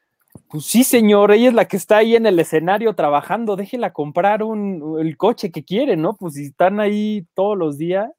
Pues 0.50 0.66
sí, 0.66 0.84
señor, 0.84 1.32
ella 1.32 1.50
es 1.50 1.54
la 1.54 1.68
que 1.68 1.78
está 1.78 1.98
ahí 1.98 2.16
en 2.16 2.26
el 2.26 2.40
escenario 2.40 2.96
trabajando, 2.96 3.56
déjela 3.56 3.94
comprar 3.94 4.42
un, 4.42 4.98
el 5.00 5.16
coche 5.16 5.52
que 5.52 5.64
quiere, 5.64 5.96
¿no? 5.96 6.18
Pues 6.18 6.34
si 6.34 6.48
están 6.48 6.80
ahí 6.80 7.28
todos 7.36 7.56
los 7.56 7.78
días. 7.78 8.10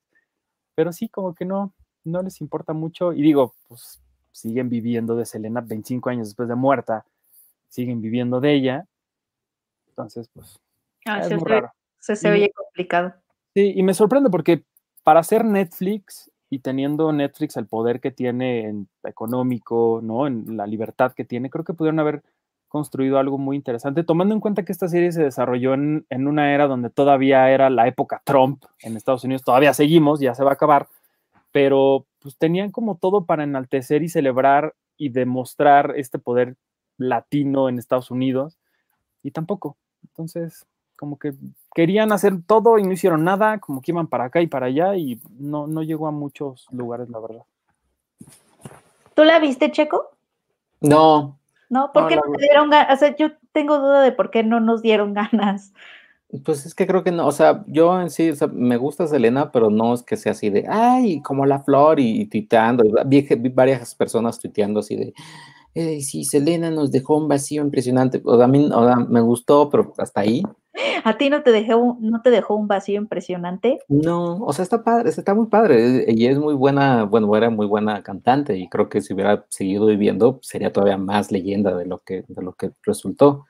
Pero 0.76 0.92
sí, 0.92 1.08
como 1.08 1.34
que 1.34 1.44
no, 1.44 1.74
no 2.04 2.22
les 2.22 2.40
importa 2.40 2.72
mucho. 2.72 3.12
Y 3.12 3.20
digo, 3.20 3.52
pues 3.68 4.00
siguen 4.30 4.68
viviendo 4.68 5.16
de 5.16 5.26
Selena 5.26 5.60
25 5.60 6.08
años 6.08 6.28
después 6.28 6.48
de 6.48 6.54
muerta, 6.54 7.04
siguen 7.68 8.00
viviendo 8.00 8.40
de 8.40 8.54
ella. 8.54 8.86
Entonces, 9.88 10.30
pues, 10.32 10.62
Ah, 11.04 11.20
es 11.20 11.30
muy 11.30 11.44
raro. 11.44 11.72
Se, 12.02 12.16
se 12.16 12.28
Y- 12.28 12.32
oye 12.32 12.52
complicado. 12.52 13.14
Sí, 13.54 13.72
y 13.76 13.82
me 13.82 13.94
sorprende 13.94 14.28
porque 14.28 14.64
para 15.04 15.20
hacer 15.20 15.44
Netflix 15.44 16.30
y 16.50 16.58
teniendo 16.58 17.12
Netflix 17.12 17.56
el 17.56 17.66
poder 17.66 18.00
que 18.00 18.10
tiene 18.10 18.66
en 18.66 18.88
económico, 19.04 20.00
¿no? 20.02 20.26
En 20.26 20.56
la 20.56 20.66
libertad 20.66 21.12
que 21.12 21.24
tiene, 21.24 21.48
creo 21.48 21.64
que 21.64 21.74
pudieron 21.74 22.00
haber 22.00 22.22
construido 22.68 23.18
algo 23.18 23.38
muy 23.38 23.56
interesante, 23.56 24.02
tomando 24.02 24.34
en 24.34 24.40
cuenta 24.40 24.64
que 24.64 24.72
esta 24.72 24.88
serie 24.88 25.12
se 25.12 25.22
desarrolló 25.22 25.74
en, 25.74 26.06
en 26.08 26.26
una 26.26 26.54
era 26.54 26.66
donde 26.66 26.88
todavía 26.90 27.50
era 27.50 27.68
la 27.70 27.86
época 27.86 28.22
Trump 28.24 28.64
en 28.80 28.96
Estados 28.96 29.24
Unidos, 29.24 29.42
todavía 29.42 29.74
seguimos, 29.74 30.20
ya 30.20 30.34
se 30.34 30.42
va 30.42 30.50
a 30.50 30.54
acabar, 30.54 30.88
pero 31.52 32.06
pues 32.20 32.38
tenían 32.38 32.70
como 32.70 32.96
todo 32.96 33.26
para 33.26 33.44
enaltecer 33.44 34.02
y 34.02 34.08
celebrar 34.08 34.74
y 34.96 35.10
demostrar 35.10 35.92
este 35.96 36.18
poder 36.18 36.56
latino 36.96 37.68
en 37.68 37.78
Estados 37.78 38.10
Unidos, 38.10 38.58
y 39.22 39.30
tampoco. 39.30 39.76
Entonces, 40.02 40.66
como 40.96 41.18
que 41.18 41.34
querían 41.74 42.12
hacer 42.12 42.34
todo 42.46 42.78
y 42.78 42.82
no 42.82 42.92
hicieron 42.92 43.24
nada, 43.24 43.58
como 43.58 43.80
que 43.80 43.92
iban 43.92 44.06
para 44.06 44.24
acá 44.24 44.40
y 44.40 44.46
para 44.46 44.66
allá 44.66 44.96
y 44.96 45.20
no, 45.38 45.66
no 45.66 45.82
llegó 45.82 46.06
a 46.06 46.10
muchos 46.12 46.66
lugares, 46.70 47.08
la 47.08 47.20
verdad. 47.20 47.42
¿Tú 49.14 49.24
la 49.24 49.38
viste, 49.38 49.70
Checo? 49.70 50.10
No, 50.80 51.38
¿No? 51.68 51.90
¿Por 51.92 52.02
No, 52.02 52.08
qué 52.08 52.16
no 52.16 52.22
te 52.36 52.42
dieron 52.42 52.70
ganas? 52.70 52.94
O 52.94 52.96
sea, 52.98 53.16
yo 53.16 53.28
tengo 53.52 53.78
duda 53.78 54.02
de 54.02 54.12
por 54.12 54.30
qué 54.30 54.42
no 54.42 54.60
nos 54.60 54.82
dieron 54.82 55.14
ganas. 55.14 55.72
pues 56.44 56.66
es 56.66 56.74
que 56.74 56.86
creo 56.86 57.02
que 57.02 57.12
no, 57.12 57.26
o 57.26 57.32
sea, 57.32 57.64
yo 57.66 58.00
en 58.00 58.10
sí, 58.10 58.30
o 58.30 58.36
sea, 58.36 58.48
me 58.48 58.76
gusta 58.76 59.06
Selena, 59.06 59.50
pero 59.52 59.70
no 59.70 59.94
es 59.94 60.02
que 60.02 60.16
sea 60.16 60.32
así 60.32 60.50
de, 60.50 60.66
ay, 60.68 61.20
como 61.22 61.46
la 61.46 61.60
flor 61.60 62.00
y, 62.00 62.22
y 62.22 62.26
tuiteando, 62.26 62.84
y 62.84 62.92
vi, 63.06 63.22
vi 63.22 63.48
varias 63.48 63.94
personas 63.94 64.38
tuiteando 64.38 64.80
así 64.80 64.96
de, 64.96 65.14
"Eh, 65.74 66.00
sí, 66.02 66.24
Selena 66.24 66.70
nos 66.70 66.90
dejó 66.92 67.16
un 67.16 67.28
vacío 67.28 67.62
impresionante, 67.62 68.20
o 68.24 68.36
sea, 68.36 68.44
a 68.44 68.48
mí, 68.48 68.68
o 68.72 68.86
sea, 68.86 68.96
me 68.96 69.20
gustó, 69.20 69.70
pero 69.70 69.92
hasta 69.98 70.20
ahí, 70.20 70.42
¿A 71.04 71.18
ti 71.18 71.28
no 71.30 71.42
te 71.42 71.52
dejó, 71.52 71.76
un- 71.76 72.10
no 72.10 72.22
te 72.22 72.30
dejó 72.30 72.54
un 72.54 72.66
vacío 72.68 72.96
impresionante? 73.00 73.78
no, 73.88 74.36
o 74.36 74.52
sea, 74.52 74.62
está 74.62 74.82
padre, 74.84 75.10
está 75.10 75.34
muy 75.34 75.46
padre, 75.46 76.04
y 76.08 76.26
es 76.26 76.38
muy 76.38 76.54
buena, 76.54 77.04
bueno, 77.04 77.34
era 77.36 77.50
muy 77.50 77.66
buena 77.66 78.02
cantante, 78.02 78.56
y 78.56 78.68
creo 78.68 78.88
que 78.88 79.00
si 79.02 79.12
hubiera 79.12 79.44
seguido 79.48 79.86
viviendo, 79.86 80.38
sería 80.42 80.72
todavía 80.72 80.96
más 80.96 81.30
leyenda 81.32 81.74
de 81.76 81.86
lo 81.86 81.98
que, 81.98 82.24
de 82.28 82.42
lo 82.42 82.52
que 82.54 82.70
resultó. 82.84 83.44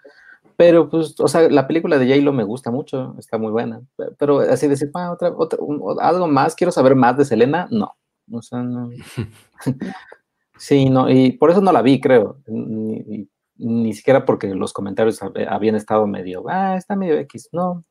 Pero, 0.56 0.88
pues, 0.90 1.18
o 1.20 1.28
sea, 1.28 1.48
la 1.50 1.66
película 1.66 1.98
de 1.98 2.06
J-Lo 2.08 2.32
me 2.32 2.44
gusta 2.44 2.70
mucho, 2.70 3.14
está 3.18 3.38
muy 3.38 3.52
buena. 3.52 3.82
pe- 3.96 4.12
Pero 4.18 4.40
así 4.40 4.68
decir, 4.68 4.90
"Ah, 4.94 5.12
otra, 5.12 5.32
otra, 5.36 5.58
un- 5.62 5.82
algo 6.00 6.28
más, 6.28 6.54
quiero 6.54 6.72
saber 6.72 6.94
más 6.96 7.16
de 7.16 7.24
Selena, 7.24 7.68
no. 7.70 7.94
O 8.32 8.42
sea, 8.42 8.62
no. 8.62 8.90
sí, 10.62 10.88
no, 10.90 11.10
y 11.10 11.32
por 11.32 11.50
eso 11.50 11.60
no 11.60 11.72
la 11.72 11.82
vi, 11.82 12.00
creo. 12.00 12.38
Ni, 12.46 13.92
siquiera 13.92 14.24
porque 14.24 14.48
los 14.54 14.72
comentarios 14.72 15.20
hab- 15.22 15.46
habían 15.48 15.74
estado 15.76 16.06
medio, 16.06 16.44
ah, 16.48 16.76
está 16.76 16.96
medio 16.96 17.16
X, 17.18 17.48
no. 17.52 17.84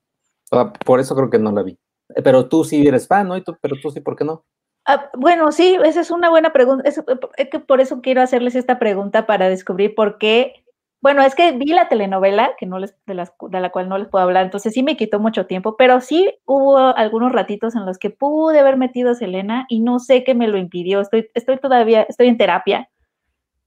Por 0.85 0.99
eso 0.99 1.15
creo 1.15 1.29
que 1.29 1.39
no 1.39 1.51
la 1.51 1.63
vi. 1.63 1.77
Eh, 2.15 2.21
Pero 2.21 2.47
tú 2.49 2.63
sí 2.63 2.85
eres 2.85 3.07
fan, 3.07 3.27
¿no? 3.27 3.37
Y 3.37 3.43
tú, 3.43 3.55
pero 3.61 3.75
tú 3.81 3.89
sí, 3.91 4.01
¿por 4.01 4.15
qué 4.15 4.25
no? 4.25 4.43
Ah, 4.85 5.09
bueno, 5.15 5.51
sí, 5.51 5.77
esa 5.83 6.01
es 6.01 6.11
una 6.11 6.29
buena 6.29 6.51
pregunta. 6.53 6.87
Es, 6.87 7.01
es 7.37 7.49
que 7.49 7.59
por 7.59 7.81
eso 7.81 8.01
quiero 8.01 8.21
hacerles 8.21 8.55
esta 8.55 8.79
pregunta 8.79 9.25
para 9.27 9.47
descubrir 9.47 9.93
por 9.95 10.17
qué. 10.17 10.60
Bueno, 11.01 11.23
es 11.23 11.33
que 11.33 11.51
vi 11.53 11.65
la 11.65 11.89
telenovela, 11.89 12.51
que 12.59 12.67
no 12.67 12.77
les, 12.77 12.95
de, 13.07 13.15
las, 13.15 13.33
de 13.49 13.59
la 13.59 13.71
cual 13.71 13.89
no 13.89 13.97
les 13.97 14.07
puedo 14.07 14.23
hablar, 14.23 14.45
entonces 14.45 14.73
sí 14.73 14.83
me 14.83 14.95
quitó 14.95 15.19
mucho 15.19 15.47
tiempo, 15.47 15.75
pero 15.75 15.99
sí 15.99 16.31
hubo 16.45 16.77
algunos 16.77 17.31
ratitos 17.31 17.75
en 17.75 17.85
los 17.85 17.97
que 17.97 18.11
pude 18.11 18.59
haber 18.59 18.77
metido 18.77 19.11
a 19.11 19.15
Selena 19.15 19.65
y 19.67 19.79
no 19.79 19.99
sé 19.99 20.23
qué 20.23 20.35
me 20.35 20.47
lo 20.47 20.57
impidió. 20.57 21.01
Estoy, 21.01 21.29
estoy 21.33 21.57
todavía, 21.59 22.03
estoy 22.03 22.27
en 22.27 22.37
terapia 22.37 22.89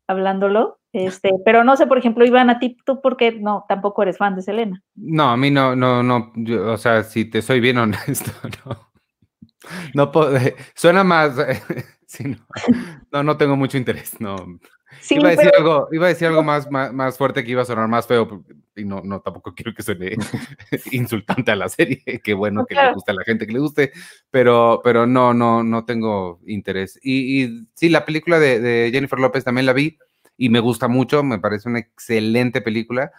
hablándolo, 0.07 0.79
este, 0.93 1.31
pero 1.45 1.65
no 1.65 1.77
sé, 1.77 1.87
por 1.87 1.99
ejemplo, 1.99 2.25
Iván, 2.25 2.51
a 2.51 2.59
ti, 2.61 2.77
tú 2.85 3.01
por 3.01 3.17
qué 3.17 3.33
no, 3.33 3.65
tampoco 3.69 4.03
eres 4.03 4.19
fan 4.19 4.37
de 4.37 4.43
Selena. 4.43 4.83
No, 4.95 5.31
a 5.31 5.37
mí 5.37 5.51
no, 5.51 5.75
no, 5.75 6.03
no, 6.03 6.33
yo, 6.37 6.73
o 6.73 6.77
sea, 6.77 7.03
si 7.03 7.25
te 7.25 7.43
soy 7.43 7.61
bien 7.61 7.79
honesto, 7.79 8.31
no. 8.65 8.93
No 9.95 10.13
puedo, 10.13 10.39
suena 10.75 11.03
más, 11.03 11.37
sí, 12.07 12.25
no, 12.25 12.37
no, 13.11 13.23
no 13.23 13.37
tengo 13.37 13.57
mucho 13.57 13.79
interés, 13.79 14.21
no. 14.21 14.37
Sí, 15.01 15.17
iba 15.17 15.29
a 15.29 15.31
decir 15.33 15.51
pero- 15.53 15.59
algo, 15.59 15.89
iba 15.93 16.07
a 16.07 16.09
decir 16.09 16.29
algo 16.29 16.43
más, 16.43 16.71
más, 16.71 16.93
más 16.93 17.17
fuerte 17.19 17.45
que 17.45 17.51
iba 17.51 17.63
a 17.63 17.65
sonar 17.65 17.89
más 17.89 18.07
feo, 18.07 18.45
y 18.77 18.85
no, 18.85 19.01
no, 19.05 19.21
tampoco 19.21 19.55
quiero 19.55 19.73
que 19.75 19.83
suene 19.83 20.17
insultante 20.93 21.51
a 21.53 21.57
la 21.57 21.69
serie, 21.69 22.03
qué 22.25 22.35
bueno 22.35 22.61
No, 22.61 22.67
que 22.67 22.75
claro. 22.75 22.89
le 22.91 22.95
guste 22.95 23.13
a 23.13 23.15
la 23.15 23.25
gente 23.25 23.47
que 23.47 23.53
le 23.53 23.59
guste, 23.59 23.93
pero, 24.31 24.81
pero 24.83 25.07
no, 25.07 25.33
no, 25.35 25.63
no 25.63 25.85
tengo 25.85 26.41
interés. 26.47 26.99
Y, 27.03 27.45
y 27.45 27.69
sí, 27.75 27.89
la 27.89 28.05
película 28.05 28.39
de, 28.39 28.61
de 28.61 28.91
Jennifer 28.93 29.19
López 29.19 29.45
también 29.45 29.67
la 29.67 29.73
vi 29.73 29.99
y 30.37 30.49
me 30.49 30.61
gusta 30.61 30.89
mucho, 30.89 31.23
me 31.23 31.39
parece 31.39 31.69
una 31.69 31.79
excelente 31.79 32.61
película, 32.61 33.13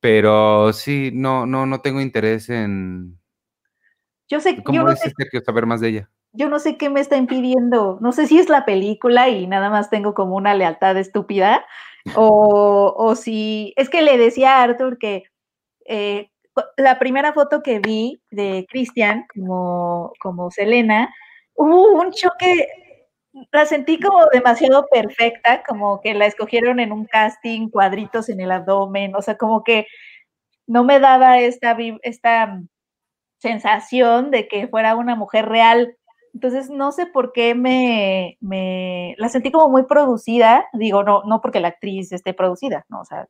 pero 0.00 0.72
sí, 0.72 1.10
no, 1.14 1.46
no, 1.46 1.66
no 1.66 1.80
tengo 1.80 2.00
interés 2.00 2.48
en, 2.50 3.18
yo 4.28 4.40
sé, 4.40 4.62
¿cómo 4.62 4.82
no 4.82 4.90
dices, 4.90 5.04
sé 5.04 5.12
Sergio, 5.16 5.40
saber 5.40 5.64
más 5.66 5.80
de 5.80 5.88
ella? 5.88 6.10
Yo 6.32 6.48
no 6.48 6.58
sé 6.58 6.76
qué 6.76 6.90
me 6.90 7.00
está 7.00 7.16
impidiendo. 7.16 7.98
No 8.00 8.12
sé 8.12 8.26
si 8.26 8.38
es 8.38 8.48
la 8.48 8.64
película 8.64 9.28
y 9.28 9.46
nada 9.46 9.70
más 9.70 9.90
tengo 9.90 10.14
como 10.14 10.36
una 10.36 10.54
lealtad 10.54 10.96
estúpida 10.98 11.64
o, 12.16 12.94
o 12.96 13.14
si 13.16 13.72
es 13.76 13.88
que 13.90 14.02
le 14.02 14.18
decía 14.18 14.56
a 14.58 14.62
Arthur 14.62 14.98
que 14.98 15.24
eh, 15.86 16.30
la 16.76 16.98
primera 16.98 17.32
foto 17.32 17.62
que 17.62 17.80
vi 17.80 18.20
de 18.30 18.66
Cristian 18.70 19.26
como, 19.34 20.12
como 20.20 20.50
Selena, 20.50 21.14
hubo 21.54 21.92
un 22.00 22.12
choque, 22.12 22.68
la 23.52 23.66
sentí 23.66 24.00
como 24.00 24.26
demasiado 24.32 24.86
perfecta, 24.90 25.62
como 25.66 26.00
que 26.00 26.14
la 26.14 26.26
escogieron 26.26 26.80
en 26.80 26.92
un 26.92 27.06
casting, 27.06 27.70
cuadritos 27.70 28.28
en 28.28 28.40
el 28.40 28.50
abdomen, 28.52 29.14
o 29.16 29.22
sea, 29.22 29.36
como 29.36 29.62
que 29.64 29.86
no 30.66 30.84
me 30.84 31.00
daba 31.00 31.40
esta, 31.40 31.76
esta 32.02 32.60
sensación 33.40 34.32
de 34.32 34.48
que 34.48 34.68
fuera 34.68 34.96
una 34.96 35.16
mujer 35.16 35.48
real. 35.48 35.97
Entonces, 36.38 36.70
no 36.70 36.92
sé 36.92 37.06
por 37.06 37.32
qué 37.32 37.56
me, 37.56 38.36
me 38.40 39.16
la 39.18 39.28
sentí 39.28 39.50
como 39.50 39.68
muy 39.68 39.82
producida. 39.86 40.66
Digo, 40.72 41.02
no, 41.02 41.24
no 41.24 41.40
porque 41.40 41.58
la 41.58 41.66
actriz 41.66 42.12
esté 42.12 42.32
producida, 42.32 42.86
no, 42.88 43.00
o 43.00 43.04
sea, 43.04 43.26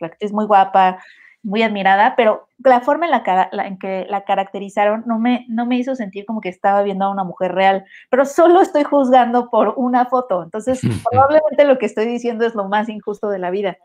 la 0.00 0.08
actriz 0.08 0.30
muy 0.30 0.44
guapa, 0.44 0.98
muy 1.42 1.62
admirada, 1.62 2.16
pero 2.16 2.46
la 2.58 2.82
forma 2.82 3.06
en 3.06 3.12
la, 3.12 3.22
cara- 3.22 3.48
la- 3.52 3.66
en 3.66 3.78
que 3.78 4.04
la 4.10 4.24
caracterizaron 4.24 5.02
no 5.06 5.18
me, 5.18 5.46
no 5.48 5.64
me 5.64 5.78
hizo 5.78 5.94
sentir 5.94 6.26
como 6.26 6.42
que 6.42 6.50
estaba 6.50 6.82
viendo 6.82 7.06
a 7.06 7.10
una 7.10 7.24
mujer 7.24 7.52
real, 7.54 7.86
pero 8.10 8.26
solo 8.26 8.60
estoy 8.60 8.84
juzgando 8.84 9.48
por 9.48 9.72
una 9.78 10.04
foto. 10.04 10.42
Entonces, 10.42 10.82
probablemente 11.10 11.64
lo 11.64 11.78
que 11.78 11.86
estoy 11.86 12.04
diciendo 12.04 12.44
es 12.44 12.54
lo 12.54 12.64
más 12.68 12.90
injusto 12.90 13.30
de 13.30 13.38
la 13.38 13.50
vida. 13.50 13.78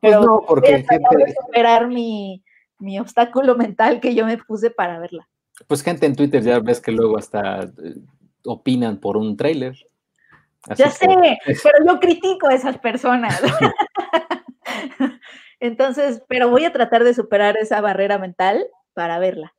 Pues 0.00 0.14
Pero 0.14 0.44
voy 0.46 0.58
a 0.74 0.76
gente, 0.76 1.34
superar 1.44 1.88
mi, 1.88 2.44
mi 2.78 3.00
obstáculo 3.00 3.56
mental 3.56 3.98
que 3.98 4.14
yo 4.14 4.26
me 4.26 4.38
puse 4.38 4.70
para 4.70 5.00
verla. 5.00 5.26
Pues 5.66 5.82
gente 5.82 6.06
en 6.06 6.16
Twitter 6.16 6.42
ya 6.42 6.58
ves 6.60 6.80
que 6.80 6.92
luego 6.92 7.18
hasta 7.18 7.62
eh, 7.62 7.96
opinan 8.44 8.98
por 8.98 9.16
un 9.16 9.36
tráiler. 9.36 9.76
Ya 10.76 10.86
que- 10.86 10.90
sé, 10.90 11.38
pero 11.62 11.84
yo 11.86 12.00
critico 12.00 12.48
a 12.48 12.54
esas 12.54 12.78
personas. 12.78 13.40
Entonces, 15.60 16.22
pero 16.28 16.48
voy 16.50 16.64
a 16.64 16.72
tratar 16.72 17.04
de 17.04 17.14
superar 17.14 17.56
esa 17.56 17.80
barrera 17.80 18.18
mental 18.18 18.66
para 18.94 19.18
verla. 19.18 19.54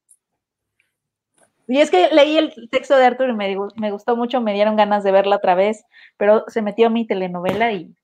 Y 1.67 1.80
es 1.80 1.89
que 1.89 2.09
leí 2.11 2.38
el 2.38 2.53
texto 2.69 2.97
de 2.97 3.05
Arthur 3.05 3.30
y 3.30 3.34
me, 3.34 3.55
me 3.77 3.91
gustó 3.91 4.15
mucho, 4.17 4.41
me 4.41 4.53
dieron 4.53 4.76
ganas 4.76 5.03
de 5.03 5.11
verla 5.11 5.38
otra 5.38 5.55
vez, 5.55 5.85
pero 6.17 6.43
se 6.47 6.61
metió 6.61 6.88
a 6.88 6.89
mi 6.89 7.07
telenovela 7.07 7.71
y, 7.71 7.95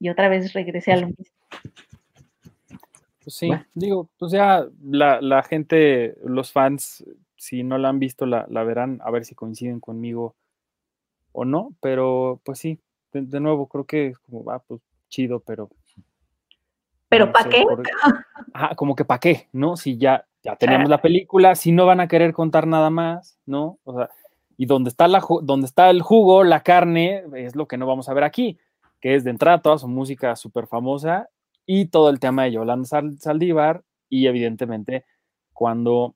y 0.00 0.08
otra 0.08 0.28
vez 0.28 0.52
regresé 0.54 0.92
a 0.92 0.96
lo 0.96 1.06
mismo. 1.08 1.26
Pues 3.22 3.36
sí, 3.36 3.46
Bueno. 3.46 3.64
digo, 3.74 4.08
pues 4.18 4.32
ya 4.32 4.66
la, 4.82 5.20
la 5.20 5.42
gente, 5.44 6.16
los 6.24 6.50
fans, 6.50 7.04
si 7.42 7.64
no 7.64 7.76
la 7.76 7.88
han 7.88 7.98
visto, 7.98 8.24
la, 8.24 8.46
la 8.48 8.62
verán, 8.62 9.00
a 9.02 9.10
ver 9.10 9.24
si 9.24 9.34
coinciden 9.34 9.80
conmigo 9.80 10.36
o 11.32 11.44
no, 11.44 11.72
pero 11.80 12.40
pues 12.44 12.60
sí, 12.60 12.78
de, 13.12 13.22
de 13.22 13.40
nuevo, 13.40 13.66
creo 13.66 13.84
que 13.84 14.06
es 14.06 14.18
como, 14.20 14.44
va, 14.44 14.60
pues 14.60 14.80
chido, 15.08 15.40
pero... 15.40 15.68
¿Pero 17.08 17.26
no 17.26 17.32
pa' 17.32 17.42
sé, 17.42 17.48
qué? 17.48 17.62
por- 17.64 17.82
Ajá, 18.52 18.76
como 18.76 18.94
que 18.94 19.04
para 19.04 19.18
qué, 19.18 19.48
¿no? 19.52 19.76
Si 19.76 19.98
ya, 19.98 20.24
ya 20.44 20.54
tenemos 20.54 20.88
la 20.88 21.02
película, 21.02 21.56
si 21.56 21.72
no 21.72 21.84
van 21.84 21.98
a 21.98 22.06
querer 22.06 22.32
contar 22.32 22.68
nada 22.68 22.90
más, 22.90 23.36
¿no? 23.44 23.78
O 23.82 23.96
sea, 23.96 24.08
y 24.56 24.66
donde 24.66 24.88
está, 24.90 25.08
la, 25.08 25.20
donde 25.42 25.66
está 25.66 25.90
el 25.90 26.00
jugo, 26.00 26.44
la 26.44 26.62
carne, 26.62 27.24
es 27.34 27.56
lo 27.56 27.66
que 27.66 27.76
no 27.76 27.88
vamos 27.88 28.08
a 28.08 28.14
ver 28.14 28.22
aquí, 28.22 28.56
que 29.00 29.16
es 29.16 29.24
de 29.24 29.30
entrada 29.30 29.60
toda 29.60 29.78
su 29.78 29.88
música 29.88 30.36
súper 30.36 30.68
famosa 30.68 31.28
y 31.66 31.86
todo 31.86 32.08
el 32.08 32.20
tema 32.20 32.44
de 32.44 32.52
Yolanda 32.52 32.86
Sal- 32.86 33.18
Saldívar 33.18 33.82
y 34.08 34.28
evidentemente 34.28 35.04
cuando, 35.52 36.14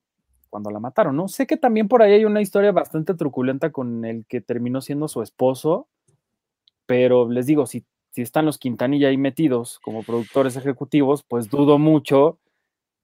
cuando 0.49 0.69
la 0.71 0.79
mataron, 0.79 1.15
¿no? 1.15 1.27
Sé 1.27 1.47
que 1.47 1.57
también 1.57 1.87
por 1.87 2.01
ahí 2.01 2.13
hay 2.13 2.25
una 2.25 2.41
historia 2.41 2.71
bastante 2.71 3.13
truculenta 3.13 3.71
con 3.71 4.05
el 4.05 4.25
que 4.25 4.41
terminó 4.41 4.81
siendo 4.81 5.07
su 5.07 5.21
esposo, 5.21 5.87
pero 6.85 7.29
les 7.29 7.45
digo, 7.45 7.65
si, 7.65 7.85
si 8.11 8.21
están 8.21 8.45
los 8.45 8.57
Quintanilla 8.57 9.09
ahí 9.09 9.17
metidos 9.17 9.79
como 9.79 10.03
productores 10.03 10.55
ejecutivos, 10.55 11.23
pues 11.23 11.49
dudo 11.49 11.77
mucho 11.77 12.39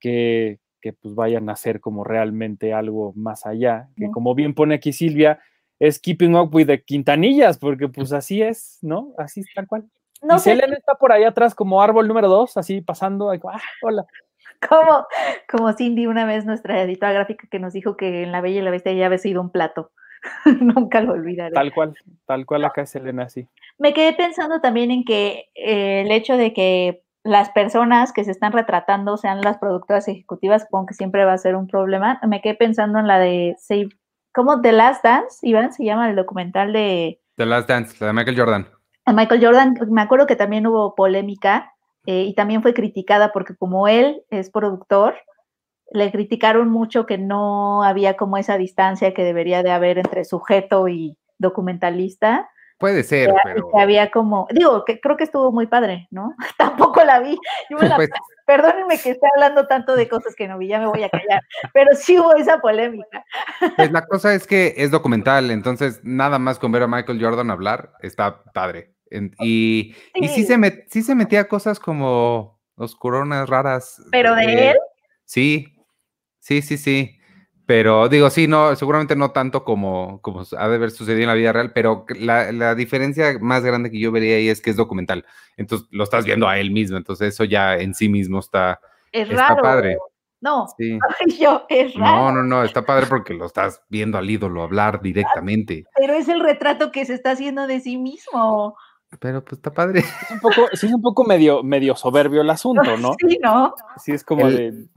que, 0.00 0.58
que 0.80 0.92
pues 0.92 1.14
vayan 1.14 1.48
a 1.48 1.52
hacer 1.52 1.80
como 1.80 2.04
realmente 2.04 2.72
algo 2.72 3.12
más 3.14 3.46
allá, 3.46 3.88
que 3.96 4.10
como 4.10 4.34
bien 4.34 4.54
pone 4.54 4.74
aquí 4.74 4.92
Silvia, 4.92 5.40
es 5.78 5.98
Keeping 5.98 6.36
Up 6.36 6.54
with 6.54 6.66
the 6.66 6.82
Quintanillas, 6.82 7.58
porque 7.58 7.88
pues 7.88 8.12
así 8.12 8.42
es, 8.42 8.78
¿no? 8.82 9.12
Así 9.18 9.40
es 9.40 9.46
tal 9.54 9.66
cual. 9.66 9.84
No 10.22 10.36
y 10.36 10.38
sé 10.38 10.50
Selena 10.50 10.76
está 10.76 10.94
por 10.94 11.12
ahí 11.12 11.24
atrás 11.24 11.54
como 11.54 11.82
árbol 11.82 12.08
número 12.08 12.28
dos, 12.28 12.56
así 12.56 12.80
pasando, 12.80 13.30
ahí, 13.30 13.40
ah, 13.50 13.60
hola. 13.82 14.06
Como, 14.68 15.06
como 15.50 15.72
Cindy 15.72 16.06
una 16.06 16.24
vez, 16.24 16.44
nuestra 16.44 16.82
editora 16.82 17.12
gráfica, 17.12 17.46
que 17.50 17.58
nos 17.58 17.72
dijo 17.72 17.96
que 17.96 18.22
en 18.22 18.32
La 18.32 18.40
Bella 18.40 18.60
y 18.60 18.62
la 18.62 18.70
Bestia 18.70 18.92
ya 18.92 19.06
había 19.06 19.18
sido 19.18 19.40
un 19.40 19.50
plato. 19.50 19.92
Nunca 20.60 21.00
lo 21.00 21.12
olvidaré. 21.12 21.52
Tal 21.52 21.72
cual, 21.72 21.94
tal 22.26 22.46
cual 22.46 22.64
acá 22.64 22.82
es 22.82 22.90
Selena, 22.90 23.28
sí. 23.28 23.46
Me 23.78 23.92
quedé 23.92 24.12
pensando 24.14 24.60
también 24.60 24.90
en 24.90 25.04
que 25.04 25.50
eh, 25.54 26.02
el 26.02 26.10
hecho 26.10 26.36
de 26.36 26.52
que 26.52 27.02
las 27.24 27.50
personas 27.50 28.12
que 28.12 28.24
se 28.24 28.30
están 28.30 28.52
retratando 28.52 29.16
sean 29.16 29.40
las 29.40 29.58
productoras 29.58 30.06
ejecutivas, 30.08 30.62
supongo 30.62 30.86
que 30.86 30.94
siempre 30.94 31.24
va 31.24 31.32
a 31.32 31.38
ser 31.38 31.56
un 31.56 31.66
problema. 31.66 32.20
Me 32.28 32.40
quedé 32.40 32.54
pensando 32.54 32.98
en 32.98 33.06
la 33.06 33.18
de 33.18 33.56
Save, 33.58 33.88
¿cómo? 34.32 34.60
The 34.60 34.72
Last 34.72 35.02
Dance, 35.02 35.38
Iván, 35.42 35.72
se 35.72 35.84
llama 35.84 36.10
el 36.10 36.16
documental 36.16 36.72
de, 36.72 37.20
The 37.36 37.46
Last 37.46 37.68
Dance, 37.68 37.96
la 38.00 38.08
de 38.08 38.12
Michael 38.12 38.38
Jordan. 38.38 38.68
a 39.06 39.12
Michael 39.12 39.44
Jordan. 39.44 39.74
Me 39.88 40.02
acuerdo 40.02 40.26
que 40.26 40.36
también 40.36 40.66
hubo 40.66 40.94
polémica 40.94 41.73
eh, 42.06 42.22
y 42.22 42.34
también 42.34 42.62
fue 42.62 42.74
criticada 42.74 43.32
porque 43.32 43.56
como 43.56 43.88
él 43.88 44.22
es 44.30 44.50
productor, 44.50 45.16
le 45.90 46.10
criticaron 46.10 46.68
mucho 46.68 47.06
que 47.06 47.18
no 47.18 47.82
había 47.82 48.16
como 48.16 48.36
esa 48.36 48.58
distancia 48.58 49.14
que 49.14 49.24
debería 49.24 49.62
de 49.62 49.70
haber 49.70 49.98
entre 49.98 50.24
sujeto 50.24 50.88
y 50.88 51.16
documentalista. 51.38 52.48
Puede 52.78 53.04
ser, 53.04 53.30
que, 53.30 53.36
pero. 53.44 53.70
que 53.70 53.80
había 53.80 54.10
como, 54.10 54.48
digo, 54.50 54.84
que 54.84 55.00
creo 55.00 55.16
que 55.16 55.24
estuvo 55.24 55.52
muy 55.52 55.66
padre, 55.66 56.08
¿no? 56.10 56.34
Tampoco 56.58 57.04
la 57.04 57.20
vi. 57.20 57.38
Yo 57.70 57.78
me 57.78 57.88
la- 57.88 57.96
Pues, 57.96 58.10
perdónenme 58.46 58.98
que 58.98 59.10
esté 59.10 59.26
hablando 59.34 59.66
tanto 59.66 59.94
de 59.96 60.08
cosas 60.08 60.34
que 60.34 60.48
no 60.48 60.58
vi, 60.58 60.68
ya 60.68 60.78
me 60.78 60.86
voy 60.86 61.02
a 61.02 61.08
callar, 61.08 61.40
pero 61.72 61.94
sí 61.94 62.18
hubo 62.18 62.34
esa 62.34 62.58
polémica. 62.58 63.24
pues 63.76 63.90
la 63.90 64.04
cosa 64.04 64.34
es 64.34 64.46
que 64.46 64.74
es 64.76 64.90
documental, 64.90 65.50
entonces 65.50 66.00
nada 66.02 66.38
más 66.38 66.58
con 66.58 66.72
ver 66.72 66.82
a 66.82 66.86
Michael 66.86 67.24
Jordan 67.24 67.50
hablar 67.50 67.92
está 68.02 68.42
padre. 68.52 68.93
En- 69.16 69.34
y, 69.40 69.94
y 70.14 70.28
sí 70.28 70.42
Sí. 70.42 70.44
se, 70.44 70.56
met- 70.58 70.84
sí 70.90 71.02
se 71.02 71.14
metía 71.14 71.48
cosas 71.48 71.78
como 71.80 72.60
oscuronas, 72.76 73.48
raras. 73.48 74.02
Pero 74.10 74.34
de 74.34 74.44
eh, 74.44 74.70
él, 74.70 74.76
Sí, 75.24 75.74
sí, 76.40 76.60
sí, 76.62 76.76
sí. 76.76 77.18
Pero 77.66 78.08
digo, 78.10 78.28
sí, 78.28 78.46
no, 78.46 78.76
seguramente 78.76 79.16
no 79.16 79.30
tanto 79.30 79.64
como, 79.64 80.20
como 80.20 80.42
ha 80.58 80.68
de 80.68 80.74
haber 80.74 80.90
sucedido 80.90 81.22
en 81.22 81.28
la 81.28 81.34
vida 81.34 81.50
real, 81.52 81.72
pero 81.72 82.04
la, 82.18 82.52
la 82.52 82.74
diferencia 82.74 83.38
más 83.40 83.64
grande 83.64 83.90
que 83.90 83.98
yo 83.98 84.12
vería 84.12 84.36
ahí 84.36 84.48
es 84.50 84.60
que 84.60 84.68
es 84.68 84.76
documental. 84.76 85.24
Entonces 85.56 85.88
lo 85.90 86.04
estás 86.04 86.26
viendo 86.26 86.46
a 86.46 86.58
él 86.58 86.70
mismo, 86.70 86.98
entonces 86.98 87.32
eso 87.32 87.44
ya 87.44 87.76
en 87.78 87.94
sí 87.94 88.10
mismo 88.10 88.40
está, 88.40 88.80
es 89.12 89.30
está 89.30 89.48
raro. 89.48 89.62
padre. 89.62 89.96
No, 90.42 90.66
Sí. 90.78 90.98
yo, 91.40 91.64
es 91.70 91.94
raro. 91.94 92.16
No, 92.16 92.32
no, 92.32 92.42
no, 92.42 92.64
está 92.64 92.84
padre 92.84 93.06
porque 93.06 93.32
lo 93.32 93.46
estás 93.46 93.82
viendo 93.88 94.18
al 94.18 94.28
ídolo 94.28 94.62
hablar 94.62 95.00
directamente. 95.02 95.86
Pero 95.96 96.12
es 96.12 96.28
el 96.28 96.40
retrato 96.40 96.92
que 96.92 97.06
se 97.06 97.14
está 97.14 97.30
haciendo 97.30 97.66
de 97.66 97.80
sí 97.80 97.96
mismo. 97.96 98.76
Pero 99.20 99.42
pues 99.44 99.54
está 99.58 99.72
padre. 99.72 100.00
Es 100.00 100.30
un 100.30 100.40
poco, 100.40 100.66
sí 100.72 100.86
es 100.86 100.92
un 100.92 101.02
poco 101.02 101.24
medio, 101.24 101.62
medio 101.62 101.94
soberbio 101.96 102.40
el 102.42 102.50
asunto, 102.50 102.96
¿no? 102.96 103.14
Sí, 103.28 103.38
¿no? 103.42 103.74
Sí 104.02 104.12
es 104.12 104.24
como 104.24 104.46
El- 104.48 104.56
de. 104.56 104.88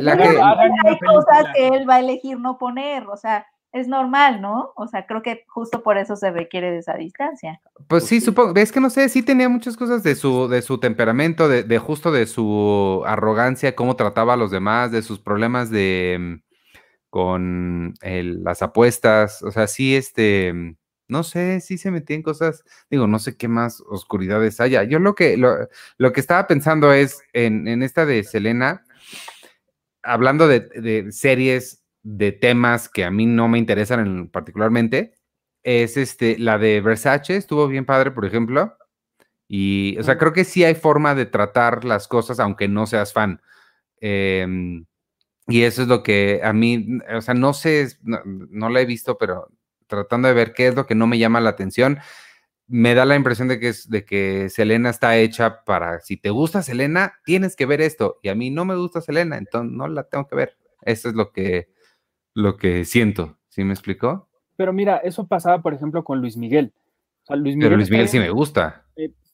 La 0.00 0.16
que- 0.16 0.24
Hay 0.24 0.98
cosas 0.98 1.46
que 1.54 1.68
él 1.68 1.88
va 1.88 1.96
a 1.96 2.00
elegir 2.00 2.38
no 2.40 2.58
poner, 2.58 3.06
o 3.06 3.16
sea, 3.16 3.46
es 3.72 3.86
normal, 3.86 4.40
¿no? 4.40 4.72
O 4.74 4.88
sea, 4.88 5.06
creo 5.06 5.22
que 5.22 5.44
justo 5.46 5.84
por 5.84 5.96
eso 5.96 6.16
se 6.16 6.32
requiere 6.32 6.72
de 6.72 6.78
esa 6.78 6.94
distancia. 6.94 7.60
Pues 7.86 8.04
sí, 8.04 8.18
sí. 8.18 8.26
supongo, 8.26 8.52
es 8.58 8.72
que 8.72 8.80
no 8.80 8.90
sé, 8.90 9.08
sí 9.08 9.22
tenía 9.22 9.48
muchas 9.48 9.76
cosas 9.76 10.02
de 10.02 10.16
su, 10.16 10.48
de 10.48 10.60
su 10.62 10.78
temperamento, 10.80 11.48
de, 11.48 11.62
de 11.62 11.78
justo 11.78 12.10
de 12.10 12.26
su 12.26 13.04
arrogancia, 13.06 13.76
cómo 13.76 13.94
trataba 13.94 14.32
a 14.32 14.36
los 14.36 14.50
demás, 14.50 14.90
de 14.90 15.02
sus 15.02 15.20
problemas 15.20 15.70
de 15.70 16.16
mm, 16.18 16.34
con 17.08 17.94
el- 18.02 18.42
las 18.42 18.62
apuestas, 18.62 19.40
o 19.44 19.52
sea, 19.52 19.68
sí, 19.68 19.94
este, 19.94 20.52
mm, 20.52 20.76
no 21.10 21.22
sé, 21.24 21.60
sí 21.60 21.78
se 21.78 21.90
metía 21.90 22.16
en 22.16 22.22
cosas, 22.22 22.64
digo, 22.90 23.06
no 23.06 23.18
sé 23.18 23.36
qué 23.36 23.48
más 23.48 23.82
oscuridades 23.88 24.60
haya. 24.60 24.84
Yo 24.84 24.98
lo 24.98 25.14
que, 25.14 25.36
lo, 25.36 25.68
lo 25.98 26.12
que 26.12 26.20
estaba 26.20 26.46
pensando 26.46 26.92
es 26.92 27.22
en, 27.32 27.68
en 27.68 27.82
esta 27.82 28.06
de 28.06 28.24
Selena, 28.24 28.84
hablando 30.02 30.48
de, 30.48 30.60
de 30.60 31.12
series, 31.12 31.82
de 32.02 32.32
temas 32.32 32.88
que 32.88 33.04
a 33.04 33.10
mí 33.10 33.26
no 33.26 33.48
me 33.48 33.58
interesan 33.58 34.00
en- 34.06 34.28
particularmente, 34.28 35.12
es 35.62 35.96
este, 35.96 36.38
la 36.38 36.58
de 36.58 36.80
Versace, 36.80 37.36
estuvo 37.36 37.68
bien 37.68 37.84
padre, 37.84 38.10
por 38.10 38.24
ejemplo. 38.24 38.76
Y, 39.48 39.98
o 39.98 40.04
sea, 40.04 40.18
creo 40.18 40.32
que 40.32 40.44
sí 40.44 40.64
hay 40.64 40.74
forma 40.76 41.14
de 41.14 41.26
tratar 41.26 41.84
las 41.84 42.08
cosas 42.08 42.40
aunque 42.40 42.68
no 42.68 42.86
seas 42.86 43.12
fan. 43.12 43.42
Em, 44.00 44.86
y 45.48 45.62
eso 45.64 45.82
es 45.82 45.88
lo 45.88 46.02
que 46.02 46.40
a 46.44 46.52
mí, 46.52 47.00
o 47.16 47.20
sea, 47.22 47.34
no 47.34 47.54
sé, 47.54 47.88
no 48.02 48.70
la 48.70 48.80
he 48.82 48.86
visto, 48.86 49.18
pero 49.18 49.48
tratando 49.90 50.28
de 50.28 50.34
ver 50.34 50.54
qué 50.54 50.68
es 50.68 50.74
lo 50.74 50.86
que 50.86 50.94
no 50.94 51.06
me 51.06 51.18
llama 51.18 51.42
la 51.42 51.50
atención, 51.50 51.98
me 52.66 52.94
da 52.94 53.04
la 53.04 53.16
impresión 53.16 53.48
de 53.48 53.58
que, 53.58 53.68
es, 53.68 53.90
de 53.90 54.04
que 54.04 54.48
Selena 54.48 54.90
está 54.90 55.18
hecha 55.18 55.64
para, 55.64 56.00
si 56.00 56.16
te 56.16 56.30
gusta 56.30 56.62
Selena, 56.62 57.14
tienes 57.24 57.56
que 57.56 57.66
ver 57.66 57.80
esto. 57.80 58.18
Y 58.22 58.28
a 58.28 58.34
mí 58.34 58.50
no 58.50 58.64
me 58.64 58.76
gusta 58.76 59.00
Selena, 59.00 59.36
entonces 59.36 59.72
no 59.72 59.88
la 59.88 60.04
tengo 60.04 60.26
que 60.28 60.36
ver. 60.36 60.56
Eso 60.82 61.08
es 61.08 61.14
lo 61.14 61.32
que, 61.32 61.68
lo 62.32 62.56
que 62.56 62.84
siento. 62.84 63.36
¿Sí 63.48 63.64
me 63.64 63.72
explicó? 63.72 64.28
Pero 64.56 64.72
mira, 64.72 64.98
eso 64.98 65.26
pasaba, 65.26 65.60
por 65.60 65.74
ejemplo, 65.74 66.04
con 66.04 66.20
Luis 66.20 66.36
Miguel. 66.36 66.72
O 67.24 67.26
sea, 67.26 67.36
Luis 67.36 67.56
Pero 67.58 67.76
Luis 67.76 67.90
Miguel 67.90 68.08
sí 68.08 68.18
me 68.18 68.30
gusta. 68.30 68.84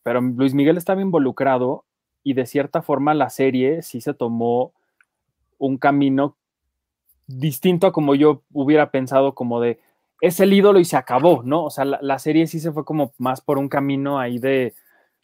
pero 0.03 0.21
Luis 0.21 0.55
Miguel 0.55 0.79
estaba 0.79 1.03
involucrado 1.03 1.85
y 2.23 2.33
de 2.33 2.47
cierta 2.47 2.81
forma 2.81 3.13
la 3.15 3.29
serie 3.29 3.83
sí 3.83 4.01
se 4.01 4.15
tomó 4.15 4.73
un 5.59 5.79
camino 5.79 6.37
distinto 7.27 7.87
a 7.87 7.93
como 7.93 8.15
yo 8.15 8.43
hubiera 8.53 8.91
pensado, 8.91 9.35
como 9.35 9.61
de 9.61 9.79
es 10.21 10.41
el 10.41 10.53
ídolo 10.53 10.79
y 10.79 10.85
se 10.85 10.97
acabó, 10.97 11.43
¿no? 11.43 11.65
O 11.65 11.71
sea, 11.71 11.85
la, 11.85 11.99
la 12.03 12.19
serie 12.19 12.47
sí 12.47 12.61
se 12.61 12.73
fue 12.73 12.85
como 12.85 13.13
más 13.19 13.41
por 13.41 13.59
un 13.59 13.69
camino 13.69 14.19
ahí 14.19 14.39
de, 14.39 14.75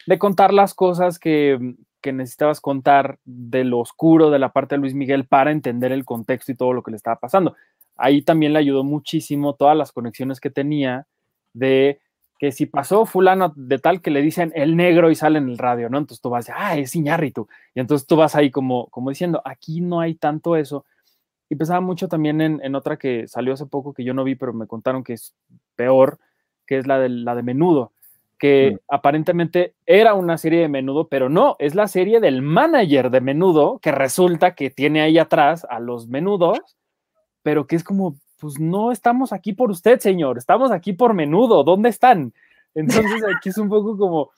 de 0.05 0.19
contar 0.19 0.53
las 0.53 0.73
cosas 0.73 1.19
que, 1.19 1.75
que 2.03 2.13
necesitabas 2.13 2.61
contar 2.61 3.17
de 3.23 3.63
lo 3.63 3.79
oscuro 3.79 4.29
de 4.29 4.37
la 4.37 4.51
parte 4.51 4.75
de 4.75 4.81
Luis 4.81 4.93
Miguel 4.93 5.25
para 5.25 5.51
entender 5.51 5.91
el 5.91 6.05
contexto 6.05 6.51
y 6.51 6.55
todo 6.55 6.73
lo 6.73 6.83
que 6.83 6.91
le 6.91 6.97
estaba 6.97 7.15
pasando. 7.15 7.55
Ahí 7.95 8.21
también 8.21 8.53
le 8.53 8.59
ayudó 8.59 8.83
muchísimo 8.83 9.55
todas 9.55 9.77
las 9.77 9.91
conexiones 9.91 10.39
que 10.39 10.49
tenía 10.49 11.07
de 11.53 12.01
que 12.37 12.51
si 12.51 12.65
pasó 12.65 13.05
fulano 13.05 13.53
de 13.55 13.79
tal 13.79 14.01
que 14.01 14.11
le 14.11 14.21
dicen 14.21 14.51
el 14.53 14.75
negro 14.75 15.11
y 15.11 15.15
sale 15.15 15.37
en 15.37 15.47
el 15.47 15.57
radio, 15.57 15.89
¿no? 15.89 15.97
Entonces 15.97 16.21
tú 16.21 16.29
vas, 16.29 16.51
ah, 16.53 16.77
es 16.77 16.93
Iñárritu. 16.93 17.47
Y 17.73 17.79
entonces 17.79 18.05
tú 18.05 18.17
vas 18.17 18.35
ahí 18.35 18.51
como, 18.51 18.87
como 18.87 19.09
diciendo, 19.09 19.41
aquí 19.45 19.79
no 19.79 20.01
hay 20.01 20.15
tanto 20.15 20.57
eso. 20.57 20.85
Y 21.53 21.55
pensaba 21.55 21.81
mucho 21.81 22.07
también 22.07 22.41
en, 22.41 22.59
en 22.63 22.73
otra 22.73 22.97
que 22.97 23.27
salió 23.27 23.53
hace 23.53 23.67
poco 23.67 23.93
que 23.93 24.03
yo 24.03 24.15
no 24.15 24.23
vi, 24.23 24.33
pero 24.33 24.53
me 24.53 24.65
contaron 24.65 25.03
que 25.03 25.13
es 25.13 25.35
peor, 25.75 26.17
que 26.65 26.79
es 26.79 26.87
la 26.87 26.97
de, 26.97 27.09
la 27.09 27.35
de 27.35 27.43
Menudo, 27.43 27.91
que 28.39 28.71
Mm. 28.71 28.77
aparentemente 28.87 29.75
era 29.85 30.15
una 30.15 30.39
serie 30.39 30.61
de 30.61 30.67
Menudo, 30.67 31.09
pero 31.09 31.29
no, 31.29 31.55
es 31.59 31.75
la 31.75 31.87
serie 31.87 32.19
del 32.19 32.41
manager 32.41 33.11
de 33.11 33.21
Menudo, 33.21 33.77
que 33.77 33.91
resulta 33.91 34.55
que 34.55 34.71
tiene 34.71 35.01
ahí 35.01 35.19
atrás 35.19 35.63
a 35.69 35.79
los 35.79 36.07
Menudos, 36.07 36.57
pero 37.43 37.67
que 37.67 37.75
es 37.75 37.83
como, 37.83 38.15
pues 38.39 38.59
no 38.59 38.91
estamos 38.91 39.31
aquí 39.31 39.53
por 39.53 39.69
usted, 39.69 39.99
señor, 39.99 40.39
estamos 40.39 40.71
aquí 40.71 40.93
por 40.93 41.13
Menudo, 41.13 41.63
¿dónde 41.63 41.89
están? 41.89 42.33
Entonces 42.73 43.21
aquí 43.37 43.49
es 43.49 43.59
un 43.59 43.69
poco 43.69 43.95
como, 43.95 44.31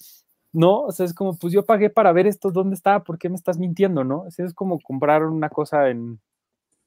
no, 0.52 0.82
o 0.82 0.92
sea, 0.92 1.06
es 1.06 1.14
como, 1.14 1.38
pues 1.38 1.54
yo 1.54 1.64
pagué 1.64 1.90
para 1.90 2.12
ver 2.12 2.28
esto, 2.28 2.52
¿dónde 2.52 2.76
está? 2.76 3.06
¿Por 3.06 3.18
qué 3.18 3.30
me 3.30 3.36
estás 3.36 3.58
mintiendo, 3.58 4.04
no? 4.04 4.24
O 4.24 4.32
sea, 4.32 4.46
es 4.46 4.54
como 4.54 4.82
comprar 4.82 5.24
una 5.24 5.48
cosa 5.48 5.90
en 5.90 6.20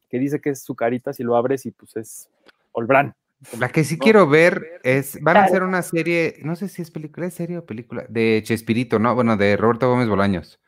que 0.09 0.19
dice 0.19 0.41
que 0.41 0.51
es 0.51 0.63
su 0.63 0.75
carita 0.75 1.13
si 1.13 1.23
lo 1.23 1.37
abres 1.37 1.67
y 1.67 1.71
pues 1.71 1.97
es 1.97 2.29
Olbran. 2.73 3.15
La 3.59 3.69
que 3.69 3.85
sí 3.85 3.97
No. 3.97 4.01
quiero 4.03 4.29
ver 4.29 4.81
es, 4.83 5.21
van 5.23 5.37
a 5.37 5.45
hacer 5.45 5.63
una 5.63 5.83
serie, 5.83 6.37
no 6.43 6.57
sé 6.57 6.69
si 6.69 6.83
es 6.83 6.91
película, 6.91 7.27
es 7.27 7.35
serie 7.35 7.59
o 7.59 7.65
película, 7.65 8.05
de 8.09 8.43
Chespirito, 8.45 8.99
¿no? 8.99 9.15
Bueno, 9.15 9.37
de 9.37 9.57
Roberto 9.57 9.89
Gómez 9.89 10.09
Bolaños. 10.09 10.59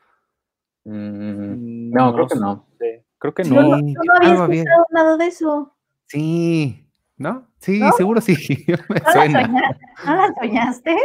Mm, 0.85 1.91
no, 1.91 2.15
creo 2.15 2.27
que 2.29 2.37
no. 2.37 2.67
Creo 3.19 3.35
que 3.35 3.45
Yo 3.45 3.55
no. 3.55 3.77
no, 3.77 3.79
Sí, 3.79 3.95
yo 3.95 4.35
no 4.35 4.43
había 4.45 4.63
escuchado 4.63 4.87
nada 4.93 5.17
de 5.17 5.27
eso. 5.27 5.77
Sí, 6.07 6.87
¿no? 7.17 7.49
Sí, 7.59 7.81
¿No? 7.81 7.93
seguro 7.93 8.21
sí, 8.21 8.35
me 8.89 9.01
¿No 9.01 9.05
la, 9.05 9.13
suena. 9.13 9.47
¿No 10.07 10.17
la 10.17 10.35
soñaste? 10.41 10.97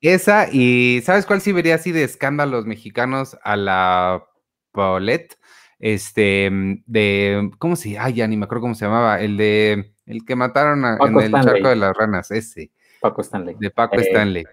Esa 0.00 0.48
y, 0.52 1.00
¿sabes 1.02 1.26
cuál 1.26 1.40
sí 1.40 1.50
vería 1.52 1.74
así 1.76 1.90
de 1.90 2.04
escándalos 2.04 2.66
mexicanos 2.66 3.36
a 3.42 3.56
la 3.56 4.24
Paulette? 4.72 5.36
Este, 5.78 6.50
mm, 6.50 6.82
de, 6.86 7.50
¿cómo 7.58 7.76
se 7.76 7.98
Ay, 7.98 8.14
ya 8.14 8.26
ni 8.26 8.36
me 8.36 8.44
acuerdo 8.44 8.62
cómo 8.62 8.74
se 8.74 8.84
llamaba, 8.86 9.20
el 9.20 9.36
de, 9.36 9.92
el 10.06 10.24
que 10.24 10.34
mataron 10.36 10.84
a- 10.84 10.92
en 10.92 10.98
Paco 10.98 11.20
el 11.20 11.26
Stanley. 11.26 11.52
charco 11.54 11.68
de 11.68 11.76
las 11.76 11.96
ranas, 11.96 12.30
ese, 12.30 12.70
Paco 13.00 13.20
Stanley. 13.22 13.56
de 13.58 13.70
Paco 13.70 13.96
Eh, 13.96 14.00
Stanley. 14.02 14.44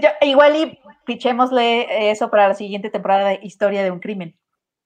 Yo- 0.00 0.08
igual 0.28 0.54
y 0.56 0.78
pichémosle 1.06 2.10
eso 2.10 2.30
para 2.30 2.48
la 2.48 2.54
siguiente 2.54 2.90
temporada 2.90 3.30
de 3.30 3.40
Historia 3.42 3.82
de 3.82 3.90
un 3.90 3.98
Crimen. 3.98 4.36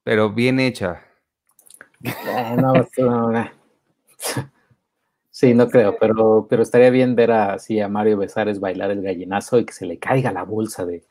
Pero 0.04 0.30
bien 0.30 0.60
hecha. 0.60 1.02
Eh, 2.02 2.56
no, 2.56 2.80
esto 2.80 3.04
no, 3.10 3.38
eh. 3.38 3.50
Sí, 5.30 5.52
no 5.52 5.68
creo, 5.68 5.98
pero, 6.00 6.46
pero 6.48 6.62
estaría 6.62 6.88
bien 6.88 7.14
ver 7.14 7.30
así 7.30 7.78
a 7.78 7.88
Mario 7.88 8.16
Besares 8.16 8.58
bailar 8.58 8.90
el 8.90 9.02
gallinazo 9.02 9.58
y 9.58 9.66
que 9.66 9.74
se 9.74 9.84
le 9.84 9.98
caiga 9.98 10.32
la 10.32 10.44
bolsa 10.44 10.86
de, 10.86 11.04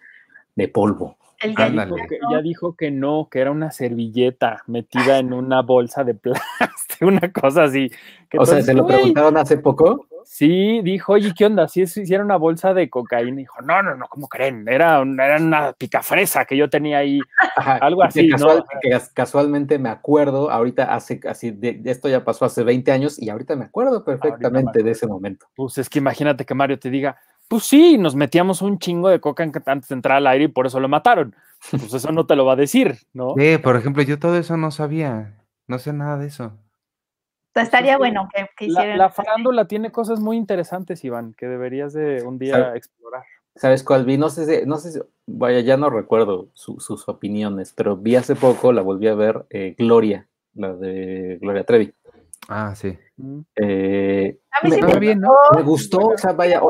de 0.55 0.67
polvo. 0.67 1.15
El 1.39 1.55
Ya 1.55 1.69
dijo, 1.69 1.95
que, 2.07 2.19
ya 2.31 2.41
dijo 2.41 2.75
que 2.75 2.91
no, 2.91 3.27
que 3.29 3.39
era 3.39 3.51
una 3.51 3.71
servilleta 3.71 4.63
metida 4.67 5.19
en 5.19 5.33
una 5.33 5.61
bolsa 5.61 6.03
de 6.03 6.13
plástico, 6.15 7.07
una 7.07 7.31
cosa 7.31 7.63
así. 7.63 7.89
que 8.29 8.37
O 8.37 8.45
sea, 8.45 8.61
se 8.61 8.73
lo 8.73 8.85
preguntaron 8.87 9.37
hace 9.37 9.57
poco. 9.57 10.07
Sí, 10.27 10.81
dijo, 10.81 11.13
oye, 11.13 11.33
¿qué 11.37 11.45
onda? 11.45 11.67
Si 11.67 11.83
es- 11.83 11.93
si 11.93 12.11
era 12.11 12.23
una 12.23 12.37
bolsa 12.37 12.73
de 12.73 12.89
cocaína. 12.89 13.37
Dijo, 13.37 13.61
no, 13.61 13.83
no, 13.83 13.95
no, 13.95 14.07
¿cómo 14.07 14.27
creen? 14.27 14.67
Era, 14.67 14.99
un- 15.01 15.19
era 15.19 15.37
una 15.37 15.73
picafresa 15.73 16.45
que 16.45 16.57
yo 16.57 16.67
tenía 16.67 16.97
ahí. 16.97 17.19
Ajá, 17.55 17.75
Algo 17.77 18.01
que 18.01 18.07
así, 18.07 18.29
que 18.29 18.89
cas- 18.89 19.11
casualmente 19.13 19.77
me 19.77 19.89
acuerdo, 19.89 20.49
ahorita 20.49 20.95
hace 20.95 21.19
así, 21.29 21.51
de, 21.51 21.79
esto 21.85 22.09
ya 22.09 22.23
pasó 22.23 22.45
hace 22.45 22.63
20 22.63 22.91
años 22.91 23.21
y 23.21 23.29
ahorita 23.29 23.55
me 23.55 23.65
acuerdo 23.65 24.03
perfectamente 24.03 24.69
acuerdo. 24.69 24.85
de 24.85 24.91
ese 24.91 25.05
momento. 25.05 25.45
Pues 25.55 25.77
es 25.77 25.89
que 25.89 25.99
imagínate 25.99 26.43
que 26.43 26.55
Mario 26.55 26.79
te 26.79 26.89
diga, 26.89 27.17
pues 27.47 27.63
sí, 27.63 27.97
nos 27.97 28.15
metíamos 28.15 28.61
un 28.61 28.79
chingo 28.79 29.09
de 29.09 29.19
coca 29.19 29.43
en- 29.43 29.51
antes 29.65 29.89
de 29.89 29.95
entrar 29.95 30.17
al 30.17 30.27
aire 30.27 30.45
y 30.45 30.49
por 30.49 30.65
eso 30.67 30.79
lo 30.79 30.87
mataron. 30.87 31.35
Pues 31.71 31.93
eso 31.93 32.11
no 32.11 32.25
te 32.25 32.35
lo 32.35 32.45
va 32.45 32.53
a 32.53 32.57
decir, 32.57 32.95
¿no? 33.13 33.33
Sí, 33.37 33.57
por 33.57 33.75
ejemplo, 33.75 34.03
yo 34.03 34.19
todo 34.19 34.37
eso 34.37 34.57
no 34.57 34.71
sabía. 34.71 35.37
No 35.67 35.79
sé 35.79 35.93
nada 35.93 36.17
de 36.17 36.27
eso. 36.27 36.45
O 36.45 37.53
sea, 37.53 37.63
estaría 37.63 37.93
sí, 37.93 37.97
bueno 37.99 38.27
que, 38.33 38.45
que 38.57 38.67
La, 38.67 38.79
hicieran. 38.81 38.97
la 38.97 39.09
farándula 39.09 39.65
tiene 39.65 39.91
cosas 39.91 40.19
muy 40.19 40.37
interesantes, 40.37 41.03
Iván, 41.05 41.33
que 41.33 41.47
deberías 41.47 41.93
de 41.93 42.21
un 42.23 42.37
día 42.37 42.53
¿Sabe? 42.53 42.77
explorar. 42.77 43.23
¿Sabes 43.55 43.83
cuál 43.83 44.03
vi? 44.05 44.17
No 44.17 44.29
sé 44.29 44.45
si, 44.45 44.65
no 44.67 44.75
sé 44.77 44.91
si- 44.91 44.99
vaya, 45.25 45.61
ya 45.61 45.77
no 45.77 45.89
recuerdo 45.89 46.49
su- 46.53 46.79
sus 46.81 47.07
opiniones, 47.07 47.71
pero 47.73 47.95
vi 47.95 48.17
hace 48.17 48.35
poco, 48.35 48.73
la 48.73 48.81
volví 48.81 49.07
a 49.07 49.15
ver, 49.15 49.45
eh, 49.49 49.73
Gloria, 49.77 50.27
la 50.55 50.73
de 50.75 51.37
Gloria 51.41 51.63
Trevi. 51.63 51.93
Ah, 52.49 52.75
sí. 52.75 52.97
Mm. 53.15 53.39
Eh, 53.55 54.37
A 54.51 54.65
mí 54.67 54.71
sí 54.71 54.81
me, 54.81 54.99
me 54.99 55.15
me 55.15 55.61
gustó, 55.63 55.99
o 56.09 56.17
sea, 56.17 56.33
vaya, 56.33 56.61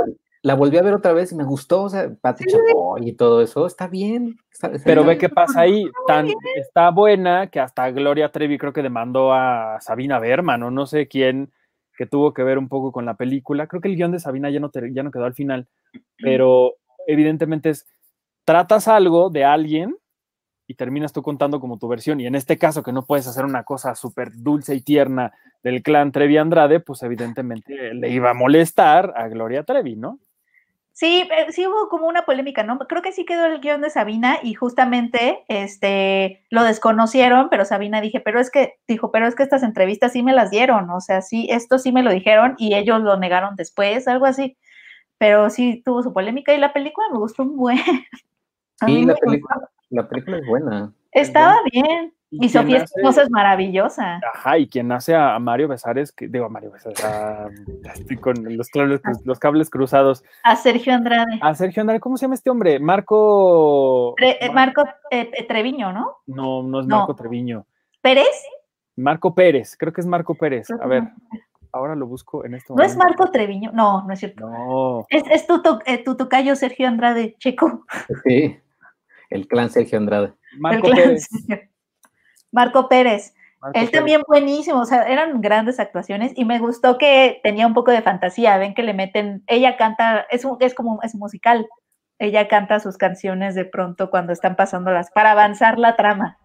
la 0.45 0.53
volví 0.53 0.77
a 0.77 0.83
ver 0.83 0.93
otra 0.93 1.11
vez 1.11 1.31
y 1.31 1.35
me 1.35 1.43
gustó, 1.43 1.83
o 1.83 1.89
sea, 1.89 2.13
Pati 2.21 2.45
Chapoy 2.45 3.09
y 3.09 3.13
todo 3.13 3.41
eso, 3.41 3.65
está 3.65 3.87
bien. 3.87 4.37
está- 4.51 4.67
está 4.67 4.85
Pero 4.85 5.01
bien. 5.01 5.15
ve 5.15 5.17
qué 5.17 5.29
pasa 5.29 5.61
ahí, 5.61 5.89
tan, 6.05 6.27
está 6.55 6.91
buena 6.91 7.47
que 7.47 7.59
hasta 7.59 7.89
Gloria 7.89 8.31
Trevi 8.31 8.59
creo 8.59 8.71
que 8.71 8.83
demandó 8.83 9.33
a 9.33 9.79
Sabina 9.81 10.19
Berman 10.19 10.61
o 10.61 10.69
no 10.69 10.85
sé 10.85 11.07
quién 11.07 11.51
que 11.97 12.05
tuvo 12.05 12.31
que 12.33 12.43
ver 12.43 12.59
un 12.59 12.67
poco 12.69 12.91
con 12.91 13.05
la 13.05 13.15
película. 13.15 13.65
Creo 13.65 13.81
que 13.81 13.87
el 13.87 13.95
guion 13.95 14.11
de 14.11 14.19
Sabina 14.19 14.51
ya 14.51 14.59
no, 14.59 14.69
te- 14.69 14.93
ya 14.93 15.01
no 15.01 15.09
quedó 15.11 15.25
al 15.25 15.33
final, 15.33 15.67
pero 16.21 16.73
evidentemente 17.07 17.69
es, 17.71 17.87
tratas 18.45 18.87
algo 18.87 19.31
de 19.31 19.45
alguien 19.45 19.95
y 20.67 20.75
terminas 20.75 21.11
tú 21.11 21.23
contando 21.23 21.59
como 21.59 21.79
tu 21.79 21.87
versión. 21.87 22.19
Y 22.19 22.27
en 22.27 22.35
este 22.35 22.57
caso, 22.59 22.83
que 22.83 22.91
no 22.91 23.03
puedes 23.05 23.25
hacer 23.27 23.45
una 23.45 23.63
cosa 23.63 23.95
súper 23.95 24.29
dulce 24.35 24.75
y 24.75 24.81
tierna 24.81 25.33
del 25.63 25.81
clan 25.81 26.11
Trevi 26.11 26.37
Andrade, 26.37 26.79
pues 26.81 27.01
evidentemente 27.01 27.93
le 27.95 28.09
iba 28.09 28.29
a 28.29 28.33
molestar 28.35 29.11
a 29.15 29.27
Gloria 29.27 29.63
Trevi, 29.63 29.95
¿no? 29.95 30.19
Sí, 30.97 31.27
eh, 31.29 31.51
sí 31.51 31.67
hubo 31.67 31.89
como 31.89 32.07
una 32.07 32.25
polémica, 32.25 32.63
¿no? 32.63 32.79
Creo 32.79 33.01
que 33.01 33.11
sí 33.11 33.25
quedó 33.25 33.47
el 33.47 33.59
guion 33.59 33.81
de 33.81 33.89
Sabina 33.89 34.37
y 34.41 34.53
justamente 34.53 35.43
este 35.49 36.45
lo 36.49 36.63
desconocieron, 36.63 37.49
pero 37.49 37.65
Sabina 37.65 37.99
dije, 37.99 38.21
pero 38.21 38.39
es 38.39 38.49
que, 38.49 38.75
dijo, 38.87 39.11
pero 39.11 39.27
es 39.27 39.35
que 39.35 39.43
estas 39.43 39.63
entrevistas 39.63 40.13
sí 40.13 40.23
me 40.23 40.31
las 40.31 40.51
dieron, 40.51 40.89
o 40.89 41.01
sea, 41.01 41.21
sí, 41.21 41.47
esto 41.51 41.79
sí 41.79 41.91
me 41.91 42.01
lo 42.01 42.11
dijeron 42.11 42.55
y 42.57 42.75
ellos 42.75 43.01
lo 43.01 43.17
negaron 43.17 43.57
después, 43.57 44.07
algo 44.07 44.25
así. 44.25 44.57
Pero 45.17 45.49
sí 45.49 45.81
tuvo 45.83 46.01
su 46.01 46.13
polémica 46.13 46.53
y 46.53 46.59
la 46.59 46.71
película 46.71 47.07
me 47.11 47.19
gustó 47.19 47.43
un 47.43 47.57
buen. 47.57 47.77
Sí, 48.85 49.05
la 49.05 49.15
película, 49.15 49.69
la 49.89 50.09
película 50.09 50.37
es 50.37 50.45
buena. 50.45 50.93
Estaba 51.11 51.55
bien. 51.71 52.14
¿Y 52.31 52.49
Sofía 52.49 52.77
hace? 52.77 52.85
Espinosa 52.85 53.21
es 53.23 53.29
maravillosa. 53.29 54.19
Ajá, 54.33 54.57
y 54.57 54.67
quien 54.67 54.91
hace 54.91 55.15
a, 55.15 55.37
Mario 55.39 55.67
Besares, 55.67 56.11
que 56.11 56.27
digo 56.27 56.45
a 56.45 56.49
Mario 56.49 56.71
Besares, 56.71 57.03
a- 57.05 57.47
estoy 57.93 58.17
con 58.17 58.35
los 58.57 58.67
cables, 58.69 58.99
cruz- 59.01 59.21
los 59.25 59.39
cables 59.39 59.69
cruzados. 59.69 60.23
A 60.43 60.55
Sergio 60.55 60.93
Andrade. 60.93 61.39
A 61.41 61.53
Sergio 61.53 61.81
Andrade, 61.81 61.99
¿cómo 61.99 62.17
se 62.17 62.23
llama 62.25 62.35
este 62.35 62.49
hombre? 62.49 62.79
Marco. 62.79 64.15
Tre- 64.17 64.37
eh, 64.41 64.47
Mar- 64.51 64.73
Marco 64.75 64.83
eh, 65.11 65.29
eh, 65.33 65.43
Treviño, 65.47 65.93
¿no? 65.93 66.17
No, 66.25 66.63
no 66.63 66.79
es 66.81 66.87
No. 66.87 66.97
Marco 66.97 67.15
Treviño. 67.15 67.65
¿Pérez? 68.01 68.43
Marco 68.97 69.33
Pérez, 69.35 69.75
creo 69.77 69.93
que 69.93 70.01
es 70.01 70.07
Marco 70.07 70.35
Pérez. 70.35 70.67
A 70.81 70.87
ver, 70.87 71.03
ahora 71.71 71.95
lo 71.95 72.07
busco 72.07 72.45
en 72.45 72.55
este 72.55 72.73
¿No 72.73 72.81
es 72.83 72.95
momento. 72.97 73.17
Marco 73.19 73.31
Treviño? 73.31 73.71
No, 73.73 74.03
no 74.05 74.13
es 74.13 74.19
cierto. 74.19 74.49
No. 74.49 75.05
Es, 75.09 75.23
es 75.31 75.47
tu, 75.47 75.61
to- 75.61 75.79
eh, 75.85 76.03
tu 76.03 76.15
tocayo 76.17 76.55
Sergio 76.55 76.87
Andrade, 76.87 77.35
Checo. 77.39 77.85
Sí, 78.23 78.57
el 79.29 79.47
clan 79.47 79.69
Sergio 79.69 79.97
Andrade. 79.99 80.33
Marco 80.57 80.87
El 80.87 80.93
clan 80.93 81.07
Pérez. 81.07 81.27
Sergio. 81.29 81.69
Marco 82.55 82.87
Pérez. 82.87 83.35
Marco 83.61 83.77
Él 83.77 83.85
Pérez. 83.85 83.91
también 83.91 84.21
buenísimo, 84.27 84.79
o 84.81 84.85
sea, 84.85 85.03
eran 85.03 85.41
grandes 85.41 85.79
actuaciones 85.79 86.31
y 86.35 86.45
me 86.45 86.57
gustó 86.59 86.97
que 86.97 87.39
tenía 87.43 87.67
un 87.67 87.73
poco 87.73 87.91
de 87.91 88.01
fantasía, 88.01 88.57
ven 88.57 88.73
que 88.73 88.83
le 88.83 88.93
meten, 88.93 89.43
ella 89.47 89.75
canta, 89.77 90.21
es, 90.31 90.45
un, 90.45 90.57
es 90.61 90.73
como, 90.73 90.99
es 91.03 91.15
musical, 91.15 91.67
ella 92.17 92.47
canta 92.47 92.79
sus 92.79 92.97
canciones 92.97 93.55
de 93.55 93.65
pronto 93.65 94.09
cuando 94.09 94.31
están 94.33 94.55
pasándolas, 94.55 95.11
para 95.11 95.31
avanzar 95.31 95.77
la 95.79 95.95
trama, 95.95 96.37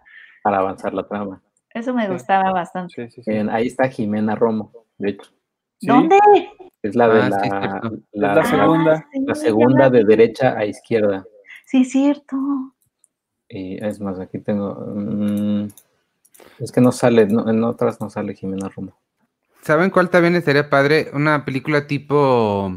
para 0.43 0.59
avanzar 0.59 0.93
la 0.95 1.07
trama. 1.07 1.43
eso 1.75 1.95
me 1.95 2.07
Sí. 2.07 2.13
gustaba 2.13 2.51
bastante. 2.53 2.95
Sí, 2.95 3.11
sí, 3.11 3.23
sí. 3.23 3.31
En- 3.33 3.51
ahí 3.51 3.69
está 3.69 3.89
Jimena 3.89 4.35
Romo, 4.35 4.73
de 4.99 5.11
hecho. 5.11 5.31
Sí, 5.79 5.87
¿Dónde? 5.87 6.19
Es 6.83 6.95
la 6.97 7.09
de 7.09 7.21
Ah, 7.23 7.29
la, 7.29 7.41
sí, 7.41 7.49
cierto. 7.51 7.91
la- 8.13 8.31
Es 8.31 8.37
la 8.37 8.45
segunda. 8.45 8.93
Ah, 8.95 9.09
sí, 9.13 9.25
la 9.27 9.35
segunda 9.35 9.91
de 9.91 10.05
derecha 10.05 10.57
a 10.59 10.65
izquierda. 10.65 11.25
Sí, 11.67 11.83
es 11.83 11.91
cierto. 11.93 12.37
Y 13.49 13.85
es 13.85 14.01
más, 14.01 14.19
aquí 14.19 14.39
tengo. 14.41 14.75
mm, 14.95 15.69
es 16.59 16.73
que 16.73 16.81
no 16.81 16.93
sale, 16.93 17.27
no- 17.27 17.49
en 17.49 17.63
otras 17.65 18.01
no 18.01 18.11
sale 18.11 18.35
Jimena 18.35 18.69
Romo. 18.69 18.99
¿Saben 19.63 19.91
cuál 19.91 20.11
también 20.11 20.37
estaría 20.37 20.71
padre? 20.71 21.11
Una 21.13 21.45
película 21.45 21.87
tipo. 21.87 22.73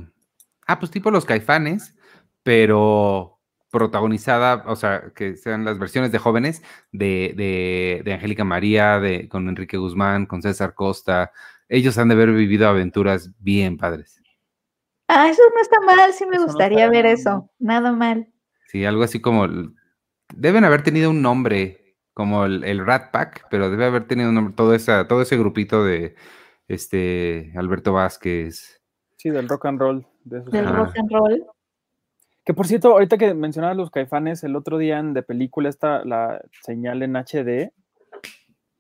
Ah, 0.68 0.80
pues 0.80 0.92
tipo 0.92 1.12
Los 1.12 1.26
Caifanes, 1.26 1.96
pero 2.44 3.40
protagonizada, 3.72 4.64
o 4.68 4.76
sea, 4.76 5.12
que 5.16 5.36
sean 5.36 5.66
las 5.66 5.80
versiones 5.80 6.12
de 6.12 6.20
jóvenes 6.20 6.62
de, 6.92 7.34
de, 7.36 8.02
de 8.06 8.14
Angélica 8.14 8.44
María, 8.44 9.00
de, 9.00 9.28
con 9.30 9.50
Enrique 9.50 9.78
Guzmán, 9.78 10.26
con 10.28 10.42
César 10.42 10.76
Costa. 10.76 11.32
Ellos 11.70 11.98
han 11.98 12.10
de 12.10 12.14
haber 12.14 12.32
vivido 12.34 12.68
aventuras 12.68 13.32
bien 13.40 13.78
padres. 13.78 14.22
Ah, 15.08 15.30
eso 15.30 15.42
no 15.54 15.62
está 15.62 15.80
mal, 15.82 16.14
sí 16.14 16.26
me 16.26 16.36
Eso 16.36 16.46
gustaría 16.46 16.90
ver 16.90 17.06
eso, 17.06 17.50
nada 17.60 17.92
mal. 17.92 18.28
Sí, 18.68 18.86
algo 18.86 19.04
así 19.04 19.20
como. 19.20 19.48
Deben 20.36 20.64
haber 20.66 20.84
tenido 20.84 21.10
un 21.10 21.22
nombre, 21.22 21.83
como 22.14 22.46
el, 22.46 22.64
el 22.64 22.86
Rat 22.86 23.12
Pack, 23.12 23.48
pero 23.50 23.70
debe 23.70 23.86
haber 23.86 24.06
tenido 24.08 24.30
un 24.30 24.36
nombre, 24.36 24.54
todo, 24.56 24.74
esa, 24.74 25.08
todo 25.08 25.22
ese 25.22 25.38
grupito 25.38 25.84
de 25.84 26.16
este 26.68 27.54
Alberto 27.56 27.94
Vázquez. 27.94 28.82
Sí, 29.18 29.30
del 29.30 29.48
rock 29.48 29.66
and 29.66 29.80
roll. 29.80 30.08
De 30.24 30.40
esos 30.40 30.52
Del 30.52 30.68
años. 30.68 30.78
rock 30.78 30.98
and 30.98 31.12
roll. 31.12 31.46
Que 32.46 32.54
por 32.54 32.68
cierto, 32.68 32.92
ahorita 32.92 33.18
que 33.18 33.34
mencionabas 33.34 33.78
los 33.78 33.90
caifanes, 33.90 34.44
el 34.44 34.56
otro 34.56 34.78
día 34.78 35.00
en 35.00 35.14
de 35.14 35.24
película, 35.24 35.70
esta, 35.70 36.04
la 36.04 36.42
señal 36.62 37.02
en 37.02 37.16
HD, 37.16 37.72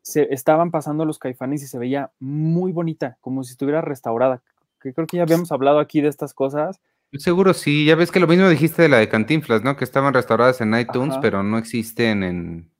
se 0.01 0.33
estaban 0.33 0.69
pasando 0.69 1.05
los 1.05 1.17
caifanes 1.17 1.63
y 1.63 1.67
se 1.67 1.79
veía 1.79 2.11
muy 2.19 2.73
bonita, 2.73 3.17
como 3.21 3.43
si 3.43 3.51
estuviera 3.53 3.79
restaurada. 3.79 4.43
Que 4.81 4.93
creo 4.93 5.07
que 5.07 5.17
ya 5.17 5.23
habíamos 5.23 5.51
hablado 5.53 5.79
aquí 5.79 6.01
de 6.01 6.09
estas 6.09 6.33
cosas. 6.33 6.81
Seguro 7.13 7.53
sí, 7.53 7.85
ya 7.85 7.95
ves 7.95 8.11
que 8.11 8.19
lo 8.19 8.27
mismo 8.27 8.49
dijiste 8.49 8.81
de 8.81 8.89
la 8.89 8.97
de 8.97 9.07
Cantinflas, 9.07 9.63
¿no? 9.63 9.77
Que 9.77 9.85
estaban 9.85 10.13
restauradas 10.13 10.59
en 10.59 10.77
iTunes, 10.77 11.13
Ajá. 11.13 11.21
pero 11.21 11.41
no 11.41 11.57
existen 11.57 12.23
en... 12.23 12.72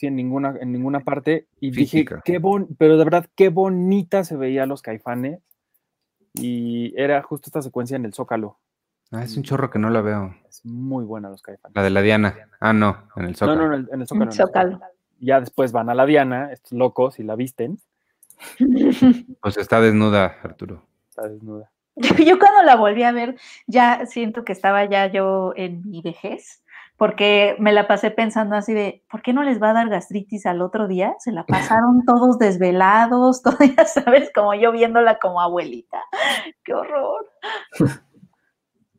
Sí, 0.00 0.06
en 0.06 0.16
ninguna, 0.16 0.54
en 0.58 0.72
ninguna 0.72 1.00
parte. 1.00 1.46
Y 1.60 1.72
Física. 1.72 2.14
dije, 2.14 2.22
qué 2.24 2.38
bon 2.38 2.68
pero 2.78 2.96
de 2.96 3.04
verdad, 3.04 3.26
qué 3.34 3.50
bonita 3.50 4.24
se 4.24 4.34
veía 4.34 4.64
los 4.64 4.80
caifanes. 4.80 5.42
Y 6.32 6.98
era 6.98 7.22
justo 7.22 7.48
esta 7.48 7.60
secuencia 7.60 7.96
en 7.96 8.06
el 8.06 8.14
Zócalo. 8.14 8.56
Ah, 9.10 9.22
es 9.22 9.36
un 9.36 9.42
chorro 9.42 9.68
que 9.68 9.78
no 9.78 9.90
la 9.90 10.00
veo. 10.00 10.34
Es 10.48 10.64
muy 10.64 11.04
buena 11.04 11.28
los 11.28 11.42
caifanes. 11.42 11.76
La 11.76 11.82
de 11.82 11.90
la 11.90 12.00
Diana. 12.00 12.34
Ah, 12.60 12.72
no, 12.72 12.96
en 13.14 13.26
el 13.26 13.36
Zócalo. 13.36 13.60
no, 13.60 13.68
no, 13.68 13.74
en 13.74 13.80
el, 13.82 13.88
en 13.92 14.00
el 14.00 14.06
Zócalo. 14.32 14.70
En. 14.72 14.80
Ya 15.18 15.38
después 15.38 15.70
van 15.72 15.90
a 15.90 15.94
la 15.94 16.06
Diana, 16.06 16.50
estos 16.50 16.72
locos, 16.72 17.18
y 17.18 17.22
la 17.22 17.36
visten. 17.36 17.78
Pues 19.42 19.58
está 19.58 19.82
desnuda, 19.82 20.38
Arturo. 20.42 20.82
Está 21.10 21.28
desnuda. 21.28 21.70
Yo, 21.96 22.14
yo 22.24 22.38
cuando 22.38 22.62
la 22.62 22.76
volví 22.76 23.02
a 23.02 23.12
ver, 23.12 23.36
ya 23.66 24.06
siento 24.06 24.46
que 24.46 24.52
estaba 24.52 24.86
ya 24.86 25.08
yo 25.08 25.52
en 25.56 25.82
mi 25.90 26.00
vejez, 26.00 26.62
porque 27.00 27.56
me 27.58 27.72
la 27.72 27.88
pasé 27.88 28.10
pensando 28.10 28.56
así 28.56 28.74
de, 28.74 29.02
¿por 29.10 29.22
qué 29.22 29.32
no 29.32 29.42
les 29.42 29.60
va 29.60 29.70
a 29.70 29.72
dar 29.72 29.88
gastritis 29.88 30.44
al 30.44 30.60
otro 30.60 30.86
día? 30.86 31.14
Se 31.18 31.32
la 31.32 31.46
pasaron 31.46 32.04
todos 32.04 32.38
desvelados, 32.38 33.40
todo, 33.42 33.56
ya 33.74 33.86
sabes, 33.86 34.30
como 34.34 34.52
yo 34.52 34.70
viéndola 34.70 35.18
como 35.18 35.40
abuelita. 35.40 35.96
¡Qué 36.62 36.74
horror! 36.74 37.26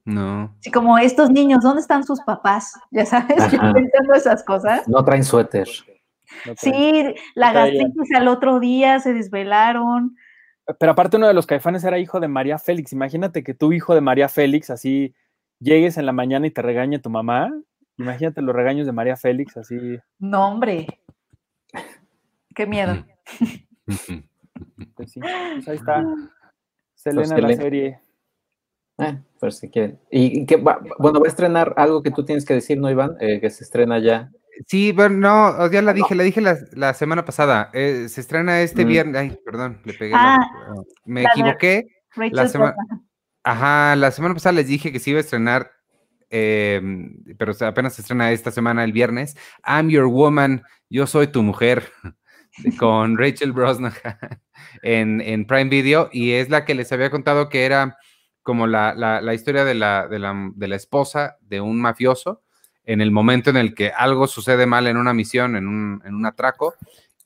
No. 0.03 0.55
Así 0.59 0.71
como 0.71 0.97
estos 0.97 1.29
niños, 1.29 1.61
¿dónde 1.61 1.79
están 1.79 2.03
sus 2.03 2.19
papás? 2.21 2.73
Ya 2.89 3.05
sabes, 3.05 3.37
yo 3.51 3.59
Ajá. 3.61 3.71
pensando 3.71 4.15
esas 4.15 4.43
cosas. 4.43 4.87
No 4.87 5.05
traen 5.05 5.23
suéter. 5.23 5.67
No 6.47 6.55
traen- 6.55 6.57
Sí, 6.57 7.15
la 7.35 7.53
gastritis 7.53 8.11
al 8.15 8.27
otro 8.27 8.59
día, 8.59 8.99
se 8.99 9.13
desvelaron. 9.13 10.15
Pero 10.79 10.93
aparte 10.93 11.17
uno 11.17 11.27
de 11.27 11.35
los 11.35 11.45
caifanes 11.45 11.83
era 11.83 11.99
hijo 11.99 12.19
de 12.19 12.27
María 12.27 12.57
Félix. 12.57 12.93
Imagínate 12.93 13.43
que 13.43 13.53
tu 13.53 13.73
hijo 13.73 13.93
de 13.93 14.01
María 14.01 14.27
Félix 14.27 14.71
así 14.71 15.13
llegues 15.59 15.99
en 15.99 16.07
la 16.07 16.13
mañana 16.13 16.47
y 16.47 16.51
te 16.51 16.63
regañe 16.63 16.97
tu 16.97 17.11
mamá. 17.11 17.53
Imagínate 17.97 18.41
los 18.41 18.55
regaños 18.55 18.85
de 18.88 18.91
María 18.93 19.15
Félix 19.15 19.57
así. 19.57 19.99
No, 20.19 20.47
hombre. 20.47 20.88
Qué 22.55 22.65
miedo. 22.65 23.05
Pues 24.95 25.11
sí, 25.11 25.19
pues 25.19 25.68
ahí 25.68 25.76
está. 25.76 26.03
Selena 26.95 27.22
la 27.27 27.35
Selena. 27.35 27.55
serie. 27.55 27.99
Eh, 28.99 29.19
por 29.39 29.51
si 29.53 29.69
quieren. 29.69 29.99
Y, 30.11 30.45
que 30.45 30.57
va, 30.57 30.80
bueno, 30.99 31.19
va 31.19 31.26
a 31.26 31.30
estrenar 31.30 31.73
algo 31.77 32.03
que 32.03 32.11
tú 32.11 32.23
tienes 32.26 32.45
que 32.45 32.53
decir, 32.53 32.77
¿no, 32.80 32.89
Iván? 32.89 33.15
Eh, 33.19 33.39
que 33.39 33.49
se 33.49 33.63
estrena 33.63 33.99
ya. 33.99 34.30
Sí, 34.68 34.91
bueno, 34.91 35.15
no, 35.18 35.72
ya 35.72 35.81
la 35.81 35.93
dije, 35.93 36.13
la 36.13 36.23
dije 36.23 36.41
la, 36.41 36.57
la 36.73 36.93
semana 36.93 37.26
pasada. 37.26 37.69
Eh, 37.73 38.07
se 38.09 38.22
estrena 38.22 38.61
este 38.61 38.85
Mm. 38.85 38.88
viernes. 38.88 39.15
Ay, 39.22 39.38
perdón, 39.43 39.81
le 39.85 39.93
pegué. 39.93 40.13
Ah, 40.15 40.38
la- 40.39 40.84
me 41.05 41.23
la 41.23 41.30
de 41.30 41.34
equivoqué. 41.41 41.88
Rachel 42.15 42.49
sema-. 42.49 42.76
Ajá, 43.43 43.95
la 43.95 44.11
semana 44.11 44.35
pasada 44.35 44.53
les 44.53 44.68
dije 44.68 44.91
que 44.91 44.99
se 44.99 45.09
iba 45.09 45.18
a 45.18 45.22
estrenar, 45.22 45.72
em, 46.31 47.13
pero 47.37 47.53
apenas 47.61 47.93
se 47.95 48.01
estrena 48.01 48.31
esta 48.31 48.49
semana 48.51 48.83
el 48.83 48.93
viernes. 48.93 49.35
I'm 49.67 49.89
Your 49.89 50.05
Woman, 50.07 50.63
Yo 50.89 51.05
Soy 51.05 51.27
Tu 51.27 51.43
Mujer, 51.43 51.83
con 52.79 53.17
Rachel 53.17 53.51
Brosnahan 53.51 54.17
en, 54.81 55.21
en 55.21 55.45
Prime 55.45 55.69
Video, 55.69 56.09
y 56.11 56.31
es 56.31 56.49
la 56.49 56.65
que 56.65 56.73
les 56.75 56.91
había 56.91 57.09
contado 57.11 57.49
que 57.49 57.65
era 57.65 57.97
como 58.43 58.65
la, 58.65 58.93
la- 58.95 59.21
la 59.21 59.33
historia 59.35 59.63
de 59.65 59.75
la, 59.75 60.07
de, 60.07 60.17
la, 60.19 60.51
de 60.55 60.67
la 60.67 60.75
esposa 60.75 61.37
de 61.41 61.61
un 61.61 61.79
mafioso 61.79 62.41
en 62.83 62.99
el 62.99 63.11
momento 63.11 63.51
en 63.51 63.57
el 63.57 63.75
que 63.75 63.89
algo 63.91 64.25
sucede 64.25 64.65
mal 64.65 64.87
en 64.87 64.97
una 64.97 65.13
misión, 65.13 65.55
en 65.55 65.67
un, 65.67 66.01
en 66.03 66.15
un 66.15 66.25
atraco, 66.25 66.73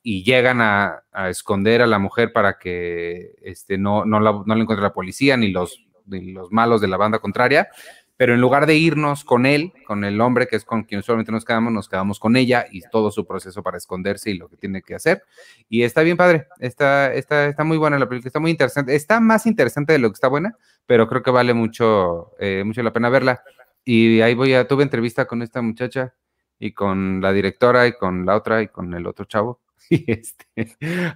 y 0.04 0.24
llegan 0.24 0.60
a, 0.62 1.04
a 1.12 1.30
esconder 1.30 1.82
a 1.82 1.88
la 1.88 1.98
mujer 1.98 2.34
para 2.34 2.60
que 2.60 3.36
este, 3.42 3.78
no, 3.78 4.04
no, 4.06 4.20
la, 4.20 4.34
no 4.46 4.54
la 4.56 4.62
encuentre 4.62 4.84
la 4.84 4.94
policía 4.94 5.38
ni 5.38 5.52
los, 5.52 5.84
ni 6.06 6.34
los 6.34 6.52
malos 6.52 6.82
de 6.82 6.88
la 6.90 6.98
banda 6.98 7.18
contraria. 7.20 7.70
Pero 8.18 8.34
en 8.34 8.42
lugar 8.42 8.66
de 8.66 8.76
irnos 8.76 9.24
con 9.26 9.46
él, 9.46 9.74
con 9.86 10.04
el 10.04 10.22
hombre 10.22 10.48
que 10.48 10.56
es 10.56 10.64
con 10.64 10.84
quien 10.84 11.00
usualmente 11.00 11.32
nos 11.32 11.44
quedamos, 11.44 11.74
nos 11.74 11.90
quedamos 11.90 12.20
con 12.20 12.36
ella 12.38 12.66
y 12.72 12.82
todo 12.90 13.12
su 13.12 13.26
proceso 13.26 13.62
para 13.62 13.78
esconderse 13.78 14.32
y 14.32 14.38
lo 14.38 14.48
que 14.48 14.56
tiene 14.56 14.82
que 14.82 14.96
hacer. 14.96 15.24
Y 15.68 15.84
está 15.84 16.02
bien 16.02 16.16
padre, 16.16 16.48
está, 16.60 17.14
está, 17.14 17.48
está 17.48 17.64
muy 17.64 17.78
buena 17.78 18.00
la 18.00 18.08
película, 18.08 18.30
está 18.30 18.40
muy 18.40 18.52
interesante. 18.52 18.96
Está 18.96 19.20
más 19.20 19.46
interesante 19.46 19.94
de 19.94 20.00
lo 20.00 20.10
que 20.10 20.14
está 20.14 20.30
buena, 20.30 20.58
pero 20.86 21.08
creo 21.08 21.24
que 21.24 21.32
vale 21.32 21.54
mucho, 21.54 22.32
eh, 22.40 22.64
mucho 22.66 22.84
la 22.84 22.94
pena 22.94 23.10
verla. 23.10 23.44
Y 23.84 24.22
ahí 24.22 24.34
voy 24.34 24.54
a, 24.54 24.68
tuve 24.68 24.84
entrevista 24.84 25.26
con 25.26 25.42
esta 25.42 25.62
muchacha 25.62 26.16
y 26.58 26.72
con 26.74 27.22
la 27.22 27.34
directora 27.34 27.88
y 27.88 27.94
con 27.94 28.26
la 28.26 28.36
otra 28.36 28.62
y 28.62 28.70
con 28.70 28.94
el 28.94 29.06
otro 29.08 29.26
chavo. 29.26 29.60
Y 29.90 30.12
este, 30.12 30.46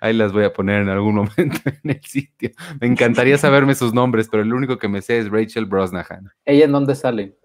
ahí 0.01 0.13
las 0.13 0.31
voy 0.31 0.43
a 0.43 0.53
poner 0.53 0.81
en 0.81 0.89
algún 0.89 1.15
momento 1.15 1.59
en 1.65 1.89
el 1.89 2.03
sitio. 2.03 2.51
Me 2.79 2.87
encantaría 2.87 3.37
saberme 3.37 3.73
sus 3.73 3.93
nombres, 3.93 4.27
pero 4.29 4.43
el 4.43 4.53
único 4.53 4.77
que 4.77 4.87
me 4.87 5.01
sé 5.01 5.19
es 5.19 5.29
Rachel 5.29 5.65
Brosnahan. 5.65 6.29
¿Ella 6.45 6.65
en 6.65 6.71
dónde 6.71 6.95
sale? 6.95 7.35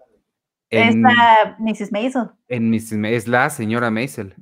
En, 0.69 1.05
Esta 1.05 1.57
Mrs. 1.59 1.91
Maisel. 1.91 2.29
en 2.47 3.05
es 3.05 3.27
la 3.27 3.49
señora 3.49 3.91
Maisel. 3.91 4.35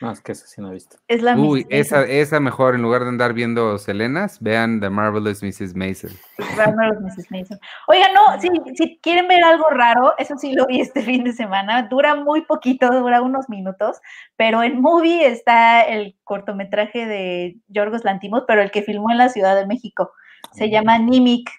No, 0.00 0.10
es 0.10 0.20
que 0.20 0.32
eso 0.32 0.46
sí 0.46 0.60
no 0.60 0.70
he 0.70 0.74
visto. 0.74 0.96
Es 1.08 1.22
la 1.22 1.36
Uy, 1.36 1.66
esa, 1.70 2.02
esa 2.04 2.40
mejor, 2.40 2.74
en 2.74 2.82
lugar 2.82 3.02
de 3.02 3.08
andar 3.08 3.32
viendo 3.32 3.78
Selenas, 3.78 4.40
vean 4.40 4.80
The 4.80 4.90
Marvelous 4.90 5.42
Mrs. 5.42 5.74
Maisel. 5.74 6.12
Marvelous 6.56 7.00
Mrs. 7.00 7.30
Maisel. 7.30 7.58
Oigan, 7.86 8.12
no, 8.12 8.40
si, 8.40 8.48
si 8.76 8.98
quieren 8.98 9.28
ver 9.28 9.42
algo 9.44 9.70
raro, 9.70 10.14
eso 10.18 10.36
sí 10.36 10.52
lo 10.52 10.66
vi 10.66 10.80
este 10.80 11.02
fin 11.02 11.24
de 11.24 11.32
semana. 11.32 11.88
Dura 11.88 12.14
muy 12.14 12.42
poquito, 12.42 12.90
dura 12.90 13.22
unos 13.22 13.48
minutos, 13.48 13.98
pero 14.36 14.62
en 14.62 14.80
Movie 14.80 15.26
está 15.26 15.82
el 15.82 16.16
cortometraje 16.24 17.06
de 17.06 17.56
Yorgos 17.68 18.04
Lantimos, 18.04 18.44
pero 18.46 18.62
el 18.62 18.70
que 18.70 18.82
filmó 18.82 19.10
en 19.10 19.18
la 19.18 19.28
Ciudad 19.28 19.54
de 19.54 19.66
México. 19.66 20.12
Se 20.52 20.70
llama 20.70 20.98
Nimic 20.98 21.50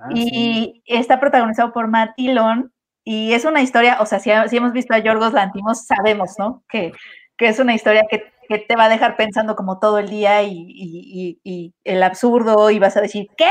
Ah, 0.00 0.08
sí. 0.12 0.28
y 0.32 0.82
está 0.86 1.20
protagonizado 1.20 1.72
por 1.72 1.88
Matt 1.88 2.10
Dillon 2.16 2.72
y 3.04 3.32
es 3.32 3.44
una 3.44 3.60
historia, 3.62 3.98
o 4.00 4.06
sea, 4.06 4.18
si, 4.18 4.30
si 4.48 4.56
hemos 4.56 4.72
visto 4.72 4.94
a 4.94 4.98
Yorgos 4.98 5.32
Lantimos, 5.32 5.86
sabemos, 5.86 6.34
¿no? 6.38 6.64
Que, 6.68 6.92
que 7.38 7.48
es 7.48 7.58
una 7.58 7.74
historia 7.74 8.04
que, 8.10 8.24
que 8.48 8.58
te 8.58 8.76
va 8.76 8.84
a 8.84 8.88
dejar 8.88 9.16
pensando 9.16 9.56
como 9.56 9.78
todo 9.78 9.98
el 9.98 10.08
día 10.10 10.42
y, 10.42 11.38
y- 11.44 11.74
el 11.84 12.02
absurdo 12.02 12.70
y 12.70 12.78
vas 12.78 12.96
a 12.96 13.00
decir, 13.00 13.28
¿qué? 13.36 13.48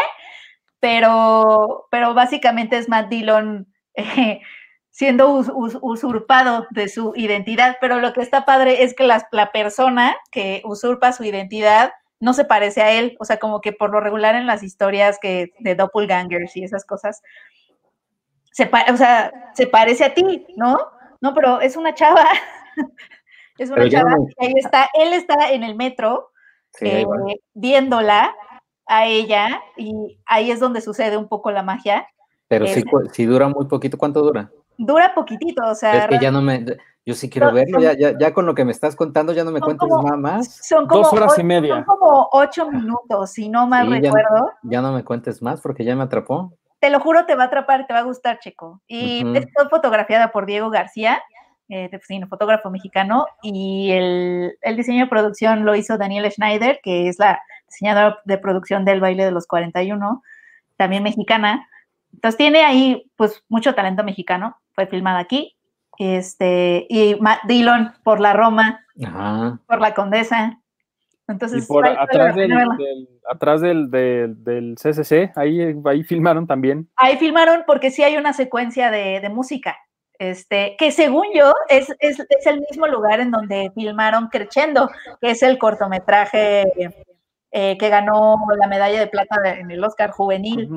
Pero, 0.79 1.87
pero 1.91 2.13
básicamente 2.13 2.77
es 2.77 2.89
Matt 2.89 3.09
Dillon 3.09 3.67
eh, 3.95 4.41
siendo 4.89 5.29
us- 5.33 5.51
us- 5.53 5.77
usurpado 5.81 6.67
de 6.71 6.89
su 6.89 7.13
identidad, 7.15 7.77
pero 7.81 7.99
lo 7.99 8.13
que 8.13 8.21
está 8.21 8.45
padre 8.45 8.83
es 8.83 8.93
que 8.95 9.05
las- 9.05 9.25
la 9.31 9.51
persona 9.51 10.15
que 10.31 10.61
usurpa 10.65 11.13
su 11.13 11.23
identidad 11.23 11.93
no 12.19 12.33
se 12.33 12.45
parece 12.45 12.81
a 12.81 12.91
él, 12.91 13.17
o 13.19 13.25
sea, 13.25 13.37
como 13.37 13.59
que 13.61 13.73
por 13.73 13.91
lo 13.91 13.99
regular 13.99 14.35
en 14.35 14.47
las 14.47 14.63
historias 14.63 15.19
que 15.21 15.51
de 15.59 15.75
doppelgangers 15.75 16.55
y 16.55 16.63
esas 16.63 16.85
cosas, 16.85 17.21
se, 18.51 18.69
o 18.91 18.97
sea, 18.97 19.31
se 19.55 19.67
parece 19.67 20.05
a 20.05 20.13
ti, 20.13 20.45
¿no? 20.55 20.77
No, 21.21 21.33
pero 21.33 21.61
es 21.61 21.75
una 21.77 21.93
chava, 21.93 22.25
es 23.57 23.69
una 23.69 23.87
chava, 23.89 24.11
no- 24.11 24.27
ahí 24.39 24.53
está, 24.57 24.89
él 24.93 25.13
está 25.13 25.51
en 25.51 25.63
el 25.63 25.75
metro 25.75 26.29
Sí, 26.75 26.87
eh, 26.87 27.05
viéndola 27.53 28.35
a 28.87 29.05
ella 29.05 29.61
y 29.77 30.19
ahí 30.25 30.51
es 30.51 30.59
donde 30.59 30.81
sucede 30.81 31.17
un 31.17 31.27
poco 31.27 31.51
la 31.51 31.61
magia. 31.63 32.07
Pero 32.47 32.65
sí, 32.67 32.79
eh, 32.81 32.83
sí 33.11 33.25
dura 33.25 33.47
muy 33.47 33.65
poquito. 33.65 33.97
¿Cuánto 33.97 34.21
dura? 34.21 34.51
Dura 34.77 35.13
poquitito, 35.13 35.63
o 35.65 35.75
sea, 35.75 36.05
Es 36.05 36.07
que 36.07 36.19
ya 36.19 36.31
no 36.31 36.41
me. 36.41 36.65
Yo 37.05 37.13
sí 37.13 37.29
quiero 37.29 37.51
verlo. 37.53 37.73
son- 37.79 37.81
Ya, 37.83 37.93
ya, 37.93 38.17
ya 38.17 38.33
con 38.33 38.45
lo 38.45 38.55
que 38.55 38.65
me 38.65 38.71
estás 38.71 38.95
contando, 38.95 39.33
ya 39.33 39.43
no 39.43 39.51
me 39.51 39.59
cuentes 39.59 39.87
como- 39.89 40.03
nada 40.03 40.17
más. 40.17 40.47
son 40.67 40.87
como, 40.87 41.01
Dos 41.03 41.13
horas 41.13 41.31
y 41.37 41.41
ocho- 41.41 41.43
media. 41.45 41.75
son 41.75 41.83
como 41.83 42.29
ocho 42.31 42.71
minutos, 42.71 43.31
si 43.31 43.49
no 43.49 43.67
mal 43.67 43.87
Sí, 43.87 43.99
recuerdo. 44.01 44.51
Ya 44.63 44.81
no 44.81 44.91
me 44.93 45.03
cuentes 45.03 45.41
más 45.41 45.61
porque 45.61 45.83
ya 45.85 45.95
me 45.95 46.03
atrapó. 46.03 46.53
Te 46.79 46.89
lo 46.89 46.99
juro, 46.99 47.25
te 47.25 47.35
va 47.35 47.43
a 47.43 47.47
atrapar, 47.47 47.87
te 47.87 47.93
va 47.93 47.99
a 47.99 48.03
gustar, 48.03 48.39
Checo. 48.39 48.81
Y 48.87 49.23
es 49.37 49.45
fue 49.53 49.69
fotografiada 49.69 50.31
por 50.31 50.45
Diego 50.45 50.69
García, 50.69 51.21
eh, 51.73 52.27
fotógrafo 52.29 52.69
mexicano, 52.69 53.25
y 53.41 53.91
el, 53.91 54.53
el 54.61 54.75
diseño 54.77 55.05
de 55.05 55.09
producción 55.09 55.65
lo 55.65 55.75
hizo 55.75 55.97
Daniela 55.97 56.29
Schneider, 56.29 56.79
que 56.83 57.07
es 57.07 57.19
la 57.19 57.39
diseñadora 57.67 58.19
de 58.25 58.37
producción 58.37 58.85
del 58.85 58.99
baile 59.01 59.25
de 59.25 59.31
los 59.31 59.47
41, 59.47 60.21
también 60.77 61.03
mexicana. 61.03 61.67
Entonces 62.13 62.37
tiene 62.37 62.63
ahí 62.63 63.09
pues 63.15 63.43
mucho 63.49 63.73
talento 63.73 64.03
mexicano, 64.03 64.57
fue 64.73 64.87
filmada 64.87 65.19
aquí. 65.19 65.55
Este, 65.99 66.85
y 66.89 67.15
Matt 67.21 67.43
Dillon 67.47 67.93
por 68.03 68.19
la 68.19 68.33
Roma, 68.33 68.79
Ajá. 69.05 69.59
por 69.67 69.79
la 69.79 69.93
Condesa. 69.93 70.59
Y 71.27 71.31
Entonces, 71.31 71.67
por 71.67 71.83
vale- 71.83 71.95
vale 71.95 72.03
atrás, 72.11 72.35
del, 72.35 72.49
del- 72.49 73.09
atrás 73.29 73.61
del, 73.61 73.89
del, 73.91 74.43
del 74.43 74.75
CCC, 74.75 75.31
ahí, 75.35 75.73
ahí 75.85 76.03
filmaron 76.03 76.45
también. 76.47 76.89
Ahí 76.97 77.17
filmaron 77.17 77.63
porque 77.65 77.91
sí 77.91 78.03
hay 78.03 78.17
una 78.17 78.33
secuencia 78.33 78.91
de, 78.91 79.19
de 79.21 79.29
música, 79.29 79.77
este, 80.19 80.75
que 80.77 80.91
según 80.91 81.25
yo 81.33 81.53
es, 81.69 81.89
es, 81.99 82.19
es 82.19 82.45
el 82.47 82.61
mismo 82.61 82.87
lugar 82.87 83.19
en 83.19 83.31
donde 83.31 83.71
filmaron 83.75 84.27
Crescendo, 84.27 84.89
que 85.21 85.31
es 85.31 85.43
el 85.43 85.57
cortometraje 85.57 86.65
eh, 87.51 87.77
que 87.77 87.89
ganó 87.89 88.37
la 88.57 88.67
medalla 88.67 88.99
de 88.99 89.07
plata 89.07 89.35
en 89.57 89.69
el 89.71 89.83
Oscar 89.83 90.11
juvenil, 90.11 90.69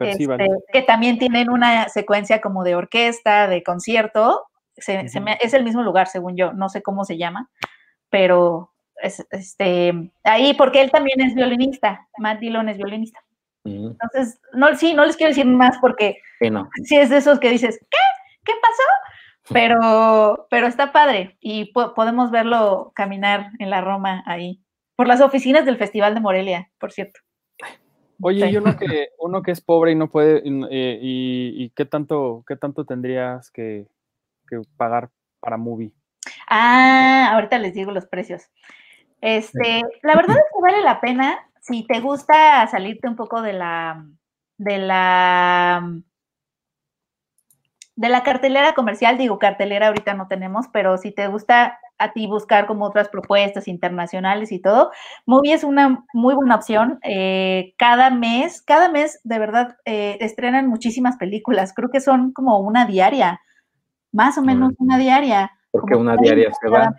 este, 0.00 0.48
que 0.72 0.82
también 0.82 1.18
tienen 1.18 1.50
una 1.50 1.88
secuencia 1.88 2.40
como 2.40 2.64
de 2.64 2.74
orquesta, 2.74 3.46
de 3.48 3.62
concierto. 3.62 4.46
Se- 4.76 5.08
se 5.08 5.18
Ujú. 5.18 5.24
me- 5.26 5.38
es 5.40 5.54
el 5.54 5.64
mismo 5.64 5.82
lugar, 5.82 6.06
según 6.08 6.36
yo, 6.36 6.52
no 6.52 6.68
sé 6.68 6.82
cómo 6.82 7.04
se 7.04 7.16
llama, 7.16 7.50
pero 8.10 8.72
es, 9.02 9.26
este, 9.30 9.92
ahí 10.22 10.54
porque 10.54 10.80
él 10.80 10.90
también 10.90 11.20
es 11.20 11.34
violinista, 11.34 12.08
Matt 12.18 12.38
Dillon 12.40 12.68
es 12.68 12.76
violinista. 12.76 13.20
Entonces, 13.66 14.40
no, 14.52 14.74
sí, 14.76 14.92
no 14.94 15.04
les 15.06 15.16
quiero 15.16 15.30
decir 15.30 15.46
más 15.46 15.78
porque 15.80 16.18
sí, 16.38 16.50
no. 16.50 16.68
sí 16.84 16.96
es 16.96 17.08
de 17.10 17.16
esos 17.18 17.38
que 17.40 17.48
dices, 17.50 17.78
¿qué? 17.90 17.96
¿Qué 18.44 18.52
pasó? 18.60 19.52
Pero, 19.52 20.46
pero 20.50 20.66
está 20.66 20.92
padre 20.92 21.36
y 21.40 21.66
po- 21.72 21.94
podemos 21.94 22.30
verlo 22.30 22.92
caminar 22.94 23.50
en 23.58 23.68
la 23.70 23.80
Roma 23.82 24.22
ahí, 24.26 24.62
por 24.96 25.06
las 25.06 25.20
oficinas 25.20 25.64
del 25.66 25.76
Festival 25.76 26.14
de 26.14 26.20
Morelia, 26.20 26.70
por 26.78 26.92
cierto. 26.92 27.20
Oye, 28.22 28.46
Sí. 28.46 28.52
y 28.54 28.56
uno 28.56 28.76
que, 28.76 29.08
uno 29.18 29.42
que 29.42 29.50
es 29.50 29.60
pobre 29.60 29.92
y 29.92 29.96
no 29.96 30.08
puede, 30.08 30.40
y, 30.44 30.64
eh, 30.70 30.98
y- 31.02 31.64
y 31.64 31.70
qué 31.70 31.84
tanto, 31.84 32.42
qué 32.46 32.56
tanto 32.56 32.86
tendrías 32.86 33.50
que, 33.50 33.86
que 34.48 34.60
pagar 34.76 35.10
para 35.40 35.56
movie. 35.58 35.92
Ah, 36.48 37.30
ahorita 37.34 37.58
les 37.58 37.74
digo 37.74 37.90
los 37.92 38.06
precios. 38.06 38.42
Este, 39.20 39.82
la 40.02 40.14
verdad 40.14 40.36
es 40.36 40.44
que 40.54 40.62
vale 40.62 40.82
la 40.82 41.00
pena 41.00 41.38
si 41.60 41.86
te 41.86 42.00
gusta 42.00 42.66
salirte 42.68 43.08
un 43.08 43.16
poco 43.16 43.42
de 43.42 43.52
la, 43.54 44.06
de 44.58 44.78
la, 44.78 45.90
de 47.96 48.08
la 48.08 48.22
cartelera 48.24 48.74
comercial, 48.74 49.18
digo 49.18 49.38
cartelera 49.38 49.86
ahorita 49.88 50.14
no 50.14 50.26
tenemos, 50.26 50.66
pero 50.72 50.98
si 50.98 51.12
te 51.12 51.28
gusta 51.28 51.78
a 51.98 52.12
ti 52.12 52.26
buscar 52.26 52.66
como 52.66 52.86
otras 52.86 53.08
propuestas 53.08 53.68
internacionales 53.68 54.50
y 54.50 54.60
todo, 54.60 54.90
Movie 55.26 55.52
es 55.54 55.62
una 55.62 56.04
muy 56.12 56.34
buena 56.34 56.56
opción. 56.56 56.98
Eh, 57.04 57.72
cada 57.78 58.10
mes, 58.10 58.62
cada 58.62 58.88
mes 58.88 59.20
de 59.22 59.38
verdad 59.38 59.76
eh, 59.84 60.16
estrenan 60.20 60.66
muchísimas 60.66 61.16
películas. 61.18 61.72
Creo 61.72 61.90
que 61.90 62.00
son 62.00 62.32
como 62.32 62.58
una 62.58 62.84
diaria, 62.86 63.40
más 64.12 64.38
o 64.38 64.42
menos 64.42 64.72
Mm. 64.72 64.74
una 64.84 64.98
diaria. 64.98 65.52
Porque 65.70 65.94
una 65.94 66.16
30 66.16 66.22
diaria 66.34 66.52
se 66.60 66.68
va. 66.68 66.94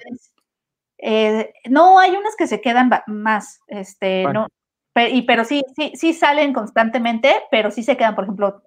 Eh, 0.97 1.53
no, 1.69 1.99
hay 1.99 2.11
unas 2.15 2.35
que 2.37 2.47
se 2.47 2.61
quedan 2.61 2.89
más, 3.07 3.59
este, 3.67 4.23
Bueno. 4.23 4.43
no, 4.43 4.47
pe- 4.93 5.09
y, 5.09 5.23
pero 5.23 5.43
sí, 5.43 5.61
sí, 5.75 5.91
sí 5.95 6.13
salen 6.13 6.53
constantemente, 6.53 7.33
pero 7.51 7.69
sí 7.69 7.83
se 7.83 7.97
quedan, 7.97 8.15
por 8.15 8.23
ejemplo, 8.23 8.63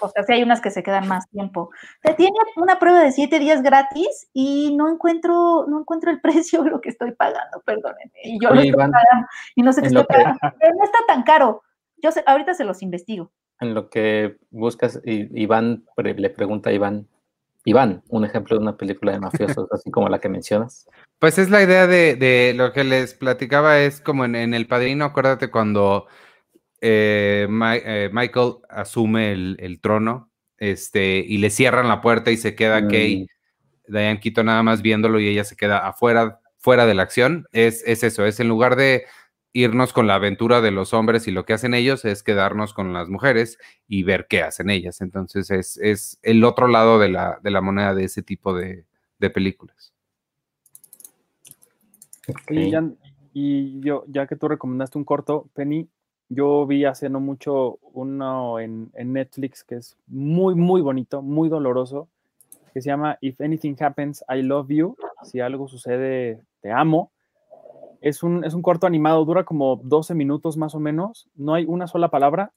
o 0.00 0.08
sea, 0.08 0.22
sí 0.22 0.32
hay 0.32 0.42
unas 0.42 0.60
que 0.60 0.70
se 0.70 0.82
quedan 0.82 1.08
más 1.08 1.28
tiempo. 1.30 1.70
Te 2.02 2.14
tiene 2.14 2.36
una 2.56 2.78
prueba 2.78 3.00
de 3.00 3.12
siete 3.12 3.38
días 3.38 3.62
gratis 3.62 4.28
y 4.32 4.76
no 4.76 4.88
encuentro, 4.90 5.66
no 5.68 5.80
encuentro 5.80 6.10
el 6.10 6.20
precio 6.44 6.62
de 6.62 6.70
lo 6.70 6.80
que 6.80 6.90
estoy 6.90 7.12
pagando, 7.12 7.60
perdónenme. 7.64 8.12
Y 8.24 8.38
yo 8.42 8.50
lo 8.50 8.60
Oye, 8.60 8.68
estoy 8.68 8.80
Iván, 8.82 8.92
pagando 8.92 9.26
y 9.54 9.62
no 9.62 9.72
sé 9.72 9.80
qué 9.82 9.88
en 9.88 9.96
estoy 9.96 10.02
lo 10.02 10.06
que- 10.08 10.14
pagando, 10.24 10.56
pero 10.60 10.74
no 10.76 10.84
está 10.84 10.98
tan 11.06 11.22
caro. 11.22 11.62
Yo 12.02 12.12
sé- 12.12 12.24
ahorita 12.26 12.54
se 12.54 12.64
los 12.64 12.82
investigo. 12.82 13.30
En 13.60 13.74
lo 13.74 13.90
que 13.90 14.38
buscas, 14.50 15.00
Iván 15.04 15.84
le 15.96 16.30
pregunta 16.30 16.70
a 16.70 16.72
Iván, 16.72 17.06
Iván, 17.64 18.02
un 18.08 18.24
ejemplo 18.24 18.56
de 18.56 18.62
una 18.62 18.76
película 18.78 19.12
de 19.12 19.20
mafiosos, 19.20 19.70
así 19.70 19.90
como 19.90 20.08
la 20.08 20.18
que 20.18 20.30
mencionas. 20.30 20.88
Pues 21.18 21.36
es 21.38 21.50
la 21.50 21.62
idea 21.62 21.86
de, 21.86 22.54
lo 22.56 22.72
que 22.72 22.84
les 22.84 23.12
platicaba, 23.12 23.78
es 23.80 24.00
como 24.00 24.24
en, 24.24 24.54
El 24.54 24.66
Padrino, 24.66 25.04
acuérdate 25.04 25.50
cuando 25.50 26.06
eh, 26.80 27.46
eh, 27.50 28.10
Michael 28.12 28.54
asume 28.68 29.32
el, 29.32 29.78
trono 29.80 30.30
este, 30.58 31.18
y 31.18 31.38
le 31.38 31.50
cierran 31.50 31.88
la 31.88 32.00
puerta 32.00 32.30
y 32.30 32.36
se 32.36 32.54
queda 32.54 32.80
mm. 32.80 32.88
Kay, 32.88 33.26
Diane 33.88 34.20
Quito 34.20 34.42
nada 34.42 34.62
más 34.62 34.82
viéndolo 34.82 35.20
y 35.20 35.28
ella 35.28 35.44
se 35.44 35.56
queda 35.56 35.86
afuera, 35.86 36.40
fuera 36.58 36.86
de 36.86 36.94
la 36.94 37.02
acción. 37.02 37.46
Es, 37.52 37.82
es 37.86 38.02
eso, 38.02 38.24
es 38.24 38.40
en 38.40 38.48
lugar 38.48 38.76
de 38.76 39.04
irnos 39.52 39.92
con 39.92 40.06
la 40.06 40.14
aventura 40.14 40.60
de 40.60 40.70
los 40.70 40.94
hombres 40.94 41.26
y 41.26 41.32
lo 41.32 41.44
que 41.44 41.52
hacen 41.52 41.74
ellos 41.74 42.04
es 42.04 42.22
quedarnos 42.22 42.72
con 42.72 42.92
las 42.92 43.08
mujeres 43.08 43.58
y 43.88 44.04
ver 44.04 44.26
qué 44.28 44.42
hacen 44.42 44.70
ellas. 44.70 45.00
Entonces 45.00 45.50
es, 45.50 46.18
el 46.22 46.44
otro 46.44 46.68
lado 46.68 46.98
de 46.98 47.08
la, 47.08 47.60
moneda 47.60 47.94
de 47.94 48.04
ese 48.04 48.22
tipo 48.22 48.54
de, 48.54 48.84
películas. 49.34 49.92
Y, 53.32 53.80
yo, 53.80 54.04
ya 54.08 54.26
que 54.26 54.36
tú 54.36 54.48
recomendaste 54.48 54.98
un 54.98 55.04
corto, 55.04 55.48
Penny, 55.54 55.88
yo 56.30 56.66
vi 56.66 56.86
hace 56.86 57.10
no 57.10 57.20
mucho 57.20 57.78
uno 57.92 58.58
en, 58.58 58.90
Netflix 58.94 59.62
que 59.62 59.74
es 59.74 59.98
muy, 60.06 60.54
muy 60.54 60.80
bonito, 60.80 61.20
muy 61.20 61.50
doloroso, 61.50 62.08
que 62.72 62.80
se 62.80 62.88
llama 62.88 63.18
If 63.20 63.38
Anything 63.40 63.76
Happens, 63.78 64.24
I 64.28 64.42
Love 64.42 64.68
You. 64.68 64.96
Si 65.24 65.40
algo 65.40 65.68
sucede, 65.68 66.40
te 66.62 66.72
amo 66.72 67.10
es 68.00 68.22
un, 68.22 68.62
corto 68.62 68.86
animado, 68.86 69.24
dura 69.24 69.44
como 69.44 69.76
12 69.82 70.14
minutos 70.14 70.56
más 70.56 70.74
o 70.74 70.80
menos, 70.80 71.28
no 71.34 71.54
hay 71.54 71.64
una 71.66 71.86
sola 71.86 72.08
palabra, 72.08 72.52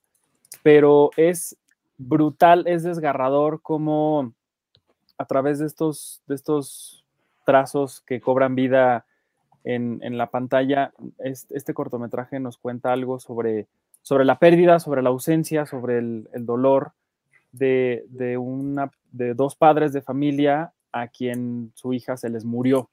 pero 0.62 1.10
es 1.18 1.58
brutal, 1.98 2.66
es 2.68 2.84
desgarrador 2.84 3.62
como 3.62 4.34
a 5.18 5.26
través 5.26 5.60
de 5.60 5.66
estos, 5.66 6.22
de 6.28 6.36
estos 6.36 7.06
trazos 7.46 8.02
que 8.02 8.22
cobran 8.22 8.56
vida 8.56 9.06
en, 9.64 10.18
la 10.18 10.30
pantalla, 10.30 10.94
este, 11.20 11.74
cortometraje 11.74 12.40
nos 12.40 12.58
cuenta 12.58 12.92
algo 12.92 13.20
sobre, 13.20 13.68
sobre 14.02 14.26
la 14.26 14.40
pérdida, 14.40 14.80
sobre 14.80 15.02
la 15.02 15.10
ausencia, 15.10 15.66
sobre 15.66 16.00
el, 16.00 16.28
dolor 16.40 16.92
de, 17.52 18.04
una, 18.40 18.92
de 19.12 19.34
dos 19.34 19.56
padres 19.56 19.94
de 19.94 20.02
familia 20.02 20.74
a 20.92 21.08
quien 21.08 21.72
su 21.76 21.94
hija 21.94 22.18
se 22.18 22.30
les 22.30 22.46
murió 22.46 22.90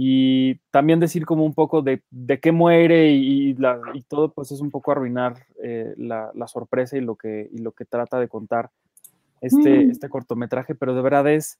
y 0.00 0.54
también 0.70 1.00
decir 1.00 1.26
como 1.26 1.44
un 1.44 1.54
poco 1.54 1.82
de, 1.82 2.04
de 2.10 2.38
qué 2.38 2.52
muere 2.52 3.10
y, 3.10 3.54
la, 3.54 3.80
y, 3.94 4.02
todo, 4.02 4.30
pues 4.30 4.52
es 4.52 4.60
un 4.60 4.70
poco 4.70 4.92
arruinar 4.92 5.44
eh, 5.60 5.92
la, 5.96 6.30
la, 6.34 6.46
sorpresa 6.46 6.96
y 6.96 7.00
lo, 7.00 7.16
que, 7.16 7.48
y 7.52 7.58
lo 7.58 7.72
que 7.72 7.84
trata 7.84 8.20
de 8.20 8.28
contar 8.28 8.70
este, 9.40 9.86
mm. 9.86 9.90
este 9.90 10.08
cortometraje, 10.08 10.76
pero 10.76 10.94
de 10.94 11.02
verdad 11.02 11.28
es, 11.28 11.58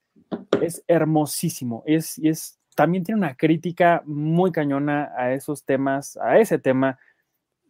es 0.62 0.84
hermosísimo. 0.86 1.82
Es, 1.84 2.16
y 2.18 2.28
es, 2.28 2.57
también 2.78 3.02
tiene 3.02 3.18
una 3.18 3.34
crítica 3.34 4.04
muy 4.06 4.52
cañona 4.52 5.12
a 5.16 5.32
esos 5.32 5.64
temas, 5.64 6.16
a 6.16 6.38
ese 6.38 6.60
tema 6.60 6.96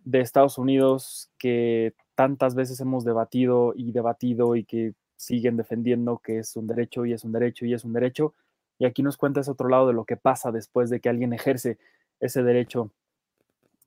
de 0.04 0.20
Estados 0.20 0.58
Unidos 0.58 1.30
que 1.38 1.94
tantas 2.14 2.54
veces 2.54 2.78
hemos 2.80 3.06
debatido 3.06 3.72
y 3.74 3.92
debatido 3.92 4.54
y 4.54 4.64
que 4.64 4.92
siguen 5.16 5.56
defendiendo 5.56 6.18
que 6.18 6.40
es 6.40 6.54
un 6.56 6.66
derecho 6.66 7.06
y 7.06 7.14
es 7.14 7.24
un 7.24 7.32
derecho 7.32 7.64
y 7.64 7.72
es 7.72 7.86
un 7.86 7.94
derecho 7.94 8.34
y 8.78 8.84
aquí 8.84 9.02
nos 9.02 9.16
cuenta 9.16 9.40
ese 9.40 9.50
otro 9.50 9.70
lado 9.70 9.86
de 9.86 9.94
lo 9.94 10.04
que 10.04 10.18
pasa 10.18 10.52
después 10.52 10.90
de 10.90 11.00
que 11.00 11.08
alguien 11.08 11.32
ejerce 11.32 11.78
ese 12.20 12.42
derecho. 12.42 12.90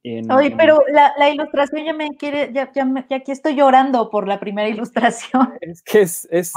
Oye, 0.04 0.56
pero 0.58 0.80
la, 0.90 1.30
ilustración 1.30 1.86
ya 1.86 1.94
me 1.94 2.18
quiere, 2.18 2.52
ya, 2.52 2.72
ya, 2.72 3.16
aquí 3.16 3.32
estoy 3.32 3.54
llorando 3.54 4.10
por 4.10 4.28
la 4.28 4.40
primera 4.40 4.68
ilustración. 4.76 5.54
Es 5.62 5.84
que 5.84 6.02
es, 6.02 6.28
es, 6.32 6.52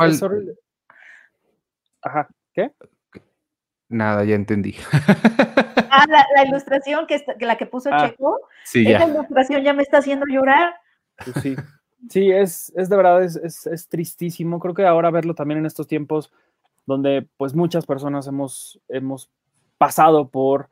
Ajá, 2.00 2.28
¿qué? 2.54 2.72
Nada, 3.94 4.24
ya 4.24 4.34
entendí. 4.34 4.74
Ah, 5.96 6.06
la, 6.08 6.44
ilustración 6.44 7.06
que, 7.06 7.24
la 7.38 7.56
que 7.56 7.66
puso 7.66 7.88
ah, 7.92 8.08
Checo, 8.08 8.40
sí, 8.64 8.84
esa 8.84 9.06
ilustración 9.06 9.62
ya 9.62 9.72
me 9.72 9.84
está 9.84 9.98
haciendo 9.98 10.26
llorar. 10.26 10.74
Pues 11.22 11.36
sí, 11.40 11.56
sí, 12.10 12.32
es, 12.32 12.72
es 12.74 12.88
de 12.88 12.96
verdad, 12.96 13.22
es, 13.22 13.36
es, 13.36 13.64
es, 13.68 13.88
tristísimo. 13.88 14.58
Creo 14.58 14.74
que 14.74 14.84
ahora 14.84 15.12
verlo 15.12 15.36
también 15.36 15.60
en 15.60 15.66
estos 15.66 15.86
tiempos 15.86 16.32
donde 16.84 17.28
pues 17.36 17.54
muchas 17.54 17.86
personas 17.86 18.26
hemos, 18.26 18.80
hemos 18.88 19.30
pasado 19.78 20.28
por, 20.28 20.68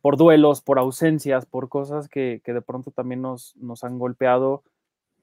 por 0.00 0.16
duelos, 0.16 0.62
por 0.62 0.78
ausencias, 0.78 1.44
por 1.44 1.68
cosas 1.68 2.08
que, 2.08 2.40
de 2.42 2.62
pronto 2.62 2.90
también 2.92 3.20
nos, 3.20 3.54
nos 3.56 3.84
han 3.84 3.98
golpeado, 3.98 4.62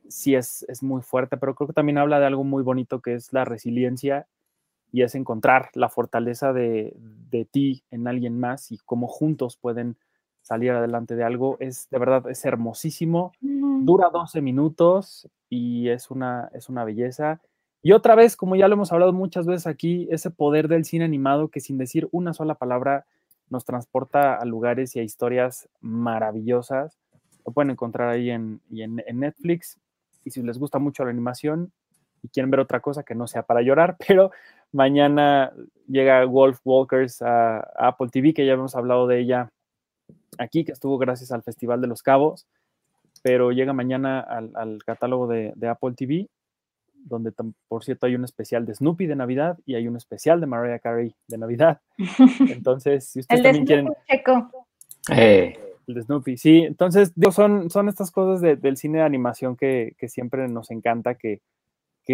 sí 0.07 0.35
es, 0.35 0.63
es 0.69 0.83
muy 0.83 1.01
fuerte, 1.01 1.37
pero 1.37 1.55
creo 1.55 1.65
que 1.67 1.73
también 1.73 1.97
habla 1.97 2.19
de 2.19 2.27
algo 2.27 2.43
muy 2.43 2.61
bonito 2.61 3.01
que 3.01 3.15
es 3.15 3.33
la 3.33 3.45
resiliencia 3.45 4.27
y 4.91 5.03
es 5.03 5.15
encontrar 5.15 5.69
la 5.73 5.89
fortaleza 5.89 6.53
de, 6.53 6.95
de 7.29 7.45
ti 7.45 7.83
en 7.91 8.07
alguien 8.07 8.39
más 8.39 8.71
y 8.71 8.77
cómo 8.77 9.07
juntos 9.07 9.57
pueden 9.57 9.97
salir 10.41 10.71
adelante 10.71 11.15
de 11.15 11.23
algo. 11.23 11.57
Es 11.59 11.89
de 11.89 11.99
verdad, 11.99 12.29
es 12.29 12.43
hermosísimo. 12.45 13.33
Dura 13.41 14.09
12 14.09 14.41
minutos 14.41 15.29
y 15.49 15.89
es 15.89 16.09
una, 16.09 16.49
es 16.53 16.69
una 16.69 16.83
belleza. 16.83 17.39
Y 17.81 17.93
otra 17.93 18.15
vez, 18.15 18.35
como 18.35 18.55
ya 18.55 18.67
lo 18.67 18.73
hemos 18.73 18.91
hablado 18.91 19.13
muchas 19.13 19.45
veces 19.45 19.67
aquí, 19.67 20.07
ese 20.11 20.31
poder 20.31 20.67
del 20.67 20.85
cine 20.85 21.05
animado 21.05 21.49
que 21.49 21.59
sin 21.59 21.77
decir 21.77 22.09
una 22.11 22.33
sola 22.33 22.55
palabra 22.55 23.05
nos 23.49 23.65
transporta 23.65 24.35
a 24.35 24.45
lugares 24.45 24.95
y 24.95 24.99
a 24.99 25.03
historias 25.03 25.69
maravillosas. 25.81 26.99
Lo 27.45 27.51
pueden 27.51 27.71
encontrar 27.71 28.09
ahí 28.09 28.29
en, 28.29 28.61
en, 28.71 29.19
Netflix. 29.19 29.79
Y 30.25 30.31
si 30.31 30.41
les 30.41 30.59
gusta 30.59 30.77
mucho 30.77 31.03
la 31.03 31.11
animación 31.11 31.71
y 32.21 32.29
quieren 32.29 32.51
ver 32.51 32.59
otra 32.59 32.79
cosa 32.79 33.03
que 33.03 33.15
no 33.15 33.27
sea 33.27 33.43
para 33.43 33.61
llorar, 33.61 33.97
pero 34.07 34.31
mañana 34.71 35.51
llega 35.87 36.25
Wolf 36.25 36.59
Walkers 36.63 37.21
a, 37.21 37.59
Apple 37.75 38.09
TV, 38.11 38.33
que 38.33 38.45
ya 38.45 38.53
hemos 38.53 38.75
hablado 38.75 39.07
de 39.07 39.19
ella 39.19 39.51
aquí, 40.37 40.63
que 40.63 40.71
estuvo 40.71 40.97
gracias 40.97 41.31
al 41.31 41.43
Festival 41.43 41.81
de 41.81 41.87
los 41.87 42.03
Cabos, 42.03 42.47
pero 43.21 43.51
llega 43.51 43.73
mañana 43.73 44.19
al, 44.19 44.83
catálogo 44.85 45.27
de, 45.27 45.53
de 45.55 45.67
Apple 45.67 45.93
TV 45.95 46.29
donde 47.03 47.31
por 47.67 47.83
cierto 47.83 48.05
hay 48.05 48.15
un 48.15 48.23
especial 48.23 48.65
de 48.65 48.75
Snoopy 48.75 49.07
de 49.07 49.15
Navidad 49.15 49.57
y 49.65 49.75
hay 49.75 49.87
un 49.87 49.95
especial 49.95 50.39
de 50.39 50.47
Mariah 50.47 50.79
Carey 50.79 51.15
de 51.27 51.37
Navidad. 51.37 51.81
Entonces, 52.49 53.05
si 53.05 53.19
ustedes 53.19 53.43
también 53.43 53.65
quieren... 53.65 53.89
Eh. 55.11 55.57
El 55.87 55.95
de 55.95 56.01
Snoopy, 56.03 56.37
sí. 56.37 56.59
Entonces, 56.59 57.13
son, 57.31 57.71
son 57.71 57.89
estas 57.89 58.11
cosas 58.11 58.61
del 58.61 58.77
cine 58.77 58.99
de 58.99 59.05
animación 59.05 59.55
que, 59.55 59.95
siempre 60.07 60.47
nos 60.47 60.69
encanta, 60.69 61.15
que, 61.15 61.41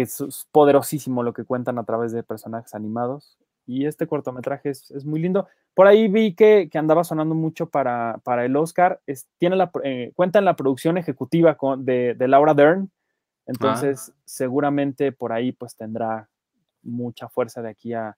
es 0.02 0.46
poderosísimo 0.52 1.22
lo 1.22 1.32
que 1.32 1.44
cuentan 1.44 1.78
a 1.78 1.84
través 1.84 2.12
de 2.12 2.22
personajes 2.22 2.74
animados. 2.74 3.38
Y 3.66 3.86
este 3.86 4.06
cortometraje 4.06 4.70
es, 4.70 5.04
muy 5.04 5.20
lindo. 5.20 5.48
Por 5.74 5.88
ahí 5.88 6.06
vi 6.06 6.34
que, 6.34 6.70
andaba 6.74 7.02
sonando 7.02 7.34
mucho 7.34 7.66
para, 7.66 8.20
para 8.22 8.44
el 8.44 8.56
Oscar. 8.56 9.00
tiene 9.38 9.56
la, 9.56 9.70
eh, 9.82 10.12
cuenta 10.14 10.38
en 10.38 10.44
la 10.44 10.54
producción 10.54 10.98
ejecutiva 10.98 11.56
de, 11.78 12.14
de 12.14 12.28
Laura 12.28 12.54
Dern, 12.54 12.90
entonces, 13.46 14.12
seguramente 14.24 15.12
por 15.12 15.32
ahí 15.32 15.52
pues 15.52 15.76
tendrá 15.76 16.28
mucha 16.82 17.28
fuerza 17.28 17.62
de 17.62 17.70
aquí 17.70 17.94
a, 17.94 18.16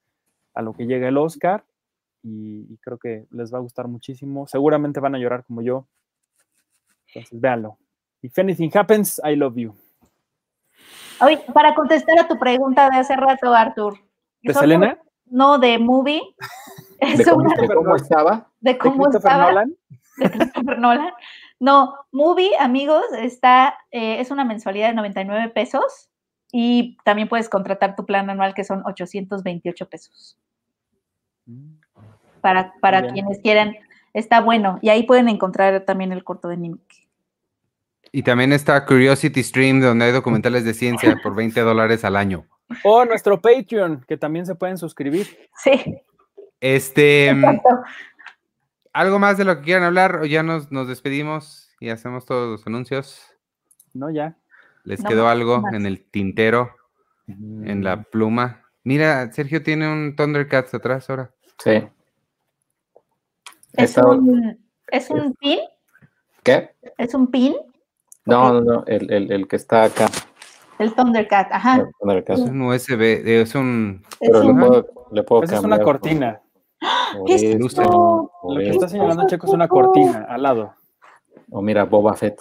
lo 0.56 0.72
que 0.72 0.86
llegue 0.86 1.06
el 1.06 1.18
Oscar 1.18 1.64
y, 2.22 2.76
creo 2.78 2.98
que 2.98 3.26
les 3.30 3.52
va 3.54 3.58
a 3.58 3.60
gustar 3.60 3.86
muchísimo. 3.86 4.48
Seguramente 4.48 4.98
van 4.98 5.14
a 5.14 5.18
llorar 5.18 5.44
como 5.44 5.62
yo. 5.62 5.86
Entonces, 7.08 7.40
véanlo. 7.40 7.78
If 8.22 8.36
anything 8.38 8.70
happens, 8.74 9.20
I 9.24 9.36
love 9.36 9.54
you. 9.56 9.74
Oye, 11.20 11.38
para 11.52 11.74
contestar 11.74 12.18
a 12.18 12.28
tu 12.28 12.38
pregunta 12.38 12.88
de 12.90 12.98
hace 12.98 13.16
rato, 13.16 13.54
Arthur. 13.54 13.98
¿De 14.42 14.54
Selena? 14.54 14.98
No, 15.26 15.58
de 15.58 15.78
movie. 15.78 16.22
¿De, 17.00 17.24
cómo, 17.24 17.96
estaba? 17.96 18.48
¿De 18.60 18.78
cómo 18.78 19.08
estaba? 19.08 19.48
Nolan? 19.48 19.76
De 20.16 20.30
Christopher 20.30 20.78
Nolan. 20.78 21.12
No, 21.60 21.94
Movie, 22.12 22.56
amigos, 22.58 23.04
está, 23.16 23.74
eh, 23.90 24.20
es 24.20 24.30
una 24.30 24.44
mensualidad 24.44 24.88
de 24.88 24.94
99 24.94 25.48
pesos 25.48 26.08
y 26.52 26.96
también 27.04 27.28
puedes 27.28 27.48
contratar 27.48 27.96
tu 27.96 28.06
plan 28.06 28.30
anual 28.30 28.54
que 28.54 28.64
son 28.64 28.82
828 28.86 29.88
pesos. 29.88 30.38
Para, 32.40 32.74
para 32.80 33.10
quienes 33.12 33.40
quieran, 33.40 33.74
está 34.12 34.40
bueno. 34.40 34.78
Y 34.82 34.90
ahí 34.90 35.02
pueden 35.02 35.28
encontrar 35.28 35.84
también 35.84 36.12
el 36.12 36.22
corto 36.22 36.48
de 36.48 36.58
Nimic. 36.58 37.07
Y 38.12 38.22
también 38.22 38.52
está 38.52 38.84
Curiosity 38.84 39.42
Stream, 39.42 39.80
donde 39.80 40.06
hay 40.06 40.12
documentales 40.12 40.64
de 40.64 40.74
ciencia 40.74 41.18
por 41.22 41.34
20 41.34 41.60
dólares 41.60 42.04
al 42.04 42.16
año. 42.16 42.46
O 42.84 43.04
nuestro 43.04 43.40
Patreon, 43.40 44.04
que 44.06 44.16
también 44.16 44.46
se 44.46 44.54
pueden 44.54 44.78
suscribir. 44.78 45.26
Sí. 45.62 45.96
Este, 46.60 47.34
¿Algo 48.92 49.18
más 49.18 49.38
de 49.38 49.44
lo 49.44 49.56
que 49.58 49.64
quieran 49.64 49.84
hablar 49.84 50.16
o 50.16 50.24
ya 50.24 50.42
nos, 50.42 50.68
despedimos 50.88 51.70
y 51.80 51.90
hacemos 51.90 52.26
todos 52.26 52.50
los 52.50 52.66
anuncios? 52.66 53.22
No, 53.94 54.10
ya. 54.10 54.36
¿Les 54.84 55.02
quedó 55.04 55.28
algo 55.28 55.62
en 55.72 55.86
el 55.86 56.04
tintero, 56.10 56.74
en 57.26 57.84
la 57.84 57.96
mm. 57.96 58.04
pluma? 58.10 58.64
Mira, 58.84 59.30
Sergio 59.32 59.62
tiene 59.62 59.86
un 59.86 60.16
Thundercats 60.16 60.74
atrás 60.74 61.08
ahora. 61.10 61.30
Sí. 61.58 61.86
¿Es 63.74 63.96
un, 63.98 64.58
¿Es 64.88 65.10
un 65.10 65.34
pin? 65.34 65.60
¿Qué? 66.42 66.70
¿Es 66.96 67.14
un 67.14 67.30
pin? 67.30 67.54
No, 68.28 68.52
no, 68.52 68.60
no, 68.60 68.84
el, 68.86 69.32
el, 69.32 69.48
que 69.48 69.56
está 69.56 69.84
acá. 69.84 70.06
El 70.78 70.94
Thundercat, 70.94 71.48
ajá. 71.50 71.88
Es 72.26 72.40
un 72.40 72.62
USB, 72.62 73.22
es 73.26 73.54
un. 73.54 74.04
Pero 74.20 74.42
le 74.42 74.54
puedo, 74.54 74.86
le 75.10 75.22
puedo 75.22 75.42
Esa 75.42 75.56
es 75.56 75.64
una 75.64 75.80
cortina. 75.80 76.40
por 77.12 77.26
¿Qué 77.26 77.34
es 77.34 77.42
esto, 77.42 77.82
esto? 77.82 78.32
Lo 78.44 78.56
que 78.56 78.62
está 78.64 78.86
esto. 78.86 78.88
señalando 78.88 79.26
Checo 79.26 79.46
es 79.46 79.52
una 79.52 79.66
cortina 79.66 80.26
al 80.28 80.42
lado. 80.42 80.74
O 81.50 81.62
mira, 81.62 81.84
Boba 81.84 82.14
Fett. 82.14 82.38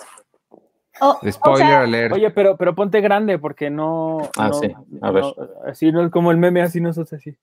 Oh, 0.99 1.17
o 1.21 1.31
Spoiler 1.31 1.67
sea, 1.67 1.81
alert. 1.81 2.13
Oye, 2.13 2.29
pero, 2.31 2.57
pero 2.57 2.75
ponte 2.75 2.99
grande 3.01 3.39
porque 3.39 3.69
no. 3.69 4.17
Ah, 4.35 4.49
no- 4.49 4.53
sí, 4.53 4.73
a 5.01 5.11
ver. 5.11 5.23
no, 5.23 5.35
así 5.65 5.91
no 5.91 6.03
es 6.03 6.11
como 6.11 6.31
el 6.31 6.37
meme, 6.37 6.61
así 6.61 6.81
no 6.81 6.89
es 6.89 6.97
así. 6.97 7.35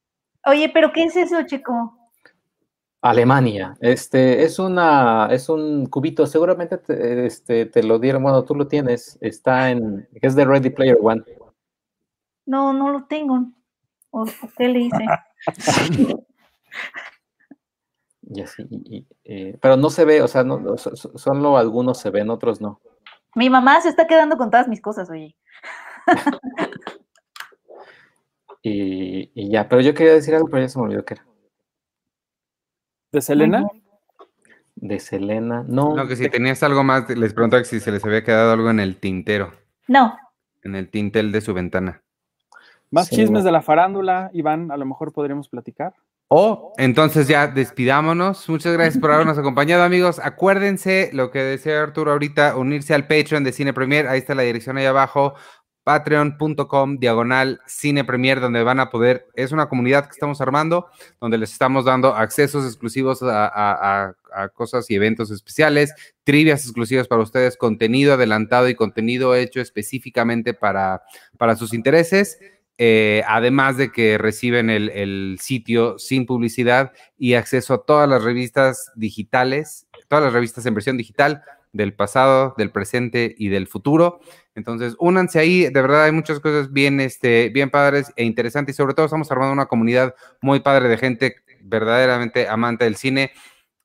oye, 0.45 0.69
pero 0.69 0.93
¿qué 0.93 1.05
es 1.05 1.17
eso, 1.17 1.43
chico? 1.47 1.97
Alemania. 3.05 3.77
Este 3.81 4.45
es 4.45 4.59
una, 4.59 5.29
es 5.31 5.49
un 5.51 5.85
cubito. 5.87 6.27
Seguramente 6.27 6.79
te, 6.79 7.27
este, 7.27 7.67
te 7.67 7.83
lo 7.83 7.99
dieron. 7.99 8.23
Bueno, 8.23 8.45
tú 8.45 8.55
lo 8.55 8.67
tienes. 8.67 9.19
Está 9.21 9.71
en, 9.71 10.09
es 10.15 10.35
de 10.35 10.45
Ready 10.47 10.71
Player 10.71 10.97
One. 11.01 11.23
No, 12.47 12.73
no 12.73 12.91
lo 12.91 13.05
tengo. 13.05 13.47
¿O 14.11 14.25
qué 14.57 14.69
le 14.69 14.81
hice? 14.81 15.05
Y 18.27 18.41
así, 18.41 18.63
y- 18.71 18.97
y, 18.97 19.07
eh, 19.25 19.59
pero 19.61 19.77
no 19.77 19.91
se 19.91 20.07
ve, 20.07 20.23
o 20.23 20.29
sea, 20.29 20.43
no, 20.45 20.59
no, 20.59 20.79
so- 20.79 20.97
so- 20.97 21.17
solo 21.19 21.59
algunos 21.59 21.99
se 21.99 22.09
ven, 22.09 22.31
otros 22.31 22.59
no. 22.59 22.81
Mi 23.35 23.51
mamá 23.51 23.83
se 23.83 23.91
está 23.91 24.07
quedando 24.07 24.39
con 24.39 24.51
todas 24.51 24.67
mis 24.67 24.81
cosas, 24.81 25.11
oye. 25.11 25.37
Y, 28.63 29.31
y 29.35 29.51
ya, 29.51 29.69
pero 29.69 29.83
yo 29.83 29.93
quería 29.93 30.15
decir 30.15 30.35
algo, 30.35 30.49
pero 30.49 30.63
ya 30.63 30.71
se 30.71 30.79
me 30.79 30.87
olvidó 30.87 31.05
que 31.05 31.15
era. 31.15 31.27
¿De 33.15 33.21
Selena? 33.23 33.65
De 34.75 34.99
Selena. 34.99 35.65
No, 35.69 35.95
No, 35.95 36.09
que 36.09 36.17
si 36.17 36.29
tenías 36.29 36.63
algo 36.65 36.83
más, 36.83 37.09
les 37.09 37.33
preguntaba 37.33 37.63
que 37.63 37.69
si 37.69 37.79
se 37.79 37.93
les 37.93 38.05
había 38.05 38.25
quedado 38.25 38.53
algo 38.53 38.71
en 38.71 38.81
el 38.81 38.97
tintero, 38.97 39.53
No, 39.87 40.17
en 40.65 40.75
el 40.75 40.91
tintel 40.91 41.31
de 41.31 41.41
su 41.41 41.55
ventana. 41.55 42.03
Más 42.91 43.07
Sí, 43.07 43.15
chismes 43.17 43.43
no. 43.43 43.47
de 43.47 43.53
la 43.53 43.63
farándula, 43.63 44.31
Iván, 44.33 44.73
a 44.73 44.77
lo 44.77 44.85
mejor 44.85 45.13
podríamos 45.13 45.49
platicar. 45.49 45.95
O 46.27 46.73
entonces 46.77 47.29
ya 47.29 47.47
despidámonos. 47.47 48.49
Muchas 48.49 48.73
gracias 48.73 48.99
por 48.99 49.13
habernos 49.13 49.39
acompañado, 49.39 49.85
amigos. 49.85 50.19
Acuérdense 50.19 51.11
lo 51.13 51.31
que 51.31 51.39
decía 51.41 51.81
Arturo 51.81 52.11
ahorita, 52.11 52.57
unirse 52.57 52.95
al 52.95 53.07
Patreon 53.07 53.45
de 53.45 53.53
Cine 53.53 53.73
Premier. 53.73 54.09
Ahí 54.09 54.19
está 54.19 54.35
la 54.35 54.43
dirección 54.43 54.77
ahí 54.77 54.87
abajo. 54.87 55.35
Patreon.com 55.85 56.99
diagonal 56.99 57.61
Cine 57.67 58.05
Premier, 58.05 58.41
donde 58.41 58.63
van 58.63 58.81
a 58.81 58.89
poder, 58.89 59.27
es 59.35 59.53
una 59.53 59.69
comunidad 59.69 60.07
que 60.07 60.13
estamos 60.13 60.41
armando, 60.41 60.87
donde 61.21 61.39
les 61.39 61.53
estamos 61.53 61.85
dando 61.85 62.15
accesos 62.15 62.65
exclusivos 62.65 63.21
a, 63.23 64.15
cosas 64.55 64.91
y 64.91 64.97
eventos 64.97 65.31
especiales, 65.31 65.95
trivias 66.25 66.65
exclusivas 66.65 67.07
para 67.07 67.23
ustedes, 67.23 67.57
contenido 67.57 68.15
adelantado 68.15 68.69
y 68.69 68.75
contenido 68.75 69.37
hecho 69.37 69.61
específicamente 69.61 70.55
para, 70.55 71.03
para 71.39 71.55
sus 71.55 71.73
intereses. 71.73 72.39
Eh, 72.77 73.23
además 73.29 73.77
de 73.77 73.93
que 73.93 74.19
reciben 74.19 74.69
el 74.71 75.37
sitio 75.41 75.97
sin 76.01 76.27
publicidad 76.27 76.93
y 77.17 77.35
acceso 77.35 77.75
a 77.75 77.85
todas 77.85 78.09
las 78.09 78.25
revistas 78.25 78.91
digitales, 78.97 79.87
todas 80.09 80.25
las 80.25 80.33
revistas 80.33 80.67
en 80.67 80.75
versión 80.75 80.97
digital 80.97 81.45
del 81.75 81.93
pasado, 81.93 82.55
del 82.57 82.71
presente 82.71 83.35
y 83.37 83.49
del 83.49 83.67
futuro. 83.67 84.21
Entonces, 84.55 84.95
únanse 84.99 85.39
ahí, 85.39 85.63
de 85.65 85.83
verdad 85.83 86.05
hay 86.05 86.13
muchas 86.13 86.39
cosas 86.39 86.73
bien, 86.73 87.01
este, 87.01 87.49
bien 87.49 87.71
padres 87.71 88.13
e 88.17 88.25
interesantes 88.25 88.75
y 88.75 88.77
sobre 88.77 88.95
todo 88.95 89.07
estamos 89.07 89.31
armando 89.31 89.53
una 89.53 89.67
comunidad 89.67 90.15
muy 90.41 90.61
padre 90.61 90.89
de 90.89 90.97
gente 90.97 91.37
verdaderamente 91.61 92.49
amante 92.49 92.85
del 92.85 92.95
cine, 92.95 93.33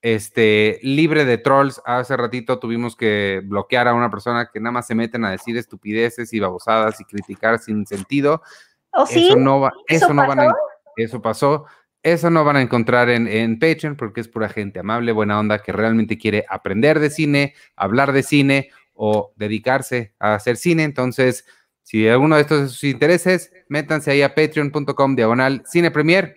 este, 0.02 0.80
libre 0.84 1.26
de 1.26 1.40
trolls. 1.40 1.82
Hace 1.86 2.16
ratito 2.16 2.60
tuvimos 2.60 2.96
que 2.96 3.41
bloquear 3.44 3.88
a 3.88 3.96
una 3.96 4.12
persona 4.12 4.50
que 4.52 4.60
nada 4.60 4.72
más 4.72 4.86
se 4.86 4.96
meten 4.96 5.26
a 5.26 5.32
decir 5.32 5.58
estupideces 5.58 6.34
y 6.34 6.40
babosadas 6.40 7.02
y 7.02 7.06
criticar 7.06 7.58
sin 7.60 7.88
sentido. 7.88 8.44
¿o 8.91 9.06
sí? 9.08 9.28
Eso 9.28 9.38
no 9.38 9.62
va, 9.62 9.74
¿Eso 9.88 10.06
eso, 10.06 10.14
no 10.14 10.28
van 10.28 10.40
a, 10.40 10.54
eso 10.98 11.22
pasó. 11.22 11.66
Eso 12.02 12.30
no 12.30 12.46
van 12.46 12.56
a 12.56 12.62
encontrar 12.62 13.10
en, 13.10 13.28
en 13.28 13.60
Patreon 13.60 13.98
porque 13.98 14.22
es 14.22 14.30
pura 14.30 14.48
gente 14.48 14.80
amable, 14.80 15.12
buena 15.12 15.38
onda, 15.38 15.60
que 15.60 15.74
realmente 15.74 16.18
quiere 16.18 16.46
aprender 16.48 17.00
de 17.00 17.10
cine, 17.10 17.56
hablar 17.76 18.14
de 18.14 18.24
cine 18.24 18.70
o 19.01 19.31
dedicarse 19.38 20.13
a 20.19 20.35
hacer 20.35 20.57
cine. 20.57 20.84
Entonces, 20.84 21.45
si 21.84 22.05
alguno 22.07 22.35
de 22.35 22.41
estos 22.41 22.61
es 22.63 22.71
sus 22.71 22.84
intereses, 22.84 23.51
métanse 23.69 24.11
ahí 24.11 24.21
a 24.21 24.35
patreon.com 24.35 25.15
diagonal 25.15 25.63
cine 25.65 25.89
premier 25.89 26.35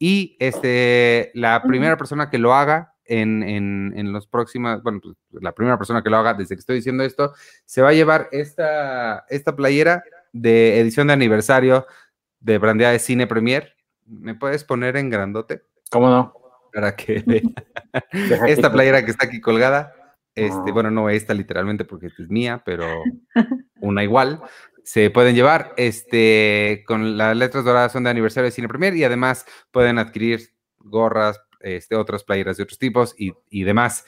y 0.00 0.36
este, 0.40 1.30
la 1.34 1.62
primera 1.62 1.96
persona 1.96 2.28
que 2.28 2.38
lo 2.38 2.54
haga 2.54 2.94
en, 3.04 3.44
en, 3.44 3.94
en 3.96 4.12
los 4.12 4.26
próximas, 4.26 4.82
bueno, 4.82 4.98
pues, 5.00 5.16
la 5.30 5.52
primera 5.52 5.78
persona 5.78 6.02
que 6.02 6.10
lo 6.10 6.16
haga 6.16 6.34
desde 6.34 6.56
que 6.56 6.60
estoy 6.60 6.76
diciendo 6.76 7.04
esto, 7.04 7.32
se 7.64 7.82
va 7.82 7.90
a 7.90 7.94
llevar 7.94 8.28
esta, 8.32 9.24
esta 9.28 9.54
playera 9.54 10.02
de 10.32 10.80
edición 10.80 11.06
de 11.06 11.12
aniversario 11.12 11.86
de 12.40 12.58
Brandea 12.58 12.90
de 12.90 12.98
Cine 12.98 13.28
Premier. 13.28 13.76
¿Me 14.06 14.34
puedes 14.34 14.64
poner 14.64 14.96
en 14.96 15.08
grandote 15.08 15.62
¿cómo 15.88 16.10
no? 16.10 16.34
para 16.74 16.96
que 16.96 17.22
vea 17.24 17.42
Deja 18.12 18.46
que- 18.46 18.52
esta 18.52 18.72
playera 18.72 19.04
que 19.04 19.12
está 19.12 19.26
aquí 19.26 19.40
colgada? 19.40 19.94
Este, 20.34 20.72
bueno, 20.72 20.90
no 20.90 21.10
esta 21.10 21.34
literalmente 21.34 21.84
porque 21.84 22.06
es 22.06 22.30
mía, 22.30 22.62
pero 22.64 22.86
una 23.80 24.02
igual. 24.02 24.40
Se 24.84 25.10
pueden 25.10 25.34
llevar 25.34 25.74
este, 25.76 26.82
con 26.86 27.16
las 27.16 27.36
letras 27.36 27.64
doradas 27.64 27.92
son 27.92 28.04
de 28.04 28.10
aniversario 28.10 28.46
de 28.46 28.52
Cine 28.52 28.68
Premier 28.68 28.94
y 28.96 29.04
además 29.04 29.46
pueden 29.70 29.98
adquirir 29.98 30.50
gorras, 30.78 31.40
este, 31.60 31.94
otras 31.94 32.24
playeras 32.24 32.56
de 32.56 32.64
otros 32.64 32.78
tipos 32.78 33.14
y, 33.16 33.32
y 33.48 33.62
demás. 33.62 34.04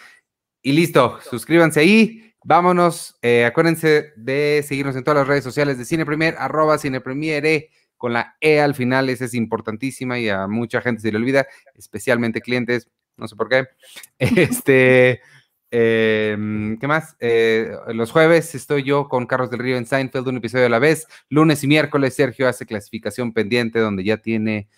Y 0.62 0.72
listo, 0.72 1.18
suscríbanse 1.20 1.80
ahí. 1.80 2.34
Vámonos. 2.42 3.16
eh, 3.22 3.44
acuérdense 3.46 4.12
de 4.16 4.62
seguirnos 4.66 4.94
en 4.96 5.04
todas 5.04 5.18
las 5.20 5.28
redes 5.28 5.44
sociales 5.44 5.78
de 5.78 5.84
Cine 5.86 6.04
Premier, 6.04 6.34
arroba 6.38 6.76
Cine 6.76 7.00
Premiere, 7.00 7.70
con 7.96 8.12
la 8.12 8.36
E 8.40 8.60
al 8.60 8.74
final. 8.74 9.08
Esa 9.08 9.24
es 9.24 9.34
importantísima 9.34 10.18
y 10.18 10.28
a 10.28 10.46
mucha 10.46 10.82
gente 10.82 11.00
se 11.00 11.10
le 11.10 11.16
olvida, 11.16 11.46
especialmente 11.74 12.42
clientes. 12.42 12.90
No 13.16 13.28
sé 13.28 13.36
por 13.36 13.48
qué. 13.48 13.66
Este. 14.18 15.22
Em, 15.76 16.78
¿Qué 16.78 16.86
más? 16.86 17.16
Eh, 17.20 17.76
los 17.88 18.12
jueves 18.12 18.54
estoy 18.54 18.84
yo 18.84 19.08
con 19.08 19.26
Carlos 19.26 19.50
del 19.50 19.60
Río 19.60 19.76
en 19.76 19.86
Seinfeld, 19.86 20.28
un 20.28 20.36
episodio 20.36 20.66
a 20.66 20.68
la 20.68 20.78
vez. 20.78 21.06
Lunes 21.28 21.64
y 21.64 21.66
miércoles 21.66 22.14
Sergio 22.14 22.48
hace 22.48 22.66
clasificación 22.66 23.32
pendiente 23.32 23.80
donde 23.80 24.04
ya 24.04 24.18
tiene 24.18 24.68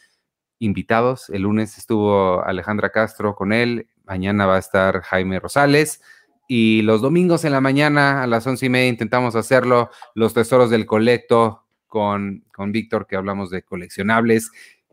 invitados. 0.58 1.28
El 1.30 1.42
lunes 1.42 1.76
estuvo 1.78 2.42
Alejandra 2.42 2.90
Castro 2.90 3.34
con 3.34 3.52
él, 3.52 3.88
mañana 4.04 4.46
va 4.46 4.56
a 4.56 4.60
estar 4.60 5.02
Jaime 5.02 5.38
Rosales. 5.38 6.00
Y 6.48 6.82
los 6.82 7.02
domingos 7.02 7.44
en 7.44 7.52
la 7.52 7.60
mañana 7.60 8.22
a 8.22 8.26
las 8.26 8.46
once 8.46 8.66
y 8.66 8.68
media 8.68 8.88
intentamos 8.88 9.34
hacerlo, 9.34 9.90
los 10.14 10.32
tesoros 10.32 10.70
del 10.70 10.86
colecto 10.86 11.64
con, 11.86 12.44
con 12.54 12.72
Víctor, 12.72 13.06
que 13.06 13.16
hablamos 13.16 13.50
de 13.50 13.62
coleccionables. 13.62 14.50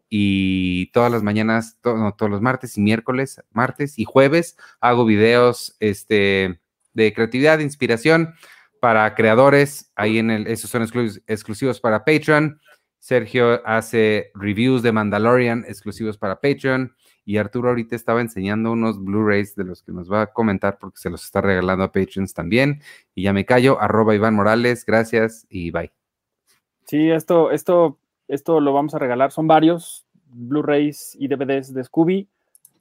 Y 0.10 0.92
todas 0.92 1.12
las 1.12 1.24
mañanas, 1.24 1.80
todos 1.82 2.30
los 2.30 2.42
martes 2.42 2.78
y 2.78 2.82
miércoles, 2.82 3.42
martes 3.52 3.98
y 3.98 4.06
jueves, 4.06 4.58
hago 4.80 5.06
videos 5.06 5.76
este, 5.80 6.60
de 6.94 7.14
creatividad, 7.14 7.58
de 7.58 7.64
inspiración 7.64 8.36
para 8.80 9.16
creadores. 9.16 9.92
Ahí 9.96 10.20
en 10.20 10.30
el, 10.30 10.48
esos 10.48 10.70
son 10.70 10.84
exclu- 10.84 11.24
exclusivos 11.26 11.80
para 11.80 12.06
Patreon. 12.06 12.60
Sergio 13.00 13.66
hace 13.68 14.32
reviews 14.36 14.82
de 14.84 14.92
Mandalorian 14.92 15.66
exclusivos 15.68 16.18
para 16.18 16.40
Patreon. 16.40 16.96
Y 17.26 17.38
Arturo 17.38 17.70
ahorita 17.70 17.96
estaba 17.96 18.22
enseñando 18.22 18.72
unos 18.72 19.02
Blu-rays 19.02 19.56
de 19.56 19.64
los 19.64 19.82
que 19.82 19.94
nos 19.94 20.12
va 20.12 20.24
a 20.24 20.28
comentar 20.28 20.78
porque 20.78 21.00
se 21.00 21.10
los 21.10 21.24
está 21.24 21.42
regalando 21.42 21.86
a 21.86 21.92
Patreons 21.92 22.34
también. 22.34 22.82
Y 23.16 23.24
ya 23.24 23.34
me 23.34 23.46
callo, 23.46 23.82
arroba 23.82 24.14
Iván 24.14 24.36
Morales, 24.36 24.86
gracias 24.86 25.48
y 25.50 25.72
bye. 25.72 25.92
Sí, 26.86 27.10
esto, 27.10 27.52
esto, 27.52 27.98
esto 28.28 28.60
lo 28.60 28.74
vamos 28.74 28.96
a 28.96 29.00
regalar. 29.00 29.32
Son 29.32 29.48
varios 29.48 30.06
Blu-rays 30.26 31.16
y 31.20 31.28
DVDs 31.28 31.74
de 31.74 31.84
Scooby 31.84 32.28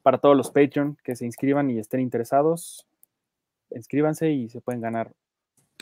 para 0.01 0.17
todos 0.17 0.35
los 0.35 0.51
Patreon 0.51 0.97
que 1.03 1.15
se 1.15 1.25
inscriban 1.25 1.69
y 1.69 1.79
estén 1.79 1.99
interesados. 1.99 2.87
Inscríbanse 3.71 4.31
y 4.31 4.49
se 4.49 4.61
pueden 4.61 4.81
ganar 4.81 5.13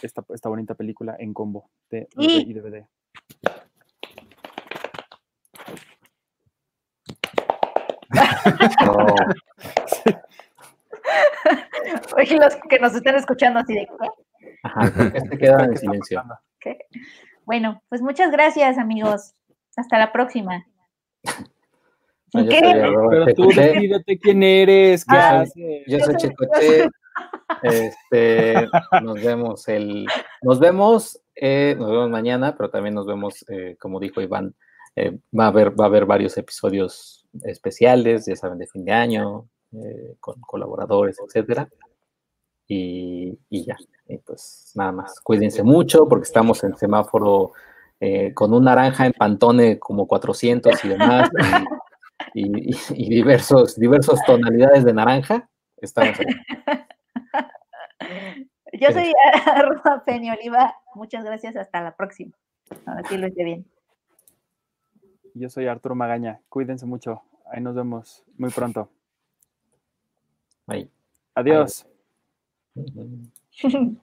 esta, 0.02 0.24
esta 0.34 0.50
bonita 0.50 0.76
película 0.76 1.16
en 1.20 1.34
combo 1.34 1.70
de 1.90 2.08
Blu-ray 2.16 2.46
y 2.48 2.54
DVD. 2.54 2.86
No, 8.86 8.96
Oye, 12.18 12.38
los 12.38 12.56
que 12.70 12.80
nos 12.80 12.96
están 12.96 13.16
escuchando 13.16 13.60
así 13.60 13.74
de 13.74 13.86
¿qué? 13.86 14.10
ajá, 14.64 14.92
¿por 14.96 15.14
qué 15.14 15.22
se 15.22 15.38
quedan 15.38 15.72
en 15.72 15.78
silencio? 15.78 16.24
¿Qué? 16.60 16.78
Bueno, 17.46 17.82
pues 17.90 18.02
muchas 18.02 18.32
gracias, 18.32 18.78
amigos. 18.78 19.34
Hasta 19.82 19.98
la 19.98 20.12
próxima. 20.12 20.64
Arroba 22.34 23.10
Pero 23.26 23.34
tú 23.36 23.48
despídete 23.48 24.20
quién 24.20 24.44
eres, 24.44 25.04
qué 25.04 25.16
Ah, 25.18 25.40
haces. 25.42 25.84
yo 25.88 26.00
soy 26.00 26.16
Checoche. 26.18 26.88
Este, 27.64 28.68
nos 29.02 29.22
vemos 29.22 29.68
el, 29.68 30.06
nos 30.44 30.60
vemos, 30.60 31.20
eh, 31.36 31.76
nos 31.80 31.90
vemos 31.90 32.10
mañana, 32.12 32.56
pero 32.56 32.70
también 32.70 32.94
nos 32.94 33.08
vemos, 33.08 33.44
eh, 33.50 33.76
como 33.80 34.00
dijo 34.00 34.22
Iván, 34.22 34.54
eh, 34.96 35.18
va 35.38 35.46
a 35.46 35.48
haber, 35.48 35.72
va 35.80 35.86
a 35.86 35.88
haber 35.88 36.06
varios 36.06 36.38
episodios 36.38 37.26
especiales, 37.44 38.28
ya 38.28 38.36
saben, 38.36 38.60
de 38.60 38.68
fin 38.68 38.86
de 38.86 38.92
año, 38.94 39.50
eh, 39.74 40.16
con 40.20 40.40
colaboradores, 40.42 41.18
etcétera. 41.26 41.68
y, 42.68 43.36
y 43.50 43.66
ya. 43.66 43.78
Y 44.08 44.18
pues 44.20 44.72
nada 44.76 44.92
más, 44.92 45.20
cuídense 45.22 45.64
mucho 45.64 46.08
porque 46.08 46.26
estamos 46.26 46.64
en 46.64 46.78
semáforo 46.78 47.54
eh, 48.02 48.34
con 48.34 48.54
un 48.54 48.66
naranja 48.66 49.06
en 49.06 49.14
Pantone 49.14 49.80
como 49.80 50.08
400 50.08 50.84
y 50.84 50.88
demás, 50.90 51.30
y, 52.34 52.72
y- 52.72 52.76
y 52.96 53.10
diversos, 53.10 53.78
diversos 53.78 54.20
tonalidades 54.26 54.84
de 54.84 54.94
naranja. 54.94 55.48
Estamos 55.78 56.20
ahí. 56.20 56.26
Yo 58.74 58.92
soy 58.92 59.12
arroba 59.46 60.04
Penny 60.06 60.30
Oliva. 60.32 60.76
Muchas 60.96 61.24
gracias. 61.24 61.56
Hasta 61.56 61.82
la 61.82 61.96
próxima. 61.96 62.32
Ahora 62.86 63.04
sí 63.08 63.18
lo 63.18 63.28
hice 63.28 63.44
bien. 63.44 63.66
Yo 65.34 65.50
soy 65.50 65.68
Arturo 65.68 65.96
Magaña. 65.96 66.42
Cuídense 66.50 66.86
mucho. 66.86 67.22
Ahí 67.52 67.62
nos 67.62 67.76
vemos 67.76 68.24
muy 68.38 68.50
pronto. 68.50 68.90
ahí. 70.68 70.90
Adiós. 71.36 71.86